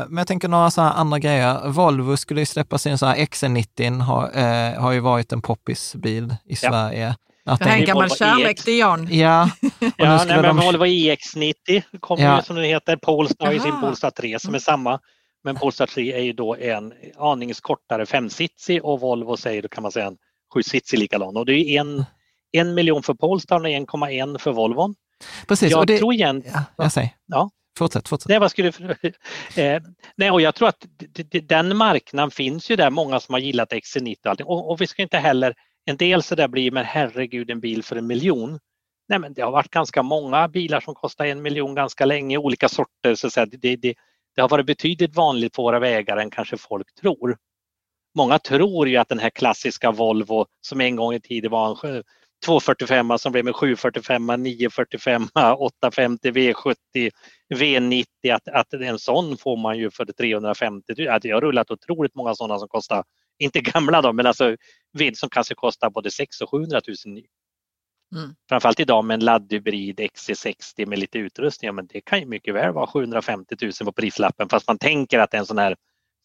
men 0.07 0.17
jag 0.17 0.27
tänker 0.27 0.47
några 0.47 0.71
sådana 0.71 0.93
andra 0.93 1.19
grejer. 1.19 1.69
Volvo 1.69 2.17
skulle 2.17 2.39
ju 2.39 2.45
släppa 2.45 2.77
sin 2.77 2.97
sån 2.97 3.09
här 3.09 3.15
XC90, 3.15 4.01
har, 4.01 4.23
uh, 4.37 4.81
har 4.81 4.91
ju 4.91 4.99
varit 4.99 5.31
en 5.31 5.41
poppisbil 5.41 6.35
i 6.45 6.55
Sverige. 6.55 7.15
Att 7.45 7.59
det 7.59 7.65
här 7.65 7.75
är 7.75 7.79
en 7.79 7.85
gammal 7.85 8.09
kärlek 8.09 8.63
till 8.63 8.77
Jan. 8.77 9.07
Ja, 9.11 9.49
ja 9.97 10.23
nej, 10.27 10.41
men 10.41 10.43
de... 10.43 10.57
Volvo 10.57 10.85
EX90 10.85 11.83
kommer 11.99 12.23
ja. 12.23 12.37
ju 12.37 12.43
som 12.43 12.55
den 12.55 12.65
heter. 12.65 12.95
Polestar 12.95 13.51
ju 13.51 13.59
sin 13.59 13.81
Polestar 13.81 14.11
3 14.11 14.39
som 14.39 14.55
är 14.55 14.59
samma. 14.59 14.99
Men 15.43 15.55
Polestar 15.55 15.85
3 15.85 16.13
är 16.13 16.21
ju 16.21 16.33
då 16.33 16.55
en 16.55 16.93
aningens 17.17 17.61
kortare 17.61 18.05
femsitsig 18.05 18.85
och 18.85 18.99
Volvo 18.99 19.37
säger 19.37 19.61
då 19.61 19.67
kan 19.67 19.83
man 19.83 19.91
säga 19.91 20.05
en 20.05 20.17
sjusitsig 20.53 20.99
likadan. 20.99 21.37
Och 21.37 21.45
det 21.45 21.53
är 21.53 21.79
en, 21.79 22.05
en 22.51 22.73
miljon 22.73 23.03
för 23.03 23.13
Polestar 23.13 23.59
och 23.59 23.65
1,1 23.65 24.37
för 24.37 24.51
Volvon. 24.51 24.95
Precis. 25.47 25.71
Jag 25.71 25.79
och 25.79 25.85
det... 25.85 25.97
tror 25.97 26.13
igen... 26.13 26.43
Ja, 26.53 26.63
jag 26.77 26.91
säger. 26.91 27.09
Ja. 27.25 27.49
Fortsätt, 27.77 28.07
fortsätt. 28.07 28.29
Nej, 28.29 28.39
vad 28.39 28.51
skulle, 28.51 28.67
eh, 29.55 29.81
nej, 30.15 30.31
och 30.31 30.41
jag 30.41 30.55
tror 30.55 30.67
att 30.67 30.85
den 31.43 31.77
marknaden 31.77 32.31
finns 32.31 32.69
ju 32.69 32.75
där, 32.75 32.89
många 32.89 33.19
som 33.19 33.33
har 33.33 33.39
gillat 33.39 33.71
XC90 33.71 34.17
och 34.23 34.29
allting. 34.29 34.45
Och, 34.45 34.71
och 34.71 34.81
vi 34.81 34.87
ska 34.87 35.01
inte 35.01 35.17
heller 35.17 35.53
en 35.85 35.97
del 35.97 36.23
så 36.23 36.35
där 36.35 36.47
blir, 36.47 36.71
men 36.71 36.85
herregud 36.85 37.49
en 37.49 37.59
bil 37.59 37.83
för 37.83 37.95
en 37.95 38.07
miljon. 38.07 38.59
Nej, 39.09 39.19
men 39.19 39.33
det 39.33 39.41
har 39.41 39.51
varit 39.51 39.71
ganska 39.71 40.03
många 40.03 40.47
bilar 40.47 40.79
som 40.79 40.95
kostar 40.95 41.25
en 41.25 41.41
miljon 41.41 41.75
ganska 41.75 42.05
länge, 42.05 42.37
olika 42.37 42.69
sorter. 42.69 43.15
Så 43.15 43.41
att 43.41 43.51
det, 43.51 43.75
det, 43.75 43.95
det 44.35 44.41
har 44.41 44.49
varit 44.49 44.65
betydligt 44.65 45.15
vanligt 45.15 45.53
på 45.53 45.63
våra 45.63 45.79
vägar 45.79 46.17
än 46.17 46.29
kanske 46.29 46.57
folk 46.57 46.95
tror. 47.01 47.37
Många 48.15 48.39
tror 48.39 48.87
ju 48.87 48.97
att 48.97 49.09
den 49.09 49.19
här 49.19 49.29
klassiska 49.29 49.91
Volvo 49.91 50.45
som 50.61 50.81
en 50.81 50.95
gång 50.95 51.13
i 51.13 51.21
tiden 51.21 51.51
var 51.51 51.87
en 51.87 52.03
245 52.45 53.17
som 53.17 53.31
blev 53.31 53.47
en 53.47 53.53
745, 53.53 54.25
945, 54.25 55.27
850, 55.57 56.31
V70, 56.31 57.11
V90, 57.53 58.05
att, 58.33 58.47
att 58.47 58.73
en 58.73 58.99
sån 58.99 59.37
får 59.37 59.57
man 59.57 59.77
ju 59.77 59.91
för 59.91 60.05
350 60.05 60.93
000. 60.97 61.19
Jag 61.23 61.35
har 61.35 61.41
rullat 61.41 61.71
otroligt 61.71 62.15
många 62.15 62.35
sådana 62.35 62.59
som 62.59 62.67
kostar 62.67 63.03
inte 63.41 63.61
gamla 63.61 64.01
då, 64.01 64.13
men 64.13 64.25
alltså 64.25 64.55
ved 64.93 65.17
som 65.17 65.29
kanske 65.29 65.55
kostar 65.55 65.89
både 65.89 66.11
600 66.11 66.45
och 66.45 66.49
700 66.49 66.81
000 67.05 67.13
ny. 67.13 67.25
Mm. 68.15 68.35
Framförallt 68.49 68.79
idag 68.79 69.05
med 69.05 69.13
en 69.13 69.25
laddhybrid 69.25 69.99
XC60 69.99 70.85
med 70.85 70.99
lite 70.99 71.17
utrustning, 71.17 71.75
men 71.75 71.87
det 71.87 72.01
kan 72.01 72.19
ju 72.19 72.25
mycket 72.25 72.55
väl 72.55 72.73
vara 72.73 72.87
750 72.87 73.55
000 73.61 73.71
på 73.85 73.91
prislappen 73.91 74.49
fast 74.49 74.67
man 74.67 74.77
tänker 74.77 75.19
att 75.19 75.31
det 75.31 75.37
är 75.37 75.39
en 75.39 75.45
sån 75.45 75.57
här 75.57 75.75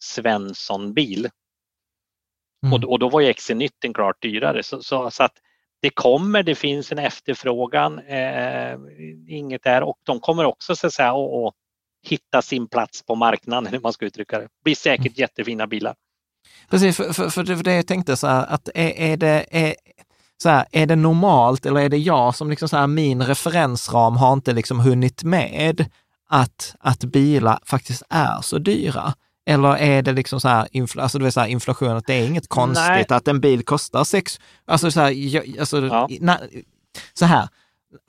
Svensson-bil. 0.03 1.29
Mm. 2.63 2.73
Och, 2.73 2.91
och, 2.91 2.99
då 2.99 3.09
var 3.09 3.21
ju 3.21 3.31
XC90 3.31 3.93
klart 3.93 4.21
dyrare 4.21 4.63
så, 4.63 4.83
så, 4.83 5.11
så, 5.11 5.23
att 5.23 5.37
det 5.81 5.89
kommer, 5.89 6.43
det 6.43 6.55
finns 6.55 6.91
en 6.91 6.99
efterfrågan, 6.99 7.99
eh, 7.99 8.77
inget 9.27 9.63
där 9.63 9.83
och 9.83 9.97
de 10.03 10.19
kommer 10.19 10.45
också 10.45 10.75
så 10.75 10.87
att 10.87 10.93
säga 10.93 11.13
att 11.13 11.53
hitta 12.03 12.41
sin 12.41 12.67
plats 12.67 13.05
på 13.05 13.15
marknaden, 13.15 13.73
hur 13.73 13.79
man 13.79 13.93
ska 13.93 14.05
uttrycka 14.05 14.37
det. 14.39 14.43
Det 14.43 14.63
blir 14.63 14.75
säkert 14.75 15.05
mm. 15.05 15.15
jättefina 15.15 15.67
bilar. 15.67 15.95
Precis, 16.69 16.97
för, 16.97 17.13
för, 17.13 17.29
för 17.29 17.63
det 17.63 17.75
jag 17.75 17.87
tänkte 17.87 18.17
så 18.17 18.27
här, 18.27 18.45
att 18.45 18.69
är, 18.75 18.89
är 18.97 19.17
det, 19.17 19.45
är, 19.51 19.75
så 20.43 20.49
här, 20.49 20.65
är 20.71 20.85
det 20.85 20.95
normalt 20.95 21.65
eller 21.65 21.81
är 21.81 21.89
det 21.89 21.97
jag 21.97 22.35
som 22.35 22.49
liksom 22.49 22.69
så 22.69 22.77
här, 22.77 22.87
min 22.87 23.23
referensram 23.23 24.17
har 24.17 24.33
inte 24.33 24.53
liksom 24.53 24.79
hunnit 24.79 25.23
med 25.23 25.85
att, 26.29 26.75
att 26.79 26.99
bilar 26.99 27.59
faktiskt 27.63 28.03
är 28.09 28.41
så 28.41 28.57
dyra? 28.57 29.13
Eller 29.45 29.77
är 29.77 30.01
det 30.01 30.11
liksom 30.11 30.39
så 30.39 30.47
här, 30.47 30.67
infl 30.71 30.99
alltså, 30.99 31.19
det 31.19 31.31
så 31.31 31.39
här 31.39 31.47
inflation, 31.47 31.97
att 31.97 32.07
det 32.07 32.13
är 32.13 32.25
inget 32.25 32.47
konstigt 32.47 32.87
Nej. 32.87 33.05
att 33.09 33.27
en 33.27 33.39
bil 33.39 33.63
kostar 33.63 34.03
sex, 34.03 34.39
alltså 34.65 34.91
så 34.91 34.99
här, 34.99 35.09
jag, 35.09 35.59
alltså, 35.59 35.85
ja. 35.85 36.07
na, 36.21 36.39
så 37.13 37.25
här, 37.25 37.47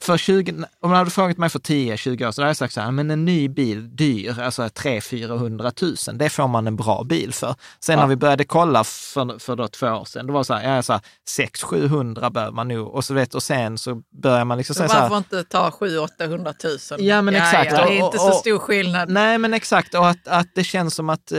för 0.03 0.17
20, 0.17 0.53
om 0.81 0.91
du 0.91 0.97
hade 0.97 1.11
frågat 1.11 1.39
mig 1.39 1.49
för 1.49 1.59
10-20 1.59 2.27
år 2.27 2.31
så 2.31 2.43
hade 2.43 2.51
jag 2.51 2.57
sagt 2.57 2.75
så 2.75 2.81
här, 2.81 2.91
men 2.91 3.11
en 3.11 3.25
ny 3.25 3.49
bil 3.49 3.97
dyr, 3.97 4.41
alltså 4.41 4.63
300-400 4.63 6.09
000, 6.09 6.19
det 6.19 6.31
får 6.31 6.49
man 6.49 6.67
en 6.67 6.77
bra 6.77 7.05
bil 7.05 7.33
för. 7.33 7.55
Sen 7.81 7.95
ja. 7.95 8.01
när 8.01 8.07
vi 8.09 8.17
började 8.17 8.45
kolla 8.45 8.85
för, 8.85 9.39
för 9.39 9.57
då 9.57 9.69
två 9.69 9.87
år 9.87 10.05
sedan, 10.05 10.27
då 10.27 10.33
var 10.33 10.41
det 10.41 10.45
så 10.45 10.55
här, 10.55 10.77
ja, 10.77 10.83
så 10.83 10.93
här 10.93 11.03
600-700 11.39 12.31
behöver 12.31 12.53
man 12.53 12.69
nog, 12.69 12.95
och 12.95 13.05
så 13.05 13.15
vet 13.15 13.35
och 13.35 13.43
sen 13.43 13.79
så 13.79 14.03
börjar 14.23 14.45
man 14.45 14.59
liksom 14.59 14.75
säga 14.75 14.89
så 14.89 14.95
här. 14.95 15.03
Varför 15.03 15.17
inte 15.17 15.45
ta 15.45 15.71
700-800 15.71 16.97
000? 16.99 17.07
Ja 17.07 17.23
men 17.23 17.35
ja, 17.35 17.41
exakt. 17.41 17.73
Ja, 17.73 17.87
det 17.87 17.99
är 17.99 18.05
inte 18.05 18.19
så 18.19 18.33
stor 18.33 18.59
skillnad. 18.59 19.09
Nej 19.09 19.39
men 19.39 19.55
exakt, 19.55 19.95
och 19.95 20.09
att, 20.09 20.29
att 20.29 20.55
det 20.55 20.65
känns 20.65 20.95
som 20.95 21.11
att 21.11 21.33
eh, 21.33 21.39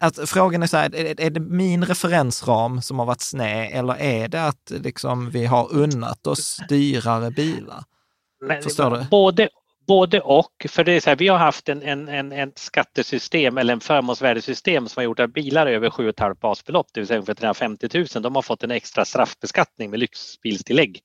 att 0.00 0.28
frågan 0.30 0.62
är 0.62 0.66
så 0.66 0.76
här, 0.76 0.94
är, 0.94 1.20
är 1.20 1.30
det 1.30 1.40
min 1.40 1.84
referensram 1.84 2.82
som 2.82 2.98
har 2.98 3.06
varit 3.06 3.20
sned 3.20 3.70
eller 3.72 3.96
är 4.00 4.28
det 4.28 4.44
att 4.44 4.70
liksom 4.70 5.30
vi 5.30 5.46
har 5.46 5.74
unnat 5.74 6.26
oss 6.26 6.60
dyrare 6.68 7.30
bilar? 7.30 7.84
Men, 8.40 8.62
Förstår 8.62 8.90
du? 8.90 9.06
Både, 9.10 9.48
Både 9.86 10.20
och, 10.20 10.66
för 10.68 10.84
det 10.84 10.92
är 10.92 11.00
så 11.00 11.10
här, 11.10 11.16
vi 11.16 11.28
har 11.28 11.38
haft 11.38 11.68
en, 11.68 11.82
en, 11.82 12.08
en, 12.08 12.32
en 12.32 12.52
skattesystem 12.56 13.58
eller 13.58 13.72
en 13.72 13.80
förmånsvärdesystem 13.80 14.88
som 14.88 15.00
har 15.00 15.04
gjort 15.04 15.20
att 15.20 15.32
bilar 15.32 15.66
över 15.66 15.90
7,5 15.90 16.34
basbelopp, 16.40 16.86
det 16.92 17.00
vill 17.00 17.06
säga 17.06 17.18
ungefär 17.18 17.34
350 17.34 17.88
000, 17.94 18.06
de 18.22 18.34
har 18.34 18.42
fått 18.42 18.62
en 18.62 18.70
extra 18.70 19.04
straffbeskattning 19.04 19.90
med 19.90 20.00
lyxbilstillägg. 20.00 21.00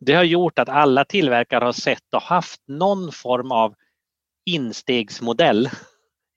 Det 0.00 0.14
har 0.14 0.24
gjort 0.24 0.58
att 0.58 0.68
alla 0.68 1.04
tillverkare 1.04 1.64
har 1.64 1.72
sett 1.72 2.14
och 2.14 2.22
haft 2.22 2.60
någon 2.68 3.12
form 3.12 3.52
av 3.52 3.74
instegsmodell. 4.46 5.70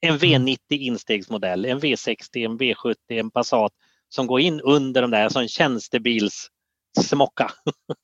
En 0.02 0.18
V90 0.18 0.58
instegsmodell, 0.70 1.66
en 1.66 1.80
V60, 1.80 2.46
en 2.46 2.60
V70, 2.60 2.96
en 3.10 3.32
Passat 3.32 3.72
som 4.10 4.28
går 4.28 4.40
in 4.40 4.62
under 4.62 5.02
de 5.02 5.12
där, 5.12 5.24
alltså 5.24 5.40
en 5.40 5.48
tjänstebils 5.48 6.50
smocka. 7.02 7.52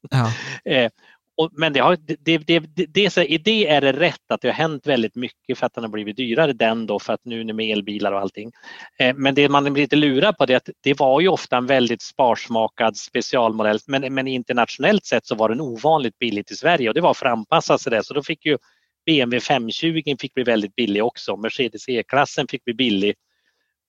Ja. 0.09 0.31
Eh, 0.65 0.89
och, 1.37 1.49
men 1.53 1.73
det 1.73 1.79
har, 1.79 1.95
det, 1.95 2.15
det, 2.19 2.37
det, 2.37 2.59
det, 2.87 3.17
i 3.17 3.37
det 3.37 3.67
är 3.67 3.81
det 3.81 3.93
rätt 3.93 4.31
att 4.31 4.41
det 4.41 4.47
har 4.47 4.53
hänt 4.53 4.87
väldigt 4.87 5.15
mycket 5.15 5.57
för 5.57 5.65
att 5.65 5.73
den 5.73 5.83
har 5.83 5.89
blivit 5.89 6.17
dyrare 6.17 6.53
den 6.53 6.85
då 6.85 6.99
för 6.99 7.13
att 7.13 7.25
nu 7.25 7.53
med 7.53 7.71
elbilar 7.71 8.11
och 8.11 8.19
allting. 8.19 8.51
Eh, 8.99 9.15
men 9.15 9.35
det 9.35 9.49
man 9.49 9.73
blir 9.73 9.83
lite 9.83 9.95
lurad 9.95 10.37
på 10.37 10.45
det 10.45 10.53
är 10.53 10.57
att 10.57 10.69
det 10.81 10.99
var 10.99 11.21
ju 11.21 11.27
ofta 11.27 11.57
en 11.57 11.65
väldigt 11.65 12.01
sparsmakad 12.01 12.97
specialmodell 12.97 13.79
men, 13.87 14.13
men 14.13 14.27
internationellt 14.27 15.05
sett 15.05 15.25
så 15.25 15.35
var 15.35 15.49
den 15.49 15.61
ovanligt 15.61 16.19
billigt 16.19 16.51
i 16.51 16.55
Sverige 16.55 16.89
och 16.89 16.95
det 16.95 17.01
var 17.01 17.13
för 17.13 17.25
att 17.25 17.31
anpassa 17.31 17.77
sig 17.77 17.91
det 17.91 18.03
så 18.03 18.13
då 18.13 18.23
fick 18.23 18.45
ju 18.45 18.57
BMW 19.06 19.39
520 19.39 20.16
fick 20.20 20.34
bli 20.34 20.43
väldigt 20.43 20.76
billig 20.76 21.04
också, 21.04 21.38
Mercedes 21.38 21.89
E-klassen 21.89 22.47
fick 22.47 22.64
bli 22.64 22.74
billig. 22.74 23.16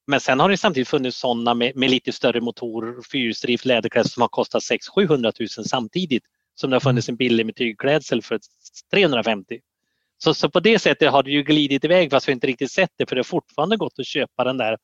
Men 0.07 0.21
sen 0.21 0.41
har 0.41 0.49
det 0.49 0.57
samtidigt 0.57 0.89
funnits 0.89 1.19
sådana 1.19 1.55
med, 1.55 1.77
med 1.77 1.91
lite 1.91 2.13
större 2.13 2.41
motor, 2.41 3.03
fyrhjulsdrift, 3.13 3.65
läderklass 3.65 4.13
som 4.13 4.21
har 4.21 4.29
kostat 4.29 4.63
600 4.63 5.33
000 5.41 5.49
samtidigt 5.49 6.25
som 6.55 6.71
det 6.71 6.75
har 6.77 6.81
funnits 6.81 7.09
en 7.09 7.17
billig 7.17 7.47
med 7.47 7.57
tygklädsel 7.57 8.23
för 8.23 8.41
350. 8.93 9.61
Så, 10.19 10.35
så 10.35 10.51
på 10.51 10.61
det 10.61 10.79
sättet 10.79 11.13
har 11.13 11.23
det 11.23 11.31
ju 11.31 11.43
glidit 11.43 11.85
iväg 11.85 12.11
fast 12.11 12.29
vi 12.29 12.33
inte 12.33 12.47
riktigt 12.47 12.71
sett 12.71 12.91
det 12.97 13.07
för 13.09 13.17
det 13.17 13.19
har 13.19 13.25
fortfarande 13.25 13.77
gått 13.77 13.99
att 13.99 14.07
köpa 14.07 14.45
den 14.45 14.57
där 14.57 14.79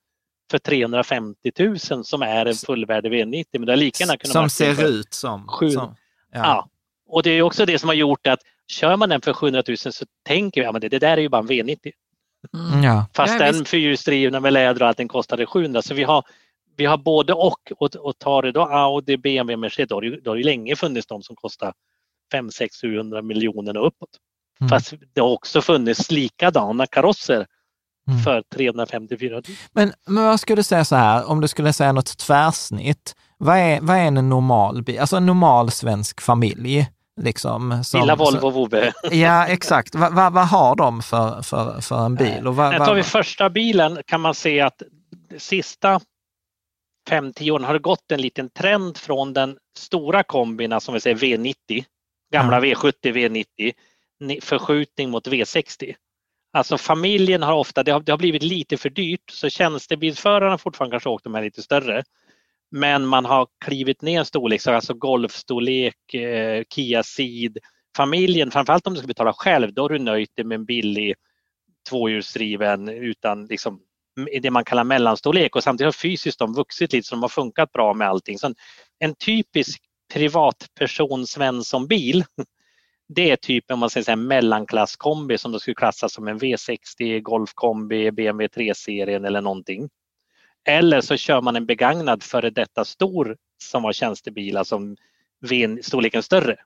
för 0.51 0.59
350 0.59 1.53
000 1.59 2.05
som 2.05 2.23
är 2.23 2.47
en 2.47 2.55
fullvärdig 2.55 3.13
V90. 3.13 3.45
Men 3.53 3.67
det 3.67 3.73
har 3.73 3.77
lika 3.77 4.05
gärna 4.05 4.17
kunnat 4.17 4.33
Som 4.33 4.51
ser 4.51 4.87
ut 4.89 5.15
som. 5.15 5.49
Sju, 5.49 5.71
som 5.71 5.97
ja. 6.33 6.41
ja. 6.41 6.69
Och 7.09 7.23
det 7.23 7.31
är 7.31 7.43
också 7.43 7.67
det 7.67 7.79
som 7.79 7.89
har 7.89 7.95
gjort 7.95 8.27
att 8.27 8.41
kör 8.71 8.97
man 8.97 9.09
den 9.09 9.21
för 9.21 9.33
700 9.33 9.63
000 9.69 9.77
så 9.77 10.05
tänker 10.27 10.61
vi 10.61 10.67
att 10.67 10.75
ja, 10.75 10.81
det, 10.81 10.89
det 10.89 10.99
där 10.99 11.17
är 11.17 11.21
ju 11.21 11.29
bara 11.29 11.41
en 11.41 11.49
V90. 11.49 11.93
Mm. 12.55 12.83
Ja. 12.85 13.07
Fast 13.15 13.41
ja, 13.41 13.53
den 13.53 13.65
fyrhjulsdrivna 13.65 14.41
med 14.41 14.53
läder 14.53 14.83
och 14.83 14.89
allting 14.89 15.09
kostade 15.09 15.47
700 15.47 15.83
så 15.83 15.95
vi 15.95 16.03
har 16.03 16.25
vi 16.77 16.87
har 16.87 16.99
både 16.99 17.33
och 17.33 17.73
och, 17.79 17.97
och 17.97 18.19
tar 18.19 18.43
det 18.43 18.53
då 18.53 18.63
Audi, 18.63 19.17
BMW, 19.17 19.57
Mercedes, 19.57 19.89
då 19.89 19.97
har 19.97 20.03
det, 20.03 20.21
då 20.21 20.31
har 20.31 20.37
det 20.37 20.45
länge 20.45 20.77
funnits 20.77 21.07
de 21.07 21.23
som 21.23 21.37
kostar 21.37 21.73
5, 22.33 22.51
6, 22.51 22.81
700 22.81 23.23
miljoner 23.23 23.77
och 23.77 23.87
uppåt. 23.87 24.09
Mm. 24.61 24.69
Fast 24.69 24.95
det 25.15 25.21
har 25.21 25.29
också 25.29 25.63
funnits 25.63 26.11
likadana 26.11 26.87
karosser 26.87 27.47
mm. 28.09 28.21
för 28.21 28.43
354 28.55 29.35
000. 29.35 29.43
Men, 29.73 29.93
men 30.07 30.25
vad 30.25 30.41
skulle 30.41 30.57
du 30.57 30.63
säga 30.63 30.85
så 30.85 30.97
här, 30.97 31.31
om 31.31 31.41
du 31.41 31.49
skulle 31.49 31.73
säga 31.73 31.93
något 31.93 32.19
tvärsnitt, 32.19 33.15
vad 33.39 33.59
är, 33.59 33.81
vad 33.81 33.97
är 33.97 34.05
en 34.05 34.29
normal 34.29 34.83
bil, 34.83 34.99
alltså 34.99 35.17
en 35.17 35.27
normal 35.27 35.71
svensk 35.71 36.21
familj? 36.21 36.87
Liksom, 37.23 37.85
som, 37.85 38.01
Lilla 38.01 38.17
Volvo 38.17 38.51
Vove. 38.51 38.93
Ja, 39.11 39.47
exakt. 39.47 39.95
Vad 39.95 40.15
va, 40.15 40.31
va 40.31 40.43
har 40.43 40.77
de 40.77 41.03
för, 41.03 41.43
för, 41.43 41.81
för 41.81 42.07
en 42.07 42.15
bil? 42.15 42.47
Och 42.47 42.57
va, 42.57 42.79
va, 42.79 42.87
tar 42.87 42.95
vi 42.95 43.03
första 43.03 43.51
bilen 43.51 43.99
kan 44.07 44.21
man 44.21 44.35
se 44.35 44.61
att 44.61 44.83
sista 45.39 46.01
5-10 47.11 47.51
åren 47.51 47.65
har 47.65 47.73
det 47.73 47.79
gått 47.79 48.13
en 48.13 48.21
liten 48.21 48.51
trend 48.51 48.97
från 48.97 49.33
den 49.33 49.57
stora 49.77 50.23
kombina 50.23 50.81
som 50.81 50.95
vi 50.95 51.01
säger 51.01 51.17
V90, 51.17 51.85
gamla 52.33 52.67
ja. 52.67 52.75
V70, 52.75 52.95
V90, 53.03 54.41
förskjutning 54.41 55.11
mot 55.11 55.27
V60. 55.27 55.95
Alltså 56.53 56.79
familjen 56.79 57.43
har 57.43 57.53
ofta, 57.53 57.83
det 57.83 57.93
har, 57.93 58.01
det 58.01 58.13
har 58.13 58.19
blivit 58.19 58.43
lite 58.43 58.77
för 58.77 58.91
dyrt 58.91 59.31
så 59.31 59.49
tjänstebilsförarna 59.49 60.59
fortfarande 60.59 60.95
kanske 60.95 61.09
åkt 61.09 61.25
de 61.25 61.35
här 61.35 61.43
lite 61.43 61.63
större. 61.63 62.03
Men 62.71 63.07
man 63.07 63.25
har 63.25 63.49
klivit 63.65 64.03
ner 64.03 64.19
en 64.19 64.25
storlek, 64.25 64.61
så 64.61 64.73
alltså 64.73 64.95
golfstorlek, 64.95 66.15
eh, 66.15 66.63
Kia 66.75 67.03
Ceed. 67.03 67.59
Familjen, 67.97 68.51
framförallt 68.51 68.87
om 68.87 68.93
du 68.95 68.99
ska 68.99 69.07
betala 69.07 69.33
själv, 69.33 69.75
då 69.75 69.83
har 69.83 69.89
du 69.89 69.99
nöjt 69.99 70.37
dig 70.37 70.45
med 70.45 70.55
en 70.55 70.65
billig 70.65 71.15
tvåhjulsdriven 71.89 72.89
utan 72.89 73.47
liksom 73.47 73.81
det 74.43 74.51
man 74.51 74.65
kallar 74.65 74.85
mellanstorlek 74.85 75.57
och 75.57 75.63
samtidigt 75.63 75.87
har 75.87 75.93
fysiskt 75.93 76.39
de 76.39 76.55
vuxit 76.55 76.93
lite 76.93 77.09
så 77.09 77.15
de 77.15 77.23
har 77.23 77.29
funkat 77.29 77.73
bra 77.73 77.95
med 77.95 78.09
allting. 78.09 78.39
Så 78.39 78.55
en 78.99 79.15
typisk 79.15 79.83
privatperson 80.15 81.27
Svensson-bil 81.27 82.25
det 83.15 83.31
är 83.31 83.37
typ 83.37 83.71
om 83.71 83.79
man 83.79 83.91
säger 83.91 84.05
så 84.05 84.11
här, 84.11 84.17
mellanklasskombi 84.17 85.39
som 85.39 85.53
då 85.53 85.59
skulle 85.59 85.75
klassas 85.75 86.13
som 86.13 86.29
en 86.29 86.39
V60, 86.39 87.21
Golfkombi, 87.21 88.11
BMW 88.11 88.47
3-serien 88.47 89.25
eller 89.25 89.41
någonting. 89.41 89.89
Eller 90.65 91.01
så 91.01 91.17
kör 91.17 91.41
man 91.41 91.57
en 91.57 91.67
begagnad 91.67 92.23
före 92.23 92.51
detta 92.51 92.85
stor 92.85 93.37
som 93.63 93.83
var 93.83 93.93
tjänstebil, 93.93 94.57
alltså 94.57 94.81
storleken 95.83 96.23
större. 96.23 96.57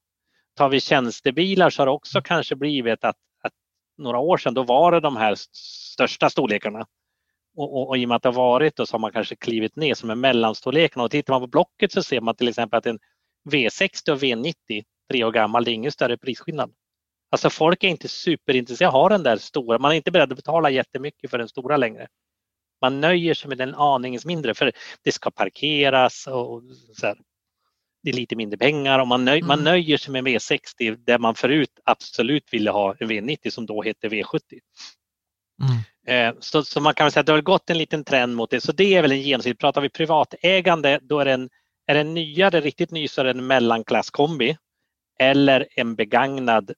Tar 0.57 0.69
vi 0.69 0.81
tjänstebilar 0.81 1.71
så 1.71 1.83
har 1.83 1.87
det 1.87 1.93
också 1.93 2.23
kanske 2.23 2.57
blivit 2.57 3.05
att, 3.05 3.17
att 3.43 3.53
några 3.99 4.19
år 4.19 4.37
sedan 4.37 4.55
då 4.55 4.63
var 4.63 4.93
det 4.93 5.01
de 5.01 5.17
här 5.17 5.35
största 5.93 6.31
storlekarna 6.31 6.87
och, 7.57 7.77
och, 7.77 7.89
och 7.89 7.99
i 7.99 8.05
och 8.05 8.09
med 8.09 8.17
att 8.17 8.23
det 8.23 8.29
har 8.29 8.35
varit 8.35 8.77
då 8.77 8.87
så 8.87 8.95
har 8.95 9.01
man 9.01 9.13
kanske 9.13 9.37
klivit 9.37 9.77
ner 9.77 9.95
som 9.95 10.11
en 10.11 10.21
mellanstorlek. 10.21 10.97
Och 10.97 11.11
tittar 11.11 11.35
man 11.35 11.41
på 11.41 11.47
blocket 11.47 11.93
så 11.93 12.03
ser 12.03 12.21
man 12.21 12.35
till 12.35 12.49
exempel 12.49 12.79
att 12.79 12.87
en 12.87 12.99
V60 13.51 14.11
och 14.11 14.23
V90, 14.23 14.85
tre 15.11 15.25
år 15.25 15.33
gammal, 15.33 15.65
det 15.65 15.71
är 15.71 15.75
ingen 15.75 15.93
större 15.93 16.19
prisskillnad. 16.19 16.73
Alltså 17.31 17.51
folk 17.51 17.85
är 17.85 17.89
inte 17.89 18.09
superintresserade 18.09 18.97
av 18.97 19.11
den 19.11 19.23
där 19.23 19.37
stora, 19.37 19.79
man 19.79 19.93
är 19.93 19.97
inte 19.97 20.11
beredd 20.11 20.33
att 20.33 20.37
betala 20.37 20.71
jättemycket 20.71 21.31
för 21.31 21.39
den 21.39 21.49
stora 21.49 21.77
längre. 21.77 22.09
Man 22.85 23.01
nöjer 23.01 23.35
sig 23.35 23.49
med 23.49 23.59
den 23.59 23.75
aningens 23.75 24.27
mindre 24.27 24.55
för 24.55 24.73
det 25.03 25.13
ska 25.13 25.31
parkeras 25.31 26.27
och 26.27 26.63
så 26.97 27.07
här. 27.07 27.17
Det 28.03 28.11
är 28.11 28.15
lite 28.15 28.37
mindre 28.37 28.59
pengar 28.59 28.99
och 28.99 29.09
man, 29.09 29.25
nöj, 29.25 29.39
mm. 29.39 29.49
man 29.49 29.65
nöjer 29.65 29.97
sig 29.97 30.13
med 30.13 30.25
V60 30.25 30.97
där 30.97 31.19
man 31.19 31.35
förut 31.35 31.71
absolut 31.85 32.53
ville 32.53 32.71
ha 32.71 32.95
en 32.99 33.11
V90 33.11 33.51
som 33.51 33.67
då 33.67 33.83
hette 33.83 34.09
V70. 34.09 34.41
Mm. 35.63 35.79
Eh, 36.07 36.35
så, 36.41 36.65
så, 36.65 36.81
man 36.81 36.95
kan 36.95 37.11
säga 37.11 37.21
att 37.21 37.27
det 37.27 37.33
har 37.33 37.41
gått 37.41 37.71
en 37.71 37.79
liten 37.79 38.05
trend 38.05 38.37
mot 38.37 38.51
det. 38.51 38.61
Så 38.61 38.73
det 38.73 38.95
är 38.95 39.03
väl 39.03 39.13
en 39.13 39.23
genomsnitt. 39.23 39.59
Pratar 39.59 39.81
vi 39.81 39.89
privatägande 39.89 41.01
då 41.03 41.21
är 41.21 41.25
den, 41.25 41.51
är 41.87 41.95
den 41.95 42.15
nyare, 42.15 42.61
riktigt 42.61 42.91
ny 42.91 43.09
så 43.09 43.21
är 43.21 43.25
det 43.25 43.31
en 43.31 43.47
mellanklasskombi 43.47 44.57
eller 45.19 45.69
en 45.77 45.95
begagnad 45.95 46.73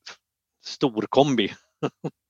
storkombi. 0.64 1.52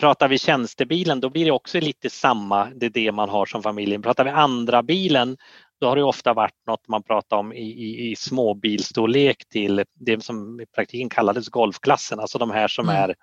Pratar 0.00 0.28
vi 0.28 0.38
tjänstebilen 0.38 1.20
då 1.20 1.30
blir 1.30 1.44
det 1.44 1.50
också 1.50 1.80
lite 1.80 2.10
samma, 2.10 2.64
det 2.64 2.86
är 2.86 2.90
det 2.90 3.12
man 3.12 3.28
har 3.28 3.46
som 3.46 3.62
familjen. 3.62 4.02
Pratar 4.02 4.24
vi 4.24 4.30
andra 4.30 4.82
bilen 4.82 5.36
då 5.80 5.88
har 5.88 5.96
det 5.96 6.02
ofta 6.02 6.34
varit 6.34 6.66
något 6.66 6.88
man 6.88 7.02
pratar 7.02 7.36
om 7.36 7.52
i, 7.52 7.62
i, 7.62 8.10
i 8.10 8.16
småbilstorlek 8.16 9.48
till 9.48 9.84
det 9.94 10.24
som 10.24 10.60
i 10.60 10.66
praktiken 10.66 11.08
kallades 11.08 11.48
golfklassen, 11.48 12.20
alltså 12.20 12.38
de 12.38 12.50
här 12.50 12.68
som 12.68 12.88
mm. 12.88 13.02
är 13.02 13.14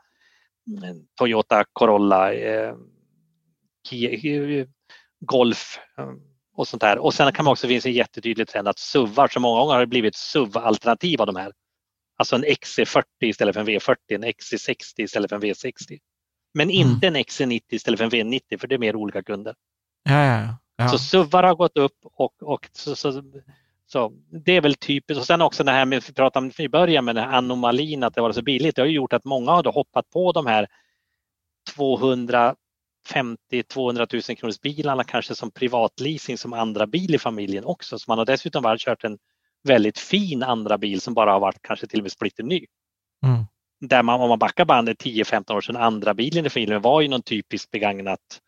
Toyota 1.18 1.64
Corolla, 1.74 2.34
eh, 2.34 2.76
Kia, 3.90 4.66
Golf 5.20 5.80
eh, 5.98 6.10
och 6.56 6.68
sånt 6.68 6.82
där. 6.82 6.98
Och 6.98 7.14
sen 7.14 7.32
kan 7.32 7.46
man 7.46 7.52
också 7.52 7.68
finnas 7.68 7.86
en 7.86 7.94
jättetydlig 7.94 8.48
trend 8.48 8.68
att 8.68 8.80
SUVar, 8.80 9.28
så 9.28 9.40
många 9.40 9.60
gånger 9.60 9.74
har 9.74 9.80
det 9.80 9.88
blivit 9.88 10.16
SUV-alternativ 10.16 11.22
av 11.22 11.28
de 11.28 11.36
här. 11.36 11.52
Alltså 12.18 12.36
en 12.36 12.46
XC40 12.46 13.04
istället 13.22 13.56
för 13.56 13.62
en 13.62 13.68
V40, 13.68 13.96
en 14.10 14.26
XC60 14.26 14.76
istället 14.98 15.30
för 15.30 15.36
en 15.36 15.42
V60. 15.42 16.00
Men 16.58 16.70
mm. 16.70 16.88
inte 16.88 17.08
en 17.08 17.16
XC90 17.18 17.62
istället 17.70 18.00
för 18.00 18.06
en 18.06 18.12
V90 18.12 18.60
för 18.60 18.68
det 18.68 18.76
är 18.76 18.80
mer 18.80 18.96
olika 18.96 19.24
kunder. 19.24 19.56
Ja, 20.04 20.26
ja, 20.26 20.58
ja. 20.78 20.90
Så 20.90 20.98
SUVar 20.98 21.44
har 21.44 21.56
gått 21.56 21.78
upp 21.78 21.98
och, 22.04 22.44
och 22.44 22.70
så, 22.74 22.96
så, 22.96 23.24
så, 23.86 24.12
det 24.46 24.52
är 24.52 24.62
väl 24.62 24.76
typiskt. 24.76 25.20
Och 25.20 25.26
sen 25.26 25.42
också 25.42 25.64
det 25.64 25.72
här 25.72 25.86
med, 25.86 26.04
vi 26.08 26.14
pratade 26.14 26.46
om 26.46 26.52
i 26.58 26.70
början 26.70 27.06
med 27.06 27.16
den 27.16 27.24
här 27.24 27.38
anomalin 27.38 28.04
att 28.04 28.14
det 28.14 28.22
var 28.22 28.32
så 28.32 28.42
billigt. 28.42 28.76
Det 28.76 28.82
har 28.82 28.88
gjort 28.88 29.14
att 29.14 29.26
många 29.26 29.52
har 29.52 29.74
hoppat 29.74 30.10
på 30.10 30.32
de 30.32 30.46
här 30.46 30.68
250 31.76 32.58
200 33.74 34.08
000 34.14 34.22
kronors 34.22 34.62
bilarna 34.62 35.04
kanske 35.04 35.36
som 35.36 35.52
privatleasing 35.52 36.38
som 36.38 36.54
andra 36.54 36.88
bil 36.88 37.16
i 37.16 37.20
familjen 37.20 37.66
också. 37.66 38.00
Så 38.00 38.12
man 38.12 38.18
har 38.18 38.26
dessutom 38.26 38.64
bara 38.64 38.78
kört 38.78 39.04
en 39.04 39.18
väldigt 39.64 40.00
fin 40.00 40.44
andra 40.44 40.78
bil 40.78 41.02
som 41.02 41.14
bara 41.14 41.32
har 41.32 41.40
varit 41.40 41.62
kanske 41.62 41.88
till 41.88 42.00
och 42.00 42.04
med 42.04 42.12
splitter 42.12 42.44
ny. 42.44 42.66
Mm. 43.26 43.46
Där 43.80 44.04
man, 44.04 44.22
om 44.22 44.30
man 44.30 44.40
backar 44.40 44.66
bandet 44.66 45.04
10-15 45.04 45.54
år 45.54 45.62
sedan, 45.62 45.76
andra 45.76 46.14
bilen 46.14 46.46
i 46.46 46.50
familjen 46.50 46.82
var 46.82 47.02
ju 47.02 47.08
någon 47.08 47.22
typisk 47.22 47.72
begagnat 47.72 48.42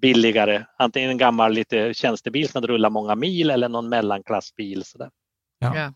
billigare. 0.00 0.64
Antingen 0.78 1.10
en 1.10 1.18
gammal 1.18 1.52
lite 1.52 1.94
tjänstebil 1.94 2.48
som 2.48 2.58
hade 2.58 2.72
rullat 2.72 2.92
många 2.92 3.14
mil 3.14 3.50
eller 3.50 3.68
någon 3.68 3.88
mellanklassbil. 3.88 4.84
Sådär. 4.84 5.10
Ja. 5.58 5.76
ja 5.76 5.92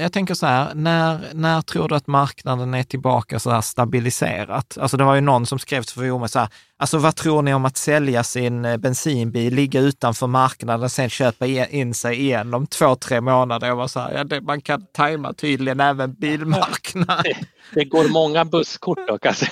jag 0.00 0.12
tänker 0.12 0.34
så 0.34 0.46
här, 0.46 0.74
när, 0.74 1.20
när 1.34 1.62
tror 1.62 1.88
du 1.88 1.94
att 1.94 2.06
marknaden 2.06 2.74
är 2.74 2.82
tillbaka 2.82 3.38
så 3.38 3.50
här 3.50 3.60
stabiliserat? 3.60 4.78
Alltså 4.78 4.96
det 4.96 5.04
var 5.04 5.14
ju 5.14 5.20
någon 5.20 5.46
som 5.46 5.58
skrev 5.58 5.82
för 5.82 6.18
mig 6.18 6.28
så 6.28 6.38
här, 6.38 6.48
alltså 6.76 6.98
vad 6.98 7.16
tror 7.16 7.42
ni 7.42 7.54
om 7.54 7.64
att 7.64 7.76
sälja 7.76 8.24
sin 8.24 8.64
eh, 8.64 8.76
bensinbil, 8.76 9.54
ligga 9.54 9.80
utanför 9.80 10.26
marknaden, 10.26 10.90
sen 10.90 11.10
köpa 11.10 11.46
in 11.46 11.94
sig 11.94 12.20
igen 12.20 12.54
om 12.54 12.66
två, 12.66 12.96
tre 12.96 13.20
månader? 13.20 13.66
Jag 13.66 13.76
var 13.76 13.88
så 13.88 14.00
här, 14.00 14.12
ja, 14.12 14.24
det, 14.24 14.40
man 14.40 14.60
kan 14.60 14.86
tajma 14.92 15.32
tydligen 15.32 15.80
även 15.80 16.14
bilmarknaden. 16.14 17.22
Det, 17.24 17.36
det 17.74 17.84
går 17.84 18.08
många 18.08 18.44
busskort 18.44 19.08
dock. 19.08 19.26
Alltså. 19.34 19.46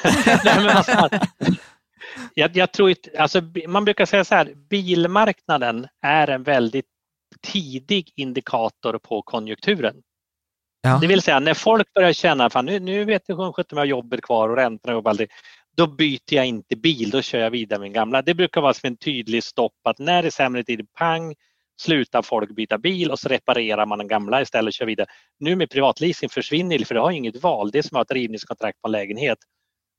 jag, 2.35 2.57
jag 2.57 2.73
tror 2.73 2.91
inte, 2.91 3.11
alltså, 3.19 3.41
man 3.69 3.85
brukar 3.85 4.07
säga 4.07 4.25
så 4.25 4.35
här, 4.35 4.53
bilmarknaden 4.71 5.87
är 6.03 6.29
en 6.29 6.43
väldigt 6.43 6.87
tidig 7.43 8.13
indikator 8.17 8.99
på 8.99 9.23
konjunkturen. 9.23 10.03
Ja. 10.81 10.99
Det 11.01 11.07
vill 11.07 11.23
säga 11.23 11.41
när 11.41 11.55
folk 11.55 11.93
börjar 11.93 12.13
känna 12.13 12.47
att 12.47 12.65
nu, 12.65 12.81
nu 12.81 13.05
vet 13.05 13.23
jag 13.27 13.41
att 13.59 13.67
jag 13.71 13.79
har 13.79 13.85
jobbet 13.85 14.23
kvar 14.23 14.49
och 14.49 14.57
räntorna 14.57 14.97
och 14.97 15.09
aldrig. 15.09 15.31
Då 15.77 15.87
byter 15.87 16.35
jag 16.35 16.47
inte 16.47 16.77
bil, 16.77 17.11
då 17.11 17.23
kör 17.23 17.39
jag 17.39 17.51
vidare 17.51 17.79
med 17.79 17.87
min 17.87 17.93
gamla. 17.93 18.23
Det 18.23 18.35
brukar 18.35 18.61
vara 18.61 18.75
som 18.75 18.87
en 18.87 18.97
tydlig 18.97 19.45
stopp 19.45 19.75
att 19.85 19.99
när 19.99 20.23
det 20.23 20.29
är 20.29 20.31
sämre 20.31 20.65
tid, 20.65 20.93
pang, 20.93 21.35
slutar 21.81 22.23
folk 22.23 22.51
byta 22.51 22.79
bil 22.79 23.11
och 23.11 23.19
så 23.19 23.29
reparerar 23.29 23.87
man 23.87 23.99
den 23.99 24.09
gamla 24.09 24.43
istället 24.43 24.69
och 24.69 24.73
kör 24.73 24.87
vidare. 24.87 25.07
Nu 25.39 25.57
med 25.57 25.71
privatleasing 25.71 26.29
försvinner 26.29 26.79
det 26.79 26.85
för 26.85 26.95
du 26.95 27.01
har 27.01 27.11
inget 27.11 27.43
val. 27.43 27.71
Det 27.71 27.79
är 27.79 27.83
som 27.83 27.97
att 27.97 27.99
ha 27.99 28.03
ett 28.03 28.21
rivningskontrakt 28.21 28.83
på 28.83 28.89
en 28.89 28.93
lägenhet. 28.93 29.39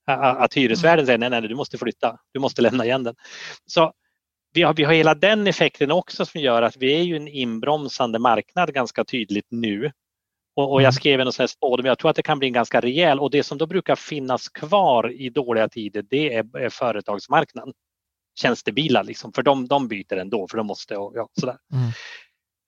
Att 0.05 0.53
hyresvärden 0.53 1.05
säger 1.05 1.17
nej, 1.17 1.29
nej, 1.29 1.41
du 1.41 1.55
måste 1.55 1.77
flytta, 1.77 2.17
du 2.33 2.39
måste 2.39 2.61
lämna 2.61 2.85
igen 2.85 3.03
den. 3.03 3.15
Så 3.65 3.93
vi 4.53 4.63
har, 4.63 4.73
vi 4.73 4.83
har 4.83 4.93
hela 4.93 5.15
den 5.15 5.47
effekten 5.47 5.91
också 5.91 6.25
som 6.25 6.41
gör 6.41 6.61
att 6.61 6.77
vi 6.77 6.93
är 6.93 7.03
ju 7.03 7.15
en 7.15 7.27
inbromsande 7.27 8.19
marknad 8.19 8.73
ganska 8.73 9.03
tydligt 9.03 9.47
nu. 9.49 9.91
Och, 10.55 10.71
och 10.71 10.81
jag 10.81 10.85
mm. 10.85 10.93
skrev 10.93 11.19
en 11.19 11.31
sån 11.31 11.43
här 11.43 11.47
spådom, 11.47 11.85
jag 11.85 11.99
tror 11.99 12.09
att 12.09 12.15
det 12.15 12.23
kan 12.23 12.39
bli 12.39 12.47
en 12.47 12.53
ganska 12.53 12.81
rejäl 12.81 13.19
och 13.19 13.31
det 13.31 13.43
som 13.43 13.57
då 13.57 13.65
brukar 13.65 13.95
finnas 13.95 14.49
kvar 14.49 15.11
i 15.11 15.29
dåliga 15.29 15.69
tider 15.69 16.05
det 16.09 16.33
är, 16.33 16.57
är 16.57 16.69
företagsmarknaden. 16.69 17.73
Tjänstebilar 18.39 19.03
liksom, 19.03 19.33
för 19.33 19.43
de, 19.43 19.67
de 19.67 19.87
byter 19.87 20.17
ändå 20.17 20.47
för 20.47 20.57
de 20.57 20.67
måste 20.67 20.97
och 20.97 21.13
ja, 21.15 21.29
sådär. 21.39 21.57
Mm. 21.73 21.91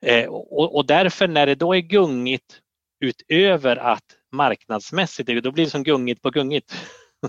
Eh, 0.05 0.29
och, 0.29 0.75
och 0.75 0.85
därför 0.85 1.27
när 1.27 1.45
det 1.45 1.55
då 1.55 1.75
är 1.75 1.79
gungigt 1.79 2.61
utöver 2.99 3.77
att 3.77 4.03
marknadsmässigt, 4.31 5.43
då 5.43 5.51
blir 5.51 5.65
det 5.65 5.71
som 5.71 5.83
gungigt 5.83 6.21
på 6.21 6.29
gungigt. 6.29 6.75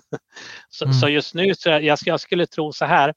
så, 0.69 0.85
mm. 0.85 0.95
så, 0.95 1.09
just 1.09 1.35
nu, 1.35 1.55
så 1.55 1.69
jag, 1.69 1.99
jag 2.05 2.20
skulle 2.20 2.47
tro 2.47 2.73
så 2.73 2.85
här, 2.85 3.15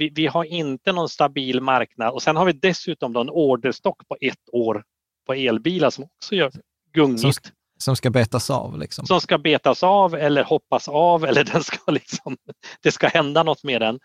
vi, 0.00 0.12
vi, 0.14 0.26
har 0.26 0.44
inte 0.44 0.92
någon 0.92 1.08
stabil 1.08 1.60
marknad 1.60 2.12
och 2.12 2.22
sen 2.22 2.36
har 2.36 2.44
vi 2.44 2.52
dessutom 2.52 3.16
en 3.16 3.30
orderstock 3.30 4.08
på 4.08 4.16
ett 4.20 4.48
år 4.52 4.84
på 5.26 5.34
elbilar 5.34 5.90
som 5.90 6.04
också 6.04 6.34
gör 6.34 6.52
gungigt. 6.92 7.20
Som, 7.20 7.32
som 7.78 7.96
ska 7.96 8.10
betas 8.10 8.50
av? 8.50 8.78
Liksom. 8.78 9.06
Som 9.06 9.20
ska 9.20 9.38
betas 9.38 9.82
av 9.82 10.14
eller 10.14 10.44
hoppas 10.44 10.88
av 10.88 11.24
eller 11.24 11.44
den 11.52 11.62
ska 11.62 11.92
liksom, 11.92 12.36
det 12.82 12.92
ska 12.92 13.08
hända 13.08 13.42
något 13.42 13.64
med 13.64 13.80
den. 13.80 14.00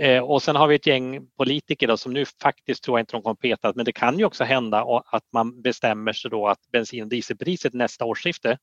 Eh, 0.00 0.22
och 0.22 0.42
sen 0.42 0.56
har 0.56 0.68
vi 0.68 0.74
ett 0.74 0.86
gäng 0.86 1.26
politiker 1.38 1.88
då, 1.88 1.96
som 1.96 2.12
nu 2.12 2.24
faktiskt 2.42 2.84
tror 2.84 2.98
jag 2.98 3.02
inte 3.02 3.12
de 3.12 3.22
kommer 3.22 3.34
peta, 3.34 3.72
men 3.76 3.84
det 3.84 3.92
kan 3.92 4.18
ju 4.18 4.24
också 4.24 4.44
hända 4.44 5.02
att 5.06 5.24
man 5.32 5.62
bestämmer 5.62 6.12
sig 6.12 6.30
då 6.30 6.48
att 6.48 6.70
bensin 6.72 7.02
och 7.02 7.08
dieselpriset 7.08 7.72
nästa 7.72 8.04
årsskifte 8.04 8.58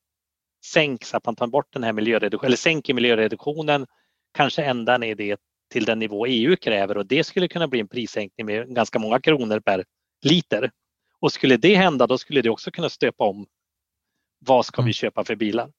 sänks, 0.66 1.14
att 1.14 1.26
man 1.26 1.36
tar 1.36 1.48
bort 1.48 1.74
den 1.74 1.84
här 1.84 1.94
miljöreduktionen, 1.94 2.48
eller 2.48 2.58
sänker 2.58 2.94
miljöreduktionen, 2.94 3.86
kanske 4.34 4.64
ända 4.64 4.98
ner 4.98 5.16
det 5.16 5.38
till 5.74 5.86
den 5.86 6.00
nivå 6.00 6.26
EU 6.26 6.56
kräver 6.56 6.98
och 6.98 7.06
det 7.06 7.24
skulle 7.24 7.48
kunna 7.48 7.68
bli 7.68 7.80
en 7.80 7.88
prissänkning 7.88 8.46
med 8.46 8.76
ganska 8.76 9.00
många 9.00 9.20
kronor 9.20 9.60
per 9.60 9.86
liter. 10.26 10.72
Och 11.20 11.32
skulle 11.34 11.58
det 11.58 11.76
hända 11.76 12.08
då 12.08 12.18
skulle 12.18 12.42
det 12.42 12.50
också 12.50 12.72
kunna 12.72 12.90
stöpa 12.90 13.24
om 13.24 13.46
vad 14.40 14.66
ska 14.66 14.82
vi 14.82 14.86
mm. 14.86 14.94
köpa 14.94 15.24
för 15.24 15.36
bilar? 15.36 15.72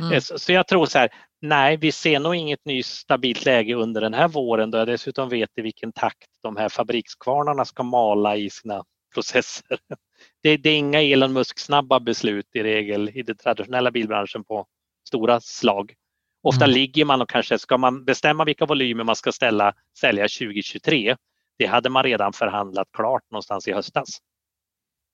Mm. 0.00 0.12
Eh, 0.12 0.20
så 0.20 0.52
jag 0.52 0.68
tror 0.68 0.86
så 0.86 0.98
här, 0.98 1.10
nej 1.40 1.76
vi 1.76 1.92
ser 1.92 2.20
nog 2.20 2.34
inget 2.34 2.64
nytt 2.64 2.86
stabilt 2.86 3.44
läge 3.44 3.74
under 3.74 4.00
den 4.00 4.14
här 4.14 4.28
våren 4.28 4.70
då 4.70 4.78
jag 4.78 4.86
dessutom 4.86 5.28
vet 5.28 5.50
i 5.58 5.62
vilken 5.62 5.92
takt 5.92 6.28
de 6.42 6.56
här 6.56 6.68
fabrikskvarnarna 6.68 7.64
ska 7.64 7.82
mala 7.82 8.36
i 8.36 8.50
sina 8.50 8.84
processer. 9.14 9.78
Det, 10.42 10.56
det 10.56 10.70
är 10.70 10.76
inga 10.76 11.02
Elon 11.02 11.32
Musk 11.32 11.58
snabba 11.58 12.00
beslut 12.00 12.46
i 12.54 12.62
regel 12.62 13.10
i 13.14 13.22
den 13.22 13.36
traditionella 13.36 13.90
bilbranschen 13.90 14.44
på 14.44 14.66
stora 15.08 15.40
slag. 15.40 15.94
Ofta 16.42 16.64
mm. 16.64 16.74
ligger 16.74 17.04
man 17.04 17.22
och 17.22 17.30
kanske 17.30 17.58
ska 17.58 17.78
man 17.78 18.04
bestämma 18.04 18.44
vilka 18.44 18.66
volymer 18.66 19.04
man 19.04 19.16
ska 19.16 19.32
ställa, 19.32 19.74
sälja 19.98 20.22
2023. 20.22 21.16
Det 21.58 21.66
hade 21.66 21.90
man 21.90 22.02
redan 22.02 22.32
förhandlat 22.32 22.88
klart 22.92 23.22
någonstans 23.30 23.68
i 23.68 23.72
höstas. 23.72 24.18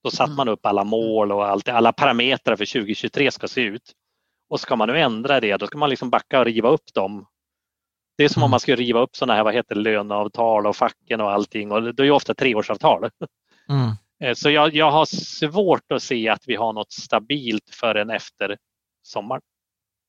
Då 0.05 0.11
satte 0.11 0.29
mm. 0.29 0.37
man 0.37 0.49
upp 0.49 0.67
alla 0.67 0.85
mål 0.85 1.33
och 1.33 1.47
allt, 1.47 1.69
alla 1.69 1.93
parametrar 1.93 2.57
för 2.57 2.67
2023 2.67 3.31
ska 3.31 3.49
se 3.49 3.61
ut. 3.61 3.93
Och 4.51 4.61
ska 4.61 4.77
man 4.77 4.89
nu 4.89 5.01
ändra 5.01 5.41
det, 5.41 5.57
då 5.57 5.67
ska 5.67 5.79
man 5.79 5.91
liksom 5.91 6.11
backa 6.11 6.39
och 6.39 6.45
riva 6.45 6.69
upp 6.69 6.95
dem. 6.95 7.27
Det 8.17 8.25
är 8.25 8.29
som 8.29 8.43
om 8.43 8.45
mm. 8.45 8.51
man 8.51 8.61
skulle 8.61 8.77
riva 8.77 9.01
upp 9.01 9.17
sådana 9.17 9.35
här, 9.35 9.45
vad 9.45 9.55
heter 9.55 9.75
löneavtal 9.75 10.67
och 10.67 10.77
facken 10.77 11.21
och 11.21 11.31
allting 11.31 11.73
och 11.73 11.95
det 11.95 12.03
är 12.03 12.05
ju 12.05 12.11
ofta 12.11 12.35
treårsavtal. 12.35 13.11
Mm. 13.69 13.91
Eh, 14.21 14.35
så 14.35 14.51
jag, 14.51 14.75
jag 14.75 14.91
har 14.91 15.05
svårt 15.05 15.93
att 15.93 16.03
se 16.03 16.29
att 16.29 16.43
vi 16.47 16.57
har 16.57 16.73
något 16.73 16.93
stabilt 16.93 17.71
förrän 17.71 18.11
efter 18.11 18.57
sommaren. 19.03 19.43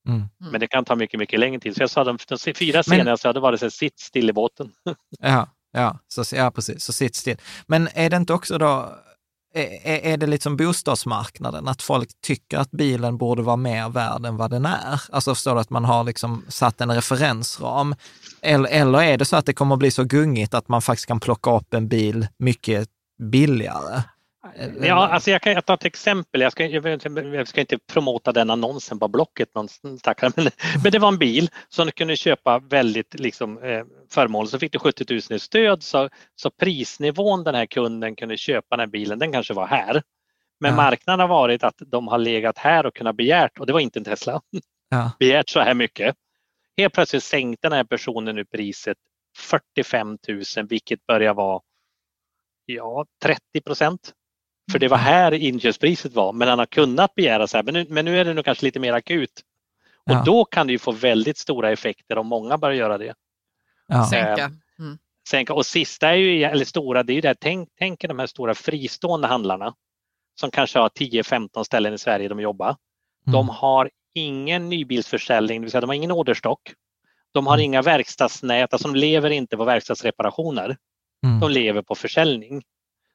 Mm. 0.09 0.51
Men 0.51 0.59
det 0.59 0.67
kan 0.67 0.85
ta 0.85 0.95
mycket, 0.95 1.19
mycket 1.19 1.39
längre 1.39 1.59
tid. 1.59 1.75
Så 1.75 1.83
jag 1.83 1.89
sa 1.89 2.03
de, 2.03 2.17
de 2.27 2.53
fyra 2.53 2.83
scenerna 2.83 3.17
så 3.17 3.27
hade 3.27 3.39
varit 3.39 3.59
så 3.59 3.69
sitt 3.69 3.99
still 3.99 4.29
i 4.29 4.33
båten. 4.33 4.71
ja, 5.19 5.47
ja, 5.71 5.99
så, 6.07 6.35
ja, 6.35 6.51
precis. 6.51 6.83
Så 6.83 6.93
sitt 6.93 7.15
still. 7.15 7.37
Men 7.67 7.89
är 7.93 8.09
det 8.09 8.17
inte 8.17 8.33
också 8.33 8.57
då, 8.57 8.95
är, 9.53 9.99
är 10.13 10.17
det 10.17 10.27
liksom 10.27 10.57
bostadsmarknaden, 10.57 11.67
att 11.67 11.81
folk 11.81 12.09
tycker 12.21 12.57
att 12.57 12.71
bilen 12.71 13.17
borde 13.17 13.41
vara 13.41 13.55
mer 13.55 13.89
värd 13.89 14.25
än 14.25 14.37
vad 14.37 14.51
den 14.51 14.65
är? 14.65 15.01
Alltså 15.11 15.35
förstår 15.35 15.55
du 15.55 15.61
att 15.61 15.69
man 15.69 15.85
har 15.85 16.03
liksom 16.03 16.45
satt 16.47 16.81
en 16.81 16.95
referensram? 16.95 17.95
Eller, 18.41 18.69
eller 18.69 19.03
är 19.03 19.17
det 19.17 19.25
så 19.25 19.35
att 19.35 19.45
det 19.45 19.53
kommer 19.53 19.75
att 19.75 19.79
bli 19.79 19.91
så 19.91 20.03
gungigt 20.03 20.53
att 20.53 20.67
man 20.67 20.81
faktiskt 20.81 21.07
kan 21.07 21.19
plocka 21.19 21.55
upp 21.55 21.73
en 21.73 21.87
bil 21.87 22.27
mycket 22.37 22.89
billigare? 23.21 24.01
Ja, 24.81 25.07
alltså 25.07 25.31
jag 25.31 25.41
kan 25.41 25.61
ta 25.61 25.73
ett 25.73 25.85
exempel. 25.85 26.41
Jag 26.41 26.51
ska, 26.51 26.65
jag 26.65 27.47
ska 27.47 27.61
inte 27.61 27.77
promota 27.77 28.31
den 28.31 28.49
annonsen 28.49 28.99
på 28.99 29.07
Blocket, 29.07 29.55
någon 29.55 29.67
stackare, 29.99 30.31
men, 30.35 30.49
men 30.83 30.91
det 30.91 30.99
var 30.99 31.07
en 31.07 31.17
bil 31.17 31.49
som 31.69 31.85
du 31.85 31.91
kunde 31.91 32.15
köpa 32.15 32.59
väldigt 32.59 33.19
liksom, 33.19 33.63
eh, 33.63 33.83
förmånligt. 34.11 34.51
Så 34.51 34.59
fick 34.59 34.71
du 34.71 34.79
70 34.79 35.05
000 35.09 35.19
i 35.29 35.39
stöd 35.39 35.83
så, 35.83 36.09
så 36.35 36.49
prisnivån 36.49 37.43
den 37.43 37.55
här 37.55 37.65
kunden 37.65 38.15
kunde 38.15 38.37
köpa 38.37 38.75
den 38.75 38.79
här 38.79 38.87
bilen, 38.87 39.19
den 39.19 39.31
kanske 39.31 39.53
var 39.53 39.67
här. 39.67 40.01
Men 40.59 40.71
ja. 40.71 40.75
marknaden 40.75 41.19
har 41.19 41.27
varit 41.27 41.63
att 41.63 41.75
de 41.77 42.07
har 42.07 42.17
legat 42.17 42.57
här 42.57 42.85
och 42.85 42.95
kunnat 42.95 43.15
begärt, 43.15 43.59
och 43.59 43.65
det 43.65 43.73
var 43.73 43.79
inte 43.79 43.99
en 43.99 44.03
Tesla, 44.03 44.41
ja. 44.89 45.11
begärt 45.19 45.49
så 45.49 45.59
här 45.59 45.73
mycket. 45.73 46.15
Helt 46.77 46.93
plötsligt 46.93 47.23
sänkte 47.23 47.69
den 47.69 47.77
här 47.77 47.83
personen 47.83 48.35
nu 48.35 48.45
priset 48.45 48.97
45 49.37 50.17
000 50.27 50.67
vilket 50.69 51.05
börjar 51.05 51.33
vara 51.33 51.61
ja, 52.65 53.05
30 53.23 53.61
procent 53.65 54.13
för 54.71 54.79
det 54.79 54.87
var 54.87 54.97
här 54.97 55.31
inköpspriset 55.31 56.13
var, 56.13 56.33
men 56.33 56.47
han 56.47 56.59
har 56.59 56.65
kunnat 56.65 57.15
begära 57.15 57.47
så 57.47 57.57
här, 57.57 57.63
men 57.63 57.73
nu, 57.73 57.85
men 57.89 58.05
nu 58.05 58.19
är 58.19 58.25
det 58.25 58.33
nog 58.33 58.45
kanske 58.45 58.65
lite 58.65 58.79
mer 58.79 58.93
akut. 58.93 59.41
Och 60.05 60.15
ja. 60.15 60.23
då 60.25 60.45
kan 60.45 60.67
det 60.67 60.73
ju 60.73 60.79
få 60.79 60.91
väldigt 60.91 61.37
stora 61.37 61.71
effekter 61.71 62.17
om 62.17 62.27
många 62.27 62.57
börjar 62.57 62.75
göra 62.75 62.97
det. 62.97 63.13
Ja. 63.87 64.09
Sänka. 64.09 64.51
Mm. 64.79 64.97
Sänka. 65.29 65.53
Och 65.53 65.65
sista 65.65 66.09
är 66.09 66.13
ju, 66.13 66.43
eller 66.43 66.65
stora, 66.65 67.03
det 67.03 67.13
är 67.13 67.15
ju 67.15 67.21
det, 67.21 67.35
tänk, 67.39 67.69
tänk 67.79 68.01
de 68.01 68.19
här 68.19 68.27
stora 68.27 68.55
fristående 68.55 69.27
handlarna 69.27 69.73
som 70.39 70.51
kanske 70.51 70.79
har 70.79 70.89
10-15 70.89 71.63
ställen 71.63 71.93
i 71.93 71.97
Sverige 71.97 72.27
de 72.27 72.39
jobbar. 72.39 72.67
Mm. 72.67 73.33
De 73.33 73.49
har 73.49 73.89
ingen 74.13 74.69
nybilsförsäljning, 74.69 75.61
det 75.61 75.65
vill 75.65 75.71
säga 75.71 75.81
de 75.81 75.89
har 75.89 75.95
ingen 75.95 76.11
orderstock. 76.11 76.73
De 77.31 77.47
har 77.47 77.53
mm. 77.53 77.65
inga 77.65 77.81
verkstadsnät, 77.81 78.73
alltså 78.73 78.87
de 78.87 78.95
lever 78.95 79.29
inte 79.29 79.57
på 79.57 79.63
verkstadsreparationer. 79.63 80.77
Mm. 81.25 81.39
De 81.39 81.51
lever 81.51 81.81
på 81.81 81.95
försäljning. 81.95 82.63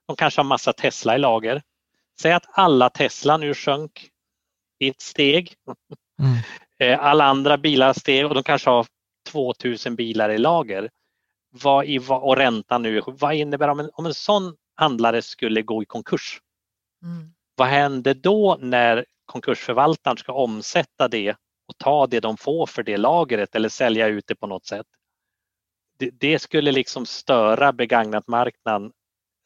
De 0.07 0.17
kanske 0.17 0.41
har 0.41 0.45
massa 0.45 0.73
Tesla 0.73 1.15
i 1.15 1.19
lager. 1.19 1.63
Säg 2.21 2.33
att 2.33 2.47
alla 2.49 2.91
Tesla 2.91 3.37
nu 3.37 3.55
sjönk 3.55 4.11
i 4.79 4.89
ett 4.89 5.01
steg. 5.01 5.55
Mm. 6.23 6.37
Eh, 6.79 7.01
alla 7.01 7.25
andra 7.25 7.59
bilar 7.59 7.93
steg 7.93 8.27
och 8.27 8.35
de 8.35 8.43
kanske 8.43 8.71
har 8.71 8.87
2000 9.31 9.97
bilar 9.97 10.31
i 10.31 10.39
lager. 10.39 10.91
Vad 11.51 11.85
i, 11.85 11.99
och 12.09 12.37
räntan 12.37 12.83
nu, 12.83 13.03
vad 13.07 13.35
innebär 13.35 13.69
om 13.69 13.81
en, 13.81 13.91
om 13.93 14.07
en 14.07 14.15
sån 14.15 14.57
handlare 14.75 15.23
skulle 15.23 15.63
gå 15.63 15.83
i 15.83 15.87
konkurs? 15.87 16.41
Mm. 17.03 17.33
Vad 17.57 17.69
händer 17.69 18.15
då 18.15 18.59
när 18.61 19.05
konkursförvaltaren 19.25 20.17
ska 20.17 20.33
omsätta 20.33 21.09
det 21.09 21.31
och 21.69 21.79
ta 21.79 22.07
det 22.07 22.21
de 22.21 22.37
får 22.37 22.67
för 22.67 22.83
det 22.83 22.97
lagret 22.97 23.55
eller 23.55 23.69
sälja 23.69 24.07
ut 24.07 24.27
det 24.27 24.35
på 24.35 24.47
något 24.47 24.67
sätt? 24.67 24.87
Det, 25.99 26.11
det 26.11 26.39
skulle 26.39 26.73
liksom 26.73 27.07
störa 27.07 27.73
begagnat 27.73 28.29
marknaden 28.29 28.93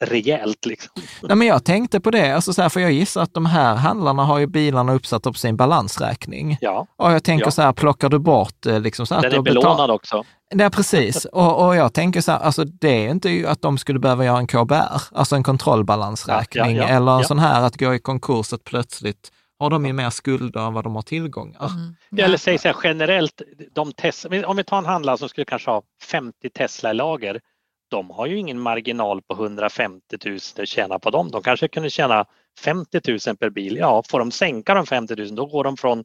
rejält. 0.05 0.67
Liksom. 0.67 0.93
Nej, 1.23 1.37
men 1.37 1.47
jag 1.47 1.65
tänkte 1.65 2.01
på 2.01 2.11
det, 2.11 2.35
alltså 2.35 2.53
så 2.53 2.63
här, 2.63 2.69
för 2.69 2.81
jag 2.81 2.93
gissar 2.93 3.23
att 3.23 3.35
de 3.35 3.47
här 3.47 3.75
handlarna 3.75 4.25
har 4.25 4.39
ju 4.39 4.47
bilarna 4.47 4.93
uppsatta 4.93 5.33
på 5.33 5.39
sin 5.39 5.57
balansräkning. 5.57 6.59
Ja. 6.61 6.87
Och 6.97 7.13
jag 7.13 7.25
tänker 7.25 7.47
ja. 7.47 7.51
så 7.51 7.63
här, 7.63 7.73
plockar 7.73 8.09
du 8.09 8.19
bort 8.19 8.67
eh, 8.67 8.81
liksom 8.81 9.07
så 9.07 9.15
att 9.15 9.23
Den 9.23 9.33
är 9.33 9.43
belånad 9.43 9.77
betal... 9.77 9.91
också. 9.91 10.25
Ja, 10.51 10.71
precis. 10.71 11.25
Och, 11.33 11.67
och 11.67 11.77
jag 11.77 11.93
tänker 11.93 12.21
så 12.21 12.33
här, 12.33 12.39
alltså 12.39 12.65
det 12.65 13.07
är 13.07 13.11
inte 13.11 13.45
att 13.49 13.63
de 13.63 13.79
skulle 13.79 13.99
behöva 13.99 14.25
göra 14.25 14.39
en 14.39 14.47
KBR, 14.47 15.03
alltså 15.13 15.37
en 15.37 15.43
kontrollbalansräkning, 15.43 16.77
ja, 16.77 16.83
ja, 16.83 16.89
eller 16.89 17.19
en 17.19 17.25
sån 17.25 17.39
här 17.39 17.63
att 17.63 17.77
gå 17.77 17.95
i 17.95 17.99
konkurs 17.99 18.53
att 18.53 18.65
plötsligt 18.65 19.33
har 19.59 19.71
de 19.71 19.87
ju 19.87 19.93
mer 19.93 20.11
skulder 20.11 20.67
än 20.67 20.73
vad 20.73 20.85
de 20.85 20.95
har 20.95 21.03
tillgångar. 21.03 21.67
Mm. 21.67 21.95
Ja. 22.11 22.25
Eller 22.25 22.37
säg 22.37 22.59
så 22.59 22.69
här 22.69 22.77
generellt, 22.83 23.43
de 23.75 23.93
test, 23.93 24.27
om 24.47 24.57
vi 24.57 24.65
tar 24.65 24.79
en 24.79 24.87
handlare 24.87 25.19
som 25.19 25.29
skulle 25.29 25.45
kanske 25.45 25.71
ha 25.71 25.83
50 26.11 26.51
Tesla 26.51 26.91
i 26.91 26.95
lager, 26.95 27.41
de 27.89 28.11
har 28.11 28.27
ju 28.27 28.39
ingen 28.39 28.61
marginal 28.61 29.23
på 29.23 29.35
150 29.35 30.17
000 30.27 30.39
att 30.59 30.69
tjäna 30.69 30.99
på 30.99 31.11
dem. 31.11 31.31
De 31.31 31.43
kanske 31.43 31.69
kunde 31.69 31.91
tjäna 31.91 32.27
50 32.61 33.01
000 33.29 33.37
per 33.37 33.51
bil. 33.51 33.77
Ja, 33.77 34.03
får 34.09 34.19
de 34.19 34.31
sänka 34.31 34.75
de 34.75 34.87
50 34.87 35.17
000 35.17 35.35
då 35.35 35.47
går 35.47 35.65
de 35.65 35.77
från 35.77 36.05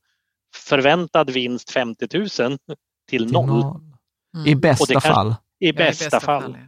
förväntad 0.56 1.30
vinst 1.30 1.72
50 1.72 2.18
000 2.18 2.30
till, 2.30 2.58
till 3.10 3.32
noll. 3.32 3.48
noll. 3.48 3.82
Mm. 4.36 4.48
I 4.48 4.56
bästa 4.56 4.94
kanske, 4.94 5.10
fall. 5.10 5.36
I 5.60 5.74
bästa, 5.74 6.04
ja, 6.04 6.10
i 6.10 6.10
bästa 6.10 6.20
fall. 6.20 6.42
fall 6.42 6.58
ja. 6.60 6.68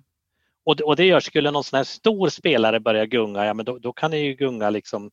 och, 0.66 0.82
och 0.82 0.96
det 0.96 1.06
gör, 1.06 1.20
skulle 1.20 1.52
någon 1.52 1.64
sån 1.64 1.78
här 1.78 1.84
stor 1.84 2.30
spelare 2.30 2.80
börja 2.80 3.06
gunga, 3.06 3.46
ja 3.46 3.54
men 3.54 3.66
då, 3.66 3.78
då 3.78 3.94
kan 3.94 4.12
det 4.12 4.18
ju 4.18 4.34
gunga 4.34 4.70
liksom 4.70 5.12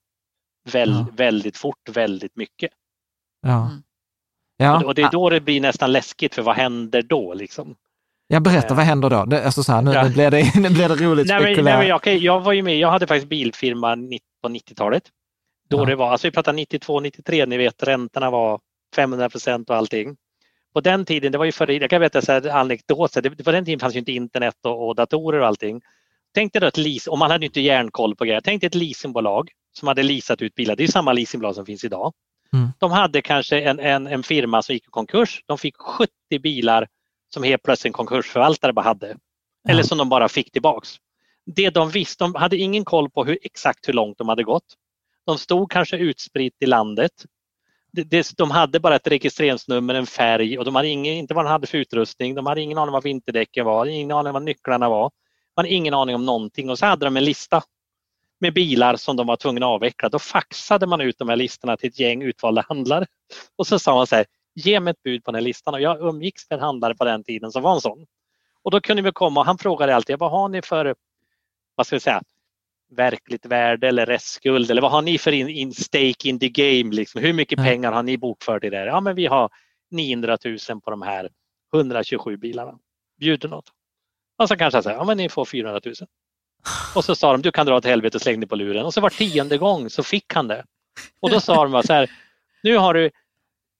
väl, 0.72 0.90
ja. 0.90 1.06
väldigt 1.12 1.56
fort, 1.56 1.88
väldigt 1.88 2.36
mycket. 2.36 2.70
Ja. 3.40 3.66
Mm. 3.66 3.82
ja. 4.56 4.76
Och, 4.76 4.84
och, 4.84 4.94
det 4.94 5.02
är 5.02 5.10
då 5.10 5.30
det 5.30 5.40
blir 5.40 5.60
nästan 5.60 5.92
läskigt, 5.92 6.34
för 6.34 6.42
vad 6.42 6.56
händer 6.56 7.02
då? 7.02 7.34
Liksom? 7.34 7.76
Jag 8.32 8.42
berättar, 8.42 8.74
vad 8.74 8.84
händer 8.84 9.10
då? 9.10 9.24
Det, 9.24 9.44
alltså 9.44 9.62
så 9.62 9.72
här, 9.72 9.82
nu, 9.82 9.92
ja. 9.92 10.02
nu, 10.02 10.10
blir 10.10 10.30
det, 10.30 10.54
nu 10.60 10.70
blir 10.70 10.88
det 10.88 10.94
roligt 10.94 11.26
nej, 11.28 11.42
men, 11.42 11.64
nej, 11.64 11.78
men 11.78 11.86
jag, 11.86 12.06
jag 12.06 12.40
var 12.40 12.52
ju 12.52 12.62
med, 12.62 12.78
jag 12.78 12.90
hade 12.90 13.06
faktiskt 13.06 13.28
bilfirma 13.28 13.96
på 14.42 14.48
90-talet. 14.48 15.02
Då 15.68 15.78
ja. 15.78 15.84
det 15.84 15.96
var, 15.96 16.10
alltså 16.10 16.26
vi 16.26 16.30
pratar 16.30 16.52
92, 16.52 17.00
93, 17.00 17.46
ni 17.46 17.56
vet 17.56 17.82
räntorna 17.82 18.30
var 18.30 18.60
500 18.96 19.28
procent 19.28 19.70
och 19.70 19.76
allting. 19.76 20.16
På 20.74 20.80
den 20.80 21.04
tiden, 21.04 21.32
det 21.32 21.38
var 21.38 21.44
ju 21.44 21.52
före, 21.52 21.74
jag 21.74 21.90
kan 21.90 22.00
berätta 22.00 22.22
så 22.22 22.32
här 22.32 22.48
anekdoter, 22.48 23.22
det, 23.22 23.44
på 23.44 23.52
den 23.52 23.64
tiden 23.64 23.80
fanns 23.80 23.94
ju 23.94 23.98
inte 23.98 24.12
internet 24.12 24.56
och, 24.64 24.88
och 24.88 24.94
datorer 24.94 25.40
och 25.40 25.46
allting. 25.46 25.80
Tänk 26.34 26.52
dig 26.52 26.60
då 26.60 26.66
ett 26.66 26.76
lease, 26.76 27.10
och 27.10 27.18
man 27.18 27.30
hade 27.30 27.46
inte 27.46 27.60
järnkoll 27.60 28.16
på 28.16 28.24
grejer, 28.24 28.40
tänk 28.40 28.60
dig 28.60 28.66
ett 28.66 28.74
leasingbolag 28.74 29.50
som 29.78 29.88
hade 29.88 30.02
leasat 30.02 30.42
ut 30.42 30.54
bilar, 30.54 30.76
det 30.76 30.84
är 30.84 30.88
samma 30.88 31.12
leasingbolag 31.12 31.54
som 31.54 31.66
finns 31.66 31.84
idag. 31.84 32.12
Mm. 32.52 32.68
De 32.78 32.90
hade 32.90 33.22
kanske 33.22 33.60
en, 33.60 33.78
en, 33.78 34.06
en 34.06 34.22
firma 34.22 34.62
som 34.62 34.72
gick 34.72 34.84
i 34.84 34.90
konkurs, 34.90 35.42
de 35.46 35.58
fick 35.58 35.76
70 35.76 36.10
bilar 36.42 36.86
som 37.34 37.42
helt 37.42 37.62
plötsligt 37.62 37.88
en 37.88 37.92
konkursförvaltare 37.92 38.72
bara 38.72 38.84
hade. 38.84 39.16
Eller 39.68 39.82
som 39.82 39.98
de 39.98 40.08
bara 40.08 40.28
fick 40.28 40.52
tillbaks. 40.52 40.96
Det 41.46 41.70
de 41.70 41.90
visste, 41.90 42.24
de 42.24 42.34
hade 42.34 42.56
ingen 42.56 42.84
koll 42.84 43.10
på 43.10 43.24
hur, 43.24 43.38
exakt 43.42 43.88
hur 43.88 43.92
långt 43.92 44.18
de 44.18 44.28
hade 44.28 44.44
gått. 44.44 44.74
De 45.26 45.38
stod 45.38 45.70
kanske 45.70 45.96
utspritt 45.96 46.56
i 46.60 46.66
landet. 46.66 47.12
De 48.36 48.50
hade 48.50 48.80
bara 48.80 48.96
ett 48.96 49.06
registreringsnummer, 49.06 49.94
en 49.94 50.06
färg 50.06 50.58
och 50.58 50.64
de 50.64 50.74
hade 50.74 50.88
ingen, 50.88 51.14
inte 51.14 51.34
vad 51.34 51.44
de 51.44 51.48
hade 51.48 51.66
för 51.66 51.78
utrustning. 51.78 52.34
De 52.34 52.46
hade 52.46 52.60
ingen 52.60 52.78
aning 52.78 52.88
om 52.88 52.92
vad 52.92 53.02
vinterdäcken 53.02 53.64
var, 53.64 53.86
ingen 53.86 54.16
aning 54.16 54.26
om 54.26 54.34
vad 54.34 54.42
nycklarna 54.42 54.88
var. 54.88 55.10
De 55.54 55.60
hade 55.60 55.68
ingen 55.68 55.94
aning 55.94 56.14
om 56.14 56.26
någonting 56.26 56.70
och 56.70 56.78
så 56.78 56.86
hade 56.86 57.06
de 57.06 57.16
en 57.16 57.24
lista 57.24 57.62
med 58.40 58.54
bilar 58.54 58.96
som 58.96 59.16
de 59.16 59.26
var 59.26 59.36
tvungna 59.36 59.66
att 59.66 59.70
avveckla. 59.70 60.08
Då 60.08 60.18
faxade 60.18 60.86
man 60.86 61.00
ut 61.00 61.18
de 61.18 61.28
här 61.28 61.36
listorna 61.36 61.76
till 61.76 61.88
ett 61.88 61.98
gäng 61.98 62.22
utvalda 62.22 62.64
handlare. 62.68 63.06
Och 63.56 63.66
så 63.66 63.78
sa 63.78 63.94
man 63.94 64.06
så 64.06 64.16
här, 64.16 64.26
ge 64.54 64.80
mig 64.80 64.90
ett 64.90 65.02
bud 65.02 65.24
på 65.24 65.30
den 65.30 65.34
här 65.38 65.42
listan 65.42 65.74
och 65.74 65.80
jag 65.80 66.00
umgicks 66.00 66.50
med 66.50 66.56
en 66.56 66.64
handlare 66.64 66.94
på 66.94 67.04
den 67.04 67.24
tiden 67.24 67.52
som 67.52 67.62
var 67.62 67.74
en 67.74 67.80
sån. 67.80 68.06
Och 68.62 68.70
då 68.70 68.80
kunde 68.80 69.02
vi 69.02 69.12
komma 69.12 69.40
och 69.40 69.46
han 69.46 69.58
frågade 69.58 69.96
alltid, 69.96 70.18
vad 70.18 70.30
har 70.30 70.48
ni 70.48 70.62
för, 70.62 70.94
vad 71.74 71.86
ska 71.86 71.96
vi 71.96 72.00
säga, 72.00 72.22
verkligt 72.90 73.46
värde 73.46 73.88
eller 73.88 74.06
restskuld 74.06 74.70
eller 74.70 74.82
vad 74.82 74.90
har 74.90 75.02
ni 75.02 75.18
för 75.18 75.32
in, 75.32 75.48
in 75.48 75.74
stake 75.74 76.28
in 76.28 76.38
the 76.38 76.48
game? 76.48 76.94
Liksom? 76.94 77.20
Hur 77.20 77.32
mycket 77.32 77.58
pengar 77.58 77.92
har 77.92 78.02
ni 78.02 78.18
bokfört 78.18 78.64
i 78.64 78.70
det? 78.70 78.84
Ja, 78.84 79.00
men 79.00 79.14
vi 79.14 79.26
har 79.26 79.50
900 79.90 80.38
000 80.44 80.80
på 80.80 80.90
de 80.90 81.02
här 81.02 81.30
127 81.74 82.36
bilarna. 82.36 82.78
Bjuder 83.20 83.48
något. 83.48 83.72
Och 84.38 84.48
så 84.48 84.56
kanske 84.56 84.76
jag 84.76 84.84
säger, 84.84 84.96
ja 84.96 85.04
men 85.04 85.16
ni 85.16 85.28
får 85.28 85.44
400 85.44 85.80
000. 85.84 85.94
Och 86.94 87.04
så 87.04 87.14
sa 87.14 87.32
de, 87.32 87.42
du 87.42 87.50
kan 87.50 87.66
dra 87.66 87.76
åt 87.76 87.84
helvete 87.84 88.16
och 88.16 88.22
slängde 88.22 88.46
på 88.46 88.56
luren. 88.56 88.86
Och 88.86 88.94
så 88.94 89.00
var 89.00 89.10
tionde 89.10 89.58
gång 89.58 89.90
så 89.90 90.02
fick 90.02 90.34
han 90.34 90.48
det. 90.48 90.64
Och 91.20 91.30
då 91.30 91.40
sa 91.40 91.68
de 91.68 91.82
så 91.82 91.92
här, 91.92 92.10
nu 92.62 92.76
har 92.76 92.94
du 92.94 93.10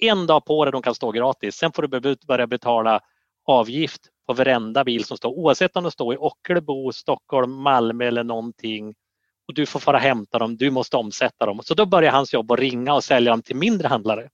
en 0.03 0.27
dag 0.27 0.45
på 0.45 0.65
dig 0.65 0.73
de 0.73 0.83
kan 0.83 0.95
stå 0.95 1.11
gratis. 1.11 1.55
Sen 1.55 1.73
får 1.73 1.83
du 1.83 2.17
börja 2.27 2.47
betala 2.47 3.01
avgift 3.47 4.01
på 4.27 4.33
varenda 4.33 4.85
bil 4.85 5.05
som 5.05 5.17
står 5.17 5.31
oavsett 5.31 5.77
om 5.77 5.83
de 5.83 5.91
står 5.91 6.15
i 6.15 6.17
Ockelbo, 6.17 6.93
Stockholm, 6.93 7.53
Malmö 7.53 8.05
eller 8.05 8.25
någonting. 8.25 8.95
Och 9.49 9.55
du 9.55 9.67
får 9.67 9.81
fara 9.81 9.97
och 9.97 10.03
hämta 10.03 10.39
dem, 10.39 10.57
du 10.57 10.71
måste 10.71 10.97
omsätta 10.97 11.47
dem. 11.47 11.61
Så 11.65 11.75
då 11.75 11.87
börjar 11.87 12.13
hans 12.13 12.35
jobb 12.35 12.53
att 12.53 12.59
ringa 12.59 12.95
och 12.95 13.05
sälja 13.05 13.31
dem 13.31 13.43
till 13.43 13.57
mindre 13.57 13.89
handlare. 13.89 14.29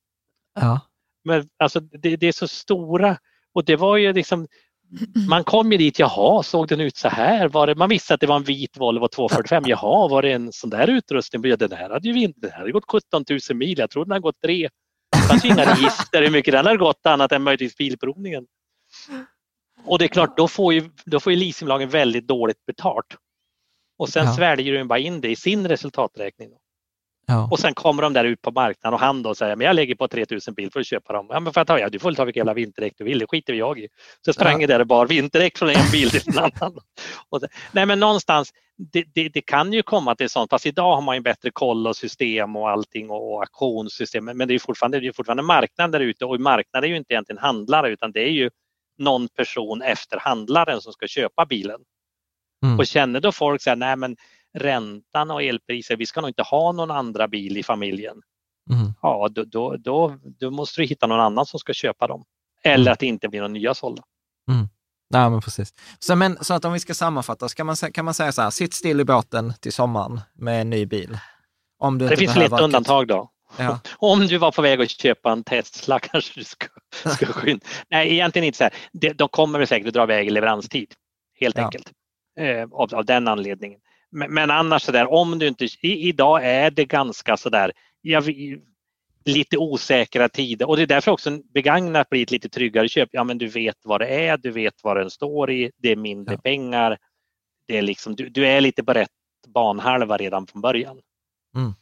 Ja. 0.60 0.80
Men 1.24 1.48
alltså 1.58 1.80
det, 1.80 2.16
det 2.16 2.26
är 2.26 2.32
så 2.32 2.48
stora 2.48 3.16
och 3.52 3.64
det 3.64 3.76
var 3.76 3.96
ju 3.96 4.12
liksom 4.12 4.46
man 5.28 5.44
kom 5.44 5.72
ju 5.72 5.78
dit, 5.78 5.98
jaha, 5.98 6.42
såg 6.42 6.68
den 6.68 6.80
ut 6.80 6.96
så 6.96 7.08
här? 7.08 7.48
Var 7.48 7.66
det, 7.66 7.74
man 7.74 7.88
visste 7.88 8.14
att 8.14 8.20
det 8.20 8.26
var 8.26 8.36
en 8.36 8.42
vit 8.42 8.76
Volvo 8.76 9.08
245, 9.08 9.64
jaha, 9.66 10.08
var 10.08 10.22
det 10.22 10.32
en 10.32 10.52
sån 10.52 10.70
där 10.70 10.90
utrustning? 10.90 11.44
Ja, 11.44 11.56
den 11.56 11.72
här 11.72 11.90
hade 11.90 12.08
ju 12.08 12.32
den 12.36 12.50
här 12.50 12.58
hade 12.58 12.72
gått 12.72 12.90
17 12.90 13.24
000 13.50 13.58
mil, 13.58 13.78
jag 13.78 13.90
tror 13.90 14.04
den 14.04 14.12
hade 14.12 14.22
gått 14.22 14.40
3 14.44 14.68
fanns 15.28 15.44
ju 15.44 15.48
inga 15.48 15.74
register 15.74 16.22
hur 16.22 16.30
mycket 16.30 16.52
den 16.52 16.66
hade 16.66 16.78
gått 16.78 17.06
annat 17.06 17.32
än 17.32 17.42
möjligtvis 17.42 17.76
bilprovningen. 17.76 18.46
Och 19.84 19.98
det 19.98 20.04
är 20.04 20.08
klart, 20.08 20.36
då 20.36 20.48
får 20.48 20.74
ju, 20.74 20.90
då 21.04 21.20
får 21.20 21.32
ju 21.32 21.38
leasingbolagen 21.38 21.88
väldigt 21.88 22.26
dåligt 22.26 22.66
betalt. 22.66 23.06
Och 23.98 24.08
sen 24.08 24.26
ja. 24.26 24.32
sväljer 24.32 24.78
de 24.78 24.88
bara 24.88 24.98
in 24.98 25.20
det 25.20 25.28
i 25.28 25.36
sin 25.36 25.68
resultaträkning. 25.68 26.50
Ja. 27.26 27.48
Och 27.50 27.58
sen 27.58 27.74
kommer 27.74 28.02
de 28.02 28.12
där 28.12 28.24
ut 28.24 28.42
på 28.42 28.50
marknaden 28.50 28.94
och 28.94 29.00
han 29.00 29.22
då 29.22 29.34
säger 29.34 29.56
men 29.56 29.66
jag 29.66 29.76
lägger 29.76 29.94
på 29.94 30.08
3000 30.08 30.54
bil 30.54 30.70
för 30.72 30.80
att 30.80 30.86
köpa 30.86 31.12
dem. 31.12 31.26
Ja 31.30 31.40
men 31.40 31.52
för 31.52 31.60
att, 31.60 31.68
ja, 31.68 31.88
du 31.88 31.98
får 31.98 32.12
ta 32.12 32.24
vilken 32.24 32.40
jävla 32.40 32.54
vinterdäck 32.54 32.92
du 32.96 33.04
vill, 33.04 33.18
det 33.18 33.26
skiter 33.26 33.52
jag 33.52 33.78
i. 33.78 33.88
Så 34.24 34.32
sprang 34.32 34.60
jag 34.60 34.68
där 34.68 34.80
och 34.80 34.86
bar 34.86 35.06
vinterdäck 35.06 35.58
från 35.58 35.68
en 35.68 35.90
bil 35.92 36.10
till 36.10 36.22
en 36.26 36.38
annan. 36.38 36.78
Och, 37.28 37.40
nej 37.72 37.86
men 37.86 38.00
någonstans, 38.00 38.52
det, 38.78 39.04
det, 39.14 39.28
det, 39.28 39.40
kan 39.40 39.72
ju 39.72 39.82
komma 39.82 40.14
till 40.14 40.30
sånt, 40.30 40.50
fast 40.50 40.66
idag 40.66 40.94
har 40.94 41.02
man 41.02 41.16
ju 41.16 41.20
bättre 41.20 41.50
koll 41.50 41.86
och 41.86 41.96
system 41.96 42.56
och 42.56 42.70
allting 42.70 43.10
och 43.10 43.40
auktionssystem. 43.40 44.24
Men 44.24 44.48
det 44.48 44.54
är 44.54 44.58
fortfarande, 44.58 45.00
det 45.00 45.06
är 45.06 45.12
fortfarande 45.12 45.42
marknad 45.42 45.92
där 45.92 46.00
ute 46.00 46.24
och 46.24 46.40
marknaden 46.40 46.88
är 46.88 46.92
ju 46.92 46.96
inte 46.96 47.14
egentligen 47.14 47.42
handlare 47.42 47.90
utan 47.90 48.12
det 48.12 48.20
är 48.20 48.32
ju 48.32 48.50
någon 48.98 49.28
person 49.28 49.82
efter 49.82 50.18
handlaren 50.18 50.80
som 50.80 50.92
ska 50.92 51.06
köpa 51.06 51.46
bilen. 51.46 51.80
Mm. 52.64 52.78
Och 52.78 52.86
känner 52.86 53.20
då 53.20 53.32
folk 53.32 53.62
så 53.62 53.70
här, 53.70 53.76
nej 53.76 53.96
men 53.96 54.16
räntan 54.58 55.30
och 55.30 55.42
elpriser, 55.42 55.96
vi 55.96 56.06
ska 56.06 56.20
nog 56.20 56.30
inte 56.30 56.42
ha 56.42 56.72
någon 56.72 56.90
andra 56.90 57.28
bil 57.28 57.56
i 57.56 57.62
familjen. 57.62 58.22
Mm. 58.70 58.92
Ja, 59.02 59.28
då, 59.30 59.44
då, 59.44 59.76
då, 59.76 60.18
då, 60.38 60.50
måste 60.50 60.80
du 60.80 60.86
hitta 60.86 61.06
någon 61.06 61.20
annan 61.20 61.46
som 61.46 61.60
ska 61.60 61.72
köpa 61.72 62.06
dem. 62.06 62.24
Eller 62.62 62.84
mm. 62.84 62.92
att 62.92 62.98
det 62.98 63.06
inte 63.06 63.28
blir 63.28 63.40
några 63.40 63.52
nya 63.52 63.74
sålda. 63.74 64.02
Mm. 64.50 64.68
Ja, 65.08 65.30
men 65.30 65.40
precis. 65.40 65.74
Så, 65.98 66.16
men, 66.16 66.44
så 66.44 66.54
att 66.54 66.64
om 66.64 66.72
vi 66.72 66.80
ska 66.80 66.94
sammanfatta, 66.94 67.48
kan 67.48 67.66
man, 67.66 67.76
kan 67.76 68.04
man 68.04 68.14
säga 68.14 68.32
så 68.32 68.42
här, 68.42 68.50
sitt 68.50 68.74
still 68.74 69.00
i 69.00 69.04
båten 69.04 69.52
till 69.60 69.72
sommaren 69.72 70.20
med 70.34 70.60
en 70.60 70.70
ny 70.70 70.86
bil? 70.86 71.18
Om 71.78 71.98
du 71.98 72.08
det 72.08 72.16
finns 72.16 72.36
lite 72.36 72.56
undantag 72.56 73.08
då. 73.08 73.30
Ja. 73.56 73.80
Om 73.98 74.26
du 74.26 74.38
var 74.38 74.52
på 74.52 74.62
väg 74.62 74.80
att 74.80 74.90
köpa 74.90 75.32
en 75.32 75.44
Tesla 75.44 75.98
kanske 76.02 76.40
du 76.40 76.44
ska, 76.44 76.66
ska 77.14 77.26
skynda. 77.26 77.66
Nej, 77.90 78.12
egentligen 78.12 78.46
inte 78.46 78.58
så 78.58 78.64
här. 78.64 79.14
De 79.14 79.28
kommer 79.28 79.58
väl 79.58 79.68
säkert 79.68 79.88
att 79.88 79.94
dra 79.94 80.02
iväg 80.02 80.26
i 80.26 80.30
leveranstid, 80.30 80.94
helt 81.40 81.56
ja. 81.56 81.64
enkelt. 81.64 81.92
Eh, 82.40 82.62
av, 82.72 82.94
av 82.94 83.04
den 83.04 83.28
anledningen. 83.28 83.78
Men, 84.10 84.34
men 84.34 84.50
annars 84.50 84.82
så 84.82 84.92
där, 84.92 85.12
om 85.12 85.38
du 85.38 85.48
inte, 85.48 85.64
i, 85.64 86.08
idag 86.08 86.44
är 86.44 86.70
det 86.70 86.84
ganska 86.84 87.36
så 87.36 87.50
där, 87.50 87.72
ja, 88.00 88.22
lite 89.28 89.58
osäkra 89.58 90.28
tider 90.28 90.68
och 90.68 90.76
det 90.76 90.82
är 90.82 90.86
därför 90.86 91.10
också 91.10 91.38
begagnat 91.54 92.10
blir 92.10 92.22
ett 92.22 92.30
lite 92.30 92.48
tryggare 92.48 92.88
köp. 92.88 93.08
Ja, 93.12 93.24
men 93.24 93.38
du 93.38 93.48
vet 93.48 93.76
vad 93.84 94.00
det 94.00 94.06
är, 94.06 94.36
du 94.36 94.50
vet 94.50 94.74
vad 94.82 94.96
den 94.96 95.10
står 95.10 95.50
i, 95.50 95.70
det 95.76 95.92
är 95.92 95.96
mindre 95.96 96.34
ja. 96.34 96.40
pengar. 96.40 96.98
Det 97.66 97.78
är 97.78 97.82
liksom, 97.82 98.16
du, 98.16 98.28
du, 98.28 98.46
är 98.46 98.60
lite 98.60 98.84
på 98.84 98.92
rätt 98.92 99.10
banhalva 99.48 100.16
redan 100.16 100.46
från 100.46 100.62
början. 100.62 101.00
Mm. 101.56 101.72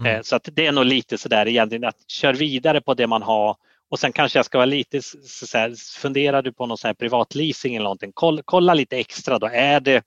Mm. 0.00 0.16
Eh, 0.16 0.22
så 0.22 0.36
att 0.36 0.48
det 0.52 0.66
är 0.66 0.72
nog 0.72 0.84
lite 0.84 1.18
så 1.18 1.28
där 1.28 1.48
egentligen 1.48 1.84
att 1.84 2.10
kör 2.10 2.34
vidare 2.34 2.80
på 2.80 2.94
det 2.94 3.06
man 3.06 3.22
har 3.22 3.56
och 3.90 3.98
sen 3.98 4.12
kanske 4.12 4.38
jag 4.38 4.46
ska 4.46 4.58
vara 4.58 4.66
lite 4.66 5.02
så 5.02 5.58
här, 5.58 5.74
funderar 6.00 6.42
du 6.42 6.52
på 6.52 6.66
någon 6.66 6.78
sån 6.78 6.88
här 6.88 6.94
privatleasing 6.94 7.74
eller 7.74 7.84
någonting, 7.84 8.12
kolla, 8.14 8.42
kolla 8.44 8.74
lite 8.74 8.96
extra 8.96 9.38
då. 9.38 9.46
Är 9.46 9.80
det 9.80 10.04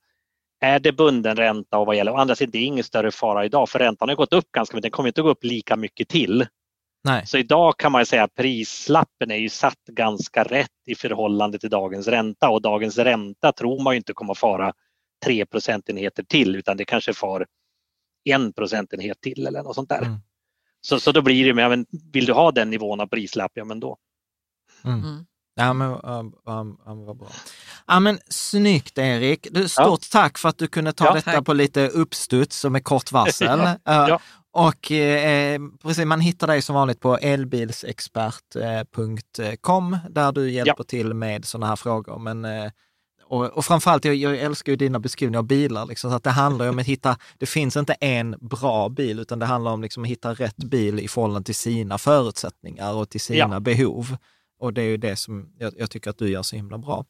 är 0.60 0.80
det 0.80 0.92
bunden 0.92 1.36
ränta 1.36 1.78
och 1.78 1.86
vad 1.86 1.96
gäller, 1.96 2.12
å 2.12 2.16
andra 2.16 2.34
sidan 2.34 2.50
det 2.50 2.58
är 2.58 2.66
ingen 2.66 2.84
större 2.84 3.10
fara 3.10 3.44
idag 3.44 3.68
för 3.68 3.78
räntan 3.78 4.08
har 4.08 4.16
gått 4.16 4.32
upp 4.32 4.52
ganska 4.52 4.76
mycket, 4.76 4.82
den 4.82 4.90
kommer 4.90 5.08
inte 5.08 5.22
gå 5.22 5.28
upp 5.28 5.44
lika 5.44 5.76
mycket 5.76 6.08
till. 6.08 6.46
Nej. 7.04 7.26
Så 7.26 7.38
idag 7.38 7.78
kan 7.78 7.92
man 7.92 8.06
säga 8.06 8.24
att 8.24 8.34
prislappen 8.34 9.30
är 9.30 9.36
ju 9.36 9.48
satt 9.48 9.84
ganska 9.90 10.44
rätt 10.44 10.68
i 10.86 10.94
förhållande 10.94 11.58
till 11.58 11.70
dagens 11.70 12.08
ränta 12.08 12.48
och 12.48 12.62
dagens 12.62 12.98
ränta 12.98 13.52
tror 13.52 13.82
man 13.82 13.94
ju 13.94 13.96
inte 13.96 14.12
kommer 14.12 14.34
fara 14.34 14.72
3 15.24 15.46
procentenheter 15.46 16.22
till 16.22 16.56
utan 16.56 16.76
det 16.76 16.84
kanske 16.84 17.14
far 17.14 17.46
en 18.24 18.52
procentenhet 18.52 19.20
till 19.20 19.46
eller 19.46 19.62
något 19.62 19.74
sånt 19.74 19.88
där. 19.88 20.02
Mm. 20.02 20.20
Så, 20.80 21.00
så 21.00 21.12
då 21.12 21.22
blir 21.22 21.46
det, 21.46 21.68
men 21.68 21.86
vill 22.12 22.26
du 22.26 22.32
ha 22.32 22.52
den 22.52 22.70
nivån 22.70 23.00
av 23.00 23.06
prislapp, 23.06 23.52
ja 23.54 23.64
men 23.64 23.80
då. 23.80 23.96
Mm. 24.84 24.98
mm. 24.98 25.26
Ja, 25.54 25.72
men 25.72 25.90
um, 25.90 26.34
um, 26.46 26.78
um, 26.86 27.04
vad 27.04 27.16
bra. 27.16 27.28
Ja, 27.86 28.00
men, 28.00 28.18
snyggt 28.28 28.98
Erik. 28.98 29.46
Du, 29.50 29.68
stort 29.68 30.00
ja. 30.12 30.20
tack 30.20 30.38
för 30.38 30.48
att 30.48 30.58
du 30.58 30.66
kunde 30.68 30.92
ta 30.92 31.04
ja, 31.04 31.14
detta 31.14 31.32
tack. 31.32 31.44
på 31.44 31.52
lite 31.52 31.88
uppstuds 31.88 32.64
och 32.64 32.72
med 32.72 32.84
kort 32.84 33.12
varsel. 33.12 33.60
ja. 33.84 34.20
Och 34.52 34.92
eh, 34.92 35.60
precis, 35.82 36.04
man 36.04 36.20
hittar 36.20 36.46
dig 36.46 36.62
som 36.62 36.74
vanligt 36.74 37.00
på 37.00 37.18
elbilsexpert.com 37.18 39.98
där 40.10 40.32
du 40.32 40.50
hjälper 40.50 40.84
till 40.84 41.14
med 41.14 41.44
sådana 41.44 41.66
här 41.66 41.76
frågor. 41.76 42.18
Men 42.18 42.44
eh, 42.44 42.70
och, 43.32 43.44
och 43.44 43.64
framförallt, 43.64 44.04
jag, 44.04 44.14
jag 44.14 44.38
älskar 44.38 44.72
ju 44.72 44.76
dina 44.76 44.98
beskrivningar 44.98 45.38
av 45.38 45.46
bilar. 45.46 45.86
Liksom, 45.86 46.10
så 46.10 46.16
att 46.16 46.24
det 46.24 46.30
handlar 46.30 46.64
ju 46.64 46.70
om 46.70 46.78
att 46.78 46.86
hitta, 46.86 47.16
det 47.38 47.46
finns 47.46 47.76
inte 47.76 47.92
en 47.92 48.36
bra 48.40 48.88
bil, 48.88 49.18
utan 49.18 49.38
det 49.38 49.46
handlar 49.46 49.72
om 49.72 49.82
liksom 49.82 50.02
att 50.02 50.08
hitta 50.08 50.34
rätt 50.34 50.56
bil 50.56 51.00
i 51.00 51.08
förhållande 51.08 51.46
till 51.46 51.54
sina 51.54 51.98
förutsättningar 51.98 52.94
och 52.94 53.10
till 53.10 53.20
sina 53.20 53.54
ja. 53.54 53.60
behov. 53.60 54.16
Och 54.58 54.72
det 54.72 54.82
är 54.82 54.86
ju 54.86 54.96
det 54.96 55.16
som 55.16 55.48
jag, 55.58 55.74
jag, 55.76 55.90
tycker 55.90 56.10
att 56.10 56.18
du 56.18 56.30
gör 56.30 56.42
så 56.42 56.56
himla 56.56 56.78
bra. 56.78 57.04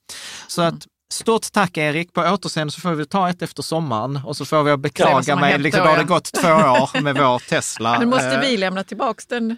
Så 0.48 0.62
att 0.62 0.86
Stort 1.12 1.52
tack 1.52 1.76
Erik, 1.76 2.12
på 2.12 2.20
återseende 2.20 2.72
så 2.72 2.80
får 2.80 2.90
vi 2.90 3.06
ta 3.06 3.30
ett 3.30 3.43
efter 3.43 3.62
sommaren 3.62 4.20
och 4.24 4.36
så 4.36 4.44
får 4.44 4.62
vi 4.62 4.76
beklaga 4.76 5.36
mig, 5.36 5.59
liksom, 5.59 5.84
då 5.84 5.90
har 5.90 5.98
det 5.98 6.05
gått 6.05 6.32
två 6.32 6.48
år 6.48 7.01
med 7.01 7.16
vår 7.16 7.39
Tesla. 7.39 7.98
Men 7.98 8.09
måste 8.09 8.40
vi 8.40 8.56
lämna 8.56 8.84
tillbaka 8.84 9.22
den 9.28 9.56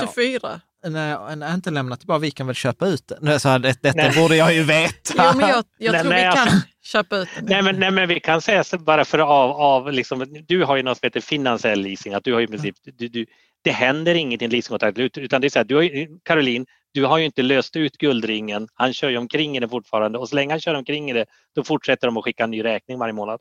24? 0.00 0.60
Nej, 0.86 1.36
nej, 1.36 1.54
inte 1.54 1.70
lämna 1.70 1.96
tillbaka. 1.96 2.18
Vi 2.18 2.30
kan 2.30 2.46
väl 2.46 2.56
köpa 2.56 2.86
ut 2.86 3.12
den. 3.20 3.40
Så 3.40 3.58
det, 3.58 3.82
detta 3.82 3.96
nej. 3.96 4.12
borde 4.16 4.36
jag 4.36 4.54
ju 4.54 4.62
veta. 4.62 5.14
Jo, 5.16 5.38
men 5.38 5.48
jag, 5.48 5.64
jag 5.78 5.92
nej, 5.92 6.00
tror 6.00 6.10
nej, 6.10 6.28
vi 6.28 6.36
kan 6.36 6.46
jag... 6.46 6.62
köpa 6.82 7.16
ut 7.16 7.28
den. 7.36 7.44
Nej 7.44 7.62
men, 7.62 7.80
nej, 7.80 7.90
men 7.90 8.08
vi 8.08 8.20
kan 8.20 8.40
säga 8.40 8.64
så 8.64 8.78
bara 8.78 9.04
för 9.04 9.18
av, 9.18 9.50
av 9.50 9.92
liksom, 9.92 10.44
du 10.48 10.64
har 10.64 10.76
ju 10.76 10.82
något 10.82 10.98
som 10.98 11.06
heter 11.06 11.20
finansiell 11.20 11.80
leasing. 11.80 12.14
Att 12.14 12.24
du 12.24 12.34
har 12.34 12.40
i 12.40 12.46
princip, 12.46 12.76
du, 12.98 13.08
du, 13.08 13.26
det 13.62 13.70
händer 13.70 14.14
inget 14.14 14.42
i 14.42 14.44
en 14.44 14.50
leasingkontrakt 14.50 14.98
utan 14.98 15.40
det 15.40 15.46
är 15.46 15.48
så 15.48 15.58
här, 15.58 15.64
du 15.64 15.74
har, 15.74 16.24
Caroline, 16.24 16.66
du 16.92 17.04
har 17.04 17.18
ju 17.18 17.24
inte 17.24 17.42
löst 17.42 17.76
ut 17.76 17.98
guldringen. 17.98 18.68
Han 18.74 18.92
kör 18.92 19.08
ju 19.08 19.16
omkring 19.16 19.56
i 19.56 19.60
det 19.60 19.68
fortfarande 19.68 20.18
och 20.18 20.28
så 20.28 20.34
länge 20.34 20.52
han 20.52 20.60
kör 20.60 20.74
omkring 20.74 21.10
i 21.10 21.12
det, 21.12 21.26
då 21.54 21.64
fortsätter 21.64 22.06
de 22.06 22.16
att 22.16 22.24
skicka 22.24 22.44
en 22.44 22.50
ny 22.50 22.64
räkning 22.64 22.98
varje 22.98 23.12
månad. 23.12 23.40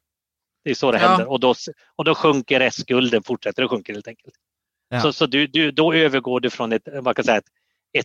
Det 0.63 0.69
är 0.69 0.75
så 0.75 0.91
det 0.91 1.01
ja. 1.01 1.07
händer 1.07 1.29
och 1.29 1.39
då, 1.39 1.53
och 1.95 2.05
då 2.05 2.15
sjunker 2.15 2.59
restskulden, 2.59 3.23
fortsätter 3.23 3.63
att 3.63 3.69
sjunka 3.69 3.93
helt 3.93 4.07
enkelt. 4.07 4.35
Ja. 4.89 5.01
Så, 5.01 5.13
så 5.13 5.25
du, 5.25 5.47
du, 5.47 5.71
då 5.71 5.93
övergår 5.93 6.39
du 6.39 6.49
från 6.49 6.71
ett, 6.71 6.87
vad 6.93 7.15
kan 7.15 7.25
säga, 7.25 7.37
ett, 7.37 7.49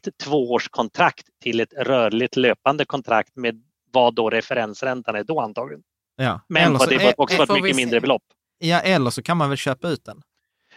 ett 0.06 0.18
tvåårskontrakt 0.18 1.26
till 1.42 1.60
ett 1.60 1.72
rörligt 1.72 2.36
löpande 2.36 2.84
kontrakt 2.84 3.36
med 3.36 3.62
vad 3.92 4.14
då 4.14 4.30
referensräntan 4.30 5.16
är 5.16 5.24
då 5.24 5.40
antagligen. 5.40 5.82
Ja. 6.16 6.40
Men 6.48 6.78
så, 6.78 6.86
det 6.86 6.94
är 6.94 7.20
också 7.20 7.42
ett 7.42 7.52
mycket 7.52 7.76
mindre 7.76 8.00
belopp. 8.00 8.22
Ja, 8.58 8.80
eller 8.80 9.10
så 9.10 9.22
kan 9.22 9.36
man 9.36 9.48
väl 9.48 9.58
köpa 9.58 9.88
ut 9.88 10.04
den? 10.04 10.22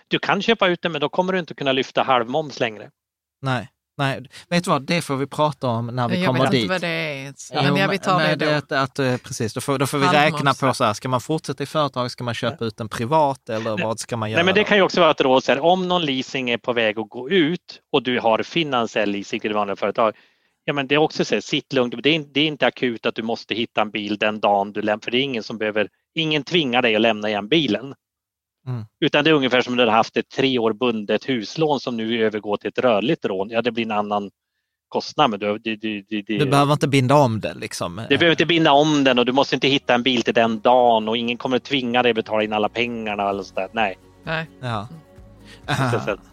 Du 0.07 0.19
kan 0.19 0.41
köpa 0.41 0.67
ut 0.67 0.81
den 0.81 0.91
men 0.91 1.01
då 1.01 1.09
kommer 1.09 1.33
du 1.33 1.39
inte 1.39 1.53
kunna 1.55 1.71
lyfta 1.71 2.03
halvmoms 2.03 2.59
längre. 2.59 2.91
Nej. 3.41 3.69
Nej, 3.97 4.29
vet 4.49 4.63
du 4.63 4.69
vad, 4.69 4.81
det 4.81 5.01
får 5.01 5.15
vi 5.15 5.27
prata 5.27 5.67
om 5.67 5.87
när 5.87 6.09
vi 6.09 6.23
jag 6.23 6.27
kommer 6.27 6.51
dit. 6.51 6.53
Jag 6.53 6.53
vet 6.53 6.61
inte 6.61 6.73
vad 6.73 6.81
det 6.81 6.87
är. 6.87 7.71
Men 7.71 7.75
ja, 7.75 7.87
vi 7.87 7.97
tar 7.97 8.19
det, 8.19 8.35
det 8.35 8.45
då. 8.45 8.51
Att, 8.51 8.71
att, 8.99 9.23
precis, 9.23 9.53
då 9.53 9.61
får, 9.61 9.77
då 9.79 9.87
får 9.87 9.97
vi 9.97 10.07
räkna 10.07 10.53
på 10.53 10.73
så 10.73 10.83
här, 10.83 10.93
ska 10.93 11.09
man 11.09 11.21
fortsätta 11.21 11.63
i 11.63 11.65
företag, 11.65 12.11
ska 12.11 12.23
man 12.23 12.33
köpa 12.33 12.65
ut 12.65 12.77
den 12.77 12.89
privat 12.89 13.49
eller 13.49 13.83
vad 13.83 13.99
ska 13.99 14.17
man 14.17 14.31
göra? 14.31 14.37
Nej, 14.37 14.45
men 14.45 14.55
det 14.55 14.63
kan 14.63 14.77
ju 14.77 14.83
också 14.83 15.01
vara 15.01 15.11
ett 15.11 15.21
råd, 15.21 15.43
så 15.43 15.51
här, 15.51 15.59
om 15.59 15.87
någon 15.87 16.05
leasing 16.05 16.49
är 16.49 16.57
på 16.57 16.73
väg 16.73 16.99
att 16.99 17.09
gå 17.09 17.29
ut 17.29 17.81
och 17.91 18.03
du 18.03 18.19
har 18.19 18.43
finansiell 18.43 19.09
leasing 19.09 19.39
till 19.39 19.53
vanliga 19.53 19.75
företag, 19.75 20.13
ja 20.65 20.73
men 20.73 20.87
det 20.87 20.95
är 20.95 20.99
också 20.99 21.25
så 21.25 21.35
här, 21.35 21.41
sitt 21.41 21.73
lugnt, 21.73 21.95
det 22.03 22.15
är, 22.15 22.25
det 22.33 22.39
är 22.41 22.47
inte 22.47 22.67
akut 22.67 23.05
att 23.05 23.15
du 23.15 23.23
måste 23.23 23.55
hitta 23.55 23.81
en 23.81 23.91
bil 23.91 24.17
den 24.17 24.39
dagen 24.39 24.73
du 24.73 24.81
lämnar, 24.81 25.03
för 25.03 25.11
det 25.11 25.17
är 25.17 25.23
ingen 25.23 25.43
som 25.43 25.57
behöver, 25.57 25.87
ingen 26.15 26.43
tvingar 26.43 26.81
dig 26.81 26.95
att 26.95 27.01
lämna 27.01 27.29
igen 27.29 27.47
bilen. 27.47 27.93
Mm. 28.67 28.85
Utan 28.99 29.23
det 29.23 29.29
är 29.29 29.33
ungefär 29.33 29.61
som 29.61 29.73
om 29.73 29.77
du 29.77 29.83
hade 29.83 29.91
haft 29.91 30.17
ett 30.17 30.29
tre 30.29 30.59
år 30.59 30.73
bundet 30.73 31.29
huslån 31.29 31.79
som 31.79 31.97
nu 31.97 32.25
övergår 32.25 32.57
till 32.57 32.67
ett 32.67 32.79
rörligt 32.79 33.25
lån. 33.25 33.49
Ja, 33.49 33.61
det 33.61 33.71
blir 33.71 33.85
en 33.85 33.91
annan 33.91 34.29
kostnad. 34.89 35.29
Men 35.29 35.39
du, 35.39 35.57
du, 35.57 35.75
du, 35.75 36.01
du, 36.01 36.21
du 36.21 36.45
behöver 36.45 36.73
inte 36.73 36.87
binda 36.87 37.15
om 37.15 37.39
det 37.39 37.53
liksom? 37.53 38.01
Du 38.09 38.17
behöver 38.17 38.31
inte 38.31 38.45
binda 38.45 38.71
om 38.71 39.03
den 39.03 39.19
och 39.19 39.25
du 39.25 39.31
måste 39.31 39.55
inte 39.55 39.67
hitta 39.67 39.93
en 39.93 40.03
bil 40.03 40.23
till 40.23 40.33
den 40.33 40.59
dagen 40.59 41.09
och 41.09 41.17
ingen 41.17 41.37
kommer 41.37 41.59
tvinga 41.59 42.03
dig 42.03 42.09
att 42.09 42.15
betala 42.15 42.43
in 42.43 42.53
alla 42.53 42.69
pengarna 42.69 43.29
eller 43.29 43.43
sådär. 43.43 43.69
Nej. 43.71 43.97
Nej. 44.23 44.49
Ja. 44.61 44.87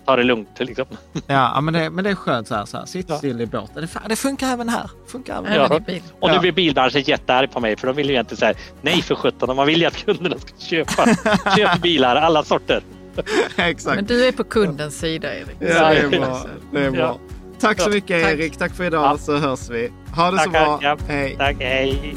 Ta 0.05 0.16
det 0.16 0.23
lugnt 0.23 0.48
liksom. 0.59 0.86
Ja, 1.27 1.61
men 1.61 1.74
det, 1.74 1.90
men 1.90 2.05
det 2.05 2.11
är 2.11 2.15
skönt 2.15 2.48
så 2.48 2.55
här. 2.55 2.65
Så 2.65 2.77
här. 2.77 2.86
Sitt 2.86 3.09
ja. 3.09 3.16
still 3.16 3.40
i 3.40 3.47
båten. 3.47 3.89
Det, 3.93 4.09
det, 4.09 4.16
funkar 4.16 4.52
även 4.52 4.69
här. 4.69 4.90
Funkar 5.06 5.39
även 5.39 5.55
ja. 5.55 5.81
Bil. 5.86 6.02
Och 6.20 6.31
nu 6.31 6.39
blir 6.39 6.52
bilbranschen 6.52 7.02
jättearg 7.02 7.52
på 7.52 7.61
mig 7.61 7.77
för 7.77 7.86
de 7.86 7.97
vill 7.97 8.11
ju 8.11 8.20
inte 8.20 8.36
säga 8.36 8.55
nej 8.82 9.02
för 9.02 9.15
sjutton. 9.15 9.56
Man 9.56 9.66
vill 9.66 9.81
ju 9.81 9.86
att 9.86 10.05
kunderna 10.05 10.39
ska 10.39 10.59
köpa. 10.59 11.06
Köp 11.56 11.82
bilar, 11.82 12.16
alla 12.16 12.44
sorter. 12.44 12.82
Exakt. 13.56 13.97
Men 13.97 14.05
du 14.05 14.27
är 14.27 14.32
på 14.32 14.44
kundens 14.44 14.98
sida 14.98 15.35
Erik. 15.35 15.56
Ja, 15.59 15.89
det 15.89 15.98
är 15.98 16.09
bra. 16.09 16.40
Det 16.73 16.85
är 16.85 16.90
bra. 16.90 17.19
Tack 17.61 17.81
så 17.81 17.90
mycket 17.90 18.23
Tack. 18.23 18.32
Erik. 18.32 18.56
Tack 18.56 18.73
för 18.74 18.85
idag 18.85 19.05
ja. 19.05 19.19
så 19.19 19.36
hörs 19.36 19.70
vi. 19.70 19.93
Ha 20.16 20.31
det 20.31 20.36
Tack, 20.36 20.44
så 20.44 20.51
bra. 20.51 20.78
Ja. 20.82 20.97
Hej. 21.09 21.36
Tack, 21.39 21.56
hej. 21.61 22.16